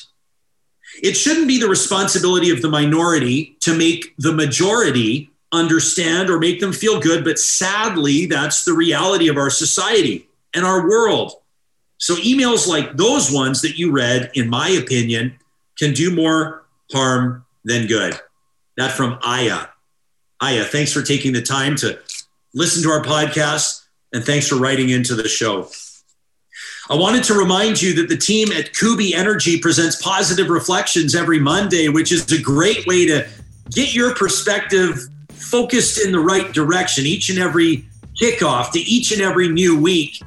It 1.02 1.14
shouldn't 1.16 1.48
be 1.48 1.58
the 1.58 1.68
responsibility 1.68 2.50
of 2.50 2.60
the 2.60 2.68
minority 2.68 3.56
to 3.60 3.76
make 3.76 4.14
the 4.18 4.32
majority 4.32 5.30
understand 5.52 6.28
or 6.30 6.38
make 6.38 6.60
them 6.60 6.72
feel 6.72 7.00
good, 7.00 7.24
but 7.24 7.38
sadly, 7.38 8.26
that's 8.26 8.64
the 8.64 8.74
reality 8.74 9.28
of 9.28 9.36
our 9.36 9.50
society 9.50 10.28
and 10.54 10.64
our 10.64 10.88
world. 10.88 11.32
So 12.02 12.16
emails 12.16 12.66
like 12.66 12.96
those 12.96 13.30
ones 13.30 13.62
that 13.62 13.78
you 13.78 13.92
read, 13.92 14.32
in 14.34 14.50
my 14.50 14.70
opinion, 14.70 15.38
can 15.78 15.94
do 15.94 16.12
more 16.12 16.64
harm 16.90 17.44
than 17.64 17.86
good. 17.86 18.18
That 18.76 18.90
from 18.90 19.20
Aya. 19.22 19.66
Aya, 20.40 20.64
thanks 20.64 20.92
for 20.92 21.02
taking 21.02 21.32
the 21.32 21.42
time 21.42 21.76
to 21.76 22.00
listen 22.54 22.82
to 22.82 22.88
our 22.88 23.04
podcast 23.04 23.84
and 24.12 24.24
thanks 24.24 24.48
for 24.48 24.56
writing 24.56 24.88
into 24.88 25.14
the 25.14 25.28
show. 25.28 25.68
I 26.90 26.96
wanted 26.96 27.22
to 27.22 27.34
remind 27.34 27.80
you 27.80 27.94
that 27.94 28.08
the 28.08 28.16
team 28.16 28.50
at 28.50 28.74
Kuby 28.74 29.14
Energy 29.14 29.60
presents 29.60 30.02
positive 30.02 30.48
reflections 30.50 31.14
every 31.14 31.38
Monday, 31.38 31.88
which 31.88 32.10
is 32.10 32.32
a 32.32 32.42
great 32.42 32.84
way 32.84 33.06
to 33.06 33.28
get 33.70 33.94
your 33.94 34.12
perspective 34.16 34.98
focused 35.30 36.04
in 36.04 36.10
the 36.10 36.18
right 36.18 36.52
direction 36.52 37.06
each 37.06 37.30
and 37.30 37.38
every 37.38 37.86
kickoff 38.20 38.72
to 38.72 38.80
each 38.80 39.12
and 39.12 39.22
every 39.22 39.46
new 39.46 39.80
week. 39.80 40.20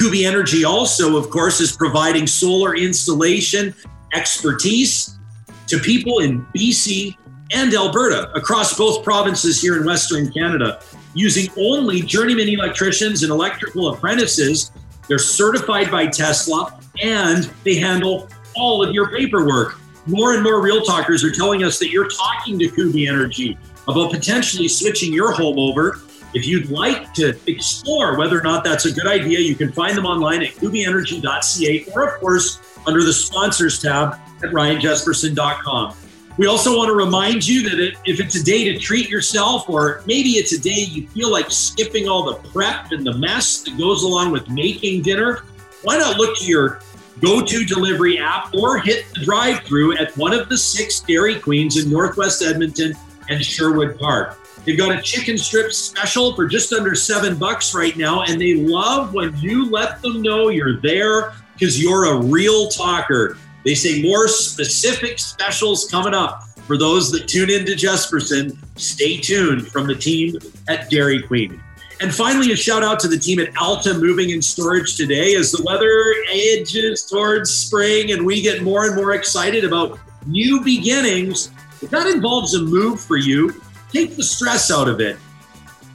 Kuby 0.00 0.24
Energy 0.24 0.64
also, 0.64 1.18
of 1.18 1.28
course, 1.28 1.60
is 1.60 1.76
providing 1.76 2.26
solar 2.26 2.74
installation 2.74 3.74
expertise 4.14 5.18
to 5.66 5.78
people 5.78 6.20
in 6.20 6.40
BC 6.56 7.14
and 7.52 7.74
Alberta 7.74 8.32
across 8.32 8.78
both 8.78 9.04
provinces 9.04 9.60
here 9.60 9.76
in 9.76 9.84
Western 9.84 10.32
Canada 10.32 10.80
using 11.12 11.50
only 11.58 12.00
journeyman 12.00 12.48
electricians 12.48 13.24
and 13.24 13.30
electrical 13.30 13.90
apprentices. 13.90 14.72
They're 15.06 15.18
certified 15.18 15.90
by 15.90 16.06
Tesla 16.06 16.80
and 17.02 17.50
they 17.64 17.74
handle 17.74 18.26
all 18.56 18.82
of 18.82 18.94
your 18.94 19.10
paperwork. 19.10 19.78
More 20.06 20.32
and 20.32 20.42
more 20.42 20.62
real 20.62 20.80
talkers 20.80 21.22
are 21.24 21.30
telling 21.30 21.62
us 21.62 21.78
that 21.78 21.90
you're 21.90 22.08
talking 22.08 22.58
to 22.58 22.70
Kuby 22.70 23.06
Energy 23.06 23.58
about 23.86 24.12
potentially 24.12 24.66
switching 24.66 25.12
your 25.12 25.32
home 25.32 25.58
over. 25.58 26.00
If 26.32 26.46
you'd 26.46 26.70
like 26.70 27.12
to 27.14 27.36
explore 27.46 28.16
whether 28.16 28.38
or 28.38 28.42
not 28.42 28.62
that's 28.64 28.86
a 28.86 28.92
good 28.92 29.06
idea, 29.06 29.40
you 29.40 29.54
can 29.54 29.72
find 29.72 29.96
them 29.96 30.06
online 30.06 30.42
at 30.42 30.54
kubyenergy.ca 30.54 31.86
or, 31.92 32.08
of 32.08 32.20
course, 32.20 32.60
under 32.86 33.02
the 33.02 33.12
sponsors 33.12 33.80
tab 33.80 34.14
at 34.42 34.50
ryanjespersen.com. 34.50 35.94
We 36.38 36.46
also 36.46 36.76
want 36.76 36.88
to 36.88 36.94
remind 36.94 37.46
you 37.46 37.68
that 37.68 37.96
if 38.06 38.20
it's 38.20 38.36
a 38.36 38.42
day 38.42 38.72
to 38.72 38.78
treat 38.78 39.10
yourself, 39.10 39.68
or 39.68 40.02
maybe 40.06 40.30
it's 40.30 40.52
a 40.52 40.60
day 40.60 40.86
you 40.88 41.06
feel 41.08 41.30
like 41.30 41.50
skipping 41.50 42.08
all 42.08 42.24
the 42.24 42.48
prep 42.50 42.92
and 42.92 43.04
the 43.04 43.12
mess 43.14 43.62
that 43.62 43.76
goes 43.76 44.04
along 44.04 44.30
with 44.30 44.48
making 44.48 45.02
dinner, 45.02 45.42
why 45.82 45.98
not 45.98 46.16
look 46.16 46.38
to 46.38 46.44
your 46.46 46.80
go 47.20 47.44
to 47.44 47.64
delivery 47.64 48.18
app 48.18 48.54
or 48.54 48.78
hit 48.78 49.04
the 49.12 49.24
drive 49.24 49.60
through 49.64 49.98
at 49.98 50.16
one 50.16 50.32
of 50.32 50.48
the 50.48 50.56
six 50.56 51.00
Dairy 51.00 51.38
Queens 51.38 51.76
in 51.76 51.90
Northwest 51.90 52.42
Edmonton 52.42 52.94
and 53.28 53.44
Sherwood 53.44 53.98
Park. 53.98 54.39
They've 54.64 54.78
got 54.78 54.96
a 54.96 55.00
chicken 55.00 55.38
strip 55.38 55.72
special 55.72 56.34
for 56.34 56.46
just 56.46 56.72
under 56.72 56.94
seven 56.94 57.36
bucks 57.36 57.74
right 57.74 57.96
now, 57.96 58.22
and 58.22 58.40
they 58.40 58.54
love 58.54 59.14
when 59.14 59.36
you 59.38 59.70
let 59.70 60.02
them 60.02 60.20
know 60.20 60.48
you're 60.48 60.80
there 60.80 61.32
because 61.54 61.82
you're 61.82 62.14
a 62.14 62.20
real 62.20 62.68
talker. 62.68 63.38
They 63.64 63.74
say 63.74 64.02
more 64.02 64.28
specific 64.28 65.18
specials 65.18 65.88
coming 65.90 66.14
up 66.14 66.44
for 66.66 66.78
those 66.78 67.10
that 67.12 67.26
tune 67.26 67.50
into 67.50 67.72
Jespersen. 67.72 68.56
Stay 68.76 69.18
tuned 69.18 69.68
from 69.68 69.86
the 69.86 69.94
team 69.94 70.36
at 70.68 70.88
Dairy 70.90 71.22
Queen. 71.22 71.60
And 72.00 72.14
finally, 72.14 72.52
a 72.52 72.56
shout 72.56 72.82
out 72.82 72.98
to 73.00 73.08
the 73.08 73.18
team 73.18 73.40
at 73.40 73.54
Alta 73.58 73.92
Moving 73.92 74.32
and 74.32 74.42
Storage 74.42 74.96
today 74.96 75.34
as 75.34 75.52
the 75.52 75.62
weather 75.64 76.14
edges 76.32 77.04
towards 77.04 77.50
spring 77.50 78.12
and 78.12 78.24
we 78.24 78.40
get 78.40 78.62
more 78.62 78.86
and 78.86 78.96
more 78.96 79.12
excited 79.12 79.64
about 79.64 79.98
new 80.26 80.62
beginnings. 80.62 81.50
If 81.82 81.90
that 81.90 82.06
involves 82.06 82.54
a 82.54 82.62
move 82.62 83.00
for 83.00 83.18
you, 83.18 83.60
take 83.92 84.16
the 84.16 84.22
stress 84.22 84.70
out 84.70 84.88
of 84.88 85.00
it. 85.00 85.16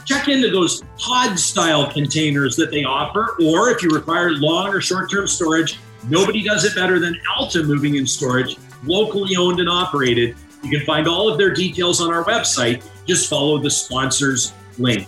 Check 0.05 0.27
into 0.27 0.51
those 0.51 0.83
pod 0.99 1.39
style 1.39 1.91
containers 1.91 2.55
that 2.57 2.69
they 2.71 2.83
offer, 2.83 3.35
or 3.43 3.69
if 3.69 3.81
you 3.81 3.89
require 3.89 4.31
long 4.31 4.69
or 4.69 4.79
short 4.79 5.09
term 5.09 5.27
storage, 5.27 5.79
nobody 6.07 6.43
does 6.43 6.63
it 6.63 6.75
better 6.75 6.99
than 6.99 7.19
Alta 7.35 7.63
Moving 7.63 7.97
and 7.97 8.07
Storage, 8.07 8.57
locally 8.83 9.35
owned 9.35 9.59
and 9.59 9.69
operated. 9.69 10.35
You 10.63 10.69
can 10.69 10.85
find 10.85 11.07
all 11.07 11.27
of 11.27 11.37
their 11.37 11.53
details 11.53 12.01
on 12.01 12.13
our 12.13 12.23
website. 12.23 12.83
Just 13.07 13.29
follow 13.29 13.57
the 13.57 13.69
sponsors 13.69 14.53
link. 14.77 15.07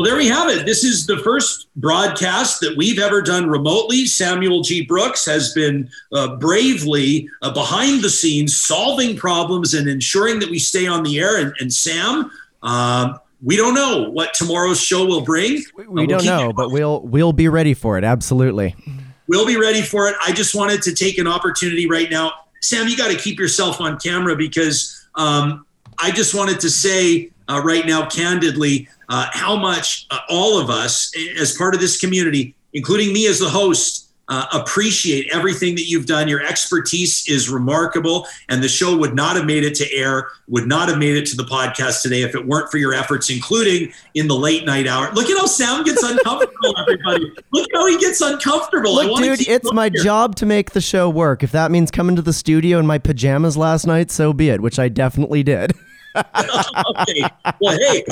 Well, 0.00 0.08
there 0.08 0.16
we 0.16 0.28
have 0.28 0.48
it. 0.48 0.64
This 0.64 0.82
is 0.82 1.06
the 1.06 1.18
first 1.18 1.68
broadcast 1.76 2.62
that 2.62 2.74
we've 2.74 2.98
ever 2.98 3.20
done 3.20 3.50
remotely. 3.50 4.06
Samuel 4.06 4.62
G. 4.62 4.86
Brooks 4.86 5.26
has 5.26 5.52
been 5.52 5.90
uh, 6.10 6.36
bravely 6.36 7.28
uh, 7.42 7.52
behind 7.52 8.00
the 8.00 8.08
scenes 8.08 8.56
solving 8.56 9.14
problems 9.14 9.74
and 9.74 9.86
ensuring 9.86 10.38
that 10.38 10.48
we 10.48 10.58
stay 10.58 10.86
on 10.86 11.02
the 11.02 11.20
air. 11.20 11.38
And, 11.38 11.52
and 11.60 11.70
Sam, 11.70 12.30
um, 12.62 13.20
we 13.44 13.58
don't 13.58 13.74
know 13.74 14.08
what 14.08 14.32
tomorrow's 14.32 14.80
show 14.80 15.04
will 15.04 15.20
bring. 15.20 15.62
We, 15.76 15.86
we 15.86 16.04
uh, 16.04 16.06
we'll 16.06 16.06
don't 16.06 16.24
know, 16.24 16.52
but 16.54 16.70
we'll 16.70 17.02
we'll 17.02 17.34
be 17.34 17.48
ready 17.48 17.74
for 17.74 17.98
it. 17.98 18.04
Absolutely. 18.04 18.74
We'll 19.28 19.46
be 19.46 19.58
ready 19.58 19.82
for 19.82 20.08
it. 20.08 20.14
I 20.26 20.32
just 20.32 20.54
wanted 20.54 20.80
to 20.84 20.94
take 20.94 21.18
an 21.18 21.26
opportunity 21.26 21.86
right 21.86 22.10
now. 22.10 22.32
Sam, 22.62 22.88
you 22.88 22.96
got 22.96 23.10
to 23.10 23.18
keep 23.18 23.38
yourself 23.38 23.82
on 23.82 23.98
camera 23.98 24.34
because 24.34 25.08
um, 25.16 25.66
I 25.98 26.10
just 26.10 26.34
wanted 26.34 26.58
to 26.60 26.70
say 26.70 27.32
uh, 27.50 27.60
right 27.60 27.84
now, 27.86 28.06
candidly, 28.08 28.88
uh, 29.08 29.26
how 29.32 29.56
much 29.56 30.06
uh, 30.10 30.20
all 30.28 30.58
of 30.58 30.70
us, 30.70 31.12
as 31.38 31.56
part 31.56 31.74
of 31.74 31.80
this 31.80 31.98
community, 31.98 32.54
including 32.72 33.12
me 33.12 33.26
as 33.26 33.40
the 33.40 33.48
host, 33.48 34.06
uh, 34.28 34.46
appreciate 34.52 35.28
everything 35.34 35.74
that 35.74 35.88
you've 35.88 36.06
done. 36.06 36.28
Your 36.28 36.40
expertise 36.40 37.28
is 37.28 37.50
remarkable, 37.50 38.28
and 38.48 38.62
the 38.62 38.68
show 38.68 38.96
would 38.96 39.12
not 39.12 39.34
have 39.34 39.44
made 39.44 39.64
it 39.64 39.74
to 39.74 39.92
air, 39.92 40.28
would 40.46 40.68
not 40.68 40.88
have 40.88 40.98
made 40.98 41.16
it 41.16 41.26
to 41.26 41.36
the 41.36 41.42
podcast 41.42 42.02
today 42.02 42.22
if 42.22 42.36
it 42.36 42.46
weren't 42.46 42.70
for 42.70 42.78
your 42.78 42.94
efforts, 42.94 43.28
including 43.28 43.92
in 44.14 44.28
the 44.28 44.36
late 44.36 44.64
night 44.64 44.86
hour. 44.86 45.12
Look 45.14 45.28
at 45.28 45.36
how 45.36 45.46
Sam 45.46 45.82
gets 45.82 46.04
uncomfortable, 46.04 46.74
everybody. 46.78 47.32
Look 47.52 47.66
how 47.74 47.86
he 47.88 47.98
gets 47.98 48.20
uncomfortable. 48.20 48.94
Look, 48.94 49.18
dude, 49.18 49.48
it's 49.48 49.72
my 49.72 49.90
here. 49.92 50.04
job 50.04 50.36
to 50.36 50.46
make 50.46 50.70
the 50.70 50.80
show 50.80 51.10
work. 51.10 51.42
If 51.42 51.50
that 51.50 51.72
means 51.72 51.90
coming 51.90 52.14
to 52.14 52.22
the 52.22 52.32
studio 52.32 52.78
in 52.78 52.86
my 52.86 52.98
pajamas 52.98 53.56
last 53.56 53.84
night, 53.84 54.12
so 54.12 54.32
be 54.32 54.50
it, 54.50 54.60
which 54.60 54.78
I 54.78 54.88
definitely 54.88 55.42
did. 55.42 55.72
okay. 56.16 57.22
Well, 57.60 57.78
hey, 57.78 58.04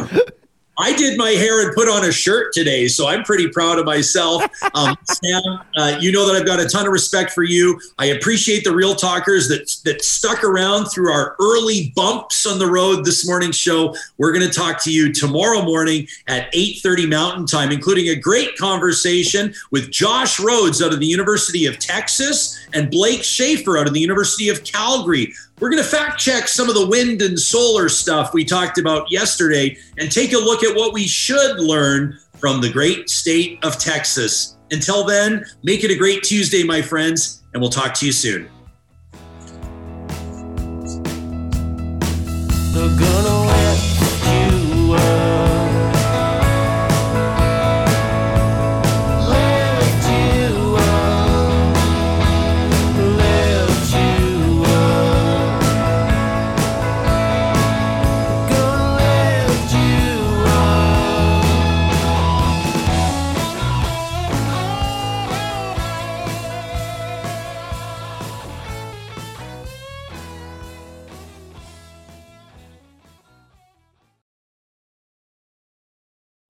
I 0.81 0.95
did 0.97 1.19
my 1.19 1.31
hair 1.31 1.66
and 1.66 1.75
put 1.75 1.89
on 1.89 2.05
a 2.05 2.12
shirt 2.12 2.53
today, 2.53 2.87
so 2.87 3.09
I'm 3.09 3.25
pretty 3.25 3.49
proud 3.49 3.81
of 3.81 3.85
myself. 3.85 4.45
Um, 4.75 4.97
Sam, 5.05 5.43
uh, 5.77 5.99
you 6.01 6.12
know 6.12 6.25
that 6.27 6.41
I've 6.41 6.47
got 6.47 6.61
a 6.61 6.69
ton 6.69 6.87
of 6.87 6.93
respect 6.93 7.33
for 7.33 7.43
you. 7.43 7.81
I 7.99 8.07
appreciate 8.07 8.62
the 8.62 8.73
real 8.73 8.95
talkers 8.95 9.49
that 9.49 9.75
that 9.85 10.05
stuck 10.05 10.45
around 10.45 10.87
through 10.87 11.11
our 11.11 11.35
early 11.41 11.93
bumps 11.97 12.47
on 12.47 12.61
the 12.61 12.66
road 12.66 13.05
this 13.05 13.27
morning 13.27 13.51
show. 13.51 13.95
We're 14.19 14.33
going 14.33 14.49
to 14.49 14.55
talk 14.55 14.81
to 14.85 14.93
you 14.93 15.12
tomorrow 15.12 15.62
morning 15.62 16.07
at 16.29 16.53
8:30 16.53 17.09
Mountain 17.09 17.47
Time, 17.47 17.73
including 17.73 18.11
a 18.11 18.16
great 18.16 18.57
conversation 18.57 19.53
with 19.73 19.91
Josh 19.91 20.39
Rhodes 20.39 20.81
out 20.81 20.93
of 20.93 21.01
the 21.01 21.07
University 21.07 21.66
of 21.66 21.81
Texas 21.81 22.57
and 22.73 22.89
Blake 22.89 23.25
Shaffer 23.25 23.79
out 23.79 23.89
of 23.89 23.95
the 23.95 24.01
University 24.01 24.49
of 24.49 24.62
Calgary 24.62 25.35
we're 25.61 25.71
going 25.71 25.83
to 25.83 25.89
fact 25.89 26.19
check 26.19 26.49
some 26.49 26.69
of 26.69 26.75
the 26.75 26.87
wind 26.87 27.21
and 27.23 27.39
solar 27.39 27.89
stuff 27.89 28.33
we 28.33 28.45
talked 28.45 28.79
about 28.79 29.11
yesterday 29.11 29.77
and 29.99 30.11
take 30.11 30.33
a 30.33 30.39
look 30.39 30.63
at 30.63 30.77
what 30.77 30.93
we 30.93 31.07
should 31.07 31.59
learn 31.59 32.19
from 32.39 32.61
the 32.61 32.71
great 32.71 33.11
state 33.11 33.59
of 33.65 33.79
Texas. 33.79 34.57
Until 34.71 35.05
then, 35.05 35.45
make 35.63 35.83
it 35.83 35.91
a 35.91 35.97
great 35.97 36.23
Tuesday, 36.23 36.63
my 36.63 36.83
friends, 36.83 37.43
and 37.53 37.61
we'll 37.61 37.71
talk 37.71 37.95
to 37.95 38.07
you 38.07 38.13
soon. 38.13 38.49